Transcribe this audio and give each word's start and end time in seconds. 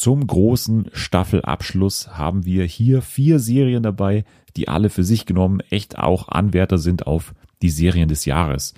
Zum 0.00 0.26
großen 0.26 0.88
Staffelabschluss 0.94 2.16
haben 2.16 2.46
wir 2.46 2.64
hier 2.64 3.02
vier 3.02 3.38
Serien 3.38 3.82
dabei, 3.82 4.24
die 4.56 4.66
alle 4.66 4.88
für 4.88 5.04
sich 5.04 5.26
genommen 5.26 5.60
echt 5.68 5.98
auch 5.98 6.28
Anwärter 6.28 6.78
sind 6.78 7.06
auf 7.06 7.34
die 7.60 7.68
Serien 7.68 8.08
des 8.08 8.24
Jahres. 8.24 8.72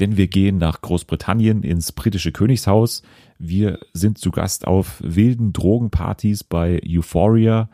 Denn 0.00 0.16
wir 0.16 0.28
gehen 0.28 0.56
nach 0.56 0.80
Großbritannien 0.80 1.62
ins 1.62 1.92
britische 1.92 2.32
Königshaus. 2.32 3.02
Wir 3.38 3.80
sind 3.92 4.16
zu 4.16 4.30
Gast 4.30 4.66
auf 4.66 4.96
wilden 5.04 5.52
Drogenpartys 5.52 6.42
bei 6.42 6.80
Euphoria. 6.88 7.68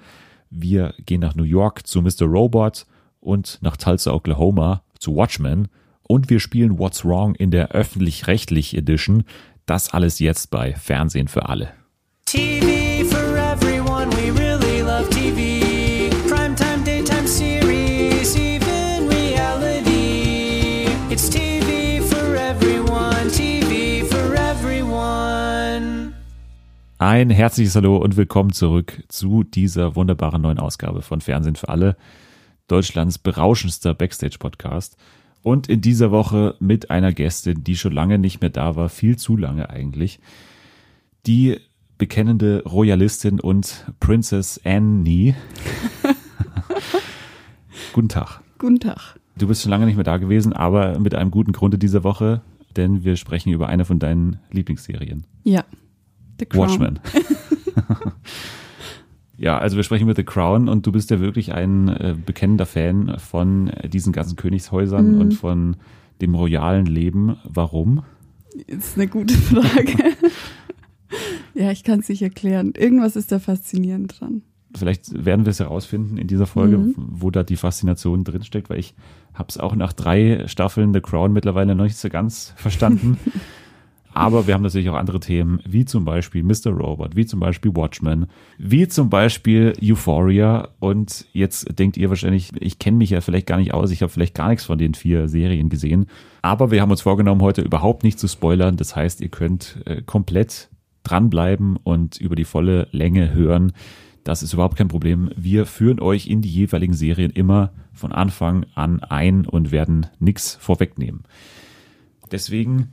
Wir 0.50 0.92
gehen 1.06 1.20
nach 1.20 1.36
New 1.36 1.44
York 1.44 1.86
zu 1.86 2.02
Mr. 2.02 2.24
Robot 2.24 2.84
und 3.20 3.58
nach 3.60 3.76
Tulsa, 3.76 4.12
Oklahoma 4.12 4.82
zu 4.98 5.14
Watchmen. 5.14 5.68
Und 6.02 6.30
wir 6.30 6.40
spielen 6.40 6.80
What's 6.80 7.04
Wrong 7.04 7.36
in 7.36 7.52
der 7.52 7.68
öffentlich-rechtlich 7.68 8.76
Edition. 8.76 9.22
Das 9.66 9.94
alles 9.94 10.18
jetzt 10.18 10.50
bei 10.50 10.74
Fernsehen 10.74 11.28
für 11.28 11.48
alle. 11.48 11.68
TV 12.24 12.67
Ein 27.00 27.30
herzliches 27.30 27.76
Hallo 27.76 27.96
und 27.98 28.16
willkommen 28.16 28.52
zurück 28.52 29.04
zu 29.06 29.44
dieser 29.44 29.94
wunderbaren 29.94 30.42
neuen 30.42 30.58
Ausgabe 30.58 31.00
von 31.00 31.20
Fernsehen 31.20 31.54
für 31.54 31.68
alle, 31.68 31.96
Deutschlands 32.66 33.18
berauschendster 33.18 33.94
Backstage-Podcast. 33.94 34.96
Und 35.44 35.68
in 35.68 35.80
dieser 35.80 36.10
Woche 36.10 36.56
mit 36.58 36.90
einer 36.90 37.12
Gästin, 37.12 37.62
die 37.62 37.76
schon 37.76 37.92
lange 37.92 38.18
nicht 38.18 38.40
mehr 38.40 38.50
da 38.50 38.74
war, 38.74 38.88
viel 38.88 39.16
zu 39.16 39.36
lange 39.36 39.70
eigentlich. 39.70 40.18
Die 41.24 41.60
bekennende 41.98 42.64
Royalistin 42.64 43.38
und 43.38 43.86
Princess 44.00 44.60
Annie. 44.64 45.36
Guten 47.92 48.08
Tag. 48.08 48.40
Guten 48.58 48.80
Tag. 48.80 49.20
Du 49.36 49.46
bist 49.46 49.62
schon 49.62 49.70
lange 49.70 49.86
nicht 49.86 49.94
mehr 49.94 50.02
da 50.02 50.16
gewesen, 50.16 50.52
aber 50.52 50.98
mit 50.98 51.14
einem 51.14 51.30
guten 51.30 51.52
Grunde 51.52 51.78
dieser 51.78 52.02
Woche, 52.02 52.42
denn 52.76 53.04
wir 53.04 53.14
sprechen 53.14 53.52
über 53.52 53.68
eine 53.68 53.84
von 53.84 54.00
deinen 54.00 54.40
Lieblingsserien. 54.50 55.22
Ja. 55.44 55.64
The 56.38 56.46
Crown. 56.46 56.68
Watchmen. 56.68 57.00
ja, 59.36 59.58
also 59.58 59.76
wir 59.76 59.84
sprechen 59.84 60.04
über 60.04 60.14
The 60.16 60.24
Crown 60.24 60.68
und 60.68 60.86
du 60.86 60.92
bist 60.92 61.10
ja 61.10 61.20
wirklich 61.20 61.52
ein 61.52 61.88
äh, 61.88 62.14
bekennender 62.24 62.66
Fan 62.66 63.16
von 63.18 63.70
diesen 63.92 64.12
ganzen 64.12 64.36
Königshäusern 64.36 65.14
Mhm. 65.14 65.20
und 65.20 65.32
von 65.34 65.76
dem 66.20 66.34
royalen 66.34 66.86
Leben. 66.86 67.36
Warum? 67.44 68.02
Ist 68.66 68.96
eine 68.96 69.06
gute 69.06 69.34
Frage. 69.34 70.16
ja, 71.54 71.70
ich 71.70 71.84
kann 71.84 72.00
es 72.00 72.08
nicht 72.08 72.22
erklären. 72.22 72.72
Irgendwas 72.76 73.14
ist 73.14 73.30
da 73.30 73.38
faszinierend 73.38 74.20
dran. 74.20 74.42
Vielleicht 74.76 75.24
werden 75.24 75.46
wir 75.46 75.50
es 75.50 75.60
herausfinden 75.60 76.18
in 76.18 76.26
dieser 76.26 76.46
Folge, 76.46 76.76
Mhm. 76.78 76.94
wo 76.96 77.30
da 77.30 77.42
die 77.44 77.56
Faszination 77.56 78.24
drinsteckt, 78.24 78.68
weil 78.68 78.78
ich 78.80 78.94
habe 79.32 79.46
es 79.48 79.58
auch 79.58 79.74
nach 79.76 79.92
drei 79.92 80.44
Staffeln 80.48 80.92
The 80.92 81.00
Crown 81.00 81.32
mittlerweile 81.32 81.74
noch 81.74 81.84
nicht 81.84 81.96
so 81.96 82.08
ganz 82.08 82.52
verstanden. 82.56 83.16
Aber 84.18 84.48
wir 84.48 84.54
haben 84.54 84.62
natürlich 84.62 84.90
auch 84.90 84.96
andere 84.96 85.20
Themen, 85.20 85.60
wie 85.64 85.84
zum 85.84 86.04
Beispiel 86.04 86.42
Mr. 86.42 86.72
Robot, 86.72 87.14
wie 87.14 87.24
zum 87.24 87.38
Beispiel 87.38 87.76
Watchmen, 87.76 88.26
wie 88.58 88.88
zum 88.88 89.10
Beispiel 89.10 89.74
Euphoria. 89.80 90.70
Und 90.80 91.26
jetzt 91.32 91.78
denkt 91.78 91.96
ihr 91.96 92.08
wahrscheinlich, 92.08 92.50
ich 92.58 92.80
kenne 92.80 92.96
mich 92.96 93.10
ja 93.10 93.20
vielleicht 93.20 93.46
gar 93.46 93.58
nicht 93.58 93.72
aus, 93.72 93.92
ich 93.92 94.02
habe 94.02 94.10
vielleicht 94.10 94.34
gar 94.34 94.48
nichts 94.48 94.64
von 94.64 94.76
den 94.76 94.94
vier 94.94 95.28
Serien 95.28 95.68
gesehen. 95.68 96.06
Aber 96.42 96.72
wir 96.72 96.82
haben 96.82 96.90
uns 96.90 97.02
vorgenommen, 97.02 97.42
heute 97.42 97.62
überhaupt 97.62 98.02
nicht 98.02 98.18
zu 98.18 98.26
spoilern. 98.26 98.76
Das 98.76 98.96
heißt, 98.96 99.20
ihr 99.20 99.28
könnt 99.28 99.78
äh, 99.84 100.02
komplett 100.02 100.68
dranbleiben 101.04 101.76
und 101.76 102.16
über 102.16 102.34
die 102.34 102.44
volle 102.44 102.88
Länge 102.90 103.32
hören. 103.32 103.72
Das 104.24 104.42
ist 104.42 104.52
überhaupt 104.52 104.76
kein 104.76 104.88
Problem. 104.88 105.30
Wir 105.36 105.64
führen 105.64 106.00
euch 106.00 106.26
in 106.26 106.42
die 106.42 106.50
jeweiligen 106.50 106.92
Serien 106.92 107.30
immer 107.30 107.70
von 107.92 108.10
Anfang 108.10 108.66
an 108.74 109.00
ein 109.00 109.46
und 109.46 109.70
werden 109.70 110.06
nichts 110.18 110.56
vorwegnehmen. 110.56 111.22
Deswegen 112.32 112.88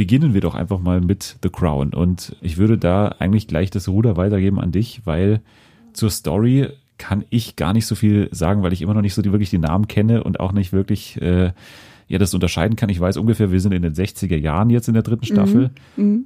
beginnen 0.00 0.32
wir 0.32 0.40
doch 0.40 0.54
einfach 0.54 0.80
mal 0.80 1.02
mit 1.02 1.36
The 1.42 1.50
Crown. 1.50 1.92
Und 1.92 2.34
ich 2.40 2.56
würde 2.56 2.78
da 2.78 3.08
eigentlich 3.18 3.46
gleich 3.46 3.68
das 3.68 3.86
Ruder 3.86 4.16
weitergeben 4.16 4.58
an 4.58 4.72
dich, 4.72 5.02
weil 5.04 5.42
zur 5.92 6.08
Story 6.08 6.68
kann 6.96 7.26
ich 7.28 7.54
gar 7.54 7.74
nicht 7.74 7.84
so 7.84 7.94
viel 7.94 8.30
sagen, 8.32 8.62
weil 8.62 8.72
ich 8.72 8.80
immer 8.80 8.94
noch 8.94 9.02
nicht 9.02 9.12
so 9.12 9.20
die, 9.20 9.30
wirklich 9.30 9.50
die 9.50 9.58
Namen 9.58 9.88
kenne 9.88 10.24
und 10.24 10.40
auch 10.40 10.52
nicht 10.52 10.72
wirklich 10.72 11.20
äh, 11.20 11.52
ja 12.08 12.18
das 12.18 12.32
unterscheiden 12.32 12.76
kann. 12.76 12.88
Ich 12.88 12.98
weiß 12.98 13.18
ungefähr, 13.18 13.52
wir 13.52 13.60
sind 13.60 13.72
in 13.72 13.82
den 13.82 13.92
60er 13.92 14.38
Jahren 14.38 14.70
jetzt 14.70 14.88
in 14.88 14.94
der 14.94 15.02
dritten 15.02 15.26
Staffel. 15.26 15.70
Mhm. 15.98 16.24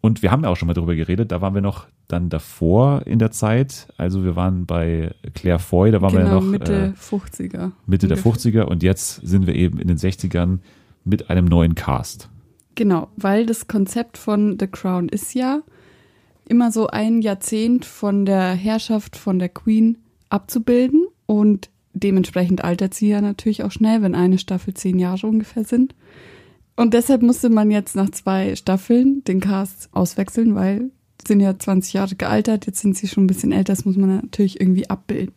Und 0.00 0.22
wir 0.22 0.32
haben 0.32 0.42
ja 0.42 0.48
auch 0.48 0.56
schon 0.56 0.66
mal 0.66 0.74
darüber 0.74 0.96
geredet, 0.96 1.30
da 1.30 1.40
waren 1.40 1.54
wir 1.54 1.62
noch 1.62 1.86
dann 2.08 2.30
davor 2.30 3.06
in 3.06 3.20
der 3.20 3.30
Zeit. 3.30 3.86
Also 3.96 4.24
wir 4.24 4.34
waren 4.34 4.66
bei 4.66 5.14
Claire 5.34 5.60
Foy, 5.60 5.92
da 5.92 6.02
waren 6.02 6.14
wir 6.14 6.18
ja 6.18 6.26
genau, 6.26 6.40
noch 6.40 6.50
Mitte 6.50 6.92
äh, 6.96 7.14
50er. 7.14 7.70
Mitte 7.86 8.08
der 8.08 8.16
ungefähr. 8.16 8.52
50er 8.54 8.62
und 8.62 8.82
jetzt 8.82 9.24
sind 9.24 9.46
wir 9.46 9.54
eben 9.54 9.78
in 9.78 9.86
den 9.86 9.98
60ern 9.98 10.58
mit 11.04 11.30
einem 11.30 11.44
neuen 11.44 11.76
Cast. 11.76 12.28
Genau, 12.74 13.08
weil 13.16 13.46
das 13.46 13.68
Konzept 13.68 14.18
von 14.18 14.58
The 14.58 14.66
Crown 14.66 15.08
ist 15.08 15.34
ja 15.34 15.62
immer 16.48 16.72
so 16.72 16.88
ein 16.88 17.22
Jahrzehnt 17.22 17.84
von 17.84 18.26
der 18.26 18.52
Herrschaft 18.52 19.16
von 19.16 19.38
der 19.38 19.48
Queen 19.48 19.98
abzubilden 20.28 21.06
und 21.26 21.70
dementsprechend 21.92 22.64
altert 22.64 22.94
sie 22.94 23.08
ja 23.08 23.20
natürlich 23.20 23.62
auch 23.62 23.70
schnell, 23.70 24.02
wenn 24.02 24.14
eine 24.14 24.38
Staffel 24.38 24.74
zehn 24.74 24.98
Jahre 24.98 25.26
ungefähr 25.26 25.64
sind. 25.64 25.94
Und 26.76 26.92
deshalb 26.92 27.22
musste 27.22 27.50
man 27.50 27.70
jetzt 27.70 27.94
nach 27.94 28.10
zwei 28.10 28.56
Staffeln 28.56 29.22
den 29.24 29.40
Cast 29.40 29.88
auswechseln, 29.92 30.56
weil 30.56 30.90
sie 31.20 31.28
sind 31.28 31.40
ja 31.40 31.56
20 31.56 31.92
Jahre 31.92 32.16
gealtert, 32.16 32.66
jetzt 32.66 32.80
sind 32.80 32.96
sie 32.96 33.06
schon 33.06 33.24
ein 33.24 33.28
bisschen 33.28 33.52
älter, 33.52 33.72
das 33.72 33.84
muss 33.84 33.96
man 33.96 34.16
natürlich 34.16 34.60
irgendwie 34.60 34.90
abbilden. 34.90 35.34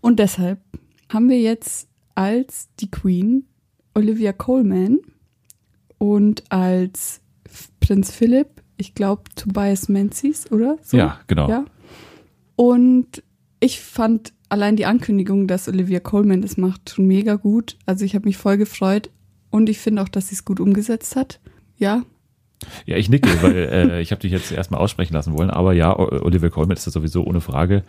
Und 0.00 0.18
deshalb 0.18 0.58
haben 1.10 1.28
wir 1.28 1.38
jetzt 1.38 1.88
als 2.14 2.68
die 2.80 2.90
Queen 2.90 3.44
Olivia 3.94 4.32
Coleman 4.32 5.00
und 6.02 6.42
als 6.48 7.20
Prinz 7.78 8.10
Philipp, 8.10 8.48
ich 8.76 8.96
glaube 8.96 9.22
Tobias 9.36 9.88
Menzies, 9.88 10.50
oder? 10.50 10.76
So? 10.82 10.96
Ja, 10.96 11.20
genau. 11.28 11.48
Ja. 11.48 11.64
Und 12.56 13.22
ich 13.60 13.80
fand 13.80 14.32
allein 14.48 14.74
die 14.74 14.84
Ankündigung, 14.84 15.46
dass 15.46 15.68
Olivia 15.68 16.00
Coleman 16.00 16.42
das 16.42 16.56
macht, 16.56 16.90
schon 16.90 17.06
mega 17.06 17.36
gut. 17.36 17.76
Also 17.86 18.04
ich 18.04 18.16
habe 18.16 18.24
mich 18.24 18.36
voll 18.36 18.56
gefreut 18.56 19.10
und 19.50 19.68
ich 19.68 19.78
finde 19.78 20.02
auch, 20.02 20.08
dass 20.08 20.26
sie 20.26 20.34
es 20.34 20.44
gut 20.44 20.58
umgesetzt 20.58 21.14
hat. 21.14 21.38
Ja, 21.76 22.02
Ja, 22.84 22.96
ich 22.96 23.08
nicke, 23.08 23.30
weil 23.40 23.54
äh, 23.54 24.00
ich 24.00 24.10
habe 24.10 24.22
dich 24.22 24.32
jetzt 24.32 24.50
erstmal 24.50 24.80
aussprechen 24.80 25.14
lassen 25.14 25.38
wollen. 25.38 25.50
Aber 25.50 25.72
ja, 25.72 25.96
Olivia 25.96 26.48
Colman 26.48 26.76
ist 26.76 26.84
das 26.84 26.94
sowieso 26.94 27.22
ohne 27.22 27.40
Frage. 27.40 27.84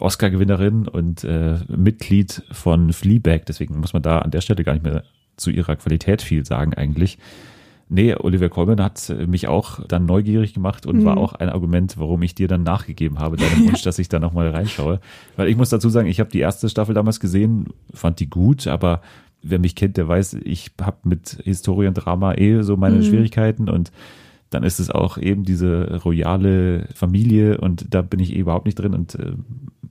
Oscar-Gewinnerin 0.00 0.88
und 0.88 1.22
äh, 1.22 1.60
Mitglied 1.68 2.42
von 2.50 2.92
Fleabag. 2.92 3.46
Deswegen 3.46 3.78
muss 3.78 3.92
man 3.92 4.02
da 4.02 4.18
an 4.18 4.32
der 4.32 4.40
Stelle 4.40 4.64
gar 4.64 4.72
nicht 4.72 4.84
mehr 4.84 5.04
zu 5.36 5.50
ihrer 5.50 5.76
Qualität 5.76 6.22
viel 6.22 6.44
sagen 6.44 6.74
eigentlich. 6.74 7.18
Nee, 7.88 8.14
Olivia 8.16 8.48
Colman 8.48 8.82
hat 8.82 9.10
äh, 9.10 9.26
mich 9.26 9.46
auch 9.46 9.78
dann 9.86 10.06
neugierig 10.06 10.54
gemacht 10.54 10.86
und 10.86 10.96
Mhm. 10.98 11.04
war 11.04 11.18
auch 11.18 11.34
ein 11.34 11.48
Argument, 11.48 11.96
warum 11.98 12.20
ich 12.22 12.34
dir 12.34 12.48
dann 12.48 12.64
nachgegeben 12.64 13.20
habe, 13.20 13.36
deinem 13.36 13.64
Wunsch, 13.66 13.82
dass 13.82 13.98
ich 14.00 14.08
da 14.08 14.18
nochmal 14.18 14.48
reinschaue. 14.50 14.98
Weil 15.36 15.48
ich 15.48 15.56
muss 15.56 15.70
dazu 15.70 15.88
sagen, 15.88 16.08
ich 16.08 16.18
habe 16.18 16.30
die 16.30 16.40
erste 16.40 16.68
Staffel 16.68 16.94
damals 16.94 17.20
gesehen, 17.20 17.66
fand 17.94 18.18
die 18.18 18.28
gut, 18.28 18.66
aber 18.66 19.02
wer 19.42 19.60
mich 19.60 19.76
kennt, 19.76 19.96
der 19.98 20.08
weiß, 20.08 20.34
ich 20.42 20.72
habe 20.82 20.96
mit 21.04 21.38
Historiendrama 21.44 22.34
eh 22.34 22.62
so 22.62 22.76
meine 22.76 22.96
Mhm. 22.96 23.02
Schwierigkeiten 23.04 23.68
und 23.68 23.92
dann 24.50 24.64
ist 24.64 24.80
es 24.80 24.90
auch 24.90 25.18
eben 25.18 25.44
diese 25.44 26.00
royale 26.04 26.88
Familie 26.94 27.58
und 27.58 27.94
da 27.94 28.02
bin 28.02 28.18
ich 28.20 28.34
eh 28.34 28.38
überhaupt 28.40 28.66
nicht 28.66 28.76
drin 28.80 28.94
und 28.94 29.14
äh, 29.16 29.32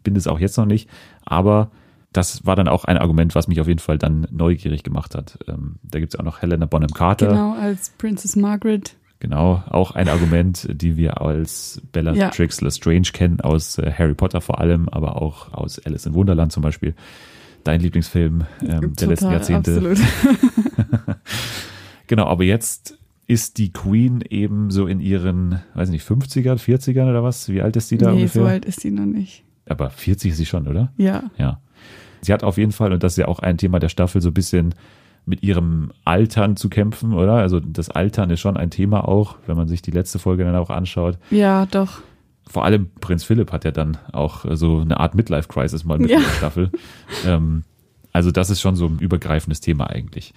bin 0.04 0.16
es 0.18 0.28
auch 0.28 0.40
jetzt 0.40 0.58
noch 0.58 0.66
nicht. 0.66 0.90
Aber 1.24 1.72
das 2.16 2.46
war 2.46 2.56
dann 2.56 2.68
auch 2.68 2.86
ein 2.86 2.98
Argument, 2.98 3.36
was 3.36 3.48
mich 3.48 3.60
auf 3.60 3.68
jeden 3.68 3.80
Fall 3.80 3.98
dann 3.98 4.28
neugierig 4.32 4.84
gemacht 4.84 5.16
hat. 5.16 5.38
Ähm, 5.48 5.76
da 5.84 6.00
gibt 6.00 6.14
es 6.14 6.20
auch 6.20 6.24
noch 6.24 6.42
Helena 6.42 6.66
Bonham 6.66 6.92
Carter. 6.92 7.28
genau, 7.28 7.56
als 7.56 7.92
Princess 7.98 8.36
Margaret. 8.36 8.96
Genau, 9.20 9.64
auch 9.70 9.92
ein 9.92 10.10
Argument, 10.10 10.68
die 10.70 10.98
wir 10.98 11.22
als 11.22 11.82
Bellatrix 11.92 12.62
Lestrange 12.62 13.10
kennen, 13.14 13.42
aus 13.42 13.78
äh, 13.78 13.92
Harry 13.92 14.14
Potter 14.14 14.42
vor 14.42 14.60
allem, 14.60 14.90
aber 14.90 15.22
auch 15.22 15.54
aus 15.54 15.80
Alice 15.80 16.06
in 16.06 16.14
Wunderland 16.14 16.52
zum 16.52 16.64
Beispiel. 16.64 16.94
Dein 17.64 17.80
Lieblingsfilm 17.80 18.46
ähm, 18.62 18.94
der 18.94 19.08
letzten 19.08 19.32
Jahrzehnte. 19.32 19.76
absolut. 19.76 20.00
Genau, 22.08 22.26
aber 22.26 22.44
jetzt 22.44 22.98
ist 23.28 23.58
die 23.58 23.72
Queen 23.72 24.24
eben 24.30 24.70
so 24.70 24.86
in 24.86 25.00
ihren, 25.00 25.62
weiß 25.74 25.90
nicht, 25.90 26.08
50ern, 26.08 26.58
40ern 26.58 27.10
oder 27.10 27.24
was? 27.24 27.50
Wie 27.50 27.62
alt 27.62 27.76
ist 27.76 27.90
die 27.90 27.98
da 27.98 28.12
nee, 28.12 28.18
ungefähr? 28.18 28.42
so 28.44 28.48
alt 28.48 28.66
ist 28.66 28.82
sie 28.82 28.92
noch 28.92 29.06
nicht. 29.06 29.44
Aber 29.68 29.90
40 29.90 30.32
ist 30.32 30.38
sie 30.38 30.46
schon, 30.46 30.68
oder? 30.68 30.94
Ja, 30.98 31.32
Ja. 31.38 31.60
Sie 32.26 32.34
hat 32.34 32.44
auf 32.44 32.58
jeden 32.58 32.72
Fall, 32.72 32.92
und 32.94 33.04
das 33.04 33.14
ist 33.14 33.18
ja 33.18 33.28
auch 33.28 33.40
ein 33.40 33.58
Thema 33.58 33.80
der 33.80 33.90
Staffel, 33.90 34.22
so 34.22 34.30
ein 34.30 34.34
bisschen 34.34 34.76
mit 35.26 35.42
ihrem 35.42 35.92
Altern 36.04 36.56
zu 36.56 36.70
kämpfen, 36.70 37.14
oder? 37.14 37.34
Also 37.34 37.60
das 37.60 37.90
Altern 37.90 38.30
ist 38.30 38.40
schon 38.42 38.58
ein 38.58 38.70
Thema 38.70 39.08
auch, 39.08 39.38
wenn 39.48 39.58
man 39.58 39.68
sich 39.68 39.82
die 39.82 39.92
letzte 39.92 40.20
Folge 40.20 40.44
dann 40.44 40.56
auch 40.56 40.70
anschaut. 40.70 41.18
ja, 41.32 41.66
doch. 41.66 42.00
Vor 42.48 42.64
allem 42.64 42.92
Prinz 43.02 43.24
Philipp 43.24 43.52
hat 43.52 43.66
ja 43.66 43.72
dann 43.72 43.98
auch 44.12 44.46
so 44.52 44.80
eine 44.80 45.00
Art 45.00 45.16
Midlife-Crisis 45.16 45.84
mal 45.84 45.98
mit 45.98 46.12
Ja. 46.12 46.18
in 46.18 46.24
der 46.24 46.30
Staffel. 46.32 46.70
Ähm, 47.26 47.64
also 48.14 48.30
das 48.30 48.52
ist 48.52 48.62
schon 48.62 48.76
so 48.76 48.86
ein 48.86 49.00
übergreifendes 49.00 49.62
Thema 49.62 49.90
eigentlich. 49.90 50.32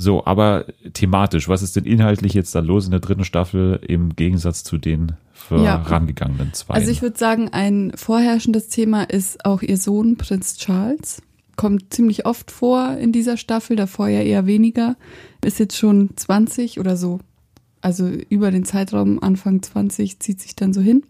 So, 0.00 0.24
aber 0.24 0.64
thematisch, 0.94 1.50
was 1.50 1.60
ist 1.60 1.76
denn 1.76 1.84
inhaltlich 1.84 2.32
jetzt 2.32 2.54
da 2.54 2.60
los 2.60 2.86
in 2.86 2.90
der 2.90 3.00
dritten 3.00 3.22
Staffel 3.22 3.78
im 3.86 4.16
Gegensatz 4.16 4.64
zu 4.64 4.78
den 4.78 5.12
vorangegangenen 5.34 6.54
zwei? 6.54 6.72
Also 6.72 6.90
ich 6.90 7.02
würde 7.02 7.18
sagen, 7.18 7.50
ein 7.52 7.92
vorherrschendes 7.96 8.68
Thema 8.68 9.02
ist 9.02 9.44
auch 9.44 9.60
ihr 9.60 9.76
Sohn, 9.76 10.16
Prinz 10.16 10.56
Charles. 10.56 11.20
Kommt 11.54 11.92
ziemlich 11.92 12.24
oft 12.24 12.50
vor 12.50 12.96
in 12.96 13.12
dieser 13.12 13.36
Staffel, 13.36 13.76
davor 13.76 14.08
ja 14.08 14.22
eher 14.22 14.46
weniger. 14.46 14.96
Ist 15.44 15.58
jetzt 15.58 15.76
schon 15.76 16.16
20 16.16 16.80
oder 16.80 16.96
so. 16.96 17.20
Also 17.82 18.08
über 18.08 18.50
den 18.50 18.64
Zeitraum 18.64 19.22
Anfang 19.22 19.62
20 19.62 20.18
zieht 20.18 20.40
sich 20.40 20.56
dann 20.56 20.72
so 20.72 20.80
hin. 20.80 21.02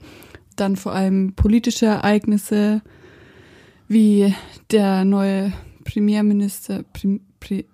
Dann 0.56 0.74
vor 0.74 0.94
allem 0.94 1.34
politische 1.34 1.86
Ereignisse, 1.86 2.82
wie 3.86 4.34
der 4.72 5.04
neue 5.04 5.52
Premierminister, 5.84 6.82
Prim, 6.92 7.20
Pri, 7.38 7.66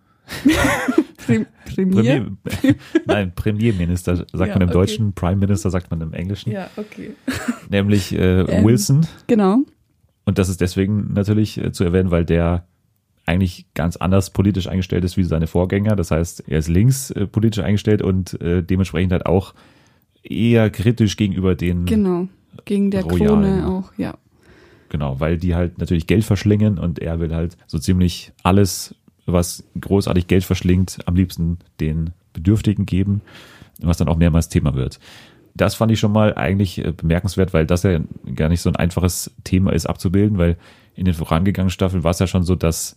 Prim, 1.27 1.47
Premier? 1.65 2.27
Premier, 2.45 2.75
nein, 3.07 3.33
Premierminister 3.35 4.17
sagt 4.17 4.33
Ja, 4.33 4.47
man 4.47 4.63
im 4.63 4.69
okay. 4.69 4.73
Deutschen, 4.73 5.13
Prime 5.13 5.37
Minister 5.37 5.71
sagt 5.71 5.91
man 5.91 6.01
im 6.01 6.13
Englischen, 6.13 6.53
Ja, 6.53 6.69
okay. 6.77 7.13
nämlich 7.71 8.15
äh, 8.15 8.41
Ähm. 8.41 8.65
Wilson. 8.65 9.07
Genau. 9.27 9.59
Und 10.25 10.39
das 10.39 10.49
ist 10.49 10.61
deswegen 10.61 11.13
natürlich 11.13 11.59
äh, 11.59 11.73
zu 11.73 11.85
erwähnen, 11.85 12.11
weil 12.11 12.25
der 12.25 12.67
eigentlich 13.27 13.67
ganz 13.75 13.97
anders 13.97 14.31
politisch 14.31 14.69
eingestellt 14.69 15.05
ist 15.05 15.17
wie 15.17 15.25
seine 15.25 15.47
Vorgänger. 15.49 15.97
Das 15.97 16.11
heißt, 16.13 16.45
er 16.49 16.59
ist 16.59 16.69
links 16.69 17.11
äh, 17.11 17.27
politisch 17.27 17.63
eingestellt 17.65 18.01
und 18.03 18.41
äh, 18.41 18.63
dementsprechend 18.63 19.13
halt 19.13 19.27
auch 19.27 19.55
eher 20.23 20.71
kritisch 20.71 21.17
gegenüber 21.17 21.55
den, 21.55 21.87
Genau. 21.87 22.29
Gegen 22.65 22.91
der 22.91 23.03
Royalen. 23.05 23.61
Krone 23.61 23.67
auch, 23.69 23.93
ja. 23.99 24.17
genau, 24.89 25.21
weil 25.21 25.37
die 25.39 25.55
halt 25.55 25.79
natürlich 25.79 26.07
Geld 26.07 26.25
verschlingen 26.25 26.79
und 26.79 26.99
er 27.01 27.21
will 27.21 27.35
halt 27.35 27.57
so 27.67 27.79
ziemlich 27.79 28.33
alles, 28.43 28.95
was 29.27 29.65
großartig 29.81 30.27
Geld 30.27 30.45
verschlingt, 30.45 30.99
am 31.07 31.17
liebsten 31.17 31.59
den 31.81 32.11
Bedürftigen 32.33 32.87
geben, 32.87 33.23
was 33.81 33.99
dann 33.99 34.09
auch 34.09 34.17
mehrmals 34.17 34.49
Thema 34.49 34.75
wird. 34.75 35.01
Das 35.55 35.75
fand 35.75 35.91
ich 35.91 35.99
schon 35.99 36.13
mal 36.13 36.35
eigentlich 36.35 36.85
äh, 36.85 36.93
bemerkenswert, 36.93 37.55
weil 37.55 37.67
das 37.67 37.83
ja 37.83 38.01
gar 38.35 38.49
nicht 38.49 38.61
so 38.61 38.69
ein 38.69 38.77
einfaches 38.77 39.33
Thema 39.45 39.73
ist 39.73 39.87
abzubilden, 39.87 40.39
weil 40.39 40.57
in 40.95 41.07
den 41.07 41.15
vorangegangenen 41.15 41.71
Staffeln 41.71 42.05
war 42.05 42.11
es 42.11 42.19
ja 42.19 42.27
schon 42.27 42.43
so, 42.43 42.55
dass 42.55 42.97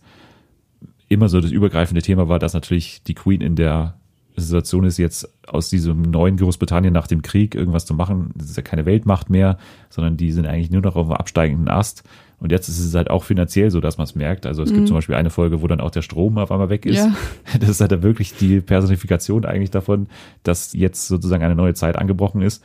immer 1.08 1.28
so 1.28 1.40
das 1.40 1.50
übergreifende 1.50 2.02
Thema 2.02 2.28
war, 2.28 2.38
dass 2.38 2.54
natürlich 2.54 3.02
die 3.02 3.14
Queen 3.14 3.40
in 3.40 3.56
der 3.56 3.94
Situation 4.36 4.84
ist, 4.84 4.98
jetzt 4.98 5.28
aus 5.46 5.70
diesem 5.70 6.02
neuen 6.02 6.36
Großbritannien 6.36 6.92
nach 6.92 7.06
dem 7.06 7.22
Krieg 7.22 7.54
irgendwas 7.54 7.84
zu 7.84 7.94
machen. 7.94 8.30
Das 8.36 8.48
ist 8.48 8.56
ja 8.56 8.62
keine 8.62 8.86
Weltmacht 8.86 9.28
mehr, 9.28 9.58
sondern 9.88 10.16
die 10.16 10.32
sind 10.32 10.46
eigentlich 10.46 10.70
nur 10.70 10.82
noch 10.82 10.96
auf 10.96 11.08
dem 11.08 11.16
absteigenden 11.16 11.68
Ast. 11.68 12.04
Und 12.40 12.52
jetzt 12.52 12.68
ist 12.68 12.80
es 12.80 12.94
halt 12.94 13.10
auch 13.10 13.22
finanziell 13.22 13.70
so, 13.70 13.80
dass 13.80 13.98
man 13.98 14.06
es 14.06 14.14
merkt. 14.14 14.46
Also 14.46 14.62
es 14.62 14.72
gibt 14.72 14.88
zum 14.88 14.96
Beispiel 14.96 15.14
eine 15.14 15.28
Folge, 15.28 15.60
wo 15.60 15.66
dann 15.66 15.80
auch 15.80 15.90
der 15.90 16.02
Strom 16.02 16.38
auf 16.38 16.50
einmal 16.50 16.70
weg 16.70 16.86
ist. 16.86 16.96
Ja. 16.96 17.14
Das 17.60 17.68
ist 17.68 17.80
halt 17.80 17.92
dann 17.92 18.02
wirklich 18.02 18.34
die 18.34 18.60
Personifikation 18.60 19.44
eigentlich 19.44 19.70
davon, 19.70 20.08
dass 20.42 20.72
jetzt 20.72 21.06
sozusagen 21.06 21.44
eine 21.44 21.54
neue 21.54 21.74
Zeit 21.74 21.96
angebrochen 21.96 22.40
ist. 22.40 22.64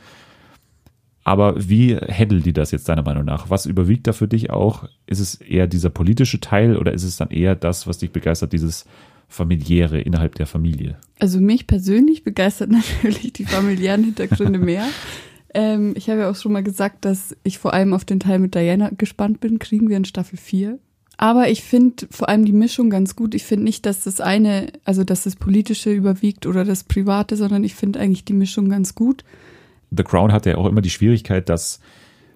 Aber 1.24 1.54
wie 1.68 1.96
handeln 1.96 2.42
die 2.42 2.52
das 2.52 2.70
jetzt 2.70 2.88
deiner 2.88 3.02
Meinung 3.02 3.24
nach? 3.24 3.50
Was 3.50 3.66
überwiegt 3.66 4.06
da 4.06 4.12
für 4.12 4.28
dich 4.28 4.50
auch? 4.50 4.88
Ist 5.06 5.18
es 5.18 5.34
eher 5.34 5.66
dieser 5.66 5.90
politische 5.90 6.40
Teil 6.40 6.76
oder 6.76 6.92
ist 6.92 7.02
es 7.02 7.16
dann 7.16 7.30
eher 7.30 7.56
das, 7.56 7.86
was 7.88 7.98
dich 7.98 8.12
begeistert, 8.12 8.52
dieses 8.52 8.86
familiäre 9.28 10.00
innerhalb 10.00 10.36
der 10.36 10.46
Familie? 10.46 10.96
Also 11.18 11.40
mich 11.40 11.66
persönlich 11.66 12.22
begeistert 12.22 12.70
natürlich 13.02 13.32
die 13.32 13.44
familiären 13.44 14.04
Hintergründe 14.04 14.58
mehr. 14.60 14.86
Ähm, 15.54 15.94
ich 15.96 16.10
habe 16.10 16.20
ja 16.20 16.30
auch 16.30 16.36
schon 16.36 16.52
mal 16.52 16.62
gesagt, 16.62 17.04
dass 17.04 17.36
ich 17.42 17.58
vor 17.58 17.72
allem 17.72 17.94
auf 17.94 18.04
den 18.04 18.20
Teil 18.20 18.38
mit 18.38 18.54
Diana 18.54 18.90
gespannt 18.96 19.40
bin. 19.40 19.58
Kriegen 19.58 19.88
wir 19.88 19.96
in 19.96 20.04
Staffel 20.04 20.38
4. 20.38 20.78
Aber 21.18 21.48
ich 21.48 21.62
finde 21.62 22.06
vor 22.10 22.28
allem 22.28 22.44
die 22.44 22.52
Mischung 22.52 22.90
ganz 22.90 23.16
gut. 23.16 23.34
Ich 23.34 23.44
finde 23.44 23.64
nicht, 23.64 23.86
dass 23.86 24.04
das 24.04 24.20
eine, 24.20 24.66
also 24.84 25.02
dass 25.02 25.22
das 25.22 25.36
Politische 25.36 25.90
überwiegt 25.90 26.44
oder 26.46 26.64
das 26.64 26.84
Private, 26.84 27.36
sondern 27.36 27.64
ich 27.64 27.74
finde 27.74 28.00
eigentlich 28.00 28.24
die 28.24 28.34
Mischung 28.34 28.68
ganz 28.68 28.94
gut. 28.94 29.24
The 29.96 30.02
Crown 30.02 30.30
hat 30.32 30.44
ja 30.44 30.58
auch 30.58 30.66
immer 30.66 30.82
die 30.82 30.90
Schwierigkeit, 30.90 31.48
dass 31.48 31.80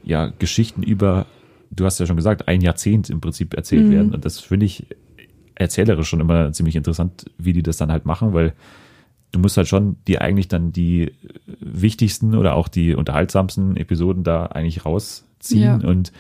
ja 0.03 0.33
Geschichten 0.39 0.83
über, 0.83 1.27
du 1.71 1.85
hast 1.85 2.01
ja 2.01 2.07
schon 2.07 2.17
gesagt, 2.17 2.49
ein 2.49 2.63
Jahrzehnt 2.63 3.11
im 3.11 3.21
Prinzip 3.21 3.53
erzählt 3.53 3.87
Mhm. 3.87 3.91
werden. 3.91 4.15
Und 4.15 4.25
das 4.25 4.39
finde 4.41 4.65
ich 4.65 4.87
erzählerisch 5.57 6.09
schon 6.09 6.21
immer 6.21 6.51
ziemlich 6.53 6.77
interessant, 6.77 7.27
wie 7.37 7.53
die 7.53 7.63
das 7.63 7.77
dann 7.77 7.93
halt 7.93 8.07
machen, 8.07 8.33
weil 8.33 8.55
du 9.33 9.39
musst 9.39 9.57
halt 9.57 9.69
schon 9.69 9.97
die 10.07 10.19
eigentlich 10.21 10.49
dann 10.49 10.73
die 10.73 11.13
wichtigsten 11.61 12.35
oder 12.35 12.55
auch 12.55 12.69
die 12.69 12.95
unterhaltsamsten 12.95 13.77
Episoden 13.77 14.25
da 14.25 14.47
eigentlich 14.47 14.85
rausziehen 14.85 15.81
Ja. 15.81 15.89
und 15.89 16.13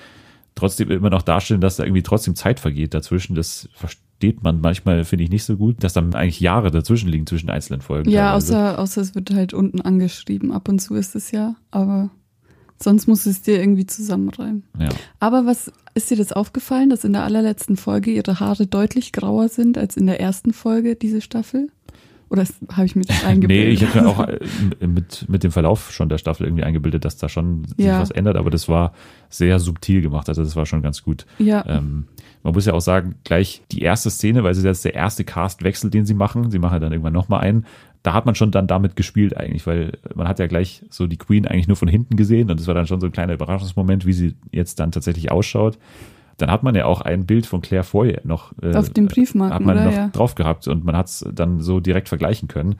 trotzdem 0.54 0.90
immer 0.90 1.10
noch 1.10 1.22
darstellen, 1.22 1.60
dass 1.60 1.76
da 1.76 1.84
irgendwie 1.84 2.02
trotzdem 2.02 2.34
Zeit 2.34 2.60
vergeht 2.60 2.92
dazwischen. 2.94 3.34
Das 3.34 3.68
versteht 3.74 4.42
man 4.42 4.60
manchmal, 4.60 5.04
finde 5.04 5.24
ich, 5.24 5.30
nicht 5.30 5.44
so 5.44 5.56
gut, 5.56 5.82
dass 5.82 5.92
dann 5.92 6.14
eigentlich 6.14 6.40
Jahre 6.40 6.70
dazwischen 6.70 7.08
liegen 7.08 7.26
zwischen 7.26 7.48
einzelnen 7.50 7.80
Folgen. 7.80 8.10
Ja, 8.10 8.30
teilweise. 8.32 8.54
außer, 8.58 8.78
außer 8.78 9.00
es 9.00 9.14
wird 9.14 9.30
halt 9.32 9.54
unten 9.54 9.80
angeschrieben. 9.80 10.52
Ab 10.52 10.68
und 10.68 10.78
zu 10.80 10.94
ist 10.94 11.14
es 11.16 11.30
ja, 11.30 11.56
aber 11.70 12.10
sonst 12.82 13.06
muss 13.06 13.26
es 13.26 13.42
dir 13.42 13.58
irgendwie 13.58 13.86
zusammenreimen. 13.86 14.64
Ja. 14.78 14.88
Aber 15.18 15.46
was 15.46 15.72
ist 15.94 16.10
dir 16.10 16.16
das 16.16 16.32
aufgefallen, 16.32 16.90
dass 16.90 17.04
in 17.04 17.12
der 17.12 17.24
allerletzten 17.24 17.76
Folge 17.76 18.10
ihre 18.10 18.40
Haare 18.40 18.66
deutlich 18.66 19.12
grauer 19.12 19.48
sind 19.48 19.78
als 19.78 19.96
in 19.96 20.06
der 20.06 20.20
ersten 20.20 20.52
Folge 20.52 20.96
diese 20.96 21.20
Staffel? 21.20 21.68
Oder 22.30 22.42
das- 22.42 22.54
habe 22.76 22.86
ich 22.86 22.96
mir 22.96 23.02
das 23.02 23.24
eingebildet? 23.24 23.66
Nee, 23.66 23.72
ich 23.72 23.84
habe 23.86 24.00
mir 24.00 24.08
auch 24.08 24.26
äh, 24.80 24.86
mit, 24.86 25.28
mit 25.28 25.42
dem 25.44 25.50
Verlauf 25.52 25.90
schon 25.92 26.08
der 26.08 26.16
Staffel 26.18 26.46
irgendwie 26.46 26.64
eingebildet, 26.64 27.04
dass 27.04 27.16
da 27.18 27.28
schon 27.28 27.64
sich 27.76 27.84
Ja. 27.86 28.00
was 28.00 28.10
ändert, 28.10 28.36
aber 28.36 28.50
das 28.50 28.68
war 28.68 28.92
sehr 29.28 29.58
subtil 29.58 30.00
gemacht, 30.00 30.28
also 30.28 30.42
das 30.42 30.56
war 30.56 30.64
schon 30.66 30.80
ganz 30.82 31.02
gut. 31.02 31.26
ja, 31.38 31.64
Ähm, 31.66 32.04
man 32.42 32.54
muss 32.54 32.64
ja 32.64 32.72
auch 32.72 32.80
sagen, 32.80 33.16
gleich 33.24 33.62
die 33.70 33.82
erste 33.82 34.08
Szene, 34.10 34.42
weil 34.42 34.52
es 34.52 34.58
ist 34.58 34.64
jetzt 34.64 34.84
der 34.86 34.94
erste 34.94 35.24
Castwechsel, 35.24 35.90
den 35.90 36.06
sie 36.06 36.14
machen, 36.14 36.50
sie 36.50 36.58
machen 36.58 36.80
dann 36.80 36.90
irgendwann 36.92 37.12
nochmal 37.12 37.40
einen, 37.40 37.66
da 38.02 38.14
hat 38.14 38.24
man 38.24 38.34
schon 38.34 38.50
dann 38.50 38.66
damit 38.66 38.96
gespielt 38.96 39.36
eigentlich, 39.36 39.66
weil 39.66 39.98
man 40.14 40.26
hat 40.26 40.38
ja 40.38 40.46
gleich 40.46 40.82
so 40.88 41.06
die 41.06 41.18
Queen 41.18 41.46
eigentlich 41.46 41.68
nur 41.68 41.76
von 41.76 41.88
hinten 41.88 42.16
gesehen 42.16 42.50
und 42.50 42.58
das 42.58 42.66
war 42.66 42.74
dann 42.74 42.86
schon 42.86 42.98
so 43.00 43.06
ein 43.06 43.12
kleiner 43.12 43.34
Überraschungsmoment, 43.34 44.06
wie 44.06 44.14
sie 44.14 44.36
jetzt 44.52 44.80
dann 44.80 44.90
tatsächlich 44.92 45.30
ausschaut. 45.30 45.76
Dann 46.40 46.50
hat 46.50 46.62
man 46.62 46.74
ja 46.74 46.86
auch 46.86 47.00
ein 47.00 47.26
Bild 47.26 47.46
von 47.46 47.60
Claire 47.60 47.84
Foy 47.84 48.18
noch 48.24 48.52
äh, 48.62 48.74
auf 48.74 48.90
den 48.90 49.06
Briefmarken, 49.08 49.54
hat 49.54 49.62
man 49.64 49.76
oder? 49.76 49.84
noch 49.84 49.92
Ja. 49.94 50.08
drauf 50.08 50.34
gehabt 50.34 50.66
und 50.68 50.84
man 50.84 50.96
hat 50.96 51.06
es 51.06 51.24
dann 51.32 51.60
so 51.60 51.80
direkt 51.80 52.08
vergleichen 52.08 52.48
können, 52.48 52.76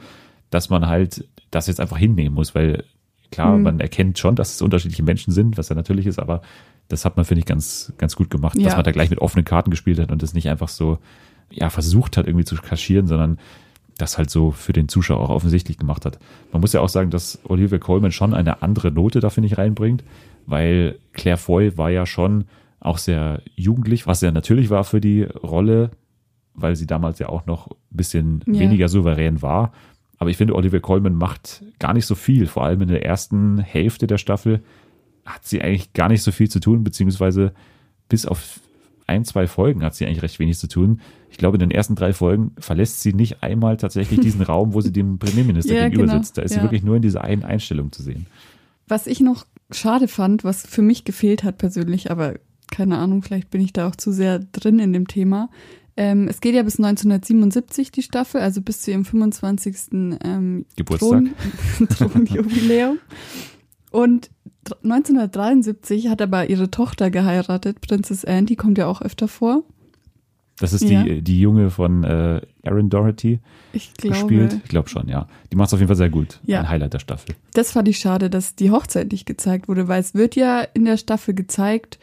dass 0.50 0.70
man 0.70 0.86
halt 0.88 1.26
das 1.50 1.66
jetzt 1.66 1.80
einfach 1.80 1.98
hinnehmen 1.98 2.34
muss, 2.34 2.54
weil 2.54 2.84
klar, 3.30 3.56
Mhm. 3.58 3.62
man 3.62 3.80
erkennt 3.80 4.18
schon, 4.18 4.34
dass 4.36 4.54
es 4.54 4.62
unterschiedliche 4.62 5.02
Menschen 5.02 5.32
sind, 5.32 5.58
was 5.58 5.68
ja 5.68 5.76
natürlich 5.76 6.06
ist, 6.06 6.18
aber 6.18 6.42
das 6.88 7.04
hat 7.04 7.16
man, 7.16 7.24
finde 7.24 7.40
ich, 7.40 7.46
ganz, 7.46 7.92
ganz 7.98 8.16
gut 8.16 8.30
gemacht, 8.30 8.56
dass 8.56 8.72
Ja. 8.72 8.76
man 8.76 8.84
da 8.84 8.90
gleich 8.90 9.10
mit 9.10 9.20
offenen 9.20 9.44
Karten 9.44 9.70
gespielt 9.70 10.00
hat 10.00 10.10
und 10.10 10.22
das 10.22 10.34
nicht 10.34 10.48
einfach 10.48 10.68
so, 10.68 10.98
ja, 11.50 11.70
versucht 11.70 12.16
hat, 12.16 12.26
irgendwie 12.26 12.44
zu 12.44 12.56
kaschieren, 12.56 13.06
sondern 13.06 13.38
das 13.98 14.16
halt 14.18 14.30
so 14.30 14.50
für 14.50 14.72
den 14.72 14.88
Zuschauer 14.88 15.20
auch 15.20 15.30
offensichtlich 15.30 15.76
gemacht 15.76 16.06
hat. 16.06 16.18
Man 16.52 16.60
muss 16.62 16.72
ja 16.72 16.80
auch 16.80 16.88
sagen, 16.88 17.10
dass 17.10 17.38
Olivia 17.44 17.78
Colman 17.78 18.12
schon 18.12 18.32
eine 18.34 18.62
andere 18.62 18.90
Note 18.90 19.20
da, 19.20 19.30
finde 19.30 19.46
ich, 19.48 19.58
reinbringt, 19.58 20.02
weil 20.46 20.98
Claire 21.12 21.36
Foy 21.36 21.76
war 21.76 21.90
ja 21.90 22.06
schon 22.06 22.44
auch 22.81 22.99
sehr 22.99 23.43
jugendlich, 23.55 24.06
was 24.06 24.20
ja 24.22 24.31
natürlich 24.32 24.70
war 24.70 24.84
für 24.84 25.01
die 25.01 25.22
Rolle, 25.22 25.91
weil 26.55 26.77
sie 26.77 26.87
damals 26.87 27.19
ja 27.19 27.29
auch 27.29 27.46
noch 27.46 27.69
ein 27.69 27.77
bisschen 27.91 28.43
Ja. 28.46 28.58
weniger 28.60 28.89
souverän 28.89 29.43
war. 29.43 29.72
Aber 30.19 30.31
ich 30.31 30.37
finde, 30.37 30.55
Olivia 30.55 30.81
Colman 30.81 31.15
macht 31.15 31.63
gar 31.79 31.94
nicht 31.94 32.06
so 32.06 32.15
viel. 32.15 32.46
Vor 32.46 32.65
allem 32.65 32.82
in 32.82 32.89
der 32.89 33.05
ersten 33.05 33.58
Hälfte 33.58 34.06
der 34.06 34.19
Staffel 34.19 34.60
hat 35.25 35.46
sie 35.46 35.63
eigentlich 35.63 35.93
gar 35.93 36.08
nicht 36.08 36.22
so 36.22 36.32
viel 36.32 36.49
zu 36.51 36.60
tun, 36.60 36.84
beziehungsweise 36.84 37.53
bis 38.08 38.27
auf 38.27 38.60
ein, 39.06 39.25
zwei 39.25 39.46
Folgen 39.46 39.82
hat 39.82 39.94
sie 39.94 40.06
eigentlich 40.06 40.22
recht 40.22 40.39
wenig 40.39 40.58
zu 40.58 40.69
tun. 40.69 41.01
Ich 41.31 41.37
glaube, 41.39 41.56
in 41.56 41.60
den 41.60 41.70
ersten 41.70 41.94
drei 41.96 42.13
Folgen 42.13 42.53
verlässt 42.58 43.01
sie 43.01 43.13
nicht 43.13 43.43
einmal 43.43 43.77
tatsächlich 43.77 44.20
diesen 44.20 44.43
Raum, 44.43 44.72
wo 44.75 44.81
sie 44.81 44.93
dem 44.93 45.19
Premierminister 45.19 45.75
Ja, 45.75 45.84
gegenüber 45.84 46.06
genau. 46.06 46.19
sitzt. 46.19 46.39
Da 46.39 46.43
ist 46.43 46.53
sie 46.53 46.58
Ja. 46.58 46.63
wirklich 46.65 46.82
nur 46.82 46.96
in 46.96 47.03
dieser 47.03 47.25
einen 47.25 47.43
Einstellung 47.44 47.91
zu 47.93 48.03
sehen. 48.03 48.27
Was 48.89 49.06
ich 49.06 49.20
noch 49.20 49.46
schade 49.70 50.06
fand, 50.08 50.44
was 50.44 50.67
für 50.67 50.82
mich 50.82 51.05
gefehlt 51.05 51.44
hat 51.44 51.58
persönlich, 51.58 52.10
aber 52.10 52.34
keine 52.70 52.98
Ahnung, 52.98 53.22
vielleicht 53.22 53.50
bin 53.50 53.60
ich 53.60 53.72
da 53.72 53.89
auch 53.89 53.96
zu 53.96 54.12
sehr 54.12 54.39
drin 54.39 54.79
in 54.79 54.93
dem 54.93 55.06
Thema. 55.08 55.48
Ähm, 55.96 56.29
es 56.29 56.41
geht 56.41 56.55
ja 56.55 56.62
bis 56.62 56.79
1977 56.79 57.91
die 57.91 58.03
Staffel, 58.03 58.41
also 58.41 58.62
bis 58.62 58.82
zu 58.82 58.91
ihrem 58.93 59.05
25. 59.05 59.77
Ähm, 60.24 60.65
Geburtstag. 60.77 61.24
Thron, 61.27 61.89
Thronjubiläum. 62.27 62.98
Und 63.91 64.31
1973 64.84 66.08
hat 66.08 66.22
aber 66.22 66.48
ihre 66.48 66.70
Tochter 66.70 67.10
geheiratet, 67.10 67.81
Prinzess 67.81 68.24
Anne, 68.24 68.44
die 68.46 68.56
kommt 68.56 68.79
ja 68.79 68.86
auch 68.86 69.03
öfter 69.03 69.29
vor. 69.29 69.62
Das 70.58 70.72
ist 70.74 70.82
Ja. 70.84 71.03
die, 71.03 71.22
die 71.22 71.41
Junge 71.41 71.70
von 71.70 72.05
äh, 72.05 72.41
Aaron 72.65 72.91
Doherty 72.91 73.41
Ich 73.72 73.94
glaube, 73.94 74.15
gespielt. 74.19 74.60
Ich 74.62 74.69
glaube 74.69 74.89
schon, 74.91 75.08
ja. 75.08 75.27
Die 75.50 75.56
macht 75.56 75.69
es 75.69 75.74
auf 75.74 75.81
jeden 75.81 75.89
Fall 75.89 75.96
sehr 75.96 76.10
gut. 76.10 76.39
Ja. 76.44 76.60
Ein 76.60 76.69
Highlight 76.69 76.93
der 76.94 76.98
Staffel. 76.98 77.34
das 77.55 77.72
fand 77.72 77.89
ich 77.89 77.98
schade, 77.98 78.29
dass 78.29 78.55
die 78.56 78.70
Hochzeit 78.70 79.10
nicht 79.10 79.24
gezeigt 79.27 79.69
wurde, 79.69 79.89
weil 79.89 80.00
es 80.00 80.15
wird 80.15 80.36
ja 80.36 80.60
in 80.60 80.84
der 80.84 80.98
Staffel 80.98 81.32
gezeigt, 81.34 81.98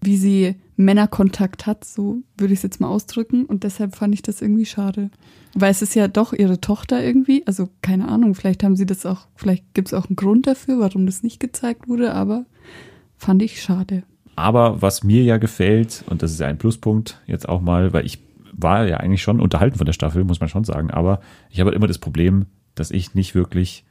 wie 0.00 0.16
sie 0.16 0.56
Männerkontakt 0.76 1.66
hat, 1.66 1.84
so 1.84 2.18
würde 2.38 2.54
ich 2.54 2.60
es 2.60 2.62
jetzt 2.62 2.80
mal 2.80 2.88
ausdrücken. 2.88 3.44
Und 3.44 3.64
deshalb 3.64 3.96
fand 3.96 4.14
ich 4.14 4.22
das 4.22 4.40
irgendwie 4.40 4.66
schade. 4.66 5.10
Weil 5.54 5.70
es 5.70 5.82
ist 5.82 5.94
ja 5.94 6.08
doch 6.08 6.32
ihre 6.32 6.60
Tochter 6.60 7.02
irgendwie. 7.02 7.46
Also 7.46 7.68
keine 7.82 8.08
Ahnung, 8.08 8.34
vielleicht 8.34 8.64
haben 8.64 8.76
sie 8.76 8.86
das 8.86 9.04
auch, 9.04 9.26
vielleicht 9.34 9.74
gibt 9.74 9.88
es 9.88 9.94
auch 9.94 10.06
einen 10.06 10.16
Grund 10.16 10.46
dafür, 10.46 10.78
warum 10.78 11.06
das 11.06 11.22
nicht 11.22 11.40
gezeigt 11.40 11.88
wurde, 11.88 12.14
aber 12.14 12.46
fand 13.16 13.42
ich 13.42 13.60
schade. 13.60 14.04
Aber 14.36 14.80
was 14.80 15.04
mir 15.04 15.22
ja 15.22 15.36
gefällt, 15.36 16.04
und 16.08 16.22
das 16.22 16.32
ist 16.32 16.40
ja 16.40 16.46
ein 16.46 16.58
Pluspunkt 16.58 17.20
jetzt 17.26 17.48
auch 17.48 17.60
mal, 17.60 17.92
weil 17.92 18.06
ich 18.06 18.20
war 18.52 18.86
ja 18.86 18.98
eigentlich 18.98 19.22
schon 19.22 19.40
unterhalten 19.40 19.76
von 19.76 19.86
der 19.86 19.92
Staffel, 19.92 20.24
muss 20.24 20.40
man 20.40 20.48
schon 20.48 20.64
sagen. 20.64 20.90
Aber 20.90 21.20
ich 21.50 21.60
habe 21.60 21.68
halt 21.68 21.76
immer 21.76 21.86
das 21.86 21.98
Problem, 21.98 22.46
dass 22.74 22.90
ich 22.90 23.14
nicht 23.14 23.34
wirklich 23.34 23.84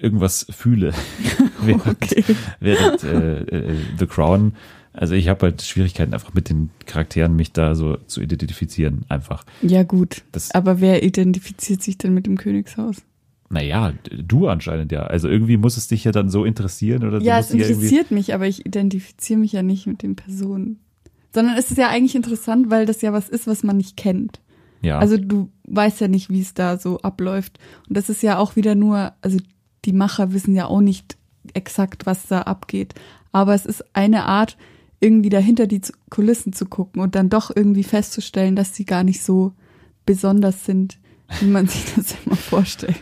irgendwas 0.00 0.46
fühle 0.50 0.92
während, 1.62 1.86
Okay. 2.02 2.24
während 2.60 3.02
äh, 3.02 3.40
äh, 3.42 3.76
The 3.98 4.06
Crown. 4.06 4.52
Also 5.00 5.14
ich 5.14 5.28
habe 5.28 5.46
halt 5.46 5.62
Schwierigkeiten 5.62 6.12
einfach 6.12 6.34
mit 6.34 6.48
den 6.50 6.70
Charakteren, 6.86 7.36
mich 7.36 7.52
da 7.52 7.74
so 7.76 7.96
zu 8.06 8.20
identifizieren. 8.20 9.04
Einfach. 9.08 9.44
Ja, 9.62 9.84
gut. 9.84 10.22
Das- 10.32 10.50
Aber 10.52 10.80
wer 10.80 11.02
identifiziert 11.04 11.82
sich 11.82 11.98
denn 11.98 12.14
mit 12.14 12.26
dem 12.26 12.36
Königshaus? 12.36 12.96
Naja, 13.50 13.92
du 14.10 14.48
anscheinend 14.48 14.92
ja. 14.92 15.04
Also 15.04 15.28
irgendwie 15.28 15.56
muss 15.56 15.76
es 15.76 15.86
dich 15.88 16.04
ja 16.04 16.12
dann 16.12 16.28
so 16.30 16.44
interessieren 16.44 17.04
oder 17.06 17.20
Ja, 17.20 17.38
es 17.38 17.50
interessiert 17.50 18.10
mich, 18.10 18.34
aber 18.34 18.46
ich 18.46 18.66
identifiziere 18.66 19.38
mich 19.38 19.52
ja 19.52 19.62
nicht 19.62 19.86
mit 19.86 20.02
den 20.02 20.16
Personen. 20.16 20.80
Sondern 21.32 21.56
es 21.56 21.70
ist 21.70 21.76
ja 21.78 21.88
eigentlich 21.88 22.14
interessant, 22.16 22.68
weil 22.70 22.84
das 22.84 23.00
ja 23.00 23.12
was 23.12 23.28
ist, 23.28 23.46
was 23.46 23.62
man 23.62 23.76
nicht 23.76 23.96
kennt. 23.96 24.40
Ja. 24.82 24.98
Also 24.98 25.16
du 25.16 25.48
weißt 25.68 26.00
ja 26.00 26.08
nicht, 26.08 26.28
wie 26.30 26.40
es 26.40 26.54
da 26.54 26.76
so 26.78 26.98
abläuft. 27.00 27.58
Und 27.88 27.96
das 27.96 28.08
ist 28.10 28.22
ja 28.22 28.38
auch 28.38 28.56
wieder 28.56 28.74
nur, 28.74 29.12
also 29.22 29.38
die 29.84 29.92
Macher 29.92 30.32
wissen 30.32 30.54
ja 30.54 30.66
auch 30.66 30.80
nicht 30.80 31.16
exakt, 31.54 32.04
was 32.04 32.26
da 32.26 32.42
abgeht. 32.42 32.94
Aber 33.32 33.54
es 33.54 33.64
ist 33.66 33.84
eine 33.94 34.24
Art, 34.24 34.56
irgendwie 35.00 35.28
dahinter 35.28 35.66
die 35.66 35.80
Kulissen 36.10 36.52
zu 36.52 36.66
gucken 36.66 37.00
und 37.00 37.14
dann 37.14 37.28
doch 37.28 37.54
irgendwie 37.54 37.84
festzustellen, 37.84 38.56
dass 38.56 38.74
sie 38.74 38.84
gar 38.84 39.04
nicht 39.04 39.22
so 39.22 39.52
besonders 40.06 40.64
sind, 40.64 40.98
wie 41.40 41.46
man 41.46 41.66
sich 41.68 41.94
das 41.94 42.16
immer 42.24 42.36
vorstellt. 42.36 43.00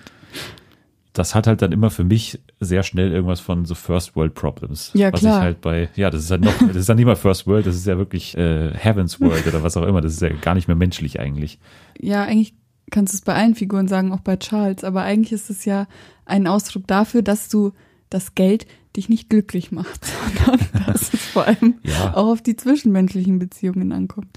das 1.12 1.34
hat 1.34 1.46
halt 1.46 1.62
dann 1.62 1.72
immer 1.72 1.90
für 1.90 2.04
mich 2.04 2.40
sehr 2.60 2.82
schnell 2.82 3.12
irgendwas 3.12 3.40
von 3.40 3.64
so 3.64 3.74
First 3.74 4.16
World 4.16 4.34
Problems. 4.34 4.90
Ja, 4.94 5.12
was 5.12 5.20
klar. 5.20 5.38
ich 5.38 5.42
halt 5.42 5.60
bei, 5.62 5.88
ja, 5.94 6.10
das 6.10 6.24
ist 6.24 6.30
halt 6.30 6.42
noch, 6.42 6.58
das 6.58 6.76
ist 6.76 6.88
dann 6.88 6.96
nicht 6.96 7.06
mal 7.06 7.16
First 7.16 7.46
World, 7.46 7.66
das 7.66 7.76
ist 7.76 7.86
ja 7.86 7.96
wirklich 7.96 8.36
äh, 8.36 8.74
Heaven's 8.74 9.20
World 9.20 9.46
oder 9.46 9.62
was 9.62 9.76
auch 9.76 9.86
immer. 9.86 10.00
Das 10.00 10.12
ist 10.12 10.20
ja 10.20 10.28
gar 10.28 10.54
nicht 10.54 10.68
mehr 10.68 10.76
menschlich 10.76 11.18
eigentlich. 11.18 11.58
Ja, 11.98 12.24
eigentlich 12.24 12.54
kannst 12.90 13.14
du 13.14 13.16
es 13.16 13.22
bei 13.22 13.34
allen 13.34 13.54
Figuren 13.54 13.88
sagen, 13.88 14.12
auch 14.12 14.20
bei 14.20 14.36
Charles, 14.36 14.84
aber 14.84 15.02
eigentlich 15.02 15.32
ist 15.32 15.50
es 15.50 15.64
ja 15.64 15.86
ein 16.24 16.46
Ausdruck 16.46 16.86
dafür, 16.86 17.22
dass 17.22 17.48
du 17.48 17.72
das 18.10 18.34
Geld 18.34 18.66
dich 18.96 19.08
nicht 19.08 19.28
glücklich 19.30 19.72
macht, 19.72 20.04
sondern 20.44 20.66
dass 20.86 21.12
es 21.14 21.20
vor 21.24 21.46
allem 21.46 21.74
Ja. 21.82 22.14
auch 22.14 22.28
auf 22.32 22.42
die 22.42 22.56
zwischenmenschlichen 22.56 23.38
Beziehungen 23.38 23.92
ankommt. 23.92 24.28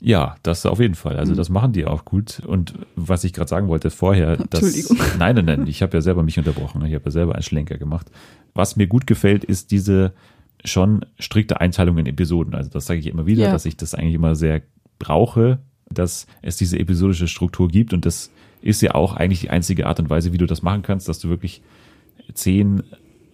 Ja, 0.00 0.36
das 0.44 0.64
auf 0.64 0.78
jeden 0.78 0.94
Fall. 0.94 1.14
Mhm. 1.14 1.18
Also 1.20 1.34
das 1.34 1.48
machen 1.48 1.72
die 1.72 1.84
auch 1.84 2.04
gut. 2.04 2.40
Und 2.46 2.74
was 2.94 3.24
ich 3.24 3.32
gerade 3.32 3.48
sagen 3.48 3.66
wollte 3.68 3.90
vorher, 3.90 4.36
dass, 4.36 4.62
Entschuldigung. 4.62 4.98
nein, 5.18 5.34
nein, 5.34 5.44
nein, 5.44 5.66
ich 5.66 5.82
habe 5.82 5.96
ja 5.96 6.00
selber 6.00 6.22
mich 6.22 6.38
unterbrochen. 6.38 6.84
Ich 6.84 6.94
habe 6.94 7.04
ja 7.06 7.10
selber 7.10 7.34
einen 7.34 7.42
Schlenker 7.42 7.78
gemacht. 7.78 8.08
Was 8.54 8.76
mir 8.76 8.86
gut 8.86 9.06
gefällt, 9.08 9.42
ist 9.44 9.70
diese 9.72 10.12
schon 10.64 11.04
strikte 11.18 11.60
Einteilung 11.60 11.98
in 11.98 12.06
Episoden. 12.06 12.54
Also 12.54 12.70
das 12.70 12.86
sage 12.86 13.00
ich 13.00 13.06
immer 13.06 13.26
wieder, 13.26 13.44
Ja. 13.46 13.52
dass 13.52 13.64
ich 13.64 13.76
das 13.76 13.94
eigentlich 13.94 14.14
immer 14.14 14.36
sehr 14.36 14.62
brauche, 15.00 15.58
dass 15.90 16.26
es 16.42 16.56
diese 16.56 16.78
episodische 16.78 17.26
Struktur 17.28 17.68
gibt. 17.68 17.92
Und 17.92 18.06
das 18.06 18.30
ist 18.62 18.80
ja 18.82 18.94
auch 18.94 19.14
eigentlich 19.14 19.40
die 19.40 19.50
einzige 19.50 19.86
Art 19.86 19.98
und 20.00 20.10
Weise, 20.10 20.32
wie 20.32 20.38
du 20.38 20.46
das 20.46 20.62
machen 20.62 20.82
kannst, 20.82 21.08
dass 21.08 21.18
du 21.18 21.28
wirklich 21.28 21.62
zehn 22.34 22.82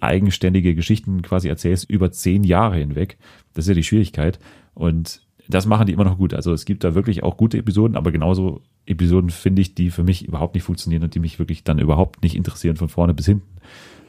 eigenständige 0.07 0.75
Geschichten 0.75 1.23
quasi 1.23 1.49
erzählst 1.49 1.89
über 1.89 2.11
zehn 2.13 2.45
Jahre 2.45 2.77
hinweg. 2.77 3.19
Das 3.53 3.65
ist 3.65 3.69
ja 3.69 3.75
die 3.75 3.85
Schwierigkeit. 3.85 4.39
Und 4.75 5.23
das 5.49 5.67
machen 5.67 5.87
die 5.87 5.93
immer 5.93 6.05
noch 6.05 6.19
gut. 6.19 6.35
Also 6.35 6.53
es 6.53 6.65
gibt 6.65 6.85
da 6.85 6.95
wirklich 6.95 7.23
auch 7.23 7.37
gute 7.37 7.59
Episoden, 7.59 7.97
aber 7.97 8.13
genauso 8.13 8.63
Episoden 8.87 9.31
finde 9.31 9.63
ich, 9.63 9.75
die 9.75 9.91
für 9.91 10.03
mich 10.03 10.27
überhaupt 10.27 10.55
nicht 10.55 10.65
funktionieren 10.65 11.03
und 11.03 11.15
die 11.15 11.21
mich 11.21 11.39
wirklich 11.39 11.65
dann 11.65 11.79
überhaupt 11.79 12.23
nicht 12.23 12.35
interessieren 12.37 12.77
von 12.77 12.89
vorne 12.89 13.15
bis 13.15 13.27
hinten. 13.27 13.49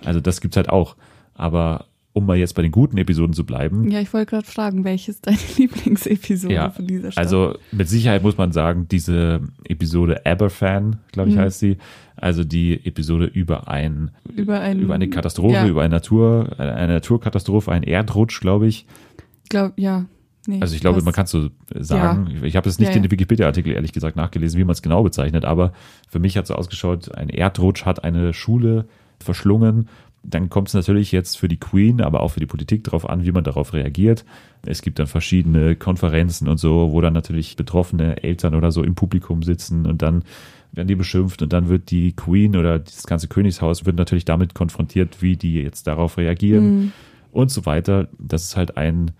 Also 0.03 0.19
das 0.19 0.41
gibt's 0.41 0.57
halt 0.57 0.69
auch. 0.69 0.95
Aber 1.33 1.85
um 2.15 2.25
mal 2.25 2.37
jetzt 2.37 2.55
bei 2.55 2.61
den 2.61 2.71
guten 2.71 2.97
Episoden 2.97 3.33
zu 3.33 3.45
bleiben, 3.45 3.91
Ja, 3.91 3.99
ich 3.99 4.13
wollte 4.13 4.31
gerade 4.31 4.47
fragen, 4.47 4.83
welche 4.85 5.11
ist 5.11 5.27
deine 5.27 5.37
Lieblingsepisode 5.57 6.53
ja, 6.53 6.69
von 6.71 6.87
dieser 6.87 7.11
Staffel? 7.11 7.23
also 7.27 7.57
mit 7.71 7.89
Sicherheit 7.89 8.23
muss 8.23 8.37
man 8.37 8.51
sagen, 8.53 8.87
diese 8.89 9.41
Episode 9.65 10.25
Aberfan, 10.25 10.97
glaube 11.11 11.29
ich, 11.29 11.35
Mhm. 11.35 11.39
heißt 11.41 11.59
sie, 11.59 11.77
also 12.15 12.43
die 12.45 12.85
Episode 12.85 13.25
über 13.25 13.67
ein 13.67 14.11
über, 14.33 14.61
ein, 14.61 14.79
über 14.79 14.95
eine 14.95 15.09
Katastrophe, 15.09 15.53
ja, 15.55 15.67
über 15.67 15.81
eine 15.83 15.93
Natur, 15.95 16.55
eine 16.57 16.93
Naturkatastrophe, 16.93 17.71
ein 17.71 17.83
Erdrutsch, 17.83 18.39
glaube 18.39 18.67
ich. 18.67 18.85
glaub, 19.49 19.73
ja, 19.77 20.05
nee, 20.47 20.59
Also 20.61 20.73
ich 20.73 20.79
glaube, 20.81 21.01
man 21.01 21.13
kann 21.13 21.25
es 21.25 21.31
so 21.31 21.49
sagen. 21.77 22.29
Ich 22.43 22.55
habe 22.55 22.69
es 22.69 22.79
nicht 22.79 22.87
Ja, 22.89 22.95
in 22.95 23.03
ja. 23.03 23.07
den 23.07 23.11
Wikipedia-Artikel 23.11 23.73
ehrlich 23.73 23.91
gesagt 23.91 24.15
nachgelesen, 24.15 24.57
wie 24.57 24.63
man 24.63 24.71
es 24.71 24.81
genau 24.81 25.03
bezeichnet, 25.03 25.43
aber 25.43 25.73
für 26.09 26.19
mich 26.19 26.37
hat 26.37 26.43
es 26.45 26.47
so 26.47 26.55
ausgeschaut, 26.55 27.13
ein 27.13 27.27
Erdrutsch 27.27 27.83
hat 27.85 28.05
eine 28.05 28.33
Schule 28.33 28.85
verschlungen. 29.19 29.89
Dann 30.27 30.49
kommt 30.49 30.69
es 30.69 30.73
natürlich 30.73 31.11
jetzt 31.11 31.37
für 31.37 31.47
die 31.47 31.59
Queen, 31.59 32.01
aber 32.01 32.21
auch 32.21 32.29
für 32.29 32.39
die 32.39 32.45
Politik 32.47 32.83
darauf 32.83 33.07
an, 33.07 33.23
wie 33.25 33.31
man 33.31 33.43
darauf 33.43 33.73
reagiert. 33.73 34.25
Es 34.65 34.81
gibt 34.81 34.97
dann 34.97 35.07
verschiedene 35.07 35.75
Konferenzen 35.75 36.47
und 36.47 36.57
so, 36.57 36.91
wo 36.91 36.99
dann 37.01 37.13
natürlich 37.13 37.55
betroffene 37.55 38.23
Eltern 38.23 38.55
oder 38.55 38.71
so 38.71 38.83
im 38.83 38.95
Publikum 38.95 39.43
sitzen 39.43 39.85
und 39.85 40.01
dann 40.01 40.23
werden 40.71 40.87
die 40.87 40.95
beschimpft 40.95 41.41
und 41.41 41.53
dann 41.53 41.69
wird 41.69 41.91
die 41.91 42.13
Queen 42.13 42.55
oder 42.57 42.79
das 42.79 43.03
ganze 43.03 43.27
Königshaus 43.27 43.85
wird 43.85 43.97
natürlich 43.97 44.25
damit 44.25 44.55
konfrontiert, 44.55 45.21
wie 45.21 45.37
die 45.37 45.61
jetzt 45.61 45.87
darauf 45.87 46.17
reagieren 46.17 46.65
Mhm. 46.79 46.91
und 47.31 47.51
so 47.51 47.65
weiter. 47.65 48.07
Das 48.19 48.43
ist 48.45 48.57
halt 48.57 48.75
ein, 48.77 49.11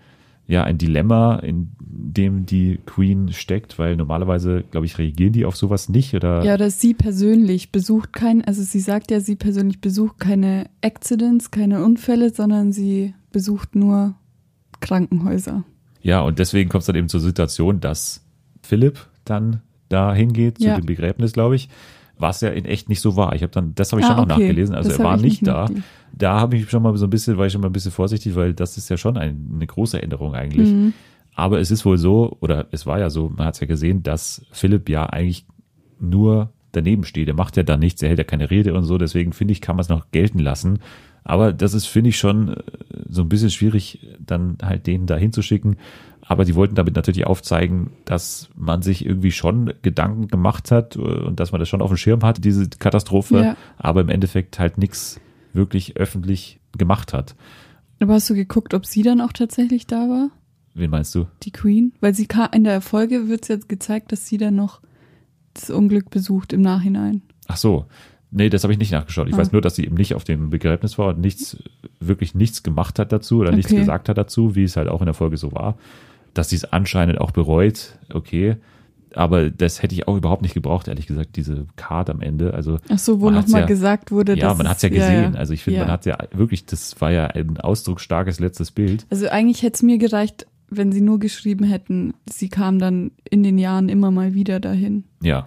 ja, 0.48 0.62
ein 0.64 0.78
Dilemma, 0.78 1.36
in 1.36 1.70
dem 1.80 2.46
die 2.46 2.78
Queen 2.86 3.32
steckt, 3.32 3.78
weil 3.78 3.96
normalerweise, 3.96 4.62
glaube 4.70 4.86
ich, 4.86 4.96
reagieren 4.98 5.32
die 5.32 5.44
auf 5.44 5.56
sowas 5.56 5.88
nicht 5.88 6.14
oder 6.14 6.44
Ja, 6.44 6.56
dass 6.56 6.80
sie 6.80 6.94
persönlich 6.94 7.72
besucht 7.72 8.12
kein, 8.12 8.44
also 8.44 8.62
sie 8.62 8.80
sagt 8.80 9.10
ja, 9.10 9.20
sie 9.20 9.34
persönlich 9.36 9.80
besucht 9.80 10.20
keine 10.20 10.68
Accidents, 10.82 11.50
keine 11.50 11.84
Unfälle, 11.84 12.30
sondern 12.30 12.72
sie 12.72 13.14
besucht 13.32 13.74
nur 13.74 14.14
Krankenhäuser. 14.80 15.64
Ja, 16.00 16.20
und 16.20 16.38
deswegen 16.38 16.68
kommt 16.70 16.82
es 16.82 16.86
dann 16.86 16.96
eben 16.96 17.08
zur 17.08 17.20
Situation, 17.20 17.80
dass 17.80 18.24
Philipp 18.62 19.08
dann 19.24 19.62
da 19.88 20.14
hingeht 20.14 20.58
zu 20.58 20.64
Ja. 20.66 20.76
dem 20.76 20.86
Begräbnis, 20.86 21.32
glaube 21.32 21.56
ich, 21.56 21.68
was 22.18 22.40
ja 22.40 22.48
in 22.50 22.64
echt 22.64 22.88
nicht 22.88 23.00
so 23.00 23.16
war. 23.16 23.34
Ich 23.34 23.42
habe 23.42 23.52
dann, 23.52 23.74
das 23.74 23.92
habe 23.92 24.00
ich 24.00 24.06
Ah, 24.06 24.10
schon 24.10 24.16
noch 24.16 24.34
okay. 24.34 24.42
nachgelesen. 24.44 24.74
Also 24.74 24.88
Das 24.90 24.98
er 24.98 25.04
war 25.04 25.16
ich 25.16 25.22
nicht 25.22 25.42
nicht 25.42 25.46
da. 25.46 25.68
Da 26.12 26.40
habe 26.40 26.56
ich 26.56 26.70
schon 26.70 26.82
mal 26.82 26.96
so 26.96 27.06
ein 27.06 27.10
bisschen, 27.10 27.36
war 27.36 27.46
ich 27.46 27.52
schon 27.52 27.60
mal 27.60 27.68
ein 27.68 27.72
bisschen 27.72 27.92
vorsichtig, 27.92 28.34
weil 28.36 28.54
das 28.54 28.76
ist 28.78 28.88
ja 28.88 28.96
schon 28.96 29.16
ein, 29.18 29.50
eine 29.54 29.66
große 29.66 30.02
Änderung 30.02 30.34
eigentlich. 30.34 30.70
Mhm. 30.70 30.92
Aber 31.34 31.60
es 31.60 31.70
ist 31.70 31.84
wohl 31.84 31.98
so, 31.98 32.36
oder 32.40 32.66
es 32.70 32.86
war 32.86 32.98
ja 32.98 33.10
so, 33.10 33.30
man 33.36 33.46
hat 33.46 33.54
es 33.54 33.60
ja 33.60 33.66
gesehen, 33.66 34.02
dass 34.02 34.46
Philipp 34.52 34.88
ja 34.88 35.04
eigentlich 35.06 35.44
nur 36.00 36.50
daneben 36.72 37.04
steht. 37.04 37.28
Er 37.28 37.34
macht 37.34 37.56
ja 37.56 37.62
da 37.62 37.76
nichts, 37.76 38.02
er 38.02 38.08
hält 38.08 38.18
ja 38.18 38.24
keine 38.24 38.50
Rede 38.50 38.72
und 38.74 38.84
so. 38.84 38.96
Deswegen 38.98 39.32
finde 39.32 39.52
ich, 39.52 39.60
kann 39.60 39.76
man 39.76 39.82
es 39.82 39.88
noch 39.88 40.10
gelten 40.12 40.38
lassen. 40.38 40.78
Aber 41.24 41.52
das 41.52 41.74
ist, 41.74 41.86
finde 41.86 42.10
ich, 42.10 42.18
schon 42.18 42.48
äh, 42.50 42.62
so 43.08 43.22
ein 43.22 43.28
bisschen 43.28 43.50
schwierig, 43.50 44.06
dann 44.18 44.56
halt 44.62 44.86
den 44.86 45.06
da 45.06 45.16
hinzuschicken. 45.16 45.76
Aber 46.28 46.44
die 46.44 46.56
wollten 46.56 46.74
damit 46.74 46.96
natürlich 46.96 47.26
aufzeigen, 47.26 47.90
dass 48.04 48.48
man 48.56 48.82
sich 48.82 49.06
irgendwie 49.06 49.30
schon 49.30 49.72
Gedanken 49.82 50.26
gemacht 50.28 50.70
hat 50.72 50.96
äh, 50.96 50.98
und 50.98 51.38
dass 51.38 51.52
man 51.52 51.60
das 51.60 51.68
schon 51.68 51.80
auf 51.82 51.90
dem 51.90 51.96
Schirm 51.96 52.22
hat, 52.22 52.44
diese 52.44 52.68
Katastrophe, 52.68 53.36
Ja. 53.42 53.56
aber 53.78 54.00
im 54.00 54.08
Endeffekt 54.08 54.58
halt 54.58 54.76
nichts 54.76 55.20
wirklich 55.52 55.96
öffentlich 55.96 56.58
gemacht 56.76 57.12
hat. 57.12 57.36
Aber 58.00 58.14
hast 58.14 58.28
du 58.28 58.34
geguckt, 58.34 58.74
ob 58.74 58.84
sie 58.86 59.02
dann 59.02 59.20
auch 59.20 59.32
tatsächlich 59.32 59.86
da 59.86 60.08
war? 60.08 60.30
Wen 60.74 60.90
meinst 60.90 61.14
du? 61.14 61.26
Die 61.44 61.52
Queen? 61.52 61.92
Weil 62.00 62.12
sie 62.14 62.26
kam, 62.26 62.48
in 62.52 62.64
der 62.64 62.80
Folge 62.82 63.28
wird 63.28 63.42
es 63.42 63.48
jetzt 63.48 63.68
gezeigt, 63.68 64.12
dass 64.12 64.26
sie 64.26 64.36
dann 64.36 64.56
noch 64.56 64.80
das 65.54 65.70
Unglück 65.70 66.10
besucht 66.10 66.52
im 66.52 66.60
Nachhinein. 66.60 67.22
Ach 67.46 67.56
so. 67.56 67.86
Nee, 68.32 68.50
das 68.50 68.64
habe 68.64 68.72
ich 68.74 68.78
nicht 68.78 68.90
nachgeschaut. 68.90 69.28
Ich 69.28 69.34
Ah. 69.34 69.38
weiß 69.38 69.52
nur, 69.52 69.62
dass 69.62 69.76
sie 69.76 69.84
eben 69.84 69.94
nicht 69.94 70.14
auf 70.14 70.24
dem 70.24 70.50
Begräbnis 70.50 70.98
war 70.98 71.08
und 71.10 71.20
nichts, 71.20 71.56
wirklich 72.00 72.34
nichts 72.34 72.62
gemacht 72.64 72.98
hat 72.98 73.12
dazu 73.12 73.38
oder 73.38 73.52
nichts 73.52 73.70
Okay. 73.70 73.80
gesagt 73.80 74.08
hat 74.10 74.18
dazu, 74.18 74.54
wie 74.56 74.64
es 74.64 74.76
halt 74.76 74.88
auch 74.88 75.00
in 75.00 75.06
der 75.06 75.14
Folge 75.14 75.36
so 75.38 75.52
war. 75.52 75.78
Dass 76.36 76.50
sie 76.50 76.56
es 76.56 76.64
anscheinend 76.64 77.20
auch 77.20 77.30
bereut, 77.30 77.98
okay. 78.12 78.56
Aber 79.14 79.48
das 79.48 79.82
hätte 79.82 79.94
ich 79.94 80.06
auch 80.06 80.16
überhaupt 80.16 80.42
nicht 80.42 80.52
gebraucht, 80.52 80.88
ehrlich 80.88 81.06
gesagt, 81.06 81.36
diese 81.36 81.66
Card 81.76 82.10
am 82.10 82.20
Ende. 82.20 82.52
Also, 82.52 82.78
Ach 82.90 82.98
so, 82.98 83.20
wo 83.22 83.30
nochmal 83.30 83.62
ja- 83.62 83.66
gesagt 83.66 84.10
wurde, 84.10 84.34
ja, 84.36 84.48
dass 84.48 84.58
man 84.58 84.68
hat 84.68 84.76
es 84.76 84.82
ja 84.82 84.88
es- 84.90 84.94
gesehen. 84.96 85.36
Also 85.36 85.54
ich 85.54 85.64
finde, 85.64 85.78
Ja. 85.78 85.84
man 85.84 85.92
hat 85.92 86.04
ja 86.04 86.18
wirklich, 86.34 86.66
das 86.66 87.00
war 87.00 87.10
ja 87.10 87.26
ein 87.28 87.56
ausdrucksstarkes 87.58 88.40
letztes 88.40 88.70
Bild. 88.72 89.06
Also 89.08 89.28
eigentlich 89.28 89.62
hätte 89.62 89.76
es 89.76 89.82
mir 89.82 89.96
gereicht, 89.96 90.46
wenn 90.68 90.92
sie 90.92 91.00
nur 91.00 91.18
geschrieben 91.18 91.64
hätten, 91.64 92.12
sie 92.28 92.48
kam 92.50 92.78
dann 92.78 93.12
in 93.30 93.42
den 93.42 93.56
Jahren 93.56 93.88
immer 93.88 94.10
mal 94.10 94.34
wieder 94.34 94.60
dahin. 94.60 95.04
Ja, 95.22 95.46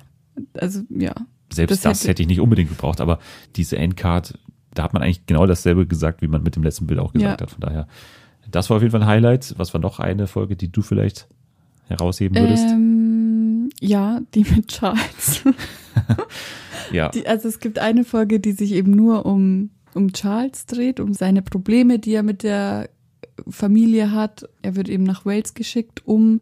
Also 0.59 0.81
ja. 0.89 1.13
selbst 1.53 1.71
Das 1.73 1.81
das, 1.81 1.99
hätte- 1.99 2.09
hätte 2.09 2.21
ich 2.23 2.27
nicht 2.29 2.39
unbedingt 2.39 2.69
gebraucht, 2.69 3.01
aber 3.01 3.19
diese 3.55 3.77
Endcard, 3.77 4.33
da 4.73 4.83
hat 4.83 4.93
man 4.93 5.03
eigentlich 5.03 5.25
genau 5.27 5.45
dasselbe 5.45 5.85
gesagt, 5.85 6.21
wie 6.23 6.27
man 6.27 6.41
mit 6.41 6.55
dem 6.55 6.63
letzten 6.63 6.87
Bild 6.87 6.99
auch 6.99 7.13
gesagt 7.13 7.41
Ja. 7.41 7.45
hat. 7.45 7.51
Von 7.51 7.59
daher, 7.61 7.87
das 8.51 8.69
war 8.69 8.77
auf 8.77 8.83
jeden 8.83 8.91
Fall 8.91 9.01
ein 9.01 9.07
Highlight. 9.07 9.55
Was 9.57 9.73
war 9.73 9.81
noch 9.81 9.99
eine 9.99 10.27
Folge, 10.27 10.55
die 10.55 10.71
du 10.71 10.81
vielleicht 10.81 11.27
herausheben 11.87 12.37
würdest? 12.37 12.65
Ähm, 12.65 13.69
ja, 13.79 14.21
die 14.33 14.43
mit 14.43 14.67
Charles. 14.67 15.43
ja. 16.91 17.09
Die, 17.09 17.27
also 17.27 17.47
es 17.47 17.59
gibt 17.59 17.79
eine 17.79 18.03
Folge, 18.03 18.39
die 18.39 18.51
sich 18.51 18.73
eben 18.73 18.91
nur 18.91 19.25
um, 19.25 19.69
um 19.93 20.13
Charles 20.13 20.65
dreht, 20.65 20.99
um 20.99 21.13
seine 21.13 21.41
Probleme, 21.41 21.99
die 21.99 22.13
er 22.13 22.23
mit 22.23 22.43
der 22.43 22.89
Familie 23.47 24.11
hat. 24.11 24.47
Er 24.61 24.75
wird 24.75 24.89
eben 24.89 25.03
nach 25.03 25.25
Wales 25.25 25.53
geschickt, 25.53 26.05
um 26.05 26.41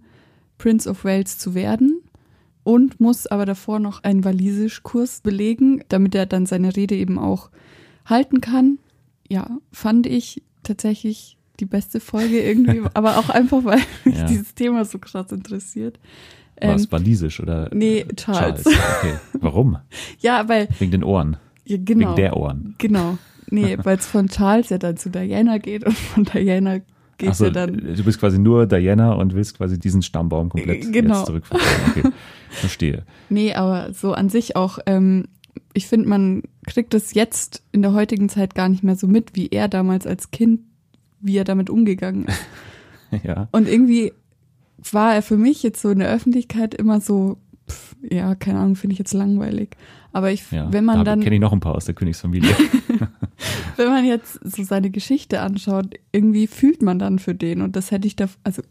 Prince 0.58 0.90
of 0.90 1.04
Wales 1.04 1.38
zu 1.38 1.54
werden 1.54 2.02
und 2.64 3.00
muss 3.00 3.28
aber 3.28 3.46
davor 3.46 3.80
noch 3.80 4.04
einen 4.04 4.26
Walisischkurs 4.26 5.22
belegen, 5.22 5.84
damit 5.90 6.16
er 6.16 6.26
dann 6.26 6.46
seine 6.46 6.76
Rede 6.76 6.96
eben 6.96 7.18
auch 7.18 7.50
halten 8.06 8.42
kann. 8.42 8.80
Ja, 9.30 9.60
fand 9.72 10.08
ich 10.08 10.44
tatsächlich 10.64 11.37
die 11.60 11.66
beste 11.66 12.00
Folge 12.00 12.40
irgendwie, 12.42 12.82
aber 12.94 13.18
auch 13.18 13.30
einfach, 13.30 13.64
weil 13.64 13.80
mich 14.06 14.18
Ja. 14.18 14.26
dieses 14.26 14.54
Thema 14.56 14.86
so 14.86 14.98
krass 15.00 15.32
interessiert. 15.32 16.00
War 16.60 16.76
es 16.76 16.86
Ähm, 16.86 16.92
walisisch 16.92 17.40
oder? 17.40 17.70
nee, 17.74 18.00
äh, 18.00 18.16
Charles. 18.16 18.66
Okay. 18.66 19.14
Warum? 19.40 19.78
Ja, 20.20 20.48
weil, 20.50 20.68
Wegen 20.80 20.92
den 20.92 21.04
Ohren. 21.04 21.38
ja, 21.66 21.78
genau. 21.80 22.08
Wegen 22.10 22.16
der 22.16 22.38
Ohren. 22.38 22.76
Genau. 22.80 23.18
Nee, 23.50 23.78
weil 23.84 23.98
es 23.98 24.06
von 24.08 24.28
Charles 24.28 24.70
ja 24.70 24.78
dann 24.78 24.98
zu 24.98 25.10
Diana 25.10 25.58
geht 25.60 25.86
und 25.86 25.96
von 25.96 26.24
Diana 26.26 26.80
geht 27.18 27.30
Achso, 27.30 27.46
ja 27.46 27.50
dann. 27.52 27.78
du 27.96 28.04
bist 28.04 28.20
quasi 28.20 28.38
nur 28.40 28.66
Diana 28.66 29.14
und 29.14 29.34
willst 29.36 29.58
quasi 29.58 29.80
diesen 29.80 30.02
Stammbaum 30.02 30.50
komplett 30.50 30.86
Äh, 30.86 30.92
genau. 30.92 31.18
jetzt 31.18 31.26
zurückverfolgen. 31.28 31.92
Okay, 32.12 32.16
verstehe. 32.50 33.04
Nee, 33.30 33.54
aber 33.54 33.94
so 33.94 34.14
an 34.14 34.30
sich 34.30 34.56
auch, 34.56 34.80
ähm, 34.86 35.26
ich 35.74 35.88
finde, 35.88 36.10
man 36.10 36.44
kriegt 36.66 36.94
es 36.96 37.14
jetzt 37.14 37.64
in 37.72 37.82
der 37.84 37.94
heutigen 37.94 38.30
Zeit 38.30 38.54
gar 38.56 38.68
nicht 38.70 38.84
mehr 38.84 38.96
so 38.96 39.08
mit, 39.08 39.36
wie 39.36 39.48
er 39.50 39.68
damals 39.68 40.06
als 40.08 40.32
Kind, 40.32 40.62
wie 41.20 41.38
er 41.38 41.44
damit 41.44 41.70
umgegangen 41.70 42.26
ist. 42.26 42.40
Ja, 43.24 43.48
Und 43.54 43.70
irgendwie 43.70 44.12
war 44.92 45.16
er 45.16 45.22
für 45.22 45.38
mich 45.38 45.64
jetzt 45.64 45.82
so 45.82 45.90
in 45.92 46.00
der 46.00 46.10
Öffentlichkeit 46.10 46.74
immer 46.74 47.00
so, 47.00 47.38
pff, 47.70 47.96
ja, 48.02 48.36
keine 48.36 48.60
Ahnung, 48.60 48.76
finde 48.76 48.96
ich 48.96 49.00
jetzt 49.00 49.14
langweilig. 49.14 49.78
Aber 50.12 50.32
ich, 50.32 50.52
ja. 50.52 50.72
wenn 50.74 50.84
man 50.84 50.98
da 50.98 51.04
dann, 51.06 51.22
kenne 51.22 51.36
ich 51.36 51.42
noch 51.42 51.54
ein 51.54 51.62
paar 51.62 51.76
aus 51.76 51.86
der 51.86 51.96
Königsfamilie. 51.96 52.50
wenn 53.78 53.88
man 53.88 54.06
jetzt 54.06 54.40
so 54.44 54.64
seine 54.64 54.90
Geschichte 54.90 55.42
anschaut, 55.42 55.96
irgendwie 56.12 56.48
fühlt 56.48 56.82
man 56.82 57.00
dann 57.00 57.20
für 57.20 57.36
den. 57.36 57.62
Und 57.62 57.76
das 57.76 57.92
hätte 57.92 58.08
ich 58.08 58.16
da, 58.16 58.28
also 58.44 58.62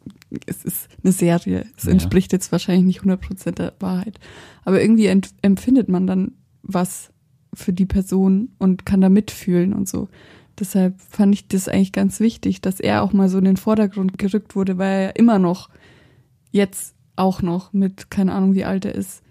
es 0.46 0.64
ist 0.64 0.88
eine 1.02 1.12
Serie. 1.12 1.64
Es 1.76 1.84
Ja. 1.84 1.92
entspricht 1.92 2.32
jetzt 2.32 2.52
wahrscheinlich 2.52 2.84
nicht 2.84 3.00
100% 3.00 3.52
der 3.52 3.74
Wahrheit. 3.80 4.18
Aber 4.64 4.80
irgendwie 4.82 5.06
empfindet 5.42 5.88
man 5.88 6.06
dann 6.06 6.32
was 6.62 7.10
für 7.54 7.72
die 7.72 7.86
Person 7.86 8.50
und 8.58 8.84
kann 8.84 9.00
da 9.00 9.08
mitfühlen 9.08 9.72
und 9.72 9.88
so. 9.88 10.08
Deshalb 10.58 11.00
fand 11.00 11.34
ich 11.34 11.48
das 11.48 11.68
eigentlich 11.68 11.92
ganz 11.92 12.20
wichtig, 12.20 12.60
dass 12.60 12.80
er 12.80 13.02
auch 13.02 13.12
mal 13.12 13.28
so 13.28 13.38
in 13.38 13.44
den 13.44 13.56
Vordergrund 13.56 14.18
gerückt 14.18 14.56
wurde, 14.56 14.78
weil 14.78 15.06
er 15.06 15.16
immer 15.16 15.38
noch, 15.38 15.68
jetzt 16.50 16.94
auch 17.16 17.42
noch 17.42 17.72
mit, 17.72 18.10
keine 18.10 18.32
Ahnung 18.32 18.54
wie 18.54 18.64
alt 18.64 18.84
er 18.84 18.94
ist, 18.94 19.22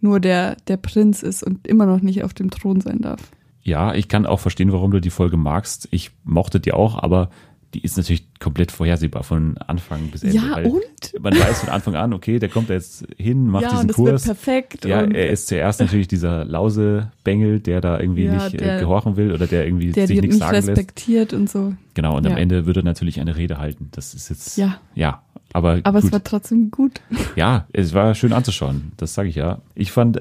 nur 0.00 0.20
der, 0.20 0.56
der 0.68 0.78
Prinz 0.78 1.22
ist 1.22 1.42
und 1.42 1.66
immer 1.66 1.86
noch 1.86 2.00
nicht 2.00 2.24
auf 2.24 2.32
dem 2.32 2.50
Thron 2.50 2.80
sein 2.80 3.00
darf. 3.00 3.30
ja, 3.62 3.94
ich 3.94 4.08
kann 4.08 4.26
auch 4.26 4.40
verstehen, 4.40 4.72
warum 4.72 4.90
du 4.90 5.00
die 5.00 5.10
Folge 5.10 5.36
magst. 5.36 5.88
Ich 5.90 6.12
mochte 6.24 6.60
die 6.60 6.72
auch, 6.72 7.02
aber 7.02 7.30
die 7.74 7.82
ist 7.84 7.96
natürlich 7.96 8.26
komplett 8.40 8.72
vorhersehbar 8.72 9.22
von 9.22 9.56
Anfang 9.58 10.08
bis 10.08 10.22
Ende. 10.24 10.36
Ja, 10.36 10.56
und? 10.58 10.82
Man 11.22 11.34
weiß 11.38 11.60
von 11.60 11.68
Anfang 11.68 11.94
an, 11.94 12.12
okay, 12.12 12.38
der 12.38 12.48
kommt 12.48 12.68
da 12.70 12.74
jetzt 12.74 13.06
hin, 13.16 13.46
macht 13.46 13.62
ja, 13.62 13.68
diesen 13.70 13.80
und 13.82 13.88
das 13.88 13.96
Kurs. 13.96 14.12
wird 14.12 14.24
perfekt. 14.24 14.84
Ja, 14.84 15.02
er 15.02 15.30
ist 15.30 15.46
zuerst 15.48 15.80
natürlich 15.80 16.08
dieser 16.08 16.44
Lausebengel, 16.44 17.60
der 17.60 17.80
da 17.80 18.00
irgendwie 18.00 18.24
Ja, 18.24 18.32
nicht 18.44 18.60
der- 18.60 18.78
äh, 18.78 18.80
gehorchen 18.80 19.16
will 19.16 19.32
oder 19.32 19.46
der 19.46 19.66
irgendwie 19.66 19.92
der 19.92 20.06
sich 20.06 20.20
nichts 20.20 20.34
nicht 20.36 20.40
sagen 20.42 20.54
lässt. 20.56 20.68
respektiert 20.68 21.32
und 21.32 21.48
so. 21.48 21.74
Genau, 21.94 22.16
und 22.16 22.26
am 22.26 22.32
Ja. 22.32 22.38
Ende 22.38 22.66
wird 22.66 22.76
er 22.78 22.82
natürlich 22.82 23.20
eine 23.20 23.36
Rede 23.36 23.58
halten. 23.58 23.88
Das 23.92 24.14
ist 24.14 24.28
jetzt, 24.30 24.56
Ja. 24.56 24.78
ja 24.94 25.22
aber, 25.52 25.80
Aber 25.84 26.00
gut. 26.00 26.06
es 26.08 26.12
war 26.12 26.24
trotzdem 26.24 26.70
gut. 26.70 27.00
ja, 27.36 27.66
es 27.72 27.94
war 27.94 28.14
schön 28.14 28.32
anzuschauen, 28.32 28.92
das 28.96 29.14
sage 29.14 29.28
ich 29.28 29.36
ja. 29.36 29.60
Ich 29.74 29.92
fand 29.92 30.20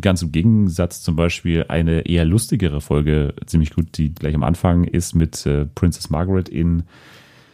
ganz 0.00 0.22
im 0.22 0.32
Gegensatz 0.32 1.02
zum 1.02 1.16
Beispiel 1.16 1.64
eine 1.68 2.02
eher 2.02 2.24
lustigere 2.24 2.80
Folge 2.80 3.34
ziemlich 3.46 3.70
gut, 3.74 3.96
die 3.98 4.14
gleich 4.14 4.34
am 4.34 4.42
Anfang 4.42 4.84
ist 4.84 5.14
mit 5.14 5.44
äh, 5.46 5.66
Princess 5.66 6.10
Margaret 6.10 6.48
in 6.48 6.84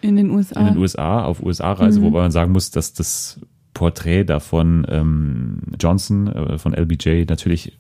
In 0.01 0.17
den 0.17 0.31
USA. 0.31 0.61
in 0.61 0.67
den 0.67 0.77
USA, 0.79 1.25
auf 1.25 1.43
USA-Reise, 1.43 2.01
Mhm. 2.01 2.05
wobei 2.05 2.21
man 2.23 2.31
sagen 2.31 2.53
muss, 2.53 2.71
dass 2.71 2.93
das 2.95 3.41
Porträt 3.75 4.25
davon 4.25 4.87
ähm, 4.89 5.59
Johnson, 5.81 6.27
äh, 6.29 6.59
von 6.59 6.75
LBJ, 6.75 7.25
natürlich 7.29 7.73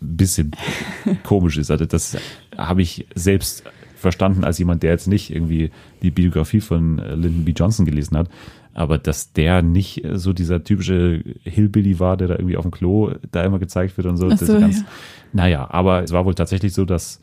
ein 0.00 0.16
bisschen 0.16 0.52
komisch 1.24 1.58
ist. 1.58 1.70
Also 1.70 1.84
das 1.86 2.16
habe 2.56 2.82
ich 2.82 3.06
selbst 3.14 3.64
verstanden 3.96 4.42
als 4.44 4.58
jemand, 4.58 4.82
der 4.82 4.90
jetzt 4.90 5.06
nicht 5.06 5.30
irgendwie 5.32 5.70
die 6.02 6.10
Biografie 6.10 6.60
von 6.60 6.98
äh, 6.98 7.14
Lyndon 7.14 7.44
B. 7.44 7.52
Johnson 7.52 7.86
gelesen 7.86 8.16
hat. 8.16 8.28
Aber 8.74 8.96
dass 8.98 9.32
der 9.32 9.60
nicht 9.62 10.04
äh, 10.04 10.18
so 10.18 10.32
dieser 10.32 10.64
typische 10.64 11.22
Hillbilly 11.44 11.98
war, 12.00 12.16
der 12.16 12.28
da 12.28 12.34
irgendwie 12.36 12.56
auf 12.56 12.62
dem 12.62 12.70
Klo 12.70 13.12
da 13.30 13.42
immer 13.44 13.58
gezeigt 13.58 13.96
wird 13.96 14.06
und 14.06 14.16
so. 14.16 14.28
So, 14.30 14.34
ist 14.54 14.60
ganz, 14.60 14.78
ja. 14.80 14.86
Naja, 15.32 15.68
aber 15.70 16.02
es 16.02 16.12
war 16.12 16.24
wohl 16.24 16.34
tatsächlich 16.34 16.72
so, 16.72 16.84
dass 16.84 17.20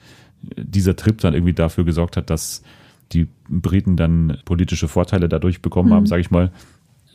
dieser 0.55 0.95
Trip 0.95 1.17
dann 1.19 1.33
irgendwie 1.33 1.53
dafür 1.53 1.83
gesorgt 1.85 2.17
hat, 2.17 2.29
dass 2.29 2.63
die 3.11 3.27
Briten 3.49 3.97
dann 3.97 4.37
politische 4.45 4.87
Vorteile 4.87 5.27
dadurch 5.27 5.61
bekommen 5.61 5.89
Mhm. 5.89 5.93
haben, 5.93 6.05
sage 6.05 6.21
ich 6.21 6.31
mal. 6.31 6.51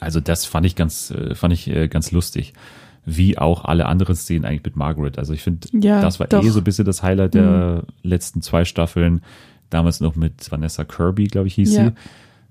Also 0.00 0.20
das 0.20 0.44
fand 0.44 0.66
ich 0.66 0.74
ganz, 0.74 1.10
äh, 1.12 1.34
fand 1.34 1.54
ich 1.54 1.68
äh, 1.70 1.86
ganz 1.88 2.10
lustig. 2.10 2.52
Wie 3.06 3.38
auch 3.38 3.64
alle 3.64 3.86
anderen 3.86 4.16
Szenen 4.16 4.44
eigentlich 4.44 4.64
mit 4.64 4.76
Margaret. 4.76 5.18
Also 5.18 5.32
ich 5.32 5.42
finde, 5.42 5.68
Ja, 5.72 6.00
das 6.00 6.18
war 6.20 6.26
doch. 6.26 6.42
Mhm. 6.42 6.48
eh 6.48 6.50
so 6.50 6.60
ein 6.60 6.64
bisschen 6.64 6.84
das 6.86 7.02
Highlight 7.02 7.34
der 7.34 7.84
letzten 8.02 8.42
zwei 8.42 8.64
Staffeln. 8.64 9.20
Damals 9.70 10.00
noch 10.00 10.16
mit 10.16 10.50
Vanessa 10.50 10.84
Kirby, 10.84 11.24
glaube 11.28 11.46
ich, 11.48 11.54
hieß 11.54 11.74
Ja. 11.76 11.84
sie. 11.86 11.92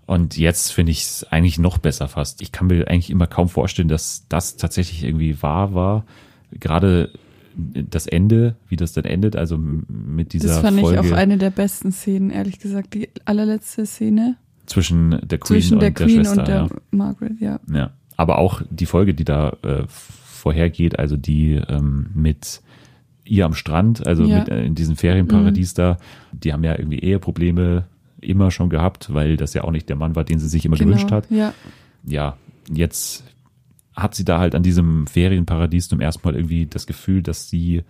Und 0.06 0.38
jetzt 0.38 0.72
finde 0.72 0.92
ich 0.92 1.02
es 1.04 1.24
eigentlich 1.30 1.60
noch 1.60 1.78
besser 1.78 2.08
fast. 2.08 2.42
Ich 2.42 2.52
kann 2.52 2.68
mir 2.68 2.88
eigentlich 2.88 3.10
immer 3.10 3.28
kaum 3.28 3.48
vorstellen, 3.48 3.88
dass 3.88 4.26
das 4.28 4.58
tatsächlich 4.58 5.04
irgendwie 5.04 5.42
wahr 5.42 5.74
war. 5.74 6.06
Gerade 6.52 7.12
das 7.56 8.08
Ende, 8.08 8.56
wie 8.68 8.76
das 8.76 8.94
dann 8.94 9.06
endet, 9.06 9.36
also 9.36 9.58
mit 9.58 10.34
dieser 10.34 10.48
das 10.50 10.60
fand 10.60 10.80
Folge 10.80 11.02
ich 11.06 11.12
auch 11.14 11.16
eine 11.16 11.38
der 11.38 11.52
besten 11.52 11.92
Szenen, 11.92 12.32
ehrlich 12.32 12.60
gesagt. 12.60 12.94
Die 12.94 13.10
allerletzte 13.26 13.86
Szene 13.86 14.38
zwischen 14.66 15.12
der 15.24 15.38
Queen 15.38 15.62
zwischen 15.62 15.74
und 15.76 15.82
der 15.82 15.92
der, 15.92 16.06
Queen 16.06 16.26
Schwester. 16.26 16.40
und 16.40 16.48
der 16.48 16.56
ja. 16.56 16.70
Margaret, 16.92 17.40
ja. 17.40 17.60
Ja, 17.72 17.92
aber 18.18 18.40
auch 18.40 18.62
die 18.70 18.86
Folge, 18.86 19.14
die 19.14 19.26
da 19.26 19.56
äh, 19.62 19.84
vorhergeht, 19.88 20.98
also 21.00 21.16
die 21.16 21.54
ähm, 21.54 22.08
mit 22.14 22.62
ihr 23.26 23.46
am 23.46 23.54
Strand, 23.54 24.06
also 24.06 24.26
Ja. 24.26 24.40
mit, 24.40 24.50
äh, 24.50 24.66
in 24.66 24.76
diesem 24.76 24.96
Ferienparadies 24.96 25.74
da, 25.74 25.98
die 26.32 26.54
haben 26.54 26.64
ja 26.64 26.78
irgendwie 26.78 27.00
Eheprobleme 27.00 27.86
immer 28.24 28.52
schon 28.52 28.70
gehabt, 28.70 29.14
weil 29.14 29.38
das 29.38 29.54
ja 29.54 29.64
auch 29.64 29.72
nicht 29.72 29.90
der 29.90 29.96
Mann 29.96 30.16
war, 30.16 30.24
den 30.24 30.40
sie 30.40 30.48
sich 30.48 30.66
immer 30.66 30.78
gewünscht 30.78 31.12
hat. 31.12 31.30
Genau, 31.30 31.42
Ja, 31.42 31.54
Ja, 32.06 32.38
jetzt 32.74 33.24
hat 33.96 34.16
sie 34.16 34.26
da 34.26 34.40
halt 34.40 34.56
an 34.56 34.64
diesem 34.64 35.06
Ferienparadies 35.08 35.88
zum 35.88 36.00
ersten 36.02 36.28
Mal 36.28 36.36
irgendwie 36.36 36.66
das 36.66 36.88
Gefühl, 36.88 37.22
dass 37.22 37.50
sie 37.50 37.84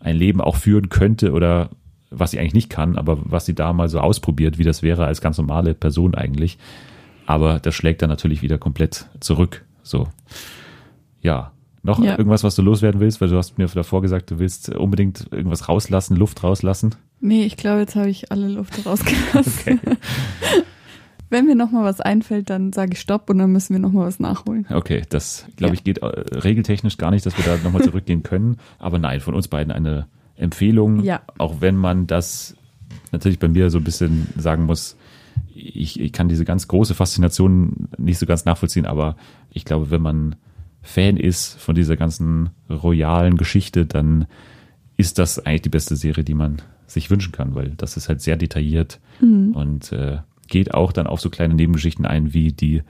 ein 0.00 0.16
Leben 0.16 0.40
auch 0.40 0.56
führen 0.56 0.88
könnte 0.88 1.32
oder 1.32 1.70
was 2.10 2.30
sie 2.30 2.38
eigentlich 2.40 2.54
nicht 2.54 2.70
kann, 2.70 2.96
aber 2.96 3.18
was 3.22 3.46
sie 3.46 3.54
da 3.54 3.72
mal 3.72 3.88
so 3.88 4.00
ausprobiert, 4.00 4.58
wie 4.58 4.64
das 4.64 4.82
wäre 4.82 5.04
als 5.06 5.20
ganz 5.20 5.38
normale 5.38 5.74
Person 5.74 6.14
eigentlich. 6.14 6.58
Aber 7.26 7.60
das 7.60 7.74
schlägt 7.74 8.00
dann 8.02 8.08
natürlich 8.08 8.40
wieder 8.42 8.56
komplett 8.58 9.06
zurück. 9.20 9.64
So. 9.82 10.08
Ja. 11.20 11.52
Noch 11.82 12.02
Ja. 12.02 12.12
irgendwas, 12.18 12.42
was 12.44 12.54
du 12.56 12.62
loswerden 12.62 13.00
willst, 13.00 13.20
weil 13.20 13.28
du 13.28 13.36
hast 13.36 13.58
mir 13.58 13.66
davor 13.66 14.02
gesagt, 14.02 14.30
du 14.30 14.38
willst 14.38 14.70
unbedingt 14.70 15.28
irgendwas 15.30 15.68
rauslassen, 15.68 16.16
Luft 16.16 16.42
rauslassen. 16.42 16.94
Nee, 17.20 17.44
ich 17.44 17.56
glaube, 17.56 17.80
jetzt 17.80 17.96
habe 17.96 18.08
ich 18.10 18.30
alle 18.32 18.48
Luft 18.48 18.84
rausgelassen. 18.84 19.52
Okay. 19.60 19.78
Wenn 21.30 21.44
mir 21.44 21.54
noch 21.56 21.70
mal 21.70 21.84
was 21.84 22.00
einfällt, 22.00 22.48
dann 22.48 22.72
sage 22.72 22.92
ich 22.94 23.00
Stopp 23.00 23.28
und 23.28 23.36
dann 23.38 23.52
müssen 23.52 23.74
wir 23.74 23.80
noch 23.80 23.92
mal 23.92 24.06
was 24.06 24.18
nachholen. 24.18 24.66
Okay, 24.70 25.02
das 25.10 25.44
glaube 25.56 25.72
Ja. 25.72 25.74
ich 25.74 25.84
geht 25.84 25.98
äh, 25.98 26.06
regeltechnisch 26.06 26.96
gar 26.96 27.10
nicht, 27.10 27.26
dass 27.26 27.36
wir 27.36 27.44
da 27.44 27.58
nochmal 27.62 27.82
zurückgehen 27.82 28.22
können. 28.22 28.56
Aber 28.78 28.98
nein, 28.98 29.20
von 29.20 29.34
uns 29.34 29.46
beiden 29.48 29.70
eine 29.70 30.06
Empfehlung. 30.36 31.04
Ja. 31.04 31.20
Auch 31.36 31.60
wenn 31.60 31.76
man 31.76 32.06
das 32.06 32.56
natürlich 33.12 33.38
bei 33.38 33.48
mir 33.48 33.68
so 33.68 33.76
ein 33.76 33.84
bisschen 33.84 34.28
sagen 34.38 34.64
muss, 34.64 34.96
ich, 35.54 36.00
ich 36.00 36.12
kann 36.12 36.28
diese 36.28 36.46
ganz 36.46 36.66
große 36.66 36.94
Faszination 36.94 37.88
nicht 37.98 38.18
so 38.18 38.24
ganz 38.24 38.46
nachvollziehen, 38.46 38.86
aber 38.86 39.16
ich 39.50 39.66
glaube, 39.66 39.90
wenn 39.90 40.00
man 40.02 40.36
Fan 40.80 41.18
ist 41.18 41.60
von 41.60 41.74
dieser 41.74 41.96
ganzen 41.96 42.50
royalen 42.70 43.36
Geschichte, 43.36 43.84
dann 43.84 44.26
ist 44.96 45.18
das 45.18 45.44
eigentlich 45.44 45.62
die 45.62 45.68
beste 45.68 45.96
Serie, 45.96 46.24
die 46.24 46.34
man 46.34 46.62
sich 46.88 47.10
wünschen 47.10 47.32
kann, 47.32 47.54
weil 47.54 47.70
das 47.76 47.96
ist 47.96 48.08
halt 48.08 48.20
sehr 48.20 48.36
detailliert 48.36 49.00
und 49.20 49.92
äh, 49.92 50.18
geht 50.48 50.74
auch 50.74 50.92
dann 50.92 51.06
auf 51.06 51.20
so 51.20 51.30
kleine 51.30 51.54
Nebengeschichten 51.54 52.06
ein, 52.06 52.32
wie 52.32 52.52
die 52.52 52.82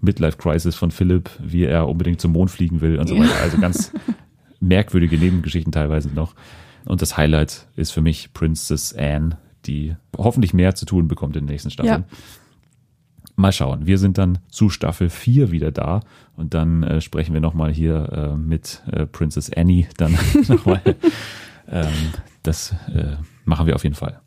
Midlife 0.00 0.36
Crisis 0.36 0.74
von 0.74 0.90
Philipp, 0.90 1.30
wie 1.42 1.64
er 1.64 1.88
unbedingt 1.88 2.20
zum 2.20 2.32
Mond 2.32 2.50
fliegen 2.50 2.80
will 2.80 2.98
und 2.98 3.08
so 3.08 3.18
weiter. 3.18 3.40
Also 3.40 3.58
ganz 3.58 3.92
merkwürdige 4.60 5.18
Nebengeschichten 5.18 5.72
teilweise 5.72 6.08
noch. 6.08 6.34
Und 6.84 7.00
das 7.00 7.16
Highlight 7.16 7.66
ist 7.76 7.92
für 7.92 8.02
mich 8.02 8.32
Princess 8.34 8.92
Anne, 8.92 9.38
die 9.64 9.96
hoffentlich 10.16 10.52
mehr 10.52 10.74
zu 10.74 10.84
tun 10.84 11.08
bekommt 11.08 11.36
in 11.36 11.46
den 11.46 11.52
nächsten 11.52 11.70
Staffeln. 11.70 12.04
Ja. 12.08 12.16
Mal 13.36 13.52
schauen. 13.52 13.86
Wir 13.86 13.98
sind 13.98 14.18
dann 14.18 14.38
zu 14.48 14.68
Staffel 14.68 15.08
4 15.08 15.50
wieder 15.50 15.72
da 15.72 16.00
und 16.36 16.54
dann 16.54 16.82
äh, 16.84 17.00
sprechen 17.00 17.32
wir 17.32 17.40
nochmal 17.40 17.72
hier 17.72 18.34
äh, 18.34 18.36
mit 18.36 18.82
äh, 18.92 19.06
Princess 19.06 19.50
Annie 19.52 19.88
dann 19.96 20.16
nochmal. 20.48 20.82
ähm, 21.68 21.88
das 22.42 22.72
äh, 22.94 23.16
machen 23.44 23.66
wir 23.66 23.74
auf 23.74 23.82
jeden 23.84 23.94
Fall. 23.96 24.20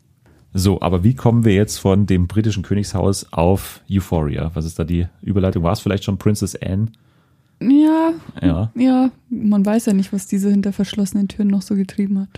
So, 0.54 0.80
aber 0.80 1.04
wie 1.04 1.14
kommen 1.14 1.44
wir 1.44 1.54
jetzt 1.54 1.78
von 1.78 2.06
dem 2.06 2.26
britischen 2.26 2.62
Königshaus 2.62 3.32
auf 3.32 3.82
Euphoria? 3.90 4.50
Was 4.54 4.64
ist 4.64 4.78
da 4.78 4.84
die 4.84 5.06
Überleitung? 5.22 5.62
War 5.62 5.72
es 5.72 5.80
vielleicht 5.80 6.04
schon 6.04 6.16
Princess 6.18 6.54
Anne? 6.56 6.86
Ja, 7.60 8.12
Ja. 8.40 8.70
ja, 8.74 9.10
man 9.30 9.66
weiß 9.66 9.86
ja 9.86 9.92
nicht, 9.92 10.12
was 10.12 10.26
diese 10.26 10.50
hinter 10.50 10.72
verschlossenen 10.72 11.28
Türen 11.28 11.48
noch 11.48 11.62
so 11.62 11.74
getrieben 11.74 12.20
hat. 12.20 12.28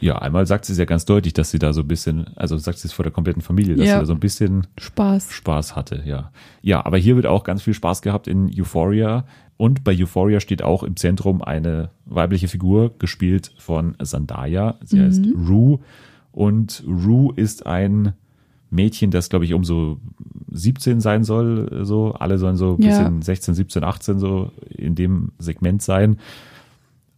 Ja, 0.00 0.18
einmal 0.18 0.46
sagt 0.46 0.64
sie 0.66 0.72
es 0.72 0.78
ja 0.78 0.84
ganz 0.86 1.04
deutlich, 1.06 1.32
dass 1.34 1.50
sie 1.50 1.58
da 1.58 1.72
so 1.72 1.80
ein 1.82 1.88
bisschen, 1.88 2.26
also 2.36 2.56
sagt 2.58 2.78
sie 2.78 2.88
es 2.88 2.92
vor 2.92 3.02
der 3.02 3.12
kompletten 3.12 3.42
Familie, 3.42 3.76
dass 3.76 3.86
Ja. 3.86 3.94
sie 3.94 4.00
da 4.00 4.06
so 4.06 4.12
ein 4.12 4.20
bisschen 4.20 4.66
Spaß. 4.78 5.32
Spaß 5.32 5.76
hatte, 5.76 6.02
ja. 6.04 6.32
Ja, 6.62 6.84
aber 6.84 6.98
hier 6.98 7.16
wird 7.16 7.26
auch 7.26 7.44
ganz 7.44 7.62
viel 7.62 7.74
Spaß 7.74 8.02
gehabt 8.02 8.28
in 8.28 8.50
Euphoria. 8.58 9.24
Und 9.56 9.84
bei 9.84 9.96
Euphoria 9.98 10.40
steht 10.40 10.62
auch 10.62 10.82
im 10.82 10.96
Zentrum 10.96 11.40
eine 11.40 11.88
weibliche 12.04 12.48
Figur, 12.48 12.92
gespielt 12.98 13.52
von 13.58 13.94
Zendaya. 14.02 14.76
Sie 14.84 15.00
heißt 15.00 15.24
Rue. 15.48 15.78
Und 16.36 16.84
Rue 16.86 17.32
ist 17.34 17.64
ein 17.64 18.12
Mädchen, 18.68 19.10
das, 19.10 19.30
glaube 19.30 19.46
ich, 19.46 19.54
um 19.54 19.64
so 19.64 19.96
17 20.52 21.00
sein 21.00 21.24
soll. 21.24 21.80
So. 21.86 22.12
Alle 22.12 22.36
sollen 22.36 22.56
so 22.56 22.74
ein 22.74 22.82
Ja. 22.82 22.88
bisschen 22.88 23.22
16, 23.22 23.54
17, 23.54 23.82
18 23.82 24.18
so 24.18 24.50
in 24.68 24.94
dem 24.94 25.32
Segment 25.38 25.80
sein. 25.80 26.18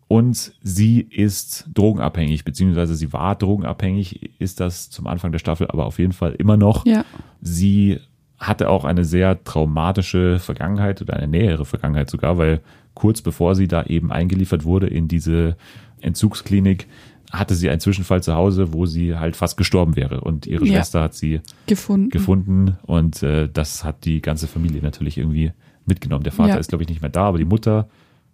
Und 0.07 0.53
sie 0.63 1.01
ist 1.01 1.69
drogenabhängig, 1.75 2.45
beziehungsweise 2.45 2.95
sie 2.95 3.13
war 3.13 3.35
drogenabhängig, 3.35 4.31
ist 4.39 4.61
das 4.61 4.89
zum 4.89 5.09
Anfang 5.09 5.33
der 5.33 5.41
Staffel 5.41 5.67
aber 5.69 5.87
auf 5.87 5.99
jeden 5.99 6.13
Fall 6.13 6.35
immer 6.39 6.57
noch. 6.57 6.87
Ja. 6.87 7.05
Sie 7.43 7.99
hatte 8.39 8.71
auch 8.71 8.85
eine 8.85 9.05
sehr 9.05 9.43
traumatische 9.43 10.39
Vergangenheit 10.39 11.03
oder 11.03 11.15
eine 11.15 11.27
nähere 11.27 11.65
Vergangenheit 11.65 12.09
sogar, 12.09 12.39
weil 12.39 12.61
kurz 12.95 13.21
bevor 13.21 13.57
sie 13.57 13.67
da 13.67 13.83
eben 13.83 14.13
eingeliefert 14.13 14.65
wurde 14.65 14.87
in 14.87 15.09
diese 15.09 15.57
Entzugsklinik, 16.01 16.87
hatte 17.31 17.55
sie 17.55 17.69
einen 17.69 17.81
Zwischenfall 17.81 18.23
zu 18.23 18.35
Hause, 18.35 18.73
wo 18.73 18.87
sie 18.87 19.17
halt 19.17 19.37
fast 19.37 19.57
gestorben 19.57 19.97
wäre. 19.97 20.21
Und 20.23 20.47
ihre 20.47 20.65
Ja. 20.67 20.75
Schwester 20.77 21.03
hat 21.03 21.15
sie 21.15 21.41
Gefunden. 21.67 22.09
gefunden 22.11 22.77
und 22.83 23.23
äh, 23.23 23.49
das 23.53 23.85
hat 23.85 24.05
die 24.05 24.23
ganze 24.23 24.47
Familie 24.47 24.81
natürlich 24.83 25.19
irgendwie 25.19 25.53
mitgenommen. 25.85 26.25
Der 26.25 26.33
Vater 26.33 26.55
Ja. 26.55 26.57
ist, 26.57 26.69
glaube 26.69 26.85
ich, 26.85 26.89
nicht 26.89 27.01
mehr 27.03 27.11
da, 27.11 27.25
aber 27.25 27.39
die 27.39 27.45
Mutter, 27.45 27.89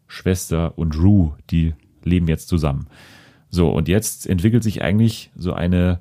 Schwester 0.07 0.77
und 0.79 0.97
Rue, 1.01 1.33
die 1.51 1.75
leben 2.05 2.29
jetzt 2.29 2.49
zusammen. 2.49 2.87
So, 3.51 3.71
und 3.71 3.89
jetzt 3.89 4.27
entwickelt 4.29 4.63
sich 4.63 4.83
eigentlich 4.83 5.31
so 5.37 5.53
eine 5.53 5.99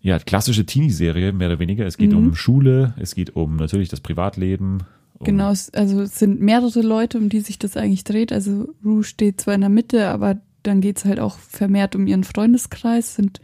ja, 0.00 0.18
klassische 0.18 0.64
Teenie-Serie, 0.64 1.32
mehr 1.32 1.48
oder 1.48 1.58
weniger. 1.58 1.84
Es 1.84 1.96
geht 1.96 2.12
Mhm. 2.12 2.18
um 2.18 2.34
Schule, 2.36 2.94
es 2.98 3.14
geht 3.14 3.34
um 3.34 3.56
natürlich 3.56 3.88
das 3.88 4.00
Privatleben. 4.00 4.84
Um, 5.18 5.24
Genau, 5.24 5.48
also 5.48 6.02
es 6.02 6.18
sind 6.18 6.40
mehrere 6.40 6.80
Leute, 6.82 7.18
um 7.18 7.28
die 7.28 7.40
sich 7.40 7.58
das 7.58 7.76
eigentlich 7.76 8.04
dreht. 8.04 8.32
Also 8.32 8.68
Rue 8.84 9.02
steht 9.02 9.40
zwar 9.40 9.54
in 9.54 9.62
der 9.62 9.70
Mitte, 9.70 10.08
aber 10.08 10.36
dann 10.66 10.80
geht's 10.80 11.04
halt 11.04 11.20
auch 11.20 11.38
vermehrt 11.38 11.94
um 11.94 12.06
ihren 12.06 12.24
Freundeskreis. 12.24 13.14
Sind, 13.14 13.40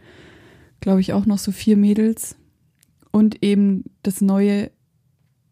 glaube 0.79 1.01
ich, 1.01 1.13
auch 1.13 1.25
noch 1.25 1.37
so 1.37 1.51
vier 1.51 1.77
Mädels. 1.77 2.35
Und 3.11 3.43
eben 3.43 3.85
das 4.01 4.21
neue 4.21 4.71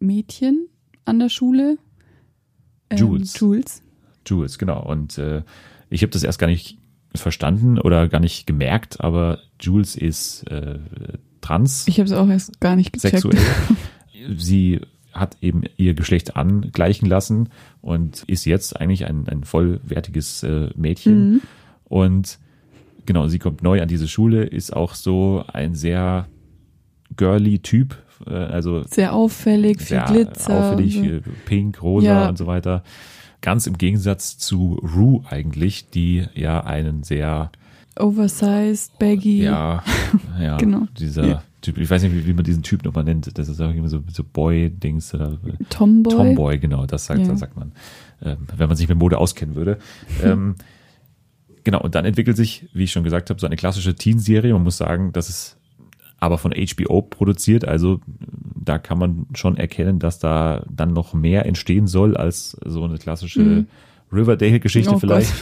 Mädchen 0.00 0.68
an 1.04 1.18
der 1.18 1.28
Schule. 1.28 1.78
Ähm, 2.90 2.98
Jules. 2.98 3.38
Jules. 3.38 3.82
Jules, 4.26 4.58
genau. 4.58 4.84
Und 4.84 5.18
äh, 5.18 5.42
ich 5.90 6.02
habe 6.02 6.10
das 6.10 6.22
erst 6.22 6.38
gar 6.38 6.46
nicht 6.46 6.78
verstanden 7.14 7.78
oder 7.78 8.08
gar 8.08 8.20
nicht 8.20 8.46
gemerkt, 8.46 9.00
aber 9.00 9.40
Jules 9.60 9.96
ist 9.96 10.44
äh, 10.44 10.78
trans. 11.40 11.86
Ich 11.86 11.98
habe 11.98 12.06
es 12.06 12.12
auch 12.12 12.28
erst 12.28 12.60
gar 12.60 12.76
nicht 12.76 12.92
gecheckt. 12.92 13.20
sexuell. 13.20 13.42
Sie 14.36 14.80
hat 15.12 15.36
eben 15.42 15.62
ihr 15.76 15.94
Geschlecht 15.94 16.36
angleichen 16.36 17.06
lassen 17.06 17.50
und 17.80 18.22
ist 18.26 18.44
jetzt 18.46 18.80
eigentlich 18.80 19.04
ein, 19.06 19.28
ein 19.28 19.44
vollwertiges 19.44 20.42
äh, 20.42 20.70
Mädchen. 20.74 21.32
Mhm. 21.32 21.40
Und 21.92 22.38
genau, 23.04 23.28
sie 23.28 23.38
kommt 23.38 23.62
neu 23.62 23.82
an 23.82 23.88
diese 23.88 24.08
Schule, 24.08 24.44
ist 24.44 24.74
auch 24.74 24.94
so 24.94 25.44
ein 25.52 25.74
sehr 25.74 26.26
girly 27.18 27.58
Typ, 27.58 27.96
äh, 28.26 28.30
also 28.32 28.82
Sehr 28.88 29.12
auffällig, 29.12 29.76
viel 29.76 29.86
sehr 29.98 30.04
Glitzer. 30.04 30.58
auffällig, 30.72 30.94
so. 30.94 31.00
viel 31.02 31.22
pink, 31.44 31.82
rosa 31.82 32.06
Ja. 32.06 32.28
und 32.30 32.38
so 32.38 32.46
weiter. 32.46 32.82
Ganz 33.42 33.66
im 33.66 33.76
Gegensatz 33.76 34.38
zu 34.38 34.80
Rue 34.96 35.20
eigentlich, 35.28 35.90
die 35.90 36.24
ja 36.34 36.64
einen 36.64 37.02
sehr 37.02 37.50
Oversized, 37.98 38.98
baggy. 38.98 39.42
ja, 39.42 39.82
ja, 40.40 40.56
Genau. 40.58 40.86
dieser 40.98 41.26
Ja. 41.26 41.42
Typ, 41.60 41.76
ich 41.76 41.90
weiß 41.90 42.02
nicht, 42.04 42.14
wie, 42.14 42.26
wie 42.26 42.32
man 42.32 42.42
diesen 42.44 42.62
Typ 42.62 42.84
nochmal 42.84 43.04
nennt. 43.04 43.36
Das 43.38 43.48
ist 43.50 43.60
auch 43.60 43.70
immer 43.70 43.88
so, 43.90 44.02
so 44.10 44.24
Boy-Dings 44.24 45.12
oder 45.14 45.36
Tomboy. 45.68 46.12
Tomboy, 46.14 46.58
genau, 46.58 46.86
das 46.86 47.04
sagt, 47.04 47.28
das 47.28 47.38
sagt 47.40 47.56
man, 47.56 47.72
ähm, 48.24 48.38
wenn 48.56 48.66
man 48.68 48.76
sich 48.78 48.88
mit 48.88 48.96
Mode 48.98 49.18
auskennen 49.18 49.54
würde. 49.54 49.76
Ähm, 50.24 50.54
genau, 51.64 51.80
und 51.80 51.94
dann 51.94 52.04
entwickelt 52.04 52.36
sich, 52.36 52.68
wie 52.72 52.84
ich 52.84 52.92
schon 52.92 53.04
gesagt 53.04 53.30
habe, 53.30 53.40
so 53.40 53.46
eine 53.46 53.56
klassische 53.56 53.94
Teen-Serie. 53.94 54.52
Man 54.52 54.62
muss 54.64 54.76
sagen, 54.76 55.12
das 55.12 55.28
ist 55.28 55.56
aber 56.18 56.38
von 56.38 56.52
HBO 56.52 57.02
produziert, 57.02 57.66
also 57.66 58.00
da 58.64 58.78
kann 58.78 58.96
man 58.98 59.26
schon 59.34 59.56
erkennen, 59.56 59.98
dass 59.98 60.20
da 60.20 60.64
dann 60.70 60.92
noch 60.92 61.14
mehr 61.14 61.46
entstehen 61.46 61.88
soll 61.88 62.16
als 62.16 62.56
so 62.64 62.84
eine 62.84 62.98
klassische 62.98 63.40
Mhm. 63.40 63.66
Riverdale-Geschichte 64.12 64.94
Oh 64.94 64.98
vielleicht. 64.98 65.32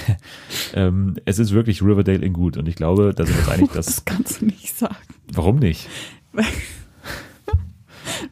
ähm, 0.74 1.14
es 1.24 1.38
ist 1.38 1.52
wirklich 1.52 1.82
Riverdale 1.82 2.18
in 2.26 2.32
gut 2.32 2.56
und 2.56 2.68
ich 2.68 2.74
glaube, 2.74 3.14
da 3.14 3.24
sind 3.24 3.36
wir 3.36 3.40
uns 3.40 3.48
einig, 3.48 3.72
dass, 3.72 3.86
Das 3.86 4.04
kannst 4.04 4.40
du 4.42 4.46
nicht 4.46 4.76
sagen. 4.76 4.96
warum 5.32 5.56
nicht? 5.60 5.88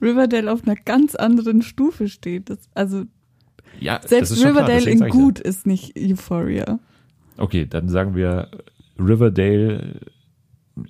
Riverdale 0.03 0.53
auf 0.53 0.65
einer 0.67 0.77
ganz 0.77 1.15
anderen 1.15 1.63
Stufe 1.63 2.09
steht. 2.09 2.51
Das, 2.51 2.59
also 2.75 3.05
Ja, 3.79 4.01
selbst 4.05 4.35
klar, 4.35 4.51
Riverdale 4.51 4.75
deswegen 4.81 5.05
in 5.05 5.11
gut 5.11 5.39
ist 5.39 5.67
nicht 5.67 5.95
Euphoria. 5.97 6.79
Okay, 7.41 7.67
dann 7.67 7.89
sagen 7.89 8.15
wir 8.15 8.49
Riverdale 8.99 10.01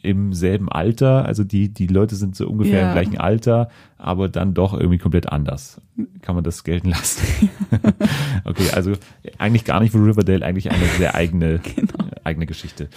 im 0.02 0.32
selben 0.32 0.68
Alter, 0.68 1.24
also 1.24 1.42
die, 1.42 1.72
die 1.72 1.86
Leute 1.88 2.14
sind 2.14 2.36
so 2.36 2.46
ungefähr 2.48 2.80
Ja. 2.80 2.86
im 2.88 2.92
gleichen 2.92 3.18
Alter, 3.18 3.70
aber 3.98 4.28
dann 4.28 4.54
doch 4.54 4.72
irgendwie 4.74 4.98
komplett 4.98 5.30
anders. 5.32 5.80
Kann 6.22 6.34
man 6.36 6.44
das 6.44 6.62
gelten 6.64 6.90
lassen? 6.90 7.48
okay, 8.44 8.70
also 8.72 8.92
eigentlich 9.38 9.64
gar 9.64 9.80
nicht 9.80 9.92
für 9.92 9.98
Riverdale, 10.04 10.44
eigentlich 10.44 10.70
eine 10.70 10.84
sehr 10.98 11.14
eigene, 11.14 11.58
Genau. 11.76 12.04
äh, 12.08 12.20
eigene 12.24 12.46
Geschichte. 12.46 12.88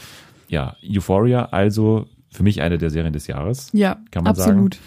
Ja, 0.50 0.76
Euphoria, 0.88 1.46
also 1.46 2.06
für 2.30 2.44
mich 2.44 2.62
eine 2.62 2.78
der 2.78 2.90
Serien 2.92 3.14
des 3.14 3.26
Jahres. 3.28 3.70
Ja, 3.74 3.98
Kann 4.12 4.24
man 4.26 4.32
absolut. 4.32 4.78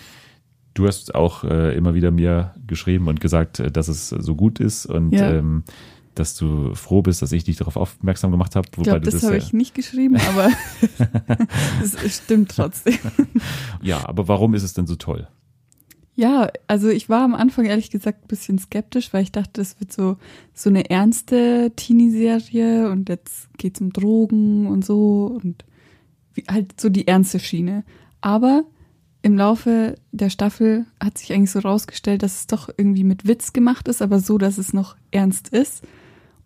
Du 0.75 0.87
hast 0.87 1.15
auch 1.15 1.43
äh, 1.43 1.75
immer 1.75 1.95
wieder 1.95 2.11
mir 2.11 2.53
geschrieben 2.67 3.09
und 3.09 3.21
gesagt, 3.21 3.59
äh, 3.61 3.71
dass 3.73 3.89
es 3.89 4.11
so 4.11 4.37
gut 4.37 4.61
ist 4.61 4.87
und 4.87 5.13
Ja. 5.13 5.33
ähm, 5.33 5.65
dass 6.19 6.35
du 6.35 6.75
froh 6.75 7.03
bist, 7.03 7.23
dass 7.23 7.33
ich 7.33 7.45
dich 7.45 7.57
darauf 7.57 7.77
aufmerksam 7.77 8.31
gemacht 8.31 8.57
habe. 8.57 8.69
Ich 8.77 8.83
glaube, 8.83 9.01
das, 9.01 9.23
habe 9.23 9.37
ja- 9.37 9.43
ich 9.43 9.53
nicht 9.53 9.75
geschrieben, 9.75 10.17
aber 10.17 10.51
es 11.83 12.17
stimmt 12.17 12.51
trotzdem. 12.51 12.99
Ja, 13.83 14.09
aber 14.09 14.27
warum 14.27 14.55
ist 14.55 14.63
es 14.63 14.75
denn 14.75 14.87
so 14.87 14.97
toll? 14.97 15.29
Ja, 16.15 16.51
also 16.67 16.89
ich 16.89 17.11
war 17.11 17.23
am 17.23 17.35
Anfang 17.35 17.67
ehrlich 17.67 17.91
gesagt 17.91 18.25
ein 18.25 18.29
bisschen 18.29 18.59
skeptisch, 18.59 19.13
weil 19.13 19.23
ich 19.23 19.33
dachte, 19.33 19.61
das 19.61 19.79
wird 19.79 19.93
so, 19.93 20.17
so 20.55 20.71
eine 20.71 20.89
ernste 20.89 21.73
Teenie-Serie 21.77 22.91
und 22.91 23.11
jetzt 23.11 23.51
geht's 23.59 23.83
um 23.83 23.93
Drogen 23.93 24.67
und 24.67 24.85
so 24.85 25.39
und 25.43 25.65
wie, 26.33 26.45
halt 26.49 26.81
so 26.81 26.89
die 26.89 27.07
ernste 27.07 27.39
Schiene. 27.39 27.85
Aber 28.23 28.65
im 29.21 29.37
Laufe 29.37 29.97
der 30.13 30.31
Staffel 30.31 30.87
hat 31.03 31.19
sich 31.19 31.33
eigentlich 31.33 31.51
so 31.51 31.59
rausgestellt, 31.59 32.23
dass 32.23 32.39
es 32.39 32.47
doch 32.47 32.71
irgendwie 32.75 33.05
mit 33.05 33.27
Witz 33.27 33.53
gemacht 33.53 33.87
ist, 33.89 34.01
aber 34.01 34.19
so, 34.21 34.39
dass 34.39 34.57
es 34.57 34.73
noch 34.73 34.97
ernst 35.11 35.49
ist. 35.49 35.83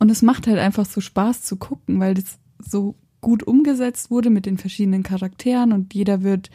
Und 0.00 0.10
es 0.10 0.22
macht 0.22 0.48
halt 0.48 0.58
einfach 0.58 0.86
so 0.86 1.00
Spaß 1.00 1.42
zu 1.42 1.56
gucken, 1.56 2.00
weil 2.00 2.14
das 2.14 2.38
so 2.58 2.96
gut 3.20 3.42
umgesetzt 3.42 4.10
wurde 4.10 4.30
mit 4.30 4.46
den 4.46 4.58
verschiedenen 4.58 5.02
Charakteren 5.02 5.72
und 5.72 5.94
jeder 5.94 6.22
wird 6.22 6.50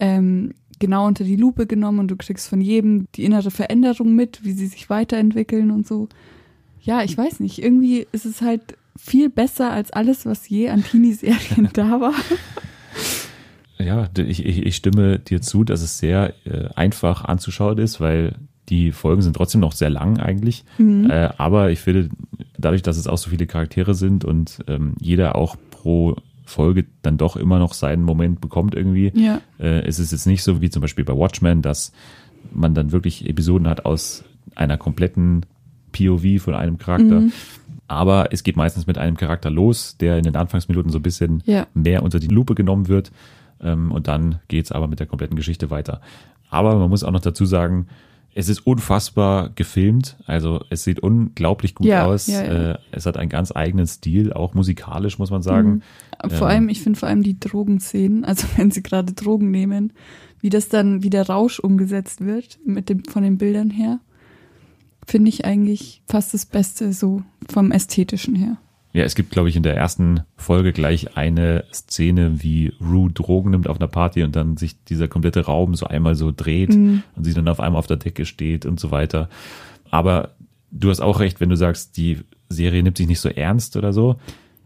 ähm, 0.00 0.54
genau 0.78 1.06
unter 1.06 1.22
die 1.22 1.36
Lupe 1.36 1.66
genommen 1.66 1.98
und 1.98 2.10
du 2.10 2.16
kriegst 2.16 2.48
von 2.48 2.60
jedem 2.60 3.06
die 3.14 3.24
innere 3.24 3.50
Veränderung 3.50 4.14
mit, 4.14 4.42
wie 4.42 4.52
sie 4.52 4.66
sich 4.66 4.88
weiterentwickeln 4.88 5.70
und 5.70 5.86
so. 5.86 6.08
Ja, 6.80 7.02
ich 7.02 7.16
weiß 7.16 7.40
nicht. 7.40 7.62
Irgendwie 7.62 8.06
ist 8.12 8.24
es 8.24 8.40
halt 8.40 8.78
viel 8.96 9.28
besser 9.28 9.70
als 9.70 9.92
alles, 9.92 10.24
was 10.24 10.48
je 10.48 10.70
an 10.70 10.82
Teenie-Serien 10.82 11.68
da 11.74 12.00
war. 12.00 12.14
Ja, 13.78 14.08
ich, 14.16 14.44
ich, 14.44 14.64
ich 14.64 14.76
stimme 14.76 15.18
dir 15.18 15.40
zu, 15.40 15.62
dass 15.62 15.82
es 15.82 15.98
sehr 15.98 16.34
äh, 16.44 16.68
einfach 16.74 17.24
anzuschauen 17.24 17.78
ist, 17.78 18.00
weil 18.00 18.34
die 18.68 18.92
Folgen 18.92 19.22
sind 19.22 19.34
trotzdem 19.36 19.60
noch 19.60 19.72
sehr 19.72 19.90
lang 19.90 20.18
eigentlich. 20.18 20.64
Mhm. 20.78 21.10
Äh, 21.10 21.30
aber 21.38 21.70
ich 21.70 21.80
finde, 21.80 22.08
dadurch, 22.58 22.82
dass 22.82 22.96
es 22.96 23.06
auch 23.06 23.18
so 23.18 23.30
viele 23.30 23.46
Charaktere 23.46 23.94
sind 23.94 24.24
und 24.24 24.58
ähm, 24.68 24.94
jeder 25.00 25.36
auch 25.36 25.56
pro 25.70 26.16
Folge 26.44 26.86
dann 27.02 27.18
doch 27.18 27.36
immer 27.36 27.58
noch 27.58 27.74
seinen 27.74 28.02
Moment 28.02 28.40
bekommt 28.40 28.74
irgendwie, 28.74 29.12
Ja. 29.14 29.40
äh, 29.58 29.80
es 29.86 29.98
ist 29.98 30.12
jetzt 30.12 30.26
nicht 30.26 30.42
so 30.42 30.60
wie 30.60 30.70
zum 30.70 30.80
Beispiel 30.82 31.04
bei 31.04 31.14
Watchmen, 31.16 31.62
dass 31.62 31.92
man 32.52 32.74
dann 32.74 32.92
wirklich 32.92 33.28
Episoden 33.28 33.68
hat 33.68 33.84
aus 33.84 34.24
einer 34.54 34.76
kompletten 34.78 35.44
POV 35.92 36.40
von 36.42 36.54
einem 36.54 36.78
Charakter. 36.78 37.20
Mhm. 37.20 37.32
Aber 37.86 38.32
es 38.32 38.42
geht 38.42 38.56
meistens 38.56 38.86
mit 38.86 38.98
einem 38.98 39.16
Charakter 39.16 39.50
los, 39.50 39.96
der 39.98 40.18
in 40.18 40.24
den 40.24 40.36
Anfangsminuten 40.36 40.90
so 40.92 40.98
ein 40.98 41.02
bisschen 41.02 41.42
Ja. 41.46 41.66
mehr 41.74 42.02
unter 42.02 42.18
die 42.20 42.28
Lupe 42.28 42.54
genommen 42.54 42.88
wird. 42.88 43.12
Ähm, 43.62 43.92
und 43.92 44.08
dann 44.08 44.40
geht's 44.48 44.72
aber 44.72 44.88
mit 44.88 45.00
der 45.00 45.06
kompletten 45.06 45.36
Geschichte 45.36 45.70
weiter. 45.70 46.00
Aber 46.50 46.78
man 46.78 46.88
muss 46.90 47.02
auch 47.04 47.10
noch 47.10 47.20
dazu 47.20 47.44
sagen, 47.44 47.86
es 48.38 48.48
ist 48.48 48.64
unfassbar 48.68 49.50
gefilmt. 49.56 50.16
Also 50.24 50.60
es 50.70 50.84
sieht 50.84 51.00
unglaublich 51.00 51.74
gut 51.74 51.88
Ja, 51.88 52.04
aus. 52.04 52.28
ja, 52.28 52.44
ja. 52.44 52.70
Äh, 52.74 52.78
es 52.92 53.04
hat 53.04 53.16
einen 53.16 53.30
ganz 53.30 53.50
eigenen 53.54 53.88
Stil, 53.88 54.32
auch 54.32 54.54
musikalisch, 54.54 55.18
muss 55.18 55.32
man 55.32 55.42
sagen. 55.42 55.82
Vor 56.28 56.42
Ähm. 56.42 56.46
allem, 56.46 56.68
ich 56.68 56.80
finde 56.80 57.00
vor 57.00 57.08
allem 57.08 57.24
die 57.24 57.40
Drogenszenen, 57.40 58.24
also 58.24 58.46
wenn 58.56 58.70
sie 58.70 58.84
gerade 58.84 59.12
Drogen 59.12 59.50
nehmen, 59.50 59.92
wie 60.40 60.50
das 60.50 60.68
dann, 60.68 61.02
wie 61.02 61.10
der 61.10 61.28
Rausch 61.28 61.58
umgesetzt 61.58 62.24
wird, 62.24 62.60
mit 62.64 62.88
dem, 62.88 63.02
von 63.06 63.24
den 63.24 63.38
Bildern 63.38 63.70
her, 63.70 63.98
finde 65.04 65.30
ich 65.30 65.44
eigentlich 65.44 66.02
fast 66.06 66.32
das 66.32 66.46
Beste 66.46 66.92
so 66.92 67.22
vom 67.50 67.72
Ästhetischen 67.72 68.36
her. 68.36 68.56
Ja, 68.98 69.04
es 69.04 69.14
gibt, 69.14 69.30
glaube 69.30 69.48
ich, 69.48 69.54
in 69.54 69.62
der 69.62 69.76
ersten 69.76 70.22
Folge 70.36 70.72
gleich 70.72 71.16
eine 71.16 71.62
Szene, 71.72 72.42
wie 72.42 72.72
Rue 72.80 73.12
Drogen 73.12 73.52
nimmt 73.52 73.68
auf 73.68 73.76
einer 73.78 73.86
Party 73.86 74.24
und 74.24 74.34
dann 74.34 74.56
sich 74.56 74.82
dieser 74.84 75.06
komplette 75.06 75.44
Raum 75.46 75.76
so 75.76 75.86
einmal 75.86 76.16
so 76.16 76.32
dreht 76.34 76.74
Mhm. 76.74 77.04
und 77.14 77.22
sie 77.22 77.32
dann 77.32 77.46
auf 77.46 77.60
einmal 77.60 77.78
auf 77.78 77.86
der 77.86 77.96
Decke 77.98 78.26
steht 78.26 78.66
und 78.66 78.80
so 78.80 78.90
weiter. 78.90 79.28
Aber 79.90 80.30
du 80.72 80.90
hast 80.90 80.98
auch 81.00 81.20
recht, 81.20 81.40
wenn 81.40 81.48
du 81.48 81.56
sagst, 81.56 81.96
die 81.96 82.18
Serie 82.48 82.82
nimmt 82.82 82.96
sich 82.96 83.06
nicht 83.06 83.20
so 83.20 83.28
ernst 83.28 83.76
oder 83.76 83.92
so. 83.92 84.16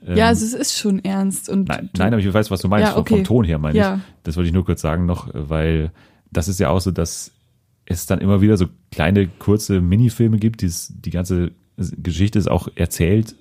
Ähm, 0.06 0.16
ja, 0.16 0.28
also 0.28 0.46
es 0.46 0.54
ist 0.54 0.78
schon 0.78 1.04
ernst 1.04 1.50
und 1.50 1.68
nein, 1.68 1.90
nein, 1.98 2.14
aber 2.14 2.22
ich 2.22 2.32
weiß, 2.32 2.50
was 2.50 2.62
du 2.62 2.68
meinst, 2.68 2.86
Ja, 2.88 2.92
vom- 2.94 3.02
okay. 3.02 3.16
vom 3.16 3.24
Ton 3.24 3.44
her 3.44 3.58
meine 3.58 3.76
Ja. 3.76 3.96
ich. 3.96 4.00
Das 4.22 4.36
wollte 4.36 4.48
ich 4.48 4.54
nur 4.54 4.64
kurz 4.64 4.80
sagen 4.80 5.04
noch, 5.04 5.28
weil 5.34 5.90
das 6.30 6.48
ist 6.48 6.58
ja 6.58 6.70
auch 6.70 6.80
so, 6.80 6.90
dass 6.90 7.32
es 7.84 8.06
dann 8.06 8.20
immer 8.20 8.40
wieder 8.40 8.56
so 8.56 8.64
kleine, 8.90 9.28
kurze 9.28 9.82
Minifilme 9.82 10.38
gibt, 10.38 10.62
die 10.62 10.66
es 10.66 10.90
die 10.96 11.10
ganze 11.10 11.50
Geschichte 11.76 12.38
ist 12.38 12.50
auch 12.50 12.68
erzählt 12.76 13.34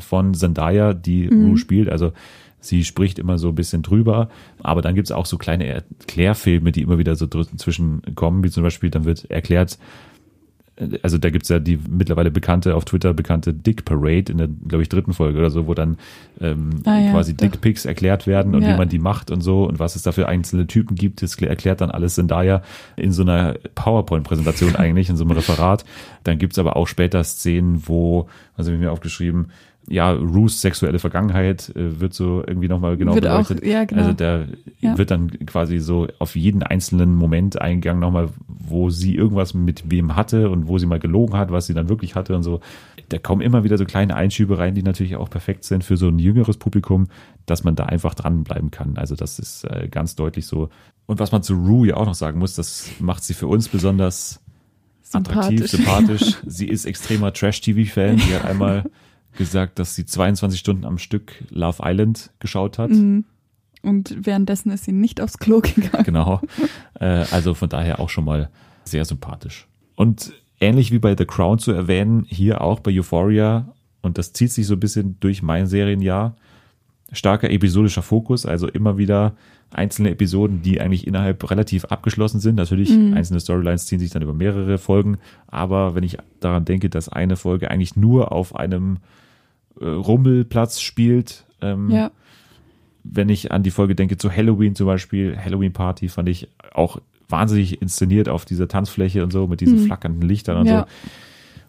von 0.00 0.34
Zendaya, 0.34 0.92
die 0.94 1.28
Mhm. 1.30 1.46
Rue 1.48 1.56
spielt. 1.58 1.88
Also 1.88 2.12
sie 2.60 2.84
spricht 2.84 3.18
immer 3.18 3.38
so 3.38 3.48
ein 3.48 3.54
bisschen 3.54 3.82
drüber. 3.82 4.28
Aber 4.62 4.82
dann 4.82 4.94
gibt 4.94 5.06
es 5.08 5.12
auch 5.12 5.26
so 5.26 5.38
kleine 5.38 5.66
Erklärfilme, 5.66 6.72
die 6.72 6.82
immer 6.82 6.98
wieder 6.98 7.14
so 7.16 7.26
dazwischen 7.26 8.02
kommen, 8.14 8.42
wie 8.44 8.50
zum 8.50 8.62
Beispiel, 8.62 8.90
dann 8.90 9.04
wird 9.04 9.30
erklärt, 9.30 9.78
also 11.02 11.16
da 11.16 11.30
gibt's 11.30 11.48
ja 11.48 11.58
die 11.58 11.78
mittlerweile 11.88 12.30
bekannte, 12.30 12.74
auf 12.74 12.84
Twitter 12.84 13.14
bekannte 13.14 13.54
Dick 13.54 13.86
Parade 13.86 14.30
in 14.30 14.36
der, 14.36 14.46
glaube 14.68 14.82
ich, 14.82 14.90
dritten 14.90 15.14
Folge 15.14 15.38
oder 15.38 15.48
so, 15.48 15.66
wo 15.66 15.72
dann 15.72 15.96
ähm, 16.38 16.68
Ah 16.84 16.98
ja, 17.00 17.12
quasi 17.12 17.34
doch. 17.34 17.46
Dickpics 17.46 17.86
erklärt 17.86 18.26
werden 18.26 18.54
und 18.54 18.60
Ja. 18.62 18.74
wie 18.74 18.76
man 18.78 18.88
die 18.90 18.98
macht 18.98 19.30
und 19.30 19.40
so 19.40 19.64
und 19.64 19.78
was 19.78 19.96
es 19.96 20.02
da 20.02 20.12
für 20.12 20.28
einzelne 20.28 20.66
Typen 20.66 20.94
gibt. 20.94 21.22
Das 21.22 21.36
erklärt 21.40 21.80
dann 21.80 21.90
alles 21.90 22.16
Zendaya 22.16 22.62
in 22.96 23.10
so 23.10 23.22
einer 23.22 23.54
PowerPoint-Präsentation 23.74 24.76
eigentlich, 24.76 25.08
in 25.08 25.16
so 25.16 25.24
einem 25.24 25.30
Referat. 25.30 25.86
Dann 26.24 26.36
gibt's 26.36 26.58
aber 26.58 26.76
auch 26.76 26.88
später 26.88 27.24
Szenen, 27.24 27.84
wo, 27.86 28.28
also 28.54 28.70
habe 28.70 28.76
ich 28.76 28.84
mir 28.84 28.92
aufgeschrieben, 28.92 29.46
ja, 29.88 30.10
Rues 30.12 30.60
sexuelle 30.60 30.98
Vergangenheit 30.98 31.70
äh, 31.76 32.00
wird 32.00 32.12
so 32.12 32.42
irgendwie 32.46 32.68
nochmal 32.68 32.96
genau 32.96 33.14
Wird 33.14 33.26
auch- 33.26 33.46
beleuchtet. 33.48 33.64
ja, 33.66 33.84
genau. 33.84 34.02
Also 34.02 34.12
da 34.14 34.44
Ja. 34.80 34.98
wird 34.98 35.10
dann 35.10 35.30
quasi 35.46 35.78
so 35.78 36.08
auf 36.18 36.34
jeden 36.36 36.62
einzelnen 36.62 37.14
Moment 37.14 37.60
eingegangen 37.60 38.00
nochmal, 38.00 38.28
wo 38.48 38.90
sie 38.90 39.14
irgendwas 39.14 39.54
mit 39.54 39.90
wem 39.90 40.16
hatte 40.16 40.50
und 40.50 40.66
wo 40.66 40.78
sie 40.78 40.86
mal 40.86 40.98
gelogen 40.98 41.36
hat, 41.36 41.50
was 41.52 41.66
sie 41.66 41.74
dann 41.74 41.88
wirklich 41.88 42.14
hatte 42.16 42.34
und 42.34 42.42
so. 42.42 42.60
Da 43.10 43.18
kommen 43.18 43.42
immer 43.42 43.62
wieder 43.62 43.78
so 43.78 43.84
kleine 43.84 44.16
Einschübe 44.16 44.58
rein, 44.58 44.74
die 44.74 44.82
natürlich 44.82 45.14
auch 45.14 45.30
perfekt 45.30 45.62
sind 45.64 45.84
für 45.84 45.96
so 45.96 46.08
ein 46.08 46.18
jüngeres 46.18 46.56
Publikum, 46.56 47.06
dass 47.46 47.62
man 47.62 47.76
da 47.76 47.84
einfach 47.84 48.14
dranbleiben 48.14 48.72
kann. 48.72 48.96
Also 48.96 49.14
das 49.14 49.38
ist 49.38 49.62
äh, 49.64 49.86
ganz 49.88 50.16
deutlich 50.16 50.46
so. 50.46 50.68
Und 51.06 51.20
was 51.20 51.30
man 51.30 51.44
zu 51.44 51.54
Rue 51.54 51.86
ja 51.88 51.96
auch 51.96 52.06
noch 52.06 52.14
sagen 52.16 52.40
muss, 52.40 52.54
das 52.56 52.90
macht 52.98 53.22
sie 53.22 53.34
für 53.34 53.46
uns 53.46 53.68
besonders 53.68 54.40
attraktiv, 55.12 55.68
Sympathisch. 55.68 56.20
sympathisch. 56.20 56.36
Sie 56.46 56.66
ist 56.66 56.84
extremer 56.84 57.32
Trash-TV-Fan. 57.32 58.18
Sie 58.18 58.34
hat 58.34 58.44
einmal 58.44 58.82
gesagt, 59.36 59.78
dass 59.78 59.94
sie 59.94 60.06
22 60.06 60.58
Stunden 60.58 60.84
am 60.84 60.98
Stück 60.98 61.44
Love 61.50 61.82
Island 61.84 62.30
geschaut 62.38 62.78
hat. 62.78 62.90
Mhm. 62.90 63.24
Und 63.82 64.16
währenddessen 64.26 64.70
ist 64.70 64.84
sie 64.84 64.92
nicht 64.92 65.20
aufs 65.20 65.38
Klo 65.38 65.60
gegangen. 65.60 66.04
Genau. 66.04 66.40
Äh, 66.98 67.24
also 67.30 67.54
von 67.54 67.68
daher 67.68 68.00
auch 68.00 68.08
schon 68.08 68.24
mal 68.24 68.50
sehr 68.84 69.04
sympathisch. 69.04 69.66
Und 69.94 70.32
ähnlich 70.60 70.90
wie 70.92 70.98
bei 70.98 71.14
The 71.16 71.24
Crown 71.24 71.58
zu 71.58 71.72
erwähnen, 71.72 72.24
hier 72.28 72.62
auch 72.62 72.80
bei 72.80 72.90
Euphoria, 72.90 73.72
und 74.02 74.18
das 74.18 74.32
zieht 74.32 74.52
sich 74.52 74.66
so 74.66 74.74
ein 74.74 74.80
bisschen 74.80 75.16
durch 75.20 75.42
mein 75.42 75.66
Serienjahr, 75.66 76.36
starker 77.12 77.50
episodischer 77.50 78.02
Fokus, 78.02 78.46
also 78.46 78.66
immer 78.66 78.98
wieder 78.98 79.36
einzelne 79.70 80.10
Episoden, 80.10 80.62
die 80.62 80.80
eigentlich 80.80 81.06
innerhalb 81.06 81.50
relativ 81.50 81.84
abgeschlossen 81.86 82.40
sind. 82.40 82.54
Natürlich, 82.54 82.90
einzelne 82.90 83.40
Storylines 83.40 83.86
ziehen 83.86 83.98
sich 83.98 84.10
dann 84.10 84.22
über 84.22 84.32
mehrere 84.32 84.78
Folgen, 84.78 85.18
aber 85.48 85.94
wenn 85.94 86.04
ich 86.04 86.18
daran 86.40 86.64
denke, 86.64 86.88
dass 86.88 87.08
eine 87.08 87.36
Folge 87.36 87.70
eigentlich 87.70 87.96
nur 87.96 88.32
auf 88.32 88.54
einem 88.54 88.98
äh, 89.80 89.84
Rummelplatz 89.86 90.80
spielt, 90.80 91.44
ähm, 91.60 91.90
Ja. 91.90 92.10
wenn 93.04 93.28
ich 93.28 93.52
an 93.52 93.62
die 93.62 93.70
Folge 93.70 93.94
denke 93.94 94.16
zu 94.16 94.30
Halloween 94.30 94.74
zum 94.74 94.86
Beispiel, 94.86 95.36
Halloween 95.38 95.72
Party 95.72 96.08
fand 96.08 96.28
ich 96.28 96.48
auch 96.74 97.00
wahnsinnig 97.28 97.82
inszeniert 97.82 98.28
auf 98.28 98.44
dieser 98.44 98.68
Tanzfläche 98.68 99.22
und 99.24 99.32
so 99.32 99.46
mit 99.46 99.60
diesen 99.60 99.78
flackernden 99.78 100.28
Lichtern 100.28 100.58
und 100.58 100.66
Ja. 100.66 100.80
so. 100.80 100.86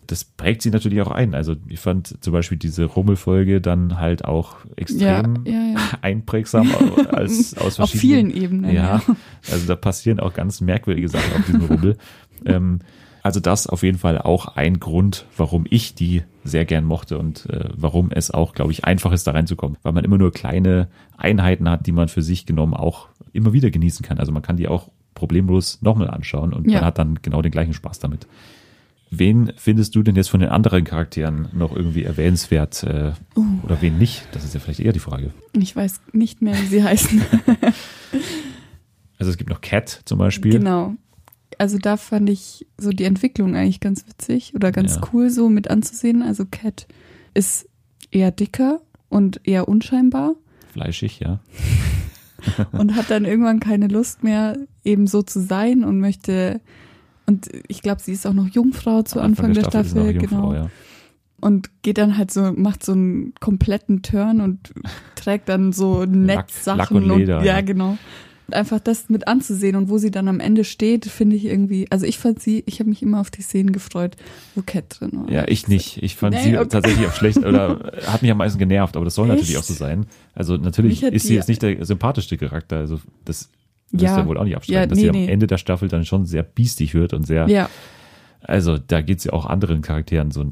Das 0.09 0.23
prägt 0.23 0.61
sie 0.61 0.69
natürlich 0.69 1.01
auch 1.01 1.11
ein. 1.11 1.35
Also 1.35 1.55
ich 1.67 1.81
fand 1.81 2.23
zum 2.23 2.31
Beispiel 2.31 2.57
diese 2.57 2.85
Rummelfolge 2.85 3.59
dann 3.59 3.99
halt 3.99 4.23
auch 4.23 4.55
extrem 4.77 5.43
Ja, 5.45 5.51
ja, 5.53 5.75
einprägsam 6.01 6.69
als 7.11 7.57
aus 7.57 7.77
Auf 7.79 7.89
verschiedenen 7.89 8.31
vielen 8.31 8.43
Ebenen. 8.43 8.71
ja, 8.73 9.01
Ja. 9.05 9.15
also 9.51 9.67
da 9.67 9.75
passieren 9.75 10.21
auch 10.21 10.33
ganz 10.33 10.61
merkwürdige 10.61 11.09
Sachen 11.09 11.33
auf 11.37 11.45
diesem 11.45 11.61
Rummel. 11.65 11.97
ähm, 12.45 12.79
also 13.27 13.39
das 13.39 13.67
auf 13.67 13.83
jeden 13.83 13.97
Fall 13.99 14.17
auch 14.17 14.55
ein 14.55 14.79
Grund, 14.79 15.25
warum 15.37 15.65
ich 15.69 15.93
die 15.95 16.23
sehr 16.43 16.65
gern 16.65 16.83
mochte 16.85 17.17
und 17.19 17.45
äh, 17.49 17.69
warum 17.75 18.09
es 18.11 18.31
auch, 18.31 18.53
glaube 18.53 18.71
ich, 18.71 18.85
einfach 18.85 19.11
ist, 19.11 19.27
da 19.27 19.31
reinzukommen, 19.31 19.77
weil 19.83 19.93
man 19.93 20.03
immer 20.03 20.17
nur 20.17 20.31
kleine 20.31 20.87
Einheiten 21.17 21.69
hat, 21.69 21.85
die 21.87 21.91
man 21.91 22.07
für 22.07 22.21
sich 22.23 22.45
genommen 22.45 22.73
auch 22.73 23.07
immer 23.33 23.53
wieder 23.53 23.69
genießen 23.69 24.05
kann. 24.05 24.17
Also 24.17 24.31
man 24.31 24.41
kann 24.41 24.57
die 24.57 24.67
auch 24.67 24.89
problemlos 25.13 25.79
nochmal 25.81 26.09
anschauen 26.09 26.53
und 26.53 26.69
Ja. 26.69 26.77
man 26.79 26.85
hat 26.85 26.97
dann 26.99 27.19
genau 27.21 27.41
den 27.41 27.51
gleichen 27.51 27.73
Spaß 27.73 27.99
damit. 27.99 28.27
Wen 29.09 29.53
findest 29.55 29.95
du 29.95 30.03
denn 30.03 30.15
jetzt 30.15 30.29
von 30.29 30.39
den 30.41 30.49
anderen 30.49 30.83
Charakteren 30.83 31.47
noch 31.53 31.73
irgendwie 31.75 32.03
erwähnenswert 32.03 32.83
äh, 32.83 33.11
Uh. 33.35 33.45
oder 33.63 33.81
wen 33.81 33.97
nicht? 33.97 34.27
Das 34.33 34.43
ist 34.43 34.53
ja 34.53 34.59
vielleicht 34.59 34.79
eher 34.81 34.91
die 34.93 34.99
Frage. 34.99 35.31
Ich 35.53 35.75
weiß 35.75 36.01
nicht 36.13 36.41
mehr, 36.41 36.53
wie 36.55 36.65
sie 36.67 36.83
heißen. 36.91 37.21
Also 39.19 39.31
es 39.31 39.37
gibt 39.37 39.49
noch 39.49 39.61
Cat 39.61 40.01
zum 40.05 40.17
Beispiel. 40.19 40.51
Genau. 40.53 40.93
Also 41.57 41.77
da 41.77 41.97
fand 41.97 42.29
ich 42.29 42.67
so 42.77 42.91
die 42.91 43.05
Entwicklung 43.05 43.55
eigentlich 43.55 43.79
ganz 43.79 44.07
witzig 44.07 44.53
oder 44.55 44.71
ganz 44.71 44.95
Ja. 44.95 45.01
cool 45.11 45.29
so 45.29 45.49
mit 45.49 45.69
anzusehen. 45.69 46.21
Also 46.21 46.45
Cat 46.45 46.87
ist 47.33 47.67
eher 48.11 48.31
dicker 48.31 48.81
und 49.09 49.41
eher 49.45 49.67
unscheinbar 49.67 50.35
Fleischig, 50.77 51.19
ja. 51.19 51.39
und 52.71 52.95
hat 52.95 53.09
dann 53.09 53.25
irgendwann 53.25 53.59
keine 53.59 53.87
Lust 53.87 54.23
mehr, 54.23 54.57
eben 54.83 55.07
so 55.07 55.23
zu 55.23 55.41
sein 55.41 55.83
und 55.83 55.99
möchte. 55.99 56.61
Und 57.25 57.49
ich 57.67 57.81
glaube, 57.81 58.01
sie 58.01 58.13
ist 58.13 58.27
auch 58.27 58.33
noch 58.33 58.47
Jungfrau 58.47 59.01
zu 59.01 59.19
Anfang, 59.19 59.53
der 59.53 59.61
Staffel, 59.61 59.85
ist 59.85 59.95
noch 59.95 60.05
Jungfrau, 60.05 60.49
genau. 60.49 60.53
ja. 60.53 60.69
Und 61.39 61.69
geht 61.81 61.97
dann 61.97 62.17
halt 62.17 62.31
so, 62.31 62.53
macht 62.53 62.83
so 62.83 62.91
einen 62.91 63.33
kompletten 63.39 64.01
Turn 64.03 64.39
und 64.41 64.73
trägt 65.15 65.49
dann 65.49 65.73
so 65.73 66.05
Netzsachen. 66.05 66.77
Lack 66.77 66.91
und 66.91 67.17
Leder, 67.17 67.39
ja, 67.39 67.55
ja. 67.55 67.61
genau. 67.61 67.97
Einfach 68.51 68.79
das 68.79 69.09
mit 69.09 69.27
anzusehen 69.27 69.75
und 69.75 69.89
wo 69.89 69.97
sie 69.97 70.09
dann 70.09 70.27
am 70.29 70.39
Ende 70.39 70.63
steht, 70.63 71.05
finde 71.05 71.35
ich 71.35 71.45
irgendwie, 71.45 71.85
also 71.91 72.05
ich 72.05 72.17
fand 72.17 72.41
sie, 72.41 72.63
ich 72.65 72.79
habe 72.79 72.89
mich 72.89 73.01
immer 73.01 73.19
auf 73.19 73.29
die 73.29 73.41
Szenen 73.41 73.73
gefreut, 73.73 74.15
wo 74.55 74.61
Cat 74.65 74.85
drin 74.99 75.11
war. 75.13 75.29
Ja, 75.29 75.45
ich 75.47 75.67
nicht. 75.67 76.01
Ich 76.01 76.15
fand 76.15 76.33
Nee, 76.35 76.43
sie 76.43 76.57
okay. 76.57 76.67
tatsächlich 76.69 77.05
auch 77.07 77.13
schlecht 77.13 77.39
oder 77.39 77.91
hat 78.07 78.21
mich 78.21 78.31
am 78.31 78.37
meisten 78.37 78.57
genervt, 78.57 78.95
aber 78.95 79.03
das 79.05 79.15
soll 79.15 79.27
natürlich 79.27 79.49
Echt? 79.51 79.59
auch 79.59 79.63
so 79.63 79.73
sein. 79.73 80.05
Also 80.33 80.55
natürlich 80.55 81.03
ist 81.03 81.27
sie 81.27 81.35
jetzt 81.35 81.49
nicht 81.49 81.61
der 81.61 81.83
sympathischste 81.85 82.37
Charakter, 82.37 82.77
also 82.77 83.01
das 83.25 83.49
wirst 83.91 84.03
Ja. 84.03 84.17
ja 84.19 84.25
wohl 84.27 84.37
auch 84.37 84.43
nicht 84.45 84.55
abstreiten, 84.55 84.79
Ja, 84.81 84.85
dass 84.87 84.97
nee, 84.97 85.03
sie 85.03 85.09
am 85.09 85.15
nee. 85.15 85.27
Ende 85.27 85.47
der 85.47 85.57
Staffel 85.57 85.89
dann 85.89 86.05
schon 86.05 86.25
sehr 86.25 86.43
biestig 86.43 86.93
wird 86.93 87.13
und 87.13 87.27
sehr, 87.27 87.49
Ja, 87.49 87.69
also 88.41 88.77
da 88.77 89.01
geht's 89.01 89.25
ja 89.25 89.33
auch 89.33 89.45
anderen 89.45 89.81
Charakteren 89.81 90.31
so 90.31 90.45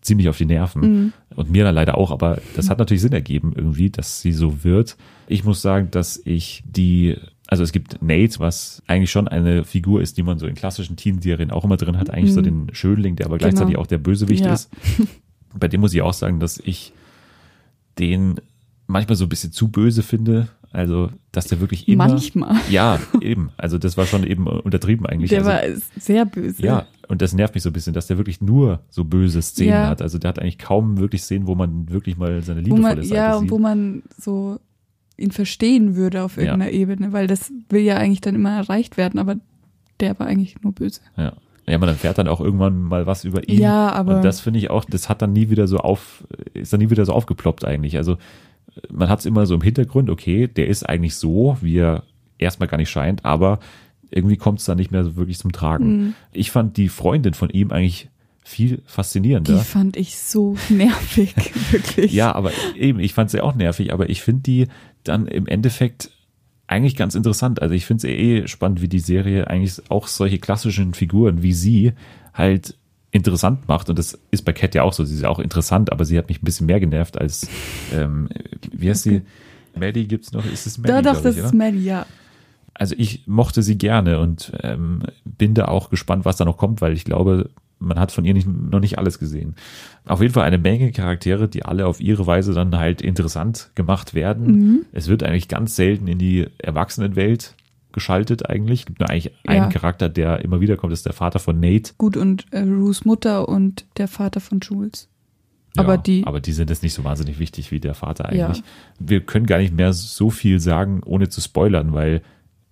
ziemlich 0.00 0.28
auf 0.28 0.38
die 0.38 0.46
Nerven 0.46 0.80
Mhm. 0.80 1.12
und 1.36 1.50
mir 1.50 1.64
dann 1.64 1.74
leider 1.74 1.96
auch, 1.98 2.10
aber 2.10 2.40
das 2.56 2.70
hat 2.70 2.78
natürlich 2.78 3.02
Sinn 3.02 3.12
ergeben 3.12 3.52
irgendwie, 3.54 3.90
dass 3.90 4.20
sie 4.20 4.32
so 4.32 4.64
wird. 4.64 4.96
Ich 5.28 5.44
muss 5.44 5.62
sagen, 5.62 5.88
dass 5.92 6.20
ich 6.24 6.64
die 6.66 7.16
also 7.52 7.64
es 7.64 7.72
gibt 7.72 8.00
Nate, 8.00 8.38
was 8.40 8.82
eigentlich 8.86 9.10
schon 9.10 9.28
eine 9.28 9.62
Figur 9.64 10.00
ist, 10.00 10.16
die 10.16 10.22
man 10.22 10.38
so 10.38 10.46
in 10.46 10.54
klassischen 10.54 10.96
Teen-Serien 10.96 11.50
auch 11.50 11.64
immer 11.64 11.76
drin 11.76 11.98
hat, 11.98 12.08
eigentlich 12.08 12.32
so 12.32 12.40
den 12.40 12.68
Schönling, 12.72 13.14
der 13.14 13.26
aber 13.26 13.36
gleichzeitig 13.36 13.72
Genau. 13.74 13.82
auch 13.82 13.86
der 13.86 13.98
Bösewicht 13.98 14.42
Ja. 14.46 14.54
ist. 14.54 14.70
Bei 15.54 15.68
dem 15.68 15.82
muss 15.82 15.92
ich 15.92 16.00
auch 16.00 16.14
sagen, 16.14 16.40
dass 16.40 16.56
ich 16.56 16.94
den 17.98 18.36
manchmal 18.86 19.16
so 19.16 19.26
ein 19.26 19.28
bisschen 19.28 19.52
zu 19.52 19.68
böse 19.68 20.02
finde. 20.02 20.48
Also, 20.70 21.10
dass 21.30 21.46
der 21.48 21.60
wirklich 21.60 21.86
immer. 21.88 22.08
manchmal. 22.08 22.56
Ja, 22.70 22.98
eben. 23.20 23.50
Also, 23.58 23.76
das 23.76 23.98
war 23.98 24.06
schon 24.06 24.26
eben 24.26 24.46
untertrieben 24.46 25.04
eigentlich. 25.04 25.28
Der 25.28 25.44
also, 25.44 25.50
war 25.50 25.60
sehr 26.00 26.24
böse. 26.24 26.62
ja, 26.62 26.86
und 27.08 27.20
das 27.20 27.34
nervt 27.34 27.52
mich 27.54 27.62
so 27.62 27.68
ein 27.68 27.74
bisschen, 27.74 27.92
dass 27.92 28.06
der 28.06 28.16
wirklich 28.16 28.40
nur 28.40 28.80
so 28.88 29.04
böse 29.04 29.42
Szenen 29.42 29.68
Ja. 29.72 29.88
hat. 29.88 30.00
Also, 30.00 30.16
der 30.18 30.30
hat 30.30 30.38
eigentlich 30.38 30.56
kaum 30.58 30.96
wirklich 30.96 31.20
Szenen, 31.22 31.46
wo 31.46 31.54
man 31.54 31.90
wirklich 31.90 32.16
mal 32.16 32.40
seine 32.42 32.60
wo 32.62 32.64
liebevolle 32.76 32.94
man, 32.96 33.02
Seite 33.04 33.14
ja, 33.14 33.32
sieht. 33.34 33.42
und 33.42 33.50
wo 33.50 33.58
man 33.58 34.02
so 34.18 34.58
ihn 35.18 35.30
verstehen 35.30 35.96
würde 35.96 36.22
auf 36.22 36.36
Ja. 36.36 36.42
irgendeiner 36.44 36.70
Ebene, 36.72 37.12
weil 37.12 37.26
das 37.26 37.52
will 37.68 37.82
ja 37.82 37.96
eigentlich 37.96 38.20
dann 38.20 38.34
immer 38.34 38.56
erreicht 38.56 38.96
werden, 38.96 39.18
aber 39.20 39.36
der 40.00 40.18
war 40.18 40.26
eigentlich 40.26 40.60
nur 40.62 40.72
böse. 40.72 41.00
Ja. 41.16 41.32
Ja, 41.68 41.78
man 41.78 41.88
erfährt 41.90 42.18
dann 42.18 42.26
auch 42.26 42.40
irgendwann 42.40 42.82
mal 42.82 43.06
was 43.06 43.24
über 43.24 43.48
ihn. 43.48 43.58
Ja, 43.60 43.92
aber- 43.92 44.16
Und 44.16 44.24
das 44.24 44.40
finde 44.40 44.58
ich 44.58 44.68
auch, 44.68 44.84
das 44.84 45.08
hat 45.08 45.22
dann 45.22 45.32
nie 45.32 45.48
wieder 45.48 45.68
so 45.68 45.78
auf, 45.78 46.26
ist 46.54 46.72
dann 46.72 46.80
nie 46.80 46.90
wieder 46.90 47.04
so 47.06 47.12
aufgeploppt 47.12 47.64
eigentlich. 47.64 47.96
Also 47.96 48.16
man 48.90 49.08
hat 49.08 49.20
es 49.20 49.26
immer 49.26 49.46
so 49.46 49.54
im 49.54 49.60
Hintergrund, 49.60 50.10
okay, 50.10 50.48
der 50.48 50.66
ist 50.66 50.88
eigentlich 50.88 51.14
so, 51.14 51.56
wie 51.60 51.76
er 51.78 52.02
erstmal 52.38 52.68
gar 52.68 52.78
nicht 52.78 52.90
scheint, 52.90 53.24
aber 53.24 53.60
irgendwie 54.10 54.36
kommt 54.36 54.58
es 54.58 54.64
dann 54.64 54.76
nicht 54.76 54.90
mehr 54.90 55.04
so 55.04 55.14
wirklich 55.16 55.38
zum 55.38 55.52
Tragen. 55.52 55.86
Mhm. 56.06 56.14
Ich 56.32 56.50
fand 56.50 56.76
die 56.76 56.88
Freundin 56.88 57.32
von 57.34 57.48
ihm 57.50 57.70
eigentlich 57.70 58.08
viel 58.44 58.76
Die 58.78 58.82
faszinierender. 58.86 59.58
fand 59.58 59.96
ich 59.96 60.18
so 60.18 60.56
nervig, 60.68 61.34
wirklich. 61.70 62.12
Ja, 62.12 62.34
aber 62.34 62.50
eben, 62.76 62.98
ich 62.98 63.14
fand 63.14 63.30
sie 63.30 63.40
auch 63.40 63.54
nervig, 63.54 63.92
aber 63.92 64.10
ich 64.10 64.22
finde 64.22 64.42
die 64.42 64.68
dann 65.04 65.26
im 65.26 65.46
Endeffekt 65.46 66.10
eigentlich 66.66 66.96
ganz 66.96 67.14
interessant. 67.14 67.60
Also 67.62 67.74
ich 67.74 67.86
finde 67.86 68.06
es 68.06 68.12
eh 68.12 68.48
spannend, 68.48 68.80
wie 68.80 68.88
die 68.88 68.98
Serie 69.00 69.48
eigentlich 69.48 69.80
auch 69.90 70.06
solche 70.06 70.38
klassischen 70.38 70.94
Figuren 70.94 71.42
wie 71.42 71.52
sie 71.52 71.92
halt 72.32 72.76
interessant 73.10 73.68
macht. 73.68 73.90
Und 73.90 73.98
das 73.98 74.18
ist 74.30 74.42
bei 74.42 74.52
Cat 74.52 74.74
ja 74.74 74.82
auch 74.82 74.92
so. 74.92 75.04
Sie 75.04 75.14
ist 75.14 75.22
ja 75.22 75.28
auch 75.28 75.38
interessant, 75.38 75.92
aber 75.92 76.04
sie 76.04 76.18
hat 76.18 76.28
mich 76.28 76.42
ein 76.42 76.44
bisschen 76.44 76.66
mehr 76.66 76.80
genervt 76.80 77.20
als, 77.20 77.46
ähm, 77.92 78.28
wie 78.72 78.88
heißt 78.88 79.02
sie? 79.02 79.22
Maddie 79.78 80.08
gibt's 80.08 80.32
noch? 80.32 80.44
Ist 80.44 80.66
es 80.66 80.78
Maddie? 80.78 80.92
da 80.92 81.02
doch, 81.02 81.22
das 81.22 81.36
ich, 81.36 81.44
ist? 81.44 81.54
Maddie, 81.54 81.84
ja. 81.84 82.06
also 82.74 82.94
ich 82.98 83.26
mochte 83.26 83.62
sie 83.62 83.76
gerne 83.76 84.18
und 84.18 84.52
ähm, 84.62 85.02
bin 85.24 85.54
da 85.54 85.66
auch 85.66 85.90
gespannt, 85.90 86.24
was 86.24 86.36
da 86.36 86.44
noch 86.44 86.56
kommt, 86.56 86.80
weil 86.80 86.94
ich 86.94 87.04
glaube, 87.04 87.50
man 87.82 87.98
hat 87.98 88.12
von 88.12 88.24
ihr 88.24 88.34
nicht, 88.34 88.46
noch 88.46 88.80
nicht 88.80 88.98
alles 88.98 89.18
gesehen. 89.18 89.54
Auf 90.06 90.20
jeden 90.20 90.32
Fall 90.34 90.44
eine 90.44 90.58
Menge 90.58 90.92
Charaktere, 90.92 91.48
die 91.48 91.64
alle 91.64 91.86
auf 91.86 92.00
ihre 92.00 92.26
Weise 92.26 92.52
dann 92.54 92.76
halt 92.76 93.02
interessant 93.02 93.70
gemacht 93.74 94.14
werden. 94.14 94.46
Mhm. 94.46 94.86
Es 94.92 95.08
wird 95.08 95.22
eigentlich 95.22 95.48
ganz 95.48 95.76
selten 95.76 96.06
in 96.08 96.18
die 96.18 96.46
Erwachsenenwelt 96.58 97.54
geschaltet 97.92 98.48
eigentlich. 98.48 98.80
Es 98.80 98.86
gibt 98.86 99.00
nur 99.00 99.10
eigentlich 99.10 99.32
einen 99.46 99.64
Ja. 99.64 99.68
Charakter, 99.68 100.08
der 100.08 100.42
immer 100.44 100.60
wieder 100.60 100.76
kommt, 100.76 100.92
das 100.92 101.00
ist 101.00 101.06
der 101.06 101.12
Vater 101.12 101.38
von 101.38 101.60
Nate. 101.60 101.92
Gut, 101.98 102.16
und 102.16 102.46
äh, 102.52 102.60
Rues 102.60 103.04
Mutter 103.04 103.48
und 103.48 103.84
der 103.98 104.08
Vater 104.08 104.40
von 104.40 104.60
Jules. 104.60 105.08
Aber 105.76 105.94
ja, 105.94 106.00
die, 106.00 106.26
aber 106.26 106.40
die 106.40 106.52
sind 106.52 106.70
jetzt 106.70 106.82
nicht 106.82 106.92
so 106.94 107.04
wahnsinnig 107.04 107.38
wichtig 107.38 107.70
wie 107.70 107.80
der 107.80 107.94
Vater 107.94 108.34
Ja. 108.34 108.46
eigentlich. 108.46 108.62
Wir 108.98 109.20
können 109.20 109.46
gar 109.46 109.58
nicht 109.58 109.74
mehr 109.74 109.92
so 109.92 110.30
viel 110.30 110.58
sagen, 110.60 111.02
ohne 111.04 111.28
zu 111.28 111.40
spoilern, 111.40 111.92
weil 111.92 112.22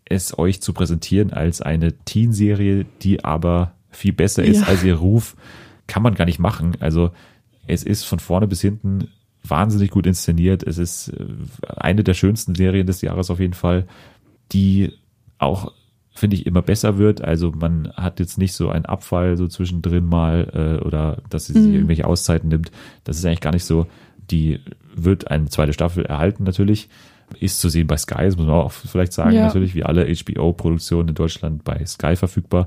es 0.05 0.37
euch 0.39 0.61
zu 0.61 0.73
präsentieren 0.73 1.33
als 1.33 1.63
eine 1.63 1.93
Teen-Serie, 2.05 2.85
die 3.03 3.25
aber 3.25 3.73
viel 3.91 4.13
besser 4.13 4.45
ist 4.45 4.61
Ja. 4.63 4.67
als 4.69 4.83
ihr 4.85 4.95
Ruf, 4.97 5.37
kann 5.87 6.03
man 6.03 6.15
gar 6.15 6.25
nicht 6.25 6.39
machen. 6.39 6.77
Also 6.81 7.11
es 7.67 7.83
ist 7.83 8.05
von 8.05 8.19
vorne 8.21 8.47
bis 8.47 8.61
hinten 8.61 9.09
wahnsinnig 9.43 9.91
gut 9.91 10.07
inszeniert. 10.07 10.63
Es 10.63 10.79
ist 10.79 11.09
äh, 11.09 11.25
eine 11.77 12.05
der 12.05 12.15
schönsten 12.15 12.55
Serien 12.55 12.87
des 12.87 13.01
Jahres 13.03 13.31
auf 13.31 13.41
jeden 13.41 13.55
Fall, 13.55 13.87
die 14.53 14.93
auch 15.39 15.73
finde 16.13 16.37
ich 16.37 16.45
immer 16.47 16.61
besser 16.63 16.99
wird. 16.99 17.23
Also 17.23 17.51
man 17.53 17.91
hat 17.95 18.21
jetzt 18.21 18.37
nicht 18.37 18.53
so 18.53 18.69
einen 18.69 18.85
Abfall 18.85 19.37
so 19.37 19.47
zwischendrin 19.49 20.05
mal 20.05 20.79
äh, 20.81 20.85
oder 20.85 21.23
dass 21.31 21.47
sie 21.47 21.55
sich 21.55 21.63
Mhm. 21.69 21.75
irgendwelche 21.75 22.07
Auszeiten 22.07 22.49
nimmt. 22.49 22.71
Das 23.05 23.17
ist 23.19 23.25
eigentlich 23.25 23.41
gar 23.41 23.53
nicht 23.53 23.65
so. 23.65 23.87
Die 24.31 24.61
wird 24.95 25.31
eine 25.31 25.47
zweite 25.49 25.73
Staffel 25.73 26.05
erhalten 26.05 26.45
natürlich. 26.45 26.89
Ist 27.39 27.61
zu 27.61 27.69
sehen 27.69 27.87
bei 27.87 27.97
Sky, 27.97 28.25
das 28.25 28.37
muss 28.37 28.47
man 28.47 28.57
auch 28.57 28.73
vielleicht 28.73 29.13
sagen, 29.13 29.33
Ja. 29.37 29.47
natürlich, 29.47 29.75
wie 29.77 29.85
alle 29.85 30.05
HBO-Produktionen 30.13 31.11
in 31.11 31.15
Deutschland 31.15 31.63
bei 31.65 31.85
Sky 31.87 32.17
verfügbar. 32.17 32.67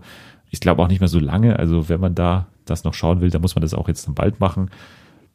Ich 0.54 0.60
glaube 0.60 0.84
auch 0.84 0.88
nicht 0.88 1.00
mehr 1.00 1.08
so 1.10 1.18
lange. 1.20 1.58
Also 1.58 1.90
wenn 1.90 2.00
man 2.00 2.14
da 2.14 2.46
das 2.66 2.84
noch 2.84 2.94
schauen 2.94 3.22
will, 3.22 3.32
dann 3.32 3.42
muss 3.42 3.56
man 3.56 3.64
das 3.64 3.74
auch 3.74 3.88
jetzt 3.88 4.06
dann 4.08 4.14
bald 4.14 4.40
machen. 4.40 4.70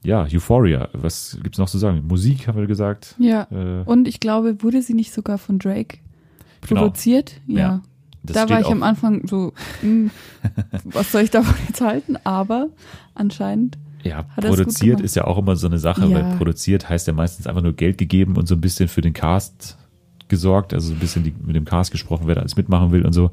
Ja, 0.05 0.25
Euphoria. 0.33 0.89
Was 0.93 1.37
gibt's 1.43 1.59
noch 1.59 1.69
zu 1.69 1.77
sagen? 1.77 2.05
Musik 2.07 2.47
haben 2.47 2.57
wir 2.57 2.69
gesagt. 2.69 3.17
ja. 3.19 3.49
Äh, 3.51 3.83
Und 3.85 4.07
ich 4.07 4.21
glaube, 4.21 4.63
wurde 4.63 4.81
sie 4.81 4.95
nicht 4.95 5.13
sogar 5.13 5.37
von 5.39 5.59
Drake 5.59 5.99
Genau. 6.69 6.83
produziert? 6.83 7.41
Ja. 7.49 7.59
Ja. 7.59 7.83
das 8.23 8.35
da 8.37 8.49
war 8.49 8.61
ich 8.61 8.67
am 8.69 8.85
Anfang 8.85 9.27
so, 9.27 9.53
hm, 9.81 10.11
was 10.85 11.11
soll 11.11 11.23
ich 11.23 11.31
davon 11.31 11.55
jetzt 11.67 11.81
halten? 11.81 12.17
Aber 12.23 12.69
anscheinend, 13.17 13.77
Ja, 14.05 14.25
er 14.37 14.45
es 14.45 14.51
produziert 14.51 15.01
ist 15.01 15.17
ja 15.17 15.25
auch 15.25 15.37
immer 15.39 15.57
so 15.57 15.67
eine 15.67 15.79
Sache, 15.81 16.07
Ja. 16.07 16.15
weil 16.15 16.37
produziert 16.37 16.89
heißt 16.89 17.09
ja 17.09 17.13
meistens 17.13 17.49
einfach 17.49 17.63
nur 17.63 17.73
Geld 17.73 17.99
gegeben 17.99 18.37
und 18.37 18.47
so 18.47 18.55
ein 18.55 18.61
bisschen 18.61 18.87
für 18.89 19.01
den 19.01 19.15
Cast 19.15 19.77
gesorgt, 20.29 20.73
also 20.75 20.89
so 20.89 20.95
ein 20.95 21.01
bisschen 21.01 21.25
die, 21.25 21.35
mit 21.45 21.57
dem 21.57 21.65
Cast 21.65 21.91
gesprochen, 21.91 22.27
wer 22.27 22.37
da 22.37 22.41
alles 22.43 22.57
mitmachen 22.57 22.93
will 22.93 23.05
und 23.05 23.13
so. 23.13 23.31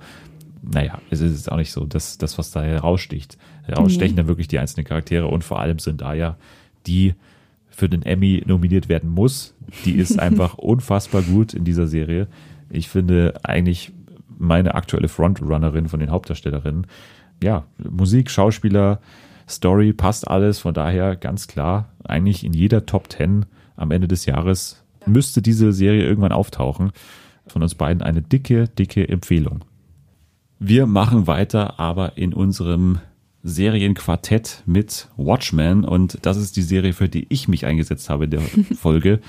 Naja, 0.73 0.99
es 1.09 1.21
ist 1.21 1.31
jetzt 1.33 1.51
auch 1.51 1.57
nicht 1.57 1.71
so, 1.71 1.85
dass 1.85 2.17
das, 2.17 2.37
was 2.37 2.51
da 2.51 2.63
heraussticht. 2.63 3.37
Herausstechen 3.63 4.15
Nee. 4.15 4.17
dann 4.21 4.27
wirklich 4.27 4.47
die 4.47 4.59
einzelnen 4.59 4.85
Charaktere 4.85 5.27
und 5.27 5.43
vor 5.43 5.59
allem 5.59 5.79
sind 5.79 6.01
da 6.01 6.13
ja 6.13 6.37
die 6.87 7.13
für 7.69 7.89
den 7.89 8.03
Emmy 8.03 8.41
nominiert 8.45 8.89
werden 8.89 9.09
muss. 9.09 9.53
Die 9.83 9.95
ist 9.95 10.19
einfach 10.19 10.57
unfassbar 10.57 11.21
gut 11.21 11.53
in 11.53 11.65
dieser 11.65 11.87
Serie. 11.87 12.27
Ich 12.69 12.89
finde 12.89 13.33
eigentlich 13.43 13.91
meine 14.37 14.75
aktuelle 14.75 15.07
Frontrunnerin 15.07 15.87
von 15.87 15.99
den 15.99 16.09
Hauptdarstellerinnen. 16.09 16.87
Ja, 17.43 17.65
Musik, 17.77 18.31
Schauspieler, 18.31 18.99
Story, 19.47 19.93
passt 19.93 20.27
alles. 20.27 20.59
Von 20.59 20.73
daher 20.73 21.15
ganz 21.15 21.47
klar, 21.47 21.89
eigentlich 22.03 22.43
in 22.43 22.53
jeder 22.53 22.85
Top 22.85 23.11
10 23.11 23.45
am 23.75 23.91
Ende 23.91 24.07
des 24.07 24.25
Jahres 24.25 24.83
müsste 25.05 25.41
diese 25.41 25.71
Serie 25.73 26.03
irgendwann 26.05 26.31
auftauchen. 26.31 26.91
Von 27.47 27.61
uns 27.61 27.75
beiden 27.75 28.01
eine 28.01 28.21
dicke, 28.21 28.67
dicke 28.67 29.07
Empfehlung. 29.07 29.63
Wir 30.59 30.85
machen 30.87 31.27
weiter, 31.27 31.79
aber 31.79 32.17
in 32.17 32.33
unserem 32.33 32.99
Serienquartett 33.43 34.63
mit 34.65 35.07
Watchmen 35.17 35.85
und 35.85 36.17
das 36.23 36.37
ist 36.37 36.55
die 36.55 36.61
Serie, 36.61 36.93
für 36.93 37.07
die 37.09 37.25
ich 37.29 37.47
mich 37.47 37.65
eingesetzt 37.65 38.09
habe 38.09 38.25
in 38.25 38.31
der 38.31 38.41
Folge. 38.79 39.19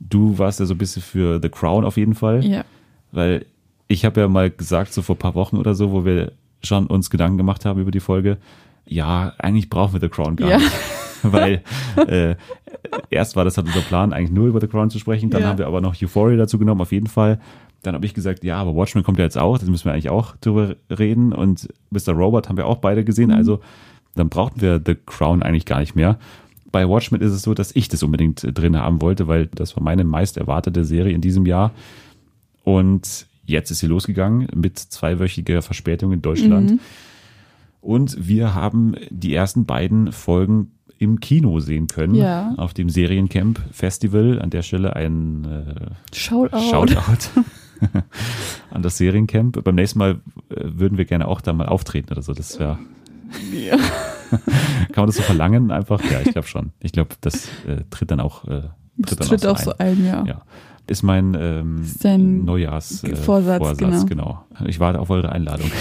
Du 0.00 0.38
warst 0.38 0.60
ja 0.60 0.66
so 0.66 0.74
ein 0.74 0.78
bisschen 0.78 1.02
für 1.02 1.40
The 1.42 1.48
Crown 1.48 1.84
auf 1.84 1.96
jeden 1.96 2.14
Fall, 2.14 2.44
ja. 2.44 2.64
weil 3.12 3.46
ich 3.88 4.04
habe 4.04 4.20
ja 4.20 4.28
mal 4.28 4.50
gesagt, 4.50 4.92
so 4.92 5.02
vor 5.02 5.16
ein 5.16 5.18
paar 5.18 5.34
Wochen 5.34 5.56
oder 5.56 5.74
so, 5.74 5.92
wo 5.92 6.04
wir 6.04 6.32
schon 6.62 6.86
uns 6.86 7.10
Gedanken 7.10 7.36
gemacht 7.36 7.64
haben 7.64 7.80
über 7.80 7.90
die 7.90 8.00
Folge, 8.00 8.38
ja, 8.86 9.32
eigentlich 9.38 9.68
brauchen 9.70 9.92
wir 9.94 10.00
The 10.00 10.08
Crown 10.08 10.36
gar 10.36 10.50
Ja. 10.50 10.56
nicht. 10.58 10.70
Weil 11.26 11.62
äh, 12.06 12.34
erst 13.08 13.34
war 13.34 13.46
das 13.46 13.56
halt 13.56 13.66
unser 13.68 13.80
Plan, 13.80 14.12
eigentlich 14.12 14.30
nur 14.30 14.46
über 14.46 14.60
The 14.60 14.66
Crown 14.68 14.90
zu 14.90 14.98
sprechen, 14.98 15.30
dann 15.30 15.40
Ja. 15.42 15.48
haben 15.48 15.58
wir 15.58 15.66
aber 15.66 15.80
noch 15.80 15.94
Euphoria 16.02 16.36
dazu 16.36 16.58
genommen, 16.58 16.82
auf 16.82 16.92
jeden 16.92 17.06
Fall. 17.06 17.40
Dann 17.84 17.94
habe 17.94 18.04
ich 18.06 18.14
gesagt, 18.14 18.42
ja, 18.44 18.56
aber 18.58 18.74
Watchmen 18.74 19.04
kommt 19.04 19.18
ja 19.18 19.24
jetzt 19.24 19.38
auch, 19.38 19.58
das 19.58 19.68
müssen 19.68 19.84
wir 19.84 19.92
eigentlich 19.92 20.10
auch 20.10 20.36
drüber 20.36 20.74
reden. 20.90 21.32
Und 21.32 21.68
Mr. 21.90 22.12
Robot 22.12 22.48
haben 22.48 22.56
wir 22.56 22.66
auch 22.66 22.78
beide 22.78 23.04
gesehen, 23.04 23.28
Mhm. 23.30 23.36
also 23.36 23.60
dann 24.16 24.28
brauchten 24.28 24.60
wir 24.60 24.80
The 24.84 24.94
Crown 25.06 25.42
eigentlich 25.42 25.66
gar 25.66 25.80
nicht 25.80 25.94
mehr. 25.94 26.18
Bei 26.72 26.88
Watchmen 26.88 27.20
ist 27.20 27.32
es 27.32 27.42
so, 27.42 27.54
dass 27.54 27.74
ich 27.76 27.88
das 27.88 28.02
unbedingt 28.02 28.42
äh, 28.42 28.52
drin 28.52 28.76
haben 28.76 29.00
wollte, 29.00 29.28
weil 29.28 29.46
das 29.46 29.76
war 29.76 29.82
meine 29.82 30.02
meist 30.04 30.36
erwartete 30.36 30.84
Serie 30.84 31.12
in 31.14 31.20
diesem 31.20 31.46
Jahr. 31.46 31.70
Und 32.64 33.26
jetzt 33.44 33.70
ist 33.70 33.80
sie 33.80 33.86
losgegangen 33.86 34.48
mit 34.54 34.78
zweiwöchiger 34.78 35.62
Verspätung 35.62 36.12
in 36.12 36.22
Deutschland. 36.22 36.70
Mhm. 36.72 36.80
Und 37.80 38.16
wir 38.28 38.54
haben 38.54 38.94
die 39.10 39.34
ersten 39.34 39.66
beiden 39.66 40.10
Folgen 40.12 40.70
im 40.98 41.20
Kino 41.20 41.60
sehen 41.60 41.86
können. 41.86 42.14
Ja. 42.14 42.54
Auf 42.56 42.72
dem 42.72 42.88
Seriencamp 42.88 43.60
Festival. 43.72 44.40
An 44.40 44.48
der 44.50 44.62
Stelle 44.62 44.96
ein 44.96 45.44
äh, 45.44 46.16
Shoutout. 46.16 46.60
Shoutout 46.70 47.28
an 48.70 48.82
das 48.82 48.98
Seriencamp. 48.98 49.62
Beim 49.64 49.74
nächsten 49.74 49.98
Mal 49.98 50.20
äh, 50.50 50.56
würden 50.56 50.98
wir 50.98 51.04
gerne 51.04 51.28
auch 51.28 51.40
da 51.40 51.52
mal 51.52 51.66
auftreten 51.66 52.12
oder 52.12 52.22
so. 52.22 52.32
Das 52.32 52.58
wäre. 52.58 52.78
Ja. 53.52 53.76
Kann 54.30 54.40
man 54.96 55.06
das 55.06 55.16
so 55.16 55.22
verlangen 55.22 55.70
einfach? 55.70 56.00
Ja, 56.10 56.20
ich 56.20 56.32
glaube 56.32 56.48
schon. 56.48 56.72
Ich 56.80 56.92
glaube, 56.92 57.10
das 57.20 57.46
äh, 57.66 57.82
tritt 57.90 58.10
dann 58.10 58.20
auch. 58.20 58.44
Äh, 58.46 58.62
Das 58.96 59.16
dann 59.16 59.28
tritt 59.28 59.46
auch 59.46 59.58
ein. 59.58 59.64
so 59.64 59.78
ein, 59.78 60.04
ja. 60.04 60.24
Ja. 60.24 60.42
Ist 60.86 61.02
mein 61.02 61.34
ähm, 61.38 61.82
Ist 61.82 62.04
dein 62.04 62.44
Neujahrs 62.44 63.04
äh, 63.04 63.16
Vorsatz, 63.16 64.06
genau. 64.06 64.44
Ich 64.66 64.80
warte 64.80 65.00
auf 65.00 65.08
eure 65.08 65.32
Einladung. 65.32 65.70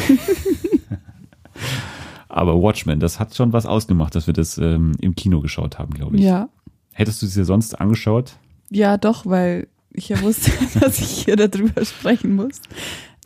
Aber 2.29 2.61
Watchmen, 2.61 2.99
das 2.99 3.19
hat 3.19 3.35
schon 3.35 3.53
was 3.53 3.65
ausgemacht, 3.65 4.15
dass 4.15 4.27
wir 4.27 4.33
das 4.33 4.57
ähm, 4.57 4.93
im 5.01 5.13
Kino 5.13 5.41
geschaut 5.41 5.77
haben, 5.77 5.93
glaube 5.93 6.15
ich. 6.15 6.23
Ja. 6.23 6.49
Hättest 6.93 7.21
du 7.21 7.25
es 7.25 7.33
dir 7.33 7.45
sonst 7.45 7.79
angeschaut? 7.79 8.37
Ja, 8.69 8.97
doch, 8.97 9.25
weil 9.25 9.67
ich 9.93 10.09
ja 10.09 10.21
wusste, 10.21 10.51
dass 10.79 10.99
ich 10.99 11.23
hier 11.25 11.35
darüber 11.35 11.83
sprechen 11.85 12.35
muss. 12.35 12.61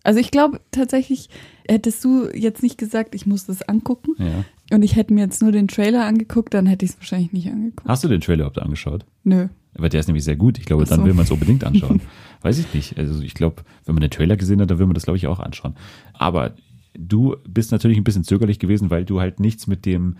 Also 0.03 0.19
ich 0.19 0.31
glaube 0.31 0.61
tatsächlich, 0.71 1.29
hättest 1.67 2.03
du 2.05 2.27
jetzt 2.33 2.63
nicht 2.63 2.77
gesagt, 2.77 3.13
ich 3.15 3.25
muss 3.25 3.45
das 3.45 3.61
angucken 3.67 4.11
Ja. 4.19 4.75
und 4.75 4.83
ich 4.83 4.95
hätte 4.95 5.13
mir 5.13 5.21
jetzt 5.25 5.41
nur 5.41 5.51
den 5.51 5.67
Trailer 5.67 6.05
angeguckt, 6.05 6.53
dann 6.53 6.65
hätte 6.65 6.85
ich 6.85 6.91
es 6.91 6.97
wahrscheinlich 6.97 7.33
nicht 7.33 7.47
angeguckt. 7.49 7.87
Hast 7.87 8.03
du 8.03 8.07
den 8.07 8.21
Trailer 8.21 8.45
überhaupt 8.45 8.59
angeschaut? 8.59 9.05
Nö. 9.23 9.47
Aber 9.75 9.89
der 9.89 9.99
ist 9.99 10.07
nämlich 10.07 10.23
sehr 10.23 10.35
gut. 10.37 10.57
Ich 10.57 10.65
glaube, 10.65 10.85
so. 10.85 10.95
dann 10.95 11.05
will 11.05 11.13
man 11.13 11.25
es 11.25 11.31
unbedingt 11.31 11.63
anschauen. 11.63 12.01
Weiß 12.41 12.57
ich 12.57 12.73
nicht. 12.73 12.97
Also 12.97 13.21
ich 13.21 13.33
glaube, 13.33 13.63
wenn 13.85 13.95
man 13.95 14.01
den 14.01 14.09
Trailer 14.09 14.37
gesehen 14.37 14.61
hat, 14.61 14.71
dann 14.71 14.79
will 14.79 14.85
man 14.87 14.93
das, 14.95 15.03
glaube 15.03 15.17
ich, 15.17 15.27
auch 15.27 15.39
anschauen. 15.39 15.75
Aber 16.13 16.53
du 16.97 17.35
bist 17.47 17.71
natürlich 17.71 17.97
ein 17.97 18.03
bisschen 18.03 18.23
zögerlich 18.23 18.59
gewesen, 18.59 18.89
weil 18.89 19.05
du 19.05 19.19
halt 19.19 19.39
nichts 19.39 19.67
mit 19.67 19.85
dem 19.85 20.15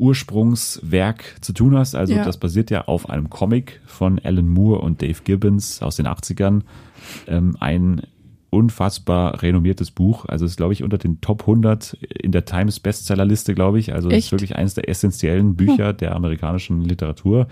Ursprungswerk 0.00 1.36
zu 1.40 1.52
tun 1.52 1.76
hast. 1.76 1.94
Also 1.94 2.14
Ja. 2.14 2.24
das 2.24 2.38
basiert 2.38 2.70
ja 2.70 2.86
auf 2.86 3.08
einem 3.08 3.30
Comic 3.30 3.80
von 3.86 4.18
Alan 4.22 4.48
Moore 4.48 4.80
und 4.80 5.02
Dave 5.02 5.20
Gibbons 5.24 5.82
aus 5.82 5.96
den 5.96 6.06
80ern. 6.06 6.62
Ähm, 7.26 7.56
ein 7.60 8.02
unfassbar 8.50 9.42
renommiertes 9.42 9.92
Buch. 9.92 10.24
Also 10.26 10.44
ist, 10.44 10.56
glaube 10.56 10.72
ich, 10.72 10.82
unter 10.82 10.98
den 10.98 11.20
Top 11.20 11.42
100 11.42 11.94
in 12.20 12.32
der 12.32 12.44
Times 12.44 12.80
Bestsellerliste, 12.80 13.54
glaube 13.54 13.78
ich. 13.78 13.92
Also 13.94 14.10
es 14.10 14.24
ist 14.26 14.32
wirklich 14.32 14.56
eines 14.56 14.74
der 14.74 14.88
essentiellen 14.88 15.54
Bücher 15.54 15.92
der 15.92 16.16
amerikanischen 16.16 16.82
Literatur 16.82 17.46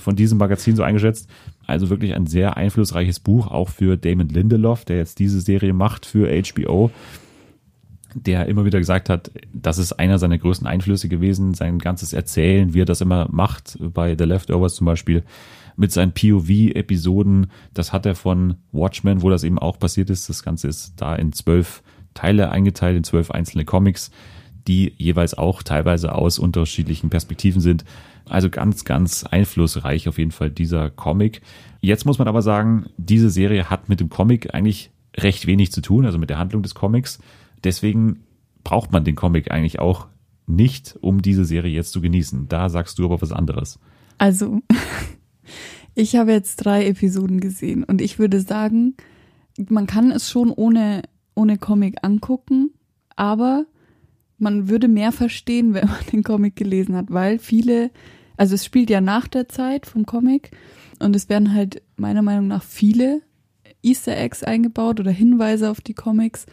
von 0.00 0.14
diesem 0.14 0.38
Magazin 0.38 0.76
so 0.76 0.84
eingeschätzt. 0.84 1.28
Also 1.66 1.90
wirklich 1.90 2.14
ein 2.14 2.26
sehr 2.26 2.56
einflussreiches 2.56 3.18
Buch, 3.20 3.48
auch 3.48 3.68
für 3.68 3.96
Damon 3.96 4.28
Lindelof, 4.28 4.84
der 4.84 4.98
jetzt 4.98 5.18
diese 5.18 5.40
Serie 5.40 5.72
macht 5.72 6.06
für 6.06 6.28
HBO, 6.30 6.90
der 8.22 8.46
immer 8.46 8.64
wieder 8.64 8.78
gesagt 8.78 9.08
hat, 9.08 9.30
das 9.52 9.78
ist 9.78 9.92
einer 9.92 10.18
seiner 10.18 10.38
größten 10.38 10.66
Einflüsse 10.66 11.08
gewesen, 11.08 11.54
sein 11.54 11.78
ganzes 11.78 12.12
Erzählen, 12.12 12.74
wie 12.74 12.82
er 12.82 12.86
das 12.86 13.00
immer 13.00 13.28
macht, 13.30 13.78
bei 13.80 14.16
The 14.16 14.24
Leftovers 14.24 14.74
zum 14.74 14.86
Beispiel, 14.86 15.24
mit 15.76 15.92
seinen 15.92 16.12
POV-Episoden, 16.12 17.52
das 17.72 17.92
hat 17.92 18.04
er 18.04 18.16
von 18.16 18.56
Watchmen, 18.72 19.22
wo 19.22 19.30
das 19.30 19.44
eben 19.44 19.58
auch 19.58 19.78
passiert 19.78 20.10
ist. 20.10 20.28
Das 20.28 20.42
Ganze 20.42 20.66
ist 20.66 20.94
da 20.96 21.14
in 21.14 21.32
zwölf 21.32 21.82
Teile 22.14 22.50
eingeteilt, 22.50 22.96
in 22.96 23.04
zwölf 23.04 23.30
einzelne 23.30 23.64
Comics, 23.64 24.10
die 24.66 24.92
jeweils 24.98 25.38
auch 25.38 25.62
teilweise 25.62 26.14
aus 26.14 26.40
unterschiedlichen 26.40 27.10
Perspektiven 27.10 27.60
sind. 27.60 27.84
Also 28.28 28.50
ganz, 28.50 28.84
ganz 28.84 29.24
einflussreich 29.24 30.08
auf 30.08 30.18
jeden 30.18 30.32
Fall 30.32 30.50
dieser 30.50 30.90
Comic. 30.90 31.42
Jetzt 31.80 32.04
muss 32.04 32.18
man 32.18 32.28
aber 32.28 32.42
sagen, 32.42 32.86
diese 32.96 33.30
Serie 33.30 33.70
hat 33.70 33.88
mit 33.88 34.00
dem 34.00 34.08
Comic 34.08 34.52
eigentlich 34.54 34.90
recht 35.16 35.46
wenig 35.46 35.72
zu 35.72 35.80
tun, 35.80 36.04
also 36.04 36.18
mit 36.18 36.28
der 36.28 36.38
Handlung 36.38 36.62
des 36.62 36.74
Comics. 36.74 37.20
Deswegen 37.64 38.20
braucht 38.64 38.92
man 38.92 39.04
den 39.04 39.14
Comic 39.14 39.50
eigentlich 39.50 39.78
auch 39.78 40.08
nicht, 40.46 40.96
um 41.00 41.22
diese 41.22 41.44
Serie 41.44 41.74
jetzt 41.74 41.92
zu 41.92 42.00
genießen. 42.00 42.48
Da 42.48 42.68
sagst 42.68 42.98
du 42.98 43.04
aber 43.04 43.20
was 43.20 43.32
anderes. 43.32 43.78
Also, 44.16 44.60
ich 45.94 46.16
habe 46.16 46.32
jetzt 46.32 46.56
drei 46.56 46.86
Episoden 46.86 47.40
gesehen 47.40 47.84
und 47.84 48.00
ich 48.00 48.18
würde 48.18 48.40
sagen, 48.40 48.94
man 49.68 49.86
kann 49.86 50.10
es 50.10 50.30
schon 50.30 50.50
ohne, 50.50 51.02
ohne 51.34 51.58
Comic 51.58 51.96
angucken, 52.02 52.70
aber 53.16 53.66
man 54.38 54.68
würde 54.68 54.88
mehr 54.88 55.12
verstehen, 55.12 55.74
wenn 55.74 55.86
man 55.86 56.06
den 56.12 56.22
Comic 56.22 56.56
gelesen 56.56 56.96
hat, 56.96 57.06
weil 57.10 57.38
viele, 57.38 57.90
also 58.36 58.54
es 58.54 58.64
spielt 58.64 58.90
ja 58.90 59.00
nach 59.00 59.28
der 59.28 59.48
Zeit 59.48 59.86
vom 59.86 60.06
Comic 60.06 60.50
und 60.98 61.14
es 61.14 61.28
werden 61.28 61.54
halt 61.54 61.82
meiner 61.96 62.22
Meinung 62.22 62.48
nach 62.48 62.62
viele 62.62 63.22
Easter 63.82 64.16
Eggs 64.16 64.42
eingebaut 64.42 64.98
oder 64.98 65.10
Hinweise 65.10 65.70
auf 65.70 65.80
die 65.80 65.94
Comics 65.94 66.46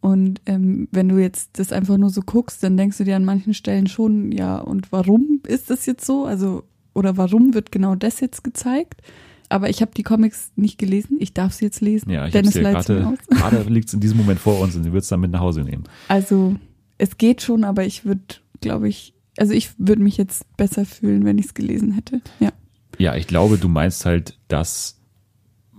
Und 0.00 0.40
ähm, 0.46 0.88
wenn 0.92 1.08
du 1.08 1.18
jetzt 1.18 1.58
das 1.58 1.72
einfach 1.72 1.96
nur 1.96 2.10
so 2.10 2.20
guckst, 2.20 2.62
dann 2.62 2.76
denkst 2.76 2.98
du 2.98 3.04
dir 3.04 3.16
an 3.16 3.24
manchen 3.24 3.54
Stellen 3.54 3.86
schon, 3.86 4.30
ja, 4.30 4.58
und 4.58 4.92
warum 4.92 5.40
ist 5.46 5.70
das 5.70 5.86
jetzt 5.86 6.04
so? 6.04 6.24
Also, 6.24 6.64
oder 6.94 7.16
warum 7.16 7.54
wird 7.54 7.72
genau 7.72 7.94
das 7.94 8.20
jetzt 8.20 8.44
gezeigt? 8.44 9.02
Aber 9.48 9.70
ich 9.70 9.80
habe 9.80 9.92
die 9.96 10.02
Comics 10.02 10.52
nicht 10.56 10.78
gelesen. 10.78 11.16
Ich 11.20 11.32
darf 11.32 11.52
sie 11.52 11.64
jetzt 11.64 11.80
lesen. 11.80 12.10
Ja, 12.10 12.26
ich 12.26 12.32
Dennis 12.32 12.54
gerade, 12.54 13.16
gerade 13.30 13.62
liegt 13.62 13.88
es 13.88 13.94
in 13.94 14.00
diesem 14.00 14.18
Moment 14.18 14.40
vor 14.40 14.60
uns 14.60 14.74
und 14.74 14.82
sie 14.82 14.92
wird 14.92 15.02
es 15.02 15.08
dann 15.08 15.20
mit 15.20 15.30
nach 15.30 15.40
Hause 15.40 15.62
nehmen. 15.62 15.84
Also, 16.08 16.56
es 16.98 17.18
geht 17.18 17.42
schon, 17.42 17.64
aber 17.64 17.84
ich 17.84 18.04
würde, 18.04 18.22
glaube 18.60 18.88
ich, 18.88 19.14
also 19.38 19.52
ich 19.52 19.70
würde 19.78 20.02
mich 20.02 20.16
jetzt 20.16 20.44
besser 20.56 20.84
fühlen, 20.84 21.24
wenn 21.24 21.38
ich 21.38 21.46
es 21.46 21.54
gelesen 21.54 21.92
hätte. 21.92 22.20
Ja. 22.40 22.52
Ja, 22.98 23.14
ich 23.14 23.26
glaube, 23.26 23.58
du 23.58 23.68
meinst 23.68 24.06
halt, 24.06 24.38
dass 24.48 24.95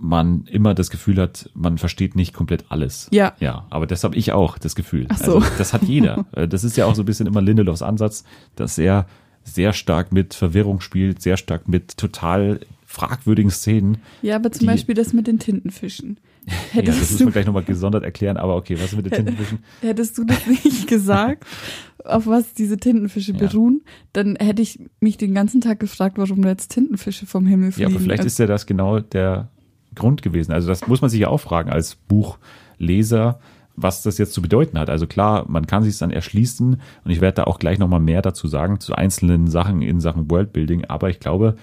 man 0.00 0.44
immer 0.44 0.74
das 0.74 0.90
Gefühl 0.90 1.20
hat, 1.20 1.50
man 1.54 1.76
versteht 1.78 2.14
nicht 2.14 2.32
komplett 2.32 2.66
alles. 2.68 3.08
Ja. 3.10 3.34
Ja, 3.40 3.66
aber 3.70 3.86
das 3.86 4.04
habe 4.04 4.14
ich 4.16 4.32
auch, 4.32 4.58
das 4.58 4.74
Gefühl. 4.74 5.06
Ach 5.08 5.18
so. 5.18 5.36
Also, 5.38 5.46
das 5.58 5.72
hat 5.72 5.82
jeder. 5.84 6.26
Äh, 6.32 6.46
Das 6.48 6.62
ist 6.64 6.76
ja 6.76 6.86
auch 6.86 6.94
so 6.94 7.02
ein 7.02 7.06
bisschen 7.06 7.26
immer 7.26 7.42
Lindelofs 7.42 7.82
Ansatz, 7.82 8.24
dass 8.56 8.78
er 8.78 9.06
sehr 9.44 9.72
stark 9.72 10.12
mit 10.12 10.34
Verwirrung 10.34 10.80
spielt, 10.80 11.20
sehr 11.22 11.36
stark 11.36 11.68
mit 11.68 11.96
total 11.96 12.60
fragwürdigen 12.86 13.50
Szenen. 13.50 13.98
Ja, 14.22 14.36
aber 14.36 14.50
zum 14.52 14.66
Beispiel 14.66 14.94
das 14.94 15.12
mit 15.12 15.26
den 15.26 15.38
Tintenfischen. 15.38 16.18
Ja, 16.72 16.80
das 16.80 16.94
Hättest, 16.96 17.10
müssen 17.12 17.26
wir 17.26 17.32
gleich 17.32 17.44
nochmal 17.44 17.62
gesondert 17.64 18.04
erklären, 18.04 18.38
aber 18.38 18.56
okay, 18.56 18.76
was 18.76 18.84
ist 18.92 18.96
mit 18.96 19.04
den 19.04 19.12
Tintenfischen? 19.12 19.58
hättest 19.82 20.16
du 20.16 20.24
das 20.24 20.46
nicht 20.46 20.86
gesagt, 20.86 21.44
auf 22.06 22.26
was 22.26 22.54
diese 22.54 22.78
Tintenfische 22.78 23.32
Ja. 23.32 23.38
beruhen, 23.38 23.82
dann 24.14 24.34
hätte 24.36 24.62
ich 24.62 24.78
mich 25.00 25.18
den 25.18 25.34
ganzen 25.34 25.60
Tag 25.60 25.78
gefragt, 25.78 26.16
warum 26.16 26.40
da 26.40 26.48
jetzt 26.48 26.68
Tintenfische 26.70 27.26
vom 27.26 27.46
Himmel 27.46 27.68
Ja, 27.68 27.72
fliegen. 27.74 27.90
aber 27.92 28.00
vielleicht 28.00 28.20
Also, 28.20 28.28
ist 28.28 28.38
ja 28.38 28.46
das 28.46 28.64
genau 28.64 29.00
der 29.00 29.50
Grund 29.98 30.22
gewesen. 30.22 30.52
Also 30.52 30.68
das 30.68 30.86
muss 30.86 31.00
man 31.00 31.10
sich 31.10 31.20
ja 31.20 31.28
auch 31.28 31.38
fragen 31.38 31.70
als 31.70 31.96
Buchleser, 31.96 33.38
was 33.76 34.02
das 34.02 34.18
jetzt 34.18 34.32
zu 34.32 34.42
bedeuten 34.42 34.78
hat. 34.78 34.90
Also 34.90 35.06
klar, 35.06 35.44
man 35.48 35.66
kann 35.66 35.82
sich 35.82 35.98
dann 35.98 36.10
erschließen 36.10 36.80
und 37.04 37.10
ich 37.10 37.20
werde 37.20 37.36
da 37.36 37.44
auch 37.44 37.58
gleich 37.58 37.78
nochmal 37.78 38.00
mehr 38.00 38.22
dazu 38.22 38.48
sagen, 38.48 38.80
zu 38.80 38.94
einzelnen 38.94 39.48
Sachen 39.48 39.82
in 39.82 40.00
Sachen 40.00 40.30
Worldbuilding. 40.30 40.86
Aber 40.86 41.10
ich 41.10 41.20
glaube, 41.20 41.56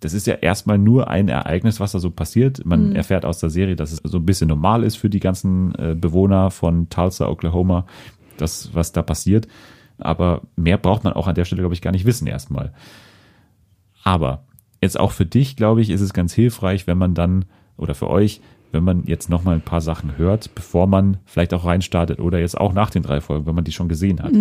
das 0.00 0.14
ist 0.14 0.26
ja 0.26 0.34
erstmal 0.34 0.78
nur 0.78 1.08
ein 1.08 1.28
Ereignis, 1.28 1.80
was 1.80 1.92
da 1.92 1.98
so 1.98 2.10
passiert. 2.10 2.64
Man 2.64 2.94
erfährt 2.94 3.24
aus 3.24 3.40
der 3.40 3.50
Serie, 3.50 3.74
dass 3.74 3.90
es 3.90 4.00
so 4.04 4.18
ein 4.18 4.26
bisschen 4.26 4.48
normal 4.48 4.84
ist 4.84 4.96
für 4.96 5.10
die 5.10 5.18
ganzen 5.18 5.74
äh, 5.74 5.96
Bewohner 5.98 6.50
von 6.50 6.88
Tulsa, 6.88 7.28
Oklahoma, 7.28 7.86
das, 8.36 8.72
was 8.74 8.92
da 8.92 9.02
passiert. 9.02 9.48
Aber 9.98 10.42
mehr 10.54 10.78
braucht 10.78 11.02
man 11.02 11.14
auch 11.14 11.26
an 11.26 11.34
der 11.34 11.44
Stelle, 11.44 11.62
glaube 11.62 11.74
ich, 11.74 11.82
gar 11.82 11.90
nicht 11.90 12.04
wissen 12.04 12.28
erstmal. 12.28 12.72
Aber 14.04 14.44
jetzt 14.80 14.98
auch 14.98 15.10
für 15.10 15.26
dich, 15.26 15.56
glaube 15.56 15.80
ich, 15.80 15.90
ist 15.90 16.00
es 16.00 16.12
ganz 16.12 16.32
hilfreich, 16.32 16.86
wenn 16.86 16.98
man 16.98 17.14
dann, 17.14 17.46
oder 17.78 17.94
für 17.94 18.10
euch, 18.10 18.40
wenn 18.70 18.84
man 18.84 19.04
jetzt 19.04 19.30
nochmal 19.30 19.54
ein 19.54 19.62
paar 19.62 19.80
Sachen 19.80 20.18
hört, 20.18 20.54
bevor 20.54 20.86
man 20.86 21.16
vielleicht 21.24 21.54
auch 21.54 21.64
reinstartet 21.64 22.20
oder 22.20 22.38
jetzt 22.38 22.58
auch 22.58 22.74
nach 22.74 22.90
den 22.90 23.02
drei 23.02 23.20
Folgen, 23.22 23.46
wenn 23.46 23.54
man 23.54 23.64
die 23.64 23.72
schon 23.72 23.88
gesehen 23.88 24.22
hat. 24.22 24.32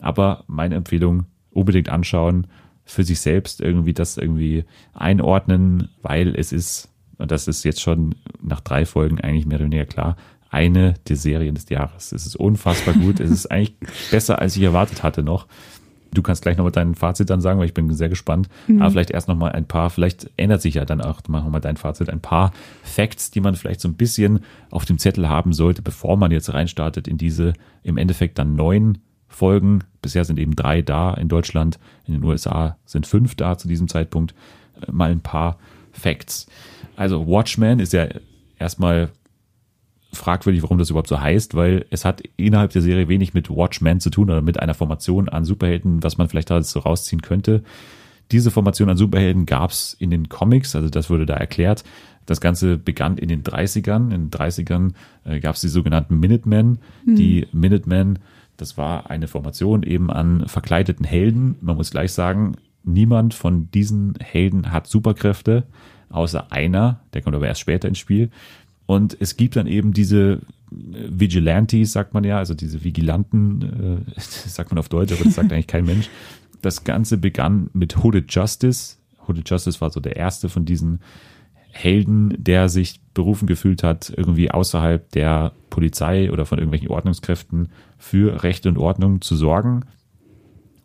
Aber 0.00 0.44
meine 0.48 0.74
Empfehlung, 0.74 1.26
unbedingt 1.50 1.88
anschauen, 1.88 2.48
für 2.84 3.04
sich 3.04 3.20
selbst 3.20 3.60
irgendwie 3.60 3.92
das 3.92 4.16
irgendwie 4.16 4.64
einordnen, 4.94 5.90
weil 6.02 6.34
es 6.34 6.52
ist, 6.52 6.88
und 7.18 7.30
das 7.30 7.46
ist 7.46 7.64
jetzt 7.64 7.80
schon 7.80 8.14
nach 8.42 8.60
drei 8.60 8.86
Folgen 8.86 9.20
eigentlich 9.20 9.46
mehr 9.46 9.58
oder 9.58 9.66
weniger 9.66 9.84
klar, 9.84 10.16
eine 10.50 10.94
der 11.08 11.16
Serien 11.16 11.54
des 11.54 11.68
Jahres. 11.68 12.12
Es 12.12 12.24
ist 12.24 12.36
unfassbar 12.36 12.94
gut. 12.94 13.20
es 13.20 13.30
ist 13.30 13.46
eigentlich 13.50 13.76
besser, 14.10 14.38
als 14.40 14.56
ich 14.56 14.62
erwartet 14.62 15.02
hatte 15.02 15.22
noch. 15.22 15.46
Du 16.12 16.22
kannst 16.22 16.42
gleich 16.42 16.56
nochmal 16.56 16.72
dein 16.72 16.94
Fazit 16.94 17.30
dann 17.30 17.40
sagen, 17.40 17.58
weil 17.58 17.66
ich 17.66 17.74
bin 17.74 17.92
sehr 17.92 18.08
gespannt. 18.08 18.48
Aber 18.80 18.90
vielleicht 18.90 19.10
erst 19.10 19.28
nochmal 19.28 19.52
ein 19.52 19.66
paar, 19.66 19.90
vielleicht 19.90 20.30
ändert 20.36 20.62
sich 20.62 20.74
ja 20.74 20.84
dann 20.84 21.00
auch 21.00 21.20
nochmal 21.28 21.60
dein 21.60 21.76
Fazit, 21.76 22.08
ein 22.08 22.20
paar 22.20 22.52
Facts, 22.82 23.30
die 23.30 23.40
man 23.40 23.54
vielleicht 23.54 23.80
so 23.80 23.88
ein 23.88 23.94
bisschen 23.94 24.40
auf 24.70 24.84
dem 24.84 24.98
Zettel 24.98 25.28
haben 25.28 25.52
sollte, 25.52 25.82
bevor 25.82 26.16
man 26.16 26.30
jetzt 26.30 26.52
reinstartet 26.52 27.08
in 27.08 27.18
diese 27.18 27.52
im 27.82 27.98
Endeffekt 27.98 28.38
dann 28.38 28.56
neun 28.56 28.98
Folgen. 29.28 29.84
Bisher 30.00 30.24
sind 30.24 30.38
eben 30.38 30.56
drei 30.56 30.82
da 30.82 31.14
in 31.14 31.28
Deutschland, 31.28 31.78
in 32.06 32.14
den 32.14 32.24
USA 32.24 32.76
sind 32.86 33.06
fünf 33.06 33.34
da 33.34 33.58
zu 33.58 33.68
diesem 33.68 33.88
Zeitpunkt. 33.88 34.34
Äh, 34.80 34.90
Mal 34.90 35.10
ein 35.10 35.20
paar 35.20 35.58
Facts. 35.92 36.46
Also 36.96 37.26
Watchmen 37.26 37.80
ist 37.80 37.92
ja 37.92 38.08
erstmal 38.58 39.10
fragwürdig, 40.12 40.62
warum 40.62 40.78
das 40.78 40.90
überhaupt 40.90 41.08
so 41.08 41.20
heißt, 41.20 41.54
weil 41.54 41.84
es 41.90 42.04
hat 42.04 42.22
innerhalb 42.36 42.72
der 42.72 42.82
Serie 42.82 43.08
wenig 43.08 43.34
mit 43.34 43.50
Watchmen 43.50 44.00
zu 44.00 44.10
tun 44.10 44.30
oder 44.30 44.42
mit 44.42 44.58
einer 44.60 44.74
Formation 44.74 45.28
an 45.28 45.44
Superhelden, 45.44 46.02
was 46.02 46.18
man 46.18 46.28
vielleicht 46.28 46.50
da 46.50 46.62
so 46.62 46.80
rausziehen 46.80 47.22
könnte. 47.22 47.62
Diese 48.30 48.50
Formation 48.50 48.90
an 48.90 48.96
Superhelden 48.96 49.46
gab 49.46 49.70
es 49.70 49.94
in 49.98 50.10
den 50.10 50.28
Comics, 50.28 50.74
also 50.76 50.88
das 50.88 51.10
wurde 51.10 51.26
da 51.26 51.34
erklärt. 51.34 51.84
Das 52.26 52.42
Ganze 52.42 52.76
begann 52.76 53.16
in 53.16 53.28
den 53.28 53.42
30ern. 53.42 54.12
In 54.12 54.28
den 54.28 54.30
30ern 54.30 54.92
äh, 55.24 55.40
gab 55.40 55.54
es 55.54 55.62
die 55.62 55.68
sogenannten 55.68 56.20
Minutemen. 56.20 56.78
Die 57.16 57.46
Minutemen, 57.52 58.18
das 58.58 58.76
war 58.76 59.10
eine 59.10 59.28
Formation 59.28 59.82
eben 59.82 60.10
an 60.10 60.46
verkleideten 60.46 61.06
Helden. 61.06 61.56
Man 61.62 61.76
muss 61.76 61.90
gleich 61.90 62.12
sagen, 62.12 62.56
niemand 62.84 63.32
von 63.32 63.70
diesen 63.70 64.14
Helden 64.20 64.72
hat 64.72 64.86
Superkräfte, 64.86 65.64
außer 66.10 66.52
einer, 66.52 67.00
der 67.14 67.22
kommt 67.22 67.34
aber 67.34 67.46
erst 67.46 67.60
später 67.60 67.88
ins 67.88 67.98
Spiel. 67.98 68.30
Und 68.88 69.18
es 69.20 69.36
gibt 69.36 69.56
dann 69.56 69.66
eben 69.66 69.92
diese 69.92 70.40
Vigilantes, 70.70 71.92
sagt 71.92 72.14
man 72.14 72.24
ja, 72.24 72.38
also 72.38 72.54
diese 72.54 72.84
Vigilanten, 72.84 74.06
äh, 74.16 74.18
sagt 74.18 74.70
man 74.70 74.78
auf 74.78 74.88
Deutsch, 74.88 75.12
aber 75.12 75.24
das 75.24 75.34
sagt 75.34 75.52
eigentlich 75.52 75.66
kein 75.66 75.84
Mensch. 75.84 76.08
Das 76.62 76.84
Ganze 76.84 77.18
begann 77.18 77.68
mit 77.74 78.02
Hooded 78.02 78.32
Justice. 78.32 78.96
Hooded 79.26 79.48
Justice 79.48 79.82
war 79.82 79.90
so 79.90 80.00
der 80.00 80.16
erste 80.16 80.48
von 80.48 80.64
diesen 80.64 81.00
Helden, 81.70 82.34
der 82.38 82.70
sich 82.70 83.02
berufen 83.12 83.46
gefühlt 83.46 83.82
hat, 83.82 84.10
irgendwie 84.16 84.50
außerhalb 84.50 85.10
der 85.10 85.52
Polizei 85.68 86.32
oder 86.32 86.46
von 86.46 86.56
irgendwelchen 86.56 86.88
Ordnungskräften 86.88 87.68
für 87.98 88.42
Recht 88.42 88.64
und 88.64 88.78
Ordnung 88.78 89.20
zu 89.20 89.36
sorgen. 89.36 89.82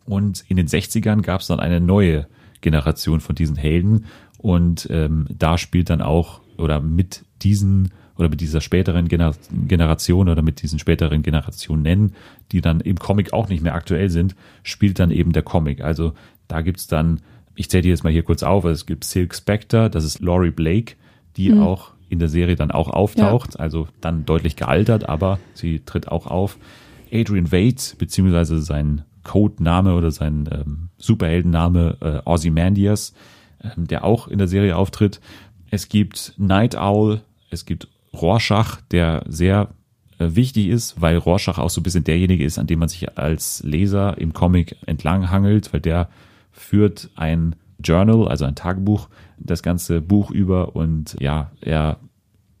Und 0.04 0.44
in 0.48 0.58
den 0.58 0.68
60ern 0.68 1.22
gab 1.22 1.40
es 1.40 1.46
dann 1.46 1.58
eine 1.58 1.80
neue 1.80 2.26
Generation 2.60 3.20
von 3.20 3.34
diesen 3.34 3.56
Helden. 3.56 4.04
Und 4.36 4.88
ähm, 4.90 5.26
da 5.30 5.56
spielt 5.56 5.88
dann 5.88 6.02
auch, 6.02 6.42
oder 6.58 6.82
mit 6.82 7.23
diesen, 7.42 7.92
oder 8.16 8.28
mit 8.28 8.40
dieser 8.40 8.60
späteren 8.60 9.08
Gener 9.08 9.34
Generation 9.66 10.28
oder 10.28 10.42
mit 10.42 10.62
diesen 10.62 10.78
späteren 10.78 11.22
Generationen, 11.22 12.14
die 12.52 12.60
dann 12.60 12.80
im 12.80 12.98
Comic 12.98 13.32
auch 13.32 13.48
nicht 13.48 13.62
mehr 13.62 13.74
aktuell 13.74 14.10
sind, 14.10 14.34
spielt 14.62 14.98
dann 14.98 15.10
eben 15.10 15.32
der 15.32 15.42
Comic. 15.42 15.82
Also 15.82 16.12
da 16.48 16.60
gibt's 16.60 16.86
dann, 16.86 17.20
ich 17.54 17.70
zähle 17.70 17.82
die 17.82 17.88
jetzt 17.88 18.04
mal 18.04 18.12
hier 18.12 18.22
kurz 18.22 18.42
auf, 18.42 18.64
es 18.64 18.86
gibt 18.86 19.04
Silk 19.04 19.34
Spectre, 19.34 19.90
das 19.90 20.04
ist 20.04 20.20
Laurie 20.20 20.50
Blake, 20.50 20.94
die 21.36 21.52
auch 21.52 21.92
in 22.08 22.18
der 22.18 22.28
Serie 22.28 22.56
dann 22.56 22.70
auch 22.70 22.88
auftaucht, 22.88 23.58
also 23.58 23.88
dann 24.00 24.24
deutlich 24.24 24.56
gealtert, 24.56 25.08
aber 25.08 25.38
sie 25.54 25.80
tritt 25.80 26.08
auch 26.08 26.26
auf. 26.26 26.58
Adrian 27.12 27.52
Wade, 27.52 27.96
beziehungsweise 27.98 28.60
sein 28.60 29.02
Codename 29.24 29.94
oder 29.94 30.10
sein 30.10 30.48
ähm, 30.52 30.88
Superheldenname 30.98 31.96
äh, 32.00 32.28
Ozymandias, 32.28 33.14
ähm, 33.62 33.86
der 33.86 34.04
auch 34.04 34.28
in 34.28 34.38
der 34.38 34.48
Serie 34.48 34.76
auftritt. 34.76 35.20
Es 35.74 35.88
gibt 35.88 36.34
Night 36.36 36.76
Owl, 36.76 37.22
es 37.50 37.66
gibt 37.66 37.88
Rorschach, 38.12 38.80
der 38.92 39.24
sehr 39.26 39.70
äh, 40.20 40.28
wichtig 40.36 40.68
ist, 40.68 41.00
weil 41.00 41.16
Rorschach 41.16 41.58
auch 41.58 41.68
so 41.68 41.80
ein 41.80 41.82
bisschen 41.82 42.04
derjenige 42.04 42.44
ist, 42.44 42.60
an 42.60 42.68
dem 42.68 42.78
man 42.78 42.88
sich 42.88 43.18
als 43.18 43.60
Leser 43.64 44.16
im 44.18 44.32
Comic 44.32 44.76
entlang 44.86 45.32
hangelt, 45.32 45.72
weil 45.72 45.80
der 45.80 46.08
führt 46.52 47.10
ein 47.16 47.56
Journal, 47.82 48.28
also 48.28 48.44
ein 48.44 48.54
Tagebuch, 48.54 49.08
das 49.36 49.64
ganze 49.64 50.00
Buch 50.00 50.30
über 50.30 50.76
und 50.76 51.16
ja, 51.18 51.50
er 51.60 51.96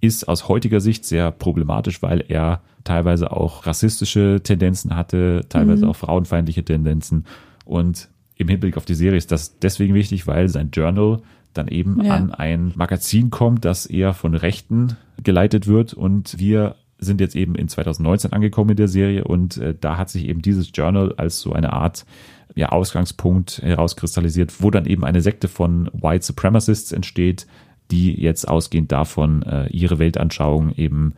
ist 0.00 0.26
aus 0.26 0.48
heutiger 0.48 0.80
Sicht 0.80 1.04
sehr 1.04 1.30
problematisch, 1.30 2.02
weil 2.02 2.24
er 2.26 2.62
teilweise 2.82 3.30
auch 3.30 3.64
rassistische 3.64 4.40
Tendenzen 4.42 4.96
hatte, 4.96 5.46
teilweise 5.48 5.86
auch 5.88 5.94
frauenfeindliche 5.94 6.64
Tendenzen. 6.64 7.26
Und 7.64 8.08
im 8.34 8.48
Hinblick 8.48 8.76
auf 8.76 8.84
die 8.84 8.96
Serie 8.96 9.18
ist 9.18 9.30
das 9.30 9.60
deswegen 9.60 9.94
wichtig, 9.94 10.26
weil 10.26 10.48
sein 10.48 10.72
Journal 10.72 11.22
dann 11.54 11.68
eben 11.68 12.02
Ja. 12.04 12.14
an 12.14 12.32
ein 12.32 12.72
Magazin 12.76 13.30
kommt, 13.30 13.64
das 13.64 13.86
eher 13.86 14.12
von 14.14 14.34
Rechten 14.34 14.96
geleitet 15.22 15.66
wird. 15.66 15.94
Und 15.94 16.38
wir 16.38 16.76
sind 16.98 17.20
jetzt 17.20 17.36
eben 17.36 17.54
in 17.54 17.68
2019 17.68 18.32
angekommen 18.32 18.70
in 18.70 18.76
der 18.76 18.88
Serie 18.88 19.24
und 19.24 19.56
äh, 19.58 19.74
da 19.78 19.96
hat 19.96 20.10
sich 20.10 20.26
eben 20.26 20.42
dieses 20.42 20.70
Journal 20.72 21.14
als 21.16 21.40
so 21.40 21.52
eine 21.52 21.72
Art 21.72 22.06
ja, 22.54 22.68
Ausgangspunkt 22.70 23.60
herauskristallisiert, 23.62 24.62
wo 24.62 24.70
dann 24.70 24.86
eben 24.86 25.04
eine 25.04 25.20
Sekte 25.20 25.48
von 25.48 25.90
White 25.92 26.24
Supremacists 26.24 26.92
entsteht, 26.92 27.46
die 27.90 28.12
jetzt 28.20 28.48
ausgehend 28.48 28.92
davon 28.92 29.42
äh, 29.42 29.66
ihre 29.68 29.98
Weltanschauung 29.98 30.72
eben 30.76 31.14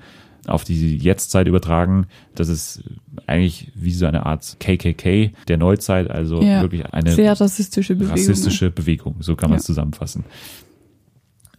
auf 0.49 0.65
die 0.65 0.97
Jetztzeit 0.99 1.47
übertragen. 1.49 2.07
Das 2.35 2.49
ist 2.49 2.83
eigentlich 3.27 3.71
wie 3.75 3.93
so 3.93 4.07
eine 4.07 4.27
Art 4.27 4.57
KKK 4.61 5.33
der 5.49 5.57
Neuzeit, 5.59 6.11
also 6.11 6.43
Ja, 6.43 6.63
wirklich 6.63 6.87
eine 6.87 7.13
Sehr 7.13 7.39
rassistische 7.41 7.95
Bewegung. 7.95 8.13
rassistische 8.13 8.71
Bewegung, 8.71 9.17
so 9.21 9.37
kann 9.37 9.51
man 9.51 9.59
es 9.59 9.65
Ja. 9.65 9.69
zusammenfassen. 9.69 10.25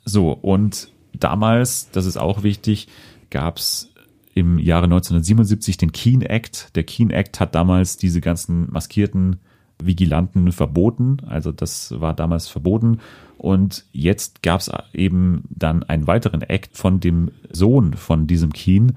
So, 0.05 0.31
und 0.31 0.89
damals, 1.13 1.89
das 1.91 2.05
ist 2.05 2.17
auch 2.17 2.43
wichtig, 2.43 2.88
gab 3.29 3.57
es 3.57 3.91
im 4.33 4.59
Jahre 4.59 4.85
1977 4.88 5.77
den 5.77 5.91
Keene 5.91 6.29
Act. 6.29 6.75
Der 6.75 6.83
Keene 6.83 7.13
Act 7.13 7.39
hat 7.39 7.55
damals 7.55 7.97
diese 7.97 8.21
ganzen 8.21 8.71
maskierten 8.71 9.38
Vigilanten 9.81 10.51
verboten. 10.51 11.17
Also 11.27 11.51
das 11.51 11.99
war 11.99 12.13
damals 12.13 12.47
verboten. 12.47 12.99
Und 13.38 13.85
jetzt 13.91 14.41
gab 14.41 14.61
es 14.61 14.71
eben 14.93 15.43
dann 15.49 15.83
einen 15.83 16.07
weiteren 16.07 16.41
Act 16.41 16.75
von 16.77 16.99
dem 16.99 17.31
Sohn 17.51 17.93
von 17.93 18.27
diesem 18.27 18.51
Keene, 18.51 18.93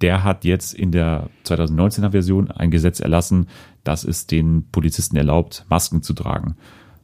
der 0.00 0.24
hat 0.24 0.44
jetzt 0.44 0.74
in 0.74 0.90
der 0.90 1.28
2019er 1.44 2.10
Version 2.10 2.50
ein 2.50 2.70
Gesetz 2.70 3.00
erlassen, 3.00 3.46
das 3.84 4.04
es 4.04 4.26
den 4.26 4.64
Polizisten 4.72 5.16
erlaubt, 5.16 5.64
Masken 5.68 6.02
zu 6.02 6.12
tragen. 6.12 6.56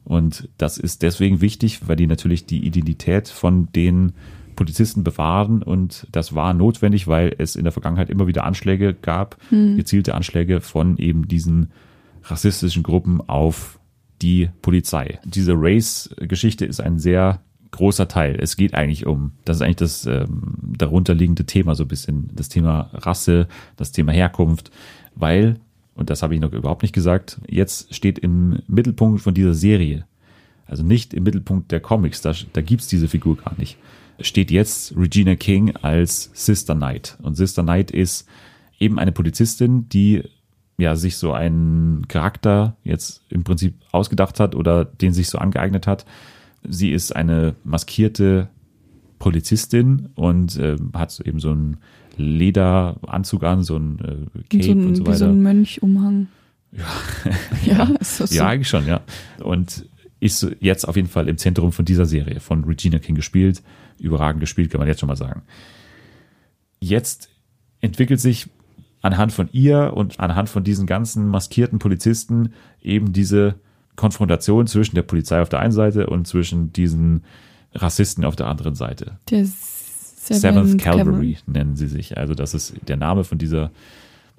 Und 0.03 0.49
das 0.57 0.77
ist 0.77 1.01
deswegen 1.01 1.39
wichtig, 1.39 1.87
weil 1.87 1.95
die 1.95 2.07
natürlich 2.07 2.45
die 2.45 2.65
Identität 2.65 3.29
von 3.29 3.71
den 3.73 4.13
Polizisten 4.55 5.03
bewahren. 5.03 5.61
Und 5.63 6.07
das 6.11 6.35
war 6.35 6.53
notwendig, 6.53 7.07
weil 7.07 7.33
es 7.37 7.55
in 7.55 7.63
der 7.63 7.71
Vergangenheit 7.71 8.09
immer 8.09 8.27
wieder 8.27 8.43
Anschläge 8.43 8.93
gab, 8.93 9.37
gezielte 9.77 10.15
Anschläge 10.15 10.59
von 10.59 10.97
eben 10.97 11.27
diesen 11.27 11.71
rassistischen 12.23 12.83
Gruppen 12.83 13.21
auf 13.27 13.78
die 14.21 14.49
Polizei. 14.61 15.19
Diese 15.23 15.53
Race-Geschichte 15.55 16.65
ist 16.65 16.79
ein 16.79 16.99
sehr 16.99 17.41
großer 17.71 18.07
Teil. 18.07 18.37
Es 18.39 18.57
geht 18.57 18.73
eigentlich 18.73 19.05
um, 19.05 19.31
das 19.45 19.57
ist 19.57 19.61
eigentlich 19.61 19.75
das 19.77 20.05
ähm, 20.05 20.55
darunterliegende 20.77 21.45
Thema 21.45 21.75
so 21.75 21.83
ein 21.83 21.87
bisschen, 21.87 22.29
das 22.33 22.49
Thema 22.49 22.89
Rasse, 22.93 23.47
das 23.77 23.91
Thema 23.91 24.11
Herkunft, 24.11 24.71
weil, 25.15 25.57
und 25.95 26.09
das 26.09 26.23
habe 26.23 26.33
ich 26.33 26.41
noch 26.41 26.53
überhaupt 26.53 26.81
nicht 26.81 26.93
gesagt, 26.93 27.39
jetzt 27.47 27.93
steht 27.93 28.19
im 28.19 28.59
Mittelpunkt 28.67 29.21
von 29.21 29.33
dieser 29.33 29.53
Serie, 29.53 30.05
also 30.65 30.83
nicht 30.83 31.13
im 31.13 31.23
Mittelpunkt 31.23 31.71
der 31.71 31.79
Comics, 31.79 32.21
da, 32.21 32.33
da 32.53 32.61
gibt's 32.61 32.87
diese 32.87 33.07
Figur 33.07 33.37
gar 33.37 33.57
nicht, 33.57 33.77
steht 34.19 34.51
jetzt 34.51 34.95
Regina 34.97 35.35
King 35.35 35.75
als 35.77 36.29
Sister 36.33 36.75
Knight. 36.75 37.17
Und 37.21 37.35
Sister 37.35 37.63
Knight 37.63 37.91
ist 37.91 38.27
eben 38.79 38.99
eine 38.99 39.11
Polizistin, 39.11 39.87
die 39.89 40.23
ja 40.79 40.95
sich 40.95 41.17
so 41.17 41.33
einen 41.33 42.07
Charakter 42.07 42.75
jetzt 42.83 43.23
im 43.29 43.43
Prinzip 43.43 43.75
ausgedacht 43.91 44.39
hat 44.39 44.55
oder 44.55 44.85
den 44.85 45.13
sich 45.13 45.29
so 45.29 45.37
angeeignet 45.37 45.87
hat. 45.87 46.05
Sie 46.67 46.91
ist 46.91 47.15
eine 47.15 47.55
maskierte 47.63 48.49
Polizistin 49.17 50.09
und 50.15 50.57
äh, 50.57 50.77
hat 50.93 51.11
so 51.11 51.23
eben 51.23 51.39
so 51.39 51.51
einen 51.51 51.77
Lederanzug 52.17 53.43
an, 53.43 53.63
so 53.63 53.77
ein 53.77 53.99
äh, 53.99 54.39
Cape 54.49 54.63
so 54.63 54.71
ein, 54.71 54.85
und 54.85 54.95
so 54.95 55.05
wie 55.05 55.13
so 55.13 55.25
weiter. 55.25 55.27
ein 55.29 55.41
Mönchumhang. 55.41 56.27
Ja. 56.71 56.85
ja, 57.65 57.83
ist 57.99 58.19
das 58.19 58.29
so. 58.29 58.35
Ja, 58.35 58.47
eigentlich 58.47 58.67
schon, 58.67 58.85
ja. 58.87 59.01
Und 59.43 59.85
ist 60.19 60.45
jetzt 60.59 60.87
auf 60.87 60.95
jeden 60.95 61.07
Fall 61.07 61.29
im 61.29 61.37
Zentrum 61.37 61.71
von 61.71 61.85
dieser 61.85 62.05
Serie 62.05 62.39
von 62.39 62.63
Regina 62.65 62.99
King 62.99 63.15
gespielt. 63.15 63.63
Überragend 63.99 64.41
gespielt, 64.41 64.69
kann 64.69 64.79
man 64.79 64.87
jetzt 64.87 64.99
schon 64.99 65.07
mal 65.07 65.15
sagen. 65.15 65.43
Jetzt 66.81 67.29
entwickelt 67.81 68.19
sich 68.19 68.49
anhand 69.01 69.31
von 69.31 69.49
ihr 69.51 69.93
und 69.95 70.19
anhand 70.19 70.49
von 70.49 70.63
diesen 70.63 70.85
ganzen 70.85 71.27
maskierten 71.27 71.79
Polizisten 71.79 72.53
eben 72.81 73.13
diese 73.13 73.55
Konfrontation 73.95 74.67
zwischen 74.67 74.95
der 74.95 75.03
Polizei 75.03 75.41
auf 75.41 75.49
der 75.49 75.59
einen 75.59 75.71
Seite 75.71 76.07
und 76.07 76.27
zwischen 76.27 76.71
diesen 76.73 77.23
Rassisten 77.73 78.25
auf 78.25 78.35
der 78.35 78.47
anderen 78.47 78.75
Seite. 78.75 79.17
Der 79.29 79.45
Seventh 79.45 80.41
Seventh 80.41 80.81
Calvary 80.81 81.37
nennen 81.47 81.75
sie 81.75 81.87
sich. 81.87 82.17
Also 82.17 82.33
das 82.33 82.53
ist 82.53 82.75
der 82.87 82.97
Name 82.97 83.23
von 83.23 83.37
dieser 83.37 83.71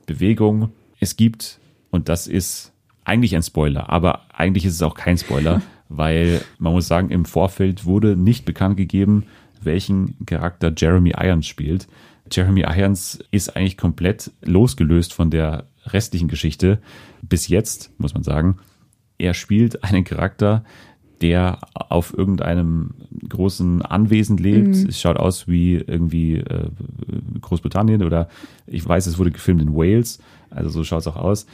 Bewegung. 0.06 0.70
Es 0.98 1.16
gibt, 1.16 1.58
und 1.90 2.08
das 2.08 2.26
ist 2.26 2.72
eigentlich 3.04 3.34
ein 3.34 3.42
Spoiler, 3.42 3.90
aber 3.90 4.22
eigentlich 4.32 4.64
ist 4.64 4.74
es 4.74 4.82
auch 4.82 4.94
kein 4.94 5.18
Spoiler, 5.18 5.62
weil 5.88 6.42
man 6.58 6.72
muss 6.72 6.86
sagen, 6.86 7.10
im 7.10 7.24
Vorfeld 7.24 7.84
wurde 7.84 8.16
nicht 8.16 8.44
bekannt 8.44 8.76
gegeben, 8.76 9.24
welchen 9.62 10.14
Charakter 10.26 10.72
Jeremy 10.76 11.14
Irons 11.18 11.46
spielt. 11.46 11.88
Jeremy 12.30 12.62
Irons 12.62 13.18
ist 13.30 13.56
eigentlich 13.56 13.76
komplett 13.76 14.30
losgelöst 14.42 15.12
von 15.12 15.30
der 15.30 15.66
restlichen 15.86 16.28
Geschichte. 16.28 16.80
Bis 17.22 17.48
jetzt, 17.48 17.92
muss 17.98 18.14
man 18.14 18.22
sagen. 18.22 18.58
Er 19.18 19.34
spielt 19.34 19.84
einen 19.84 20.04
Charakter, 20.04 20.64
der 21.20 21.58
auf 21.74 22.16
irgendeinem 22.16 22.94
großen 23.28 23.82
Anwesen 23.82 24.38
lebt. 24.38 24.74
Es 24.74 25.00
schaut 25.00 25.18
aus 25.18 25.48
wie 25.48 25.74
irgendwie 25.74 26.36
äh, 26.36 26.70
Großbritannien 27.40 28.02
oder 28.02 28.28
ich 28.66 28.86
weiß, 28.86 29.06
es 29.06 29.18
wurde 29.18 29.30
gefilmt 29.30 29.60
in 29.60 29.74
Wales, 29.74 30.20
also 30.48 30.70
so 30.70 30.84
schaut 30.84 31.00
es 31.00 31.06
auch 31.06 31.16
aus. 31.16 31.46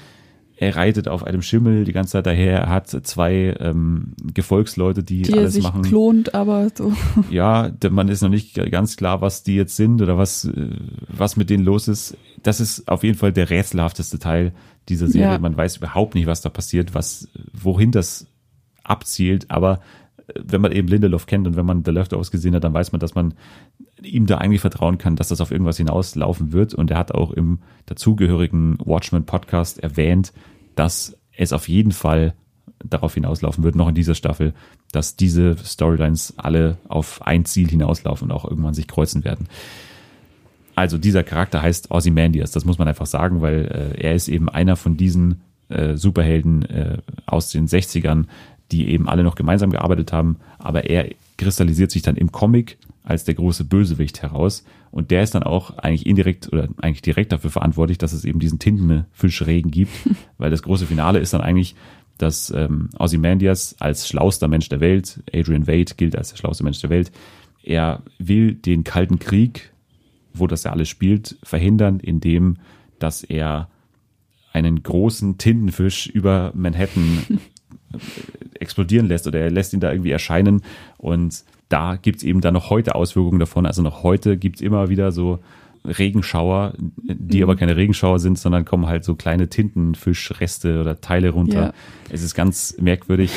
Er 0.59 0.75
reitet 0.75 1.07
auf 1.07 1.23
einem 1.23 1.43
Schimmel 1.43 1.85
die 1.85 1.93
ganze 1.93 2.13
Zeit 2.13 2.27
daher. 2.27 2.61
Er 2.61 2.69
hat 2.71 2.89
zwei 2.89 3.55
ähm, 3.61 4.15
Gefolgsleute, 4.33 5.03
die, 5.03 5.23
die 5.23 5.33
er 5.33 5.39
alles 5.41 5.53
sich 5.55 5.65
machen. 5.65 5.83
klont, 5.83 6.35
aber 6.35 6.71
so. 6.75 6.95
Ja, 7.31 7.71
man 7.91 8.09
ist 8.09 8.23
noch 8.23 8.31
nicht 8.31 8.55
ganz 8.71 8.97
klar, 8.97 9.21
was 9.21 9.43
die 9.43 9.55
jetzt 9.55 9.77
sind 9.77 10.01
oder 10.01 10.17
was, 10.17 10.47
äh, 10.47 10.71
was 11.09 11.37
mit 11.37 11.51
denen 11.51 11.65
los 11.65 11.89
ist. 11.89 12.17
Das 12.43 12.61
ist 12.61 12.89
auf 12.89 13.05
jeden 13.05 13.19
Fall 13.19 13.33
der 13.33 13.51
rätselhafteste 13.51 14.19
Teil 14.19 14.55
dieser 14.89 15.09
Serie. 15.09 15.33
Ja. 15.33 15.39
Man 15.39 15.57
weiß 15.57 15.77
überhaupt 15.77 16.15
nicht, 16.15 16.27
was 16.27 16.41
da 16.41 16.49
passiert, 16.49 16.95
was, 16.95 17.29
wohin 17.53 17.93
das 17.93 18.27
abzielt. 18.83 19.51
Aber 19.51 19.81
wenn 20.35 20.61
man 20.61 20.72
eben 20.72 20.89
Lindelof 20.89 21.27
kennt 21.27 21.47
und 21.47 21.57
wenn 21.57 21.66
man 21.66 21.85
The 21.85 21.91
Leftovers 21.93 22.31
gesehen 22.31 22.55
hat, 22.55 22.64
dann 22.64 22.74
weiß 22.74 22.93
man, 22.93 23.01
dass 23.01 23.14
man 23.14 23.35
ihm 24.03 24.27
da 24.27 24.39
eigentlich 24.39 24.61
vertrauen 24.61 24.99
kann, 24.99 25.16
dass 25.16 25.29
das 25.29 25.41
auf 25.41 25.53
irgendwas 25.53 25.77
hinauslaufen 25.77 26.53
wird. 26.53 26.74
Und 26.74 26.91
er 26.91 26.99
hat 26.99 27.12
auch 27.12 27.31
im 27.31 27.61
dazugehörigen 27.87 28.79
Watchmen 28.85 29.24
Podcast 29.24 29.79
erwähnt, 29.79 30.33
dass 30.74 31.16
es 31.37 31.53
auf 31.53 31.68
jeden 31.68 31.93
Fall 31.93 32.35
darauf 32.85 33.14
hinauslaufen 33.14 33.64
wird, 33.64 33.77
noch 33.77 33.89
in 33.89 33.95
dieser 33.95 34.14
Staffel, 34.14 34.53
dass 34.93 35.16
diese 35.16 35.57
Storylines 35.57 36.35
alle 36.37 36.79
auf 36.89 37.22
ein 37.22 37.45
Ziel 37.45 37.68
hinauslaufen 37.68 38.31
und 38.31 38.37
auch 38.37 38.45
irgendwann 38.45 38.74
sich 38.74 38.89
kreuzen 38.89 39.24
werden. 39.24 39.49
Also 40.74 40.99
dieser 40.99 41.24
Charakter 41.24 41.62
heißt 41.62 41.91
Ozymandias, 41.91 42.51
das 42.51 42.66
muss 42.66 42.79
man 42.79 42.87
einfach 42.87 43.07
sagen, 43.07 43.41
weil 43.41 43.95
äh, 43.97 44.03
er 44.03 44.14
ist 44.14 44.29
eben 44.29 44.49
einer 44.49 44.77
von 44.77 44.97
diesen 44.97 45.41
äh, 45.68 45.97
Superhelden 45.97 46.64
äh, 46.66 46.99
aus 47.24 47.51
den 47.51 47.66
60ern, 47.66 48.27
die 48.73 48.89
eben 48.89 49.09
alle 49.09 49.23
noch 49.23 49.35
gemeinsam 49.35 49.71
gearbeitet 49.71 50.12
haben, 50.12 50.37
aber 50.59 50.85
er 50.85 51.09
kristallisiert 51.39 51.91
sich 51.91 52.03
dann 52.03 52.17
im 52.17 52.33
Comic 52.33 52.79
als 53.03 53.25
der 53.25 53.35
große 53.35 53.64
Bösewicht 53.64 54.23
heraus. 54.23 54.64
Und 54.91 55.11
der 55.11 55.23
ist 55.23 55.35
dann 55.35 55.45
auch 55.45 55.79
eigentlich 55.79 56.07
indirekt 56.07 56.53
oder 56.53 56.69
eigentlich 56.79 57.03
direkt 57.03 57.33
dafür 57.33 57.51
verantwortlich, 57.51 57.99
dass 57.99 58.12
es 58.12 58.25
eben 58.25 58.41
diesen 58.41 58.59
Tintenfischregen 58.59 59.71
gibt, 59.71 59.93
weil 60.39 60.51
das 60.51 60.62
große 60.62 60.87
Finale 60.87 61.21
ist 61.21 61.33
dann 61.33 61.41
eigentlich, 61.41 61.77
dass 62.19 62.51
ähm, 62.51 62.89
Ozymandias 62.99 63.77
als 63.79 64.09
schlauster 64.09 64.49
Mensch 64.49 64.69
der 64.69 64.81
Welt, 64.81 65.23
Adrian 65.33 65.67
Wade 65.67 65.95
gilt 65.97 66.17
als 66.17 66.31
der 66.31 66.37
schlauste 66.37 66.64
Mensch 66.64 66.81
der 66.81 66.91
Welt, 66.91 67.12
er 67.62 68.03
will 68.19 68.55
den 68.55 68.85
Kalten 68.85 69.19
Krieg, 69.19 69.73
wo 70.33 70.47
das 70.47 70.64
ja 70.64 70.73
alles 70.73 70.89
spielt, 70.89 71.37
verhindern, 71.43 72.01
indem 72.01 72.57
dass 72.99 73.23
er 73.23 73.69
einen 74.53 74.83
großen 74.83 75.37
Tintenfisch 75.37 76.07
über 76.07 76.53
Manhattan 76.55 77.19
explodieren 78.61 79.07
lässt 79.07 79.27
oder 79.27 79.41
er 79.41 79.51
lässt 79.51 79.73
ihn 79.73 79.81
da 79.81 79.91
irgendwie 79.91 80.11
erscheinen 80.11 80.63
und 80.99 81.45
da 81.69 81.97
gibt's 81.97 82.23
eben 82.23 82.41
dann 82.41 82.55
noch 82.55 82.71
heute 82.71 82.95
Auswirkungen 82.95 83.41
davon. 83.41 83.67
Also 83.67 83.83
noch 83.83 84.03
heute 84.03 84.37
gibt's 84.37 84.61
immer 84.61 84.89
wieder 84.89 85.11
so 85.11 85.41
Regenschauer, 85.87 86.75
die 86.97 87.43
aber 87.43 87.57
keine 87.57 87.77
Regenschauer 87.77 88.19
sind, 88.19 88.39
sondern 88.39 88.65
kommen 88.65 88.87
halt 88.87 89.05
so 89.05 89.15
kleine 89.15 89.49
Tintenfischreste 89.49 90.81
oder 90.81 91.01
Teile 91.01 91.31
runter. 91.31 91.63
Ja. 91.63 91.73
Es 92.11 92.23
ist 92.23 92.35
ganz 92.35 92.77
merkwürdig, 92.81 93.31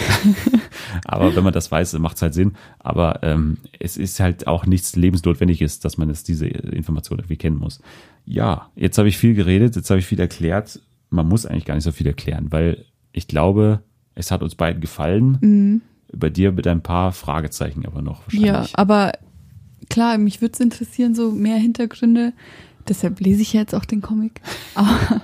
aber 1.05 1.35
wenn 1.35 1.43
man 1.43 1.53
das 1.53 1.71
weiß, 1.71 1.93
macht's 1.99 2.21
halt 2.21 2.33
Sinn. 2.33 2.53
Aber 2.79 3.19
ähm, 3.23 3.57
es 3.79 3.97
ist 3.97 4.19
halt 4.19 4.47
auch 4.47 4.65
nichts 4.65 4.95
lebensnotwendiges, 4.95 5.79
dass 5.79 5.97
man 5.97 6.09
jetzt 6.09 6.27
diese 6.27 6.47
Information 6.47 7.19
irgendwie 7.19 7.37
kennen 7.37 7.57
muss. 7.57 7.81
Ja, 8.25 8.69
jetzt 8.75 8.97
habe 8.97 9.09
ich 9.09 9.17
viel 9.17 9.35
geredet, 9.35 9.75
jetzt 9.75 9.89
habe 9.89 9.99
ich 9.99 10.05
viel 10.05 10.19
erklärt. 10.19 10.79
Man 11.09 11.27
muss 11.27 11.45
eigentlich 11.45 11.65
gar 11.65 11.75
nicht 11.75 11.83
so 11.83 11.91
viel 11.91 12.07
erklären, 12.07 12.47
weil 12.51 12.85
ich 13.11 13.27
glaube, 13.27 13.83
es 14.19 14.31
hat 14.31 14.43
uns 14.43 14.55
beiden 14.55 14.81
gefallen. 14.81 15.81
Bei 16.11 16.29
dir 16.29 16.51
mit 16.51 16.67
ein 16.67 16.83
paar 16.83 17.11
Fragezeichen 17.11 17.85
aber 17.85 18.01
noch 18.01 18.23
Ja, 18.31 18.65
aber 18.73 19.13
klar, 19.89 20.17
mich 20.17 20.41
würde 20.41 20.53
es 20.53 20.59
interessieren, 20.59 21.15
so 21.15 21.31
mehr 21.31 21.57
Hintergründe. 21.57 22.33
Deshalb 22.87 23.19
lese 23.19 23.41
ich 23.41 23.53
ja 23.53 23.61
jetzt 23.61 23.75
auch 23.75 23.85
den 23.85 24.01
Comic. 24.01 24.41
Aber 24.73 25.21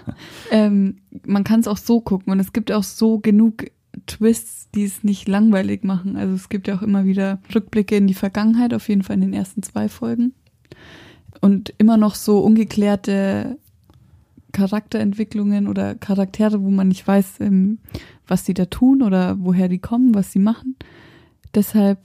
ähm, 0.51 0.97
man 1.25 1.43
kann 1.43 1.61
es 1.61 1.67
auch 1.67 1.77
so 1.77 1.99
gucken 1.99 2.31
und 2.31 2.39
es 2.39 2.53
gibt 2.53 2.71
auch 2.71 2.83
so 2.83 3.17
genug 3.17 3.65
Twists, 4.05 4.69
die 4.75 4.83
es 4.83 5.03
nicht 5.03 5.27
langweilig 5.27 5.83
machen. 5.83 6.15
Also 6.15 6.35
es 6.35 6.49
gibt 6.49 6.67
ja 6.67 6.75
auch 6.75 6.83
immer 6.83 7.05
wieder 7.05 7.39
Rückblicke 7.55 7.95
in 7.95 8.05
die 8.05 8.13
Vergangenheit, 8.13 8.73
auf 8.73 8.87
jeden 8.87 9.01
Fall 9.01 9.15
in 9.15 9.21
den 9.21 9.33
ersten 9.33 9.63
zwei 9.63 9.89
Folgen. 9.89 10.33
Und 11.41 11.73
immer 11.79 11.97
noch 11.97 12.13
so 12.13 12.39
ungeklärte 12.39 13.57
Charakterentwicklungen 14.55 15.67
oder 15.67 15.95
Charaktere, 15.95 16.61
wo 16.61 16.69
man 16.69 16.87
nicht 16.87 17.05
weiß, 17.05 17.41
ähm, 17.41 17.79
was 18.25 18.45
die 18.45 18.53
da 18.53 18.65
tun 18.65 19.01
oder 19.01 19.35
woher 19.37 19.67
die 19.67 19.79
kommen, 19.79 20.15
was 20.15 20.31
sie 20.31 20.39
machen. 20.39 20.77
Deshalb, 21.53 21.99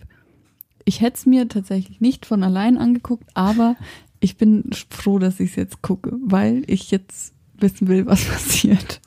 ich 0.85 1.01
hätte 1.01 1.17
es 1.17 1.27
mir 1.27 1.49
tatsächlich 1.49 2.01
nicht 2.01 2.27
von 2.27 2.43
allein 2.43 2.77
angeguckt, 2.77 3.29
aber 3.35 3.77
ich 4.19 4.37
bin 4.37 4.65
froh, 4.91 5.21
dass 5.21 5.39
ich 5.39 5.51
es 5.51 5.57
jetzt 5.57 5.81
gucke, 5.81 6.13
weil 6.25 6.65
ich 6.67 6.91
jetzt 6.91 7.35
wissen 7.57 7.87
will, 7.87 8.07
was 8.07 8.25
passiert. 8.29 9.01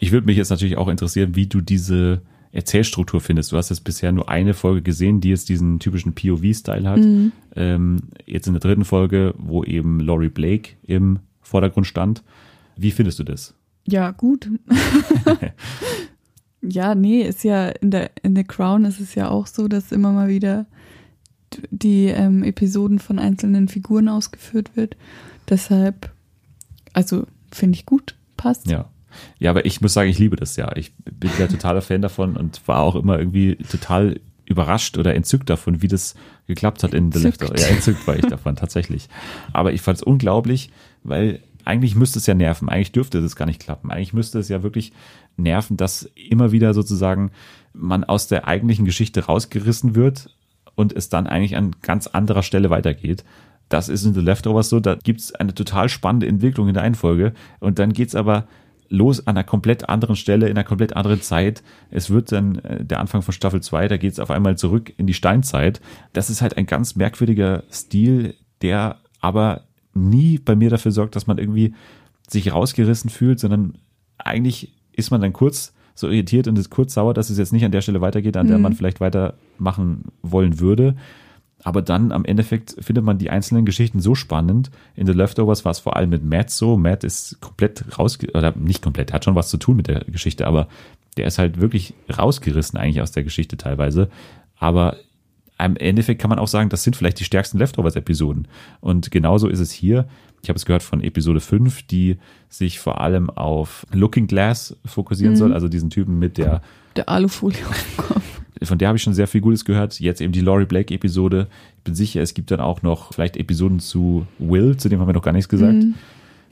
Ich 0.00 0.10
würde 0.10 0.26
mich 0.26 0.36
jetzt 0.36 0.50
natürlich 0.50 0.76
auch 0.76 0.88
interessieren, 0.88 1.36
wie 1.36 1.46
du 1.46 1.60
diese 1.60 2.22
Erzählstruktur 2.50 3.20
findest. 3.20 3.52
Du 3.52 3.56
hast 3.56 3.70
jetzt 3.70 3.84
bisher 3.84 4.10
nur 4.10 4.28
eine 4.28 4.52
Folge 4.52 4.82
gesehen, 4.82 5.20
die 5.20 5.28
jetzt 5.28 5.48
diesen 5.48 5.78
typischen 5.78 6.14
POV-Style 6.14 6.88
hat. 6.88 7.00
Ähm, 7.54 8.02
jetzt 8.26 8.48
in 8.48 8.54
der 8.54 8.60
dritten 8.60 8.84
Folge, 8.84 9.32
wo 9.38 9.62
eben 9.62 10.00
Laurie 10.00 10.28
Blake 10.28 10.70
im 10.82 11.20
Vordergrund 11.40 11.86
stand. 11.86 12.24
Wie 12.76 12.90
findest 12.90 13.18
du 13.18 13.24
das? 13.24 13.54
Ja, 13.86 14.10
gut. 14.12 14.50
ja, 16.62 16.94
nee, 16.94 17.22
ist 17.22 17.44
ja 17.44 17.68
in 17.68 17.90
der 17.90 18.10
in 18.22 18.34
The 18.34 18.44
Crown 18.44 18.84
ist 18.84 19.00
es 19.00 19.14
ja 19.14 19.28
auch 19.28 19.46
so, 19.46 19.68
dass 19.68 19.92
immer 19.92 20.12
mal 20.12 20.28
wieder 20.28 20.66
die 21.70 22.06
ähm, 22.06 22.42
Episoden 22.42 22.98
von 22.98 23.18
einzelnen 23.18 23.68
Figuren 23.68 24.08
ausgeführt 24.08 24.76
wird. 24.76 24.96
Deshalb 25.48 26.10
also 26.94 27.26
finde 27.52 27.76
ich 27.76 27.84
gut, 27.84 28.14
passt. 28.38 28.68
Ja. 28.68 28.88
Ja, 29.38 29.50
aber 29.50 29.64
ich 29.64 29.80
muss 29.80 29.92
sagen, 29.92 30.10
ich 30.10 30.18
liebe 30.18 30.34
das 30.34 30.56
ja. 30.56 30.74
Ich 30.76 30.92
bin 30.96 31.30
ja 31.38 31.46
totaler 31.46 31.82
Fan 31.82 32.02
davon 32.02 32.36
und 32.36 32.66
war 32.66 32.80
auch 32.80 32.96
immer 32.96 33.18
irgendwie 33.18 33.54
total 33.56 34.20
überrascht 34.44 34.98
oder 34.98 35.14
entzückt 35.14 35.48
davon, 35.48 35.82
wie 35.82 35.88
das 35.88 36.14
geklappt 36.48 36.82
hat 36.82 36.94
in 36.94 37.12
The 37.12 37.18
Entzückt. 37.18 37.40
Leftovers. 37.42 37.62
Ja, 37.62 37.68
entzückt 37.68 38.06
war 38.08 38.16
ich 38.16 38.26
davon, 38.26 38.56
tatsächlich. 38.56 39.08
Aber 39.52 39.72
ich 39.72 39.82
fand 39.82 39.98
es 39.98 40.02
unglaublich, 40.02 40.70
weil 41.04 41.40
eigentlich 41.64 41.94
müsste 41.94 42.18
es 42.18 42.26
ja 42.26 42.34
nerven. 42.34 42.68
Eigentlich 42.68 42.92
dürfte 42.92 43.20
das 43.20 43.36
gar 43.36 43.46
nicht 43.46 43.60
klappen. 43.60 43.90
Eigentlich 43.90 44.12
müsste 44.12 44.38
es 44.38 44.48
ja 44.48 44.62
wirklich 44.62 44.92
nerven, 45.36 45.76
dass 45.76 46.10
immer 46.14 46.52
wieder 46.52 46.74
sozusagen 46.74 47.30
man 47.72 48.04
aus 48.04 48.28
der 48.28 48.46
eigentlichen 48.46 48.84
Geschichte 48.84 49.24
rausgerissen 49.24 49.94
wird 49.94 50.30
und 50.74 50.92
es 50.92 51.08
dann 51.08 51.26
eigentlich 51.26 51.56
an 51.56 51.76
ganz 51.82 52.06
anderer 52.06 52.42
Stelle 52.42 52.70
weitergeht. 52.70 53.24
Das 53.68 53.88
ist 53.88 54.04
in 54.04 54.14
The 54.14 54.20
Leftovers 54.20 54.68
so, 54.68 54.80
da 54.80 54.96
gibt's 54.96 55.34
eine 55.34 55.54
total 55.54 55.88
spannende 55.88 56.26
Entwicklung 56.26 56.68
in 56.68 56.74
der 56.74 56.82
einen 56.82 56.94
Folge 56.94 57.32
und 57.60 57.78
dann 57.78 57.92
geht's 57.92 58.14
aber 58.14 58.46
los 58.90 59.26
an 59.26 59.36
einer 59.36 59.44
komplett 59.44 59.88
anderen 59.88 60.16
Stelle, 60.16 60.46
in 60.46 60.56
einer 60.56 60.64
komplett 60.64 60.94
anderen 60.94 61.20
Zeit. 61.22 61.62
Es 61.90 62.10
wird 62.10 62.30
dann 62.32 62.58
äh, 62.58 62.84
der 62.84 63.00
Anfang 63.00 63.22
von 63.22 63.32
Staffel 63.32 63.62
2, 63.62 63.88
da 63.88 63.96
geht's 63.96 64.20
auf 64.20 64.30
einmal 64.30 64.56
zurück 64.56 64.92
in 64.96 65.06
die 65.06 65.14
Steinzeit. 65.14 65.80
Das 66.12 66.30
ist 66.30 66.42
halt 66.42 66.56
ein 66.56 66.66
ganz 66.66 66.94
merkwürdiger 66.94 67.64
Stil, 67.70 68.34
der 68.62 68.98
aber 69.20 69.62
nie 69.94 70.38
bei 70.38 70.56
mir 70.56 70.70
dafür 70.70 70.92
sorgt, 70.92 71.16
dass 71.16 71.26
man 71.26 71.38
irgendwie 71.38 71.74
sich 72.28 72.52
rausgerissen 72.52 73.10
fühlt, 73.10 73.38
sondern 73.38 73.74
eigentlich 74.18 74.72
ist 74.92 75.10
man 75.10 75.20
dann 75.20 75.32
kurz 75.32 75.72
so 75.94 76.08
irritiert 76.08 76.48
und 76.48 76.58
ist 76.58 76.70
kurz 76.70 76.94
sauer, 76.94 77.14
dass 77.14 77.30
es 77.30 77.38
jetzt 77.38 77.52
nicht 77.52 77.64
an 77.64 77.72
der 77.72 77.80
Stelle 77.80 78.00
weitergeht, 78.00 78.36
an 78.36 78.48
der 78.48 78.58
man 78.58 78.72
vielleicht 78.72 79.00
weitermachen 79.00 80.04
wollen 80.22 80.58
würde. 80.58 80.96
Aber 81.62 81.80
dann 81.82 82.12
am 82.12 82.24
Endeffekt 82.24 82.76
findet 82.80 83.04
man 83.04 83.18
die 83.18 83.30
einzelnen 83.30 83.64
Geschichten 83.64 84.00
so 84.00 84.14
spannend. 84.14 84.70
In 84.96 85.06
The 85.06 85.12
Leftovers 85.12 85.64
war 85.64 85.72
es 85.72 85.78
vor 85.78 85.96
allem 85.96 86.10
mit 86.10 86.24
Matt 86.24 86.50
so. 86.50 86.76
Matt 86.76 87.04
ist 87.04 87.40
komplett 87.40 87.98
rausge 87.98 88.30
oder 88.34 88.54
nicht 88.56 88.82
komplett, 88.82 89.12
hat 89.12 89.24
schon 89.24 89.34
was 89.34 89.48
zu 89.48 89.56
tun 89.56 89.76
mit 89.76 89.86
der 89.86 90.00
Geschichte, 90.04 90.46
aber 90.46 90.68
der 91.16 91.26
ist 91.26 91.38
halt 91.38 91.60
wirklich 91.60 91.94
rausgerissen 92.16 92.78
eigentlich 92.78 93.00
aus 93.00 93.12
der 93.12 93.24
Geschichte 93.24 93.56
teilweise. 93.56 94.08
Aber 94.58 94.96
im 95.62 95.76
Endeffekt 95.76 96.20
kann 96.20 96.30
man 96.30 96.38
auch 96.38 96.48
sagen, 96.48 96.68
das 96.68 96.82
sind 96.82 96.96
vielleicht 96.96 97.20
die 97.20 97.24
stärksten 97.24 97.58
Leftovers-Episoden. 97.58 98.48
Und 98.80 99.10
genauso 99.10 99.48
ist 99.48 99.60
es 99.60 99.70
hier. 99.70 100.06
Ich 100.42 100.48
habe 100.48 100.56
es 100.56 100.66
gehört 100.66 100.82
von 100.82 101.00
Episode 101.00 101.40
5, 101.40 101.84
die 101.84 102.16
sich 102.48 102.78
vor 102.78 103.00
allem 103.00 103.30
auf 103.30 103.86
Looking 103.92 104.26
Glass 104.26 104.76
fokussieren 104.84 105.36
soll, 105.36 105.54
also 105.54 105.68
diesen 105.68 105.90
Typen 105.90 106.18
mit 106.18 106.36
der 106.38 106.60
Der 106.96 107.08
Alufolie 107.08 107.66
auf 107.66 107.82
dem 107.82 107.96
Kopf. 107.96 108.40
von 108.62 108.78
der 108.78 108.88
habe 108.88 108.96
ich 108.96 109.02
schon 109.02 109.14
sehr 109.14 109.26
viel 109.26 109.40
Gutes 109.40 109.64
gehört. 109.64 109.98
Jetzt 110.00 110.20
eben 110.20 110.32
die 110.32 110.40
Laurie 110.40 110.66
Blake 110.66 110.92
Episode. 110.92 111.48
Ich 111.78 111.84
bin 111.84 111.94
sicher, 111.94 112.20
es 112.20 112.34
gibt 112.34 112.50
dann 112.50 112.60
auch 112.60 112.82
noch 112.82 113.14
vielleicht 113.14 113.36
Episoden 113.36 113.78
zu 113.80 114.26
Will, 114.38 114.76
zu 114.76 114.88
dem 114.88 115.00
haben 115.00 115.08
wir 115.08 115.14
noch 115.14 115.22
gar 115.22 115.32
nichts 115.32 115.48
gesagt. 115.48 115.84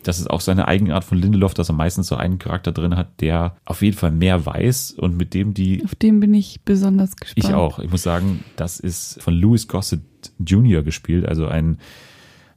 Das 0.02 0.18
ist 0.18 0.28
auch 0.28 0.40
seine 0.40 0.68
Eigenart 0.68 1.04
von 1.04 1.18
Lindelof, 1.18 1.54
dass 1.54 1.70
er 1.70 1.74
meistens 1.74 2.08
so 2.08 2.16
einen 2.16 2.38
Charakter 2.38 2.72
drin 2.72 2.96
hat, 2.96 3.20
der 3.20 3.56
auf 3.64 3.82
jeden 3.82 3.96
Fall 3.96 4.10
mehr 4.10 4.44
weiß 4.44 4.92
und 4.92 5.16
mit 5.16 5.34
dem 5.34 5.54
die 5.54 5.84
Auf 5.84 5.94
den 5.94 6.20
bin 6.20 6.34
ich 6.34 6.60
besonders 6.64 7.16
gespannt. 7.16 7.44
ich 7.44 7.54
auch. 7.54 7.78
Ich 7.78 7.90
muss 7.90 8.02
sagen, 8.02 8.44
das 8.56 8.80
ist 8.80 9.22
von 9.22 9.34
Louis 9.34 9.68
Gossett 9.68 10.00
Jr. 10.44 10.82
gespielt, 10.82 11.26
also 11.26 11.46
ein 11.46 11.78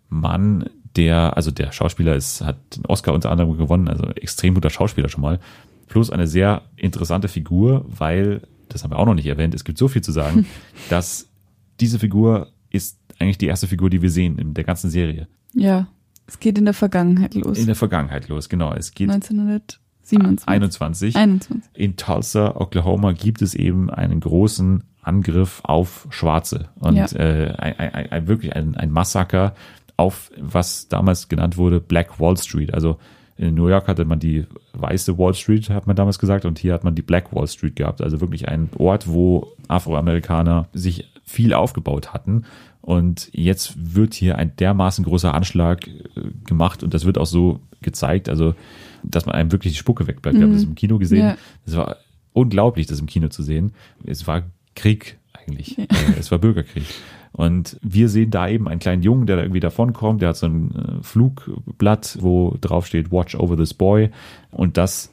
Mann, 0.10 0.70
der, 0.96 1.36
also 1.36 1.52
der 1.52 1.72
Schauspieler 1.72 2.16
ist, 2.16 2.42
hat 2.42 2.58
den 2.76 2.86
Oscar 2.86 3.14
unter 3.14 3.32
anderem 3.32 3.58
gewonnen, 3.58 3.88
also 3.88 4.06
extrem 4.16 4.54
guter 4.54 4.70
Schauspieler 4.70 5.10
schon 5.10 5.22
mal. 5.22 5.40
Plus 5.88 6.10
eine 6.10 6.28
sehr 6.28 6.64
interessante 6.78 7.28
Figur, 7.28 7.86
weil, 7.88 8.42
das 8.70 8.84
haben 8.84 8.92
wir 8.92 9.00
auch 9.00 9.06
noch 9.06 9.14
nicht 9.14 9.28
erwähnt, 9.28 9.54
es 9.54 9.64
gibt 9.64 9.78
so 9.78 9.88
viel 9.88 10.02
zu 10.02 10.12
sagen, 10.12 10.46
dass 10.90 11.30
diese 11.80 12.00
Figur 12.00 12.52
ist 12.70 13.00
eigentlich 13.20 13.38
die 13.38 13.48
erste 13.48 13.68
Figur, 13.68 13.90
die 13.90 14.02
wir 14.02 14.10
sehen 14.10 14.38
in 14.38 14.54
der 14.54 14.64
ganzen 14.64 14.90
Serie. 14.90 15.28
Ja, 15.54 15.88
es 16.28 16.40
geht 16.40 16.58
in 16.58 16.66
der 16.66 16.74
Vergangenheit 16.74 17.36
los. 17.36 17.58
In 17.58 17.66
der 17.68 17.76
Vergangenheit 17.76 18.28
los, 18.28 18.50
genau. 18.50 18.74
Es 18.74 18.92
geht 18.94 19.10
1927. 19.10 20.48
21. 20.48 21.16
21. 21.16 21.64
in 21.74 21.96
Tulsa, 21.98 22.56
Oklahoma, 22.56 23.12
gibt 23.14 23.42
es 23.42 23.54
eben 23.56 23.90
einen 23.90 24.20
großen 24.20 24.84
Angriff 25.02 25.62
auf 25.64 26.08
Schwarze 26.10 26.70
und 26.80 26.96
Ja. 26.96 27.06
äh, 27.14 27.54
ein, 27.58 27.80
ein, 27.80 28.12
ein, 28.12 28.28
wirklich 28.28 28.56
ein, 28.56 28.76
ein 28.76 28.92
Massaker 28.92 29.54
auf 29.98 30.32
was 30.38 30.88
damals 30.90 31.30
genannt 31.30 31.58
wurde 31.58 31.80
Black 31.80 32.20
Wall 32.20 32.36
Street. 32.38 32.74
Also 32.74 32.98
in 33.38 33.54
New 33.56 33.68
York 33.68 33.88
hatte 33.88 34.06
man 34.06 34.20
die 34.20 34.46
weiße 34.74 35.18
Wall 35.18 35.34
Street, 35.34 35.70
hat 35.70 35.88
man 35.88 35.96
damals 35.96 36.20
gesagt, 36.20 36.46
und 36.46 36.58
hier 36.60 36.74
hat 36.74 36.84
man 36.84 36.96
die 36.96 37.02
Black 37.02 37.34
Wall 37.36 37.48
Street 37.48 37.76
gehabt. 37.76 38.02
Also 38.02 38.20
wirklich 38.22 38.48
ein 38.48 38.70
Ort, 38.78 39.08
wo 39.08 39.48
Afroamerikaner 39.68 40.68
sich 40.74 41.12
viel 41.24 41.54
aufgebaut 41.54 42.14
hatten. 42.14 42.46
Und 42.86 43.32
jetzt 43.34 43.96
wird 43.96 44.14
hier 44.14 44.38
ein 44.38 44.56
dermaßen 44.58 45.04
großer 45.04 45.34
Anschlag 45.34 45.88
äh, 45.88 45.92
gemacht 46.46 46.84
und 46.84 46.94
das 46.94 47.04
wird 47.04 47.18
auch 47.18 47.26
so 47.26 47.60
gezeigt, 47.82 48.30
also 48.30 48.54
dass 49.02 49.26
man 49.26 49.34
einem 49.34 49.52
wirklich 49.52 49.74
die 49.74 49.80
Spucke 49.80 50.06
wegbleibt. 50.06 50.38
Wir 50.38 50.44
haben 50.44 50.54
das 50.54 50.64
im 50.64 50.76
Kino 50.76 51.00
gesehen. 51.00 51.26
Ja. 51.26 51.38
Es 51.66 51.76
war 51.76 51.98
unglaublich, 52.34 52.86
das 52.86 53.00
im 53.00 53.08
Kino 53.08 53.30
zu 53.30 53.42
sehen. 53.42 53.74
Es 54.06 54.28
war 54.28 54.44
Krieg 54.76 55.18
eigentlich. 55.34 55.80
Äh, 55.80 55.88
Es 56.20 56.30
war 56.30 56.38
Bürgerkrieg. 56.38 56.84
Und 57.32 57.78
wir 57.82 58.08
sehen 58.08 58.30
da 58.30 58.48
eben 58.48 58.68
einen 58.68 58.80
kleinen 58.80 59.02
Jungen, 59.02 59.26
der 59.26 59.38
da 59.38 59.42
irgendwie 59.42 59.60
davonkommt. 59.60 60.22
Der 60.22 60.30
hat 60.30 60.38
so 60.38 60.46
ein 60.46 60.76
äh, 60.76 61.04
Flugblatt, 61.04 62.20
wo 62.22 62.56
drauf 62.62 62.86
steht, 62.86 63.12
Watch 63.12 63.36
over 63.36 63.58
this 63.58 63.74
boy. 63.74 64.12
Und 64.52 64.78
das, 64.78 65.12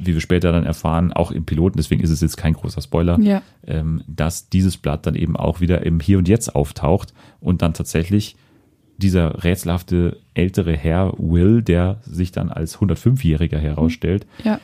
wie 0.00 0.14
wir 0.14 0.20
später 0.20 0.52
dann 0.52 0.64
erfahren, 0.64 1.12
auch 1.12 1.30
im 1.32 1.44
Piloten, 1.44 1.76
deswegen 1.76 2.02
ist 2.02 2.10
es 2.10 2.20
jetzt 2.20 2.36
kein 2.36 2.52
großer 2.54 2.80
Spoiler, 2.80 3.18
Ja. 3.20 3.42
ähm, 3.66 4.02
dass 4.06 4.48
dieses 4.48 4.76
Blatt 4.76 5.06
dann 5.06 5.14
eben 5.16 5.36
auch 5.36 5.60
wieder 5.60 5.84
im 5.84 5.98
Hier 6.00 6.18
und 6.18 6.28
Jetzt 6.28 6.54
auftaucht 6.54 7.12
und 7.40 7.62
dann 7.62 7.74
tatsächlich 7.74 8.36
dieser 8.96 9.44
rätselhafte 9.44 10.18
ältere 10.34 10.76
Herr 10.76 11.12
Will, 11.18 11.62
der 11.62 12.00
sich 12.04 12.32
dann 12.32 12.50
als 12.50 12.78
105-Jähriger 12.78 13.58
herausstellt, 13.58 14.26
Ja. 14.44 14.60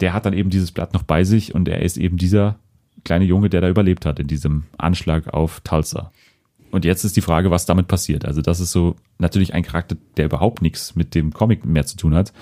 der 0.00 0.12
hat 0.14 0.26
dann 0.26 0.32
eben 0.34 0.50
dieses 0.50 0.72
Blatt 0.72 0.94
noch 0.94 1.02
bei 1.04 1.24
sich 1.24 1.54
und 1.54 1.68
er 1.68 1.82
ist 1.82 1.96
eben 1.96 2.16
dieser 2.16 2.56
kleine 3.04 3.24
Junge, 3.24 3.48
der 3.50 3.60
da 3.60 3.68
überlebt 3.68 4.04
hat 4.06 4.18
in 4.20 4.26
diesem 4.26 4.64
Anschlag 4.78 5.32
auf 5.32 5.60
Tulsa. 5.60 6.12
Und 6.70 6.84
jetzt 6.84 7.02
ist 7.04 7.16
die 7.16 7.20
Frage, 7.22 7.50
was 7.50 7.66
damit 7.66 7.88
passiert. 7.88 8.24
Also 8.24 8.42
das 8.42 8.60
ist 8.60 8.70
so 8.72 8.94
natürlich 9.18 9.54
ein 9.54 9.62
Charakter, 9.64 9.96
der 10.16 10.26
überhaupt 10.26 10.62
nichts 10.62 10.94
mit 10.94 11.14
dem 11.14 11.32
Comic 11.32 11.64
mehr 11.64 11.84
zu 11.86 11.96
tun 11.96 12.14
hat. 12.14 12.32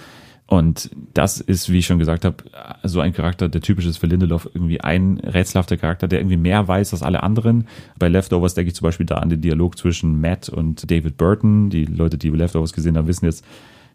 Und 0.48 0.88
das 1.12 1.40
ist, 1.40 1.70
wie 1.70 1.80
ich 1.80 1.86
schon 1.86 1.98
gesagt 1.98 2.24
habe, 2.24 2.36
so 2.82 3.00
ein 3.00 3.12
Charakter, 3.12 3.50
der 3.50 3.60
typisch 3.60 3.84
ist 3.84 3.98
für 3.98 4.06
Lindelof, 4.06 4.48
irgendwie 4.54 4.80
ein 4.80 5.18
rätselhafter 5.18 5.76
Charakter, 5.76 6.08
der 6.08 6.20
irgendwie 6.20 6.38
mehr 6.38 6.66
weiß 6.66 6.94
als 6.94 7.02
alle 7.02 7.22
anderen. 7.22 7.68
Bei 7.98 8.08
Leftovers 8.08 8.54
denke 8.54 8.68
ich 8.68 8.74
zum 8.74 8.86
Beispiel 8.86 9.04
da 9.04 9.16
an 9.16 9.28
den 9.28 9.42
Dialog 9.42 9.76
zwischen 9.76 10.22
Matt 10.22 10.48
und 10.48 10.90
David 10.90 11.18
Burton. 11.18 11.68
Die 11.68 11.84
Leute, 11.84 12.16
die 12.16 12.30
Leftovers 12.30 12.72
gesehen 12.72 12.96
haben, 12.96 13.06
wissen 13.06 13.26
jetzt, 13.26 13.44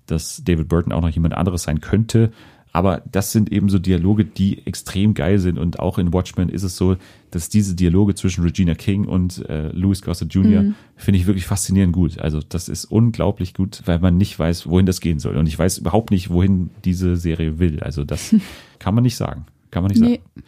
dass 0.05 0.43
David 0.43 0.67
Burton 0.67 0.93
auch 0.93 1.01
noch 1.01 1.09
jemand 1.09 1.33
anderes 1.33 1.63
sein 1.63 1.81
könnte. 1.81 2.31
Aber 2.75 3.03
das 3.11 3.31
sind 3.31 3.51
eben 3.51 3.69
so 3.69 3.77
Dialoge, 3.77 4.25
die 4.25 4.65
extrem 4.65 5.13
geil 5.13 5.37
sind. 5.37 5.59
Und 5.59 5.77
auch 5.77 5.99
in 5.99 6.11
Watchmen 6.11 6.49
ist 6.49 6.63
es 6.63 6.75
so, 6.75 6.97
dass 7.29 7.47
diese 7.47 7.75
Dialoge 7.75 8.15
zwischen 8.15 8.43
Regina 8.43 8.73
King 8.73 9.05
und 9.05 9.47
äh, 9.47 9.69
Louis 9.69 10.01
Gossett 10.01 10.33
Jr. 10.33 10.73
finde 10.95 11.19
ich 11.19 11.27
wirklich 11.27 11.45
faszinierend 11.45 11.93
gut. 11.93 12.17
Also 12.17 12.39
das 12.41 12.69
ist 12.69 12.85
unglaublich 12.85 13.53
gut, 13.53 13.83
weil 13.85 13.99
man 13.99 14.17
nicht 14.17 14.39
weiß, 14.39 14.67
wohin 14.67 14.87
das 14.87 15.01
gehen 15.01 15.19
soll. 15.19 15.37
Und 15.37 15.45
ich 15.47 15.57
weiß 15.57 15.77
überhaupt 15.77 16.09
nicht, 16.09 16.31
wohin 16.31 16.71
diese 16.83 17.15
Serie 17.15 17.59
will. 17.59 17.79
Also 17.81 18.03
das 18.05 18.33
kann 18.79 18.95
man 18.95 19.03
nicht 19.03 19.17
sagen. 19.17 19.45
Kann 19.69 19.83
man 19.83 19.91
nicht 19.91 20.01
Nee. 20.01 20.21
sagen. 20.33 20.43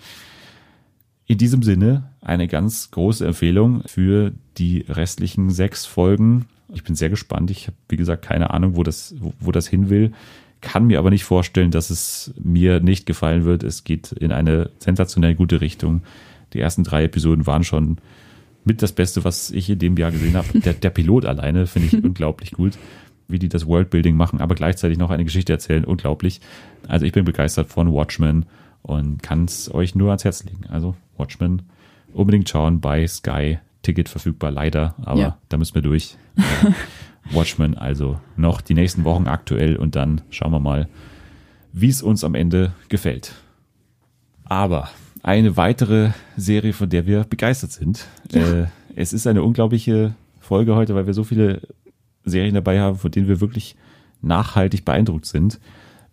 In 1.28 1.38
diesem 1.38 1.62
Sinne 1.62 2.10
eine 2.22 2.48
ganz 2.48 2.90
große 2.90 3.26
Empfehlung 3.26 3.84
für 3.86 4.32
die 4.58 4.84
restlichen 4.90 5.52
sechs 5.52 5.86
Folgen. 5.86 6.46
Ich 6.74 6.84
bin 6.84 6.96
sehr 6.96 7.10
gespannt. 7.12 7.52
Ich 7.52 7.68
habe, 7.68 7.78
wie 7.90 7.98
gesagt, 7.98 8.26
keine 8.26 8.50
Ahnung, 8.52 8.76
wo 8.76 8.82
das, 8.84 9.14
wo, 9.20 9.34
wo 9.40 9.52
das 9.52 9.68
hin 9.68 9.90
will. 9.92 10.12
Kann 10.66 10.88
mir 10.88 10.98
aber 10.98 11.12
nicht 11.12 11.24
vorstellen, 11.26 11.70
dass 11.70 11.92
es 11.92 12.34
mir 12.42 12.80
nicht 12.80 13.06
gefallen 13.06 13.46
wird. 13.46 13.62
Es 13.64 13.84
geht 13.84 14.12
in 14.12 14.32
eine 14.32 14.72
sensationell 14.80 15.36
gute 15.36 15.62
Richtung. 15.62 16.02
Die 16.54 16.60
ersten 16.60 16.84
drei 16.84 17.04
Episoden 17.04 17.46
waren 17.46 17.64
schon 17.64 18.00
mit 18.64 18.82
das 18.82 18.92
Beste, 18.92 19.24
was 19.24 19.52
ich 19.52 19.70
in 19.70 19.78
dem 19.78 19.96
Jahr 19.96 20.10
gesehen 20.12 20.36
habe. 20.36 20.60
Der, 20.60 20.74
der 20.74 20.90
Pilot 20.90 21.26
alleine 21.26 21.68
finde 21.68 21.90
ich 21.96 22.04
unglaublich 22.04 22.52
gut, 22.52 22.80
wie 23.28 23.38
die 23.38 23.48
das 23.48 23.68
Worldbuilding 23.68 24.16
machen, 24.18 24.42
aber 24.42 24.56
gleichzeitig 24.56 24.98
noch 24.98 25.12
eine 25.12 25.24
Geschichte 25.24 25.54
erzählen. 25.54 25.86
Unglaublich. 25.86 26.42
Also 26.88 27.06
ich 27.06 27.12
bin 27.12 27.26
begeistert 27.26 27.68
von 27.68 27.94
Watchmen 27.94 28.46
und 28.82 29.22
kann 29.22 29.46
es 29.46 29.72
euch 29.72 29.94
nur 29.94 30.10
ans 30.10 30.24
Herz 30.24 30.44
legen. 30.46 30.66
Also 30.70 30.96
Watchmen 31.16 31.62
unbedingt 32.12 32.50
schauen 32.50 32.82
bei 32.82 33.06
Sky. 33.08 33.60
Ticket 33.84 34.10
verfügbar, 34.10 34.50
leider, 34.50 34.96
aber 35.04 35.20
Ja. 35.20 35.38
da 35.48 35.58
müssen 35.58 35.76
wir 35.76 35.84
durch. 35.84 36.18
Watchmen 37.32 37.78
also 37.78 38.20
noch 38.36 38.62
die 38.62 38.74
nächsten 38.74 39.04
Wochen 39.04 39.28
aktuell 39.28 39.76
und 39.76 39.96
dann 39.96 40.22
schauen 40.30 40.52
wir 40.52 40.60
mal, 40.60 40.88
wie 41.74 41.90
es 41.90 42.02
uns 42.02 42.24
am 42.24 42.36
Ende 42.36 42.74
gefällt. 42.90 43.34
Aber 44.44 44.90
eine 45.24 45.58
weitere 45.58 46.12
Serie, 46.38 46.74
von 46.74 46.90
der 46.90 47.08
wir 47.08 47.24
begeistert 47.24 47.72
sind. 47.72 48.06
Äh, 48.32 48.66
es 48.96 49.12
ist 49.12 49.26
eine 49.26 49.42
unglaubliche 49.42 50.14
Folge 50.40 50.76
heute, 50.76 50.94
weil 50.94 51.08
wir 51.08 51.16
so 51.16 51.24
viele 51.24 51.62
Serien 52.24 52.54
dabei 52.54 52.80
haben, 52.80 52.98
von 52.98 53.12
denen 53.12 53.28
wir 53.28 53.42
wirklich 53.42 53.76
nachhaltig 54.22 54.86
beeindruckt 54.86 55.26
sind. 55.26 55.60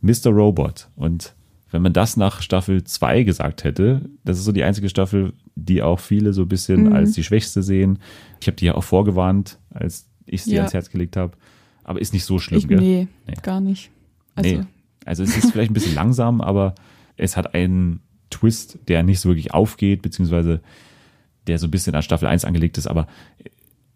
Mr. 0.01 0.31
Robot. 0.31 0.89
Und 0.97 1.35
wenn 1.71 1.83
man 1.83 1.93
das 1.93 2.17
nach 2.17 2.43
Staffel 2.43 2.85
2 2.85 3.23
gesagt 3.23 3.65
hätte, 3.65 4.11
das 4.25 4.39
ist 4.39 4.45
so 4.45 4.53
die 4.53 4.65
einzige 4.65 4.89
Staffel, 4.89 5.33
die 5.55 5.83
auch 5.83 6.01
viele 6.01 6.33
so 6.33 6.43
ein 6.43 6.49
bisschen 6.49 6.93
als 6.93 7.13
die 7.13 7.25
schwächste 7.25 7.63
sehen. 7.63 7.99
Ich 8.41 8.47
habe 8.47 8.57
die 8.57 8.67
ja 8.67 8.75
auch 8.75 8.85
vorgewarnt, 8.85 9.59
als 9.71 10.09
ich 10.27 10.45
sie 10.45 10.53
Ja. 10.55 10.61
ans 10.63 10.75
Herz 10.75 10.91
gelegt 10.91 11.17
habe. 11.17 11.33
aber 11.85 12.01
ist 12.01 12.13
nicht 12.13 12.25
so 12.25 12.39
schlimm, 12.39 12.59
Ich, 12.61 12.69
gell? 12.69 12.79
nee, 12.81 13.09
Nee. 13.27 13.35
gar 13.43 13.61
nicht. 13.61 13.91
Also, 14.37 14.57
nee. 14.57 14.63
Also 15.05 15.25
es 15.25 15.37
ist 15.37 15.51
vielleicht 15.51 15.71
ein 15.73 15.75
bisschen 15.75 15.95
langsam, 15.97 16.41
aber 16.41 16.75
es 17.17 17.37
hat 17.37 17.55
einen 17.55 18.01
Twist, 18.31 18.79
der 18.89 19.03
nicht 19.03 19.19
so 19.21 19.29
wirklich 19.29 19.53
aufgeht, 19.53 20.01
beziehungsweise 20.01 20.61
der 21.49 21.59
so 21.59 21.67
ein 21.67 21.71
bisschen 21.73 21.95
an 21.97 22.03
Staffel 22.03 22.29
1 22.29 22.45
angelegt 22.45 22.79
ist, 22.79 22.87
aber 22.87 23.09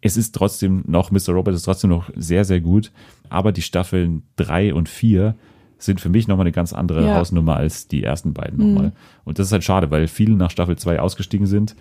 es 0.00 0.16
ist 0.16 0.34
trotzdem 0.34 0.82
noch, 0.86 1.10
Mr. 1.12 1.30
Robert 1.32 1.54
ist 1.54 1.62
trotzdem 1.62 1.90
noch 1.90 2.10
sehr, 2.16 2.44
sehr 2.44 2.60
gut, 2.60 2.90
aber 3.28 3.52
die 3.52 3.62
Staffeln 3.62 4.24
3 4.36 4.74
und 4.74 4.88
4 4.88 5.36
sind 5.78 6.00
für 6.00 6.08
mich 6.08 6.26
nochmal 6.26 6.44
eine 6.46 6.52
ganz 6.52 6.72
andere 6.72 7.06
Ja. 7.06 7.14
Hausnummer 7.16 7.56
als 7.56 7.86
die 7.86 8.02
ersten 8.02 8.32
beiden 8.34 8.58
nochmal. 8.58 8.92
Und 9.24 9.38
das 9.38 9.46
ist 9.48 9.52
halt 9.52 9.62
schade, 9.64 9.90
weil 9.90 10.08
viele 10.08 10.34
nach 10.34 10.50
Staffel 10.50 10.76
2 10.76 10.98
ausgestiegen 11.00 11.46
sind 11.46 11.76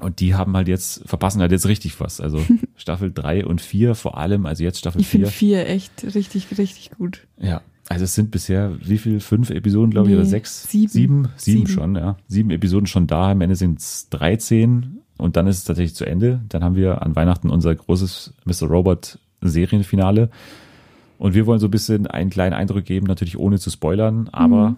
und 0.00 0.20
die 0.20 0.34
haben 0.34 0.56
halt 0.56 0.68
jetzt, 0.68 1.02
verpassen 1.08 1.40
halt 1.40 1.52
jetzt 1.52 1.66
richtig 1.66 1.98
was. 2.00 2.20
Also 2.20 2.42
Staffel 2.76 3.12
3 3.12 3.46
und 3.46 3.60
4 3.60 3.94
vor 3.94 4.18
allem, 4.18 4.46
also 4.46 4.62
jetzt 4.64 4.78
Staffel 4.78 5.00
ich 5.00 5.08
finde 5.08 5.28
4. 5.28 5.64
vier 5.64 5.68
echt 5.68 6.14
richtig, 6.14 6.46
richtig 6.58 6.90
gut. 6.96 7.26
Ja, 7.38 7.62
also 7.88 8.04
es 8.04 8.14
sind 8.14 8.30
bisher 8.30 8.72
wie 8.82 8.98
viel? 8.98 9.20
Fünf 9.20 9.50
Episoden, 9.50 9.90
glaube 9.90 10.08
ich, 10.08 10.14
Nee, 10.14 10.20
oder 10.20 10.26
sechs? 10.28 10.68
sieben. 10.70 10.88
Sieben, 10.88 11.28
sieben 11.36 11.66
Sieben. 11.66 11.68
schon, 11.68 11.96
ja. 11.96 12.16
Sieben 12.28 12.50
Episoden 12.50 12.86
schon 12.86 13.06
da. 13.06 13.30
Am 13.30 13.40
Ende 13.40 13.56
sind 13.56 13.78
es 13.80 14.08
13 14.10 14.98
und 15.18 15.36
dann 15.36 15.46
ist 15.46 15.58
es 15.58 15.64
tatsächlich 15.64 15.94
zu 15.94 16.04
Ende. 16.06 16.40
Dann 16.48 16.62
haben 16.64 16.76
wir 16.76 17.02
an 17.02 17.16
Weihnachten 17.16 17.50
unser 17.50 17.74
großes 17.74 18.34
Mr. 18.44 18.68
Robot 18.68 19.18
Serienfinale. 19.40 20.30
Und 21.18 21.34
wir 21.34 21.46
wollen 21.46 21.60
so 21.60 21.66
ein 21.66 21.70
bisschen 21.70 22.06
einen 22.06 22.30
kleinen 22.30 22.54
Eindruck 22.54 22.84
geben, 22.84 23.06
natürlich 23.06 23.38
ohne 23.38 23.58
zu 23.58 23.70
spoilern, 23.70 24.28
aber 24.32 24.76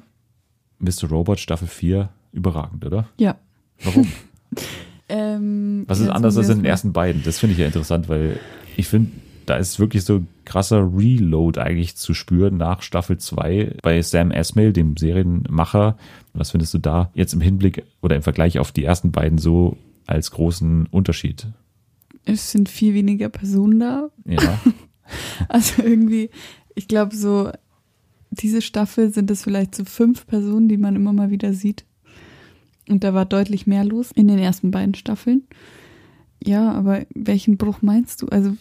Mr. 0.81 1.09
Robot 1.09 1.39
Staffel 1.39 1.69
4 1.69 2.09
überragend, 2.33 2.85
oder? 2.85 3.07
Ja. 3.19 3.37
Warum? 3.85 4.09
Ähm, 5.13 5.85
Was 5.87 6.01
ist 6.01 6.09
anders 6.09 6.37
als 6.37 6.49
in 6.49 6.59
den 6.59 6.65
erst 6.65 6.85
ersten 6.85 6.93
beiden? 6.93 7.23
Das 7.23 7.39
finde 7.39 7.53
ich 7.53 7.59
ja 7.59 7.67
interessant, 7.67 8.09
weil 8.09 8.41
ich 8.77 8.89
finde, 8.89 9.13
da 9.47 9.57
ist 9.57 9.79
wirklich 9.79 10.05
so 10.05 10.23
krasser 10.45 10.91
Reload 10.97 11.61
eigentlich 11.61 11.97
zu 11.97 12.15
spüren 12.15 12.57
nach 12.57 12.83
Staffel 12.83 13.19
2 13.19 13.77
bei 13.83 14.01
Sam 14.01 14.31
Esmail, 14.31 14.73
dem 14.73 14.97
Serienmacher. 14.97 15.99
Was 16.33 16.53
findest 16.53 16.73
du 16.75 16.79
da 16.79 17.11
jetzt 17.15 17.35
im 17.35 17.41
Hinblick 17.41 17.85
oder 18.01 18.17
im 18.17 18.23
Vergleich 18.23 18.59
auf 18.59 18.73
die 18.73 18.85
ersten 18.85 19.13
beiden 19.13 19.39
so 19.39 19.77
als 20.07 20.31
großen 20.31 20.87
Unterschied? 20.87 21.47
Es 22.25 22.51
sind 22.51 22.69
viel 22.69 22.95
weniger 22.95 23.29
Personen 23.29 23.81
da. 23.81 24.09
Ja, 24.25 24.61
Also 25.49 25.83
irgendwie, 25.83 26.31
ich 26.75 26.89
glaube 26.89 27.15
so, 27.15 27.51
diese 28.31 28.63
Staffel 28.63 29.13
sind 29.13 29.31
es 29.31 29.43
vielleicht 29.43 29.75
so 29.75 29.85
fünf 29.85 30.27
Personen, 30.27 30.69
die 30.69 30.79
man 30.79 30.97
immer 30.97 31.13
mal 31.13 31.31
wieder 31.31 31.53
sieht. 31.53 31.85
Und 32.93 33.05
da 33.05 33.15
war 33.15 33.25
deutlich 33.25 33.67
mehr 33.67 33.85
los 33.85 34.11
in 34.13 34.29
den 34.29 34.39
ersten 34.39 34.71
beiden 34.71 34.95
Staffeln. 34.95 35.43
Ja, 36.45 36.73
aber 36.73 37.03
welchen 37.15 37.57
Bruch 37.57 37.83
meinst 37.83 38.23
du? 38.23 38.27
Also, 38.29 38.57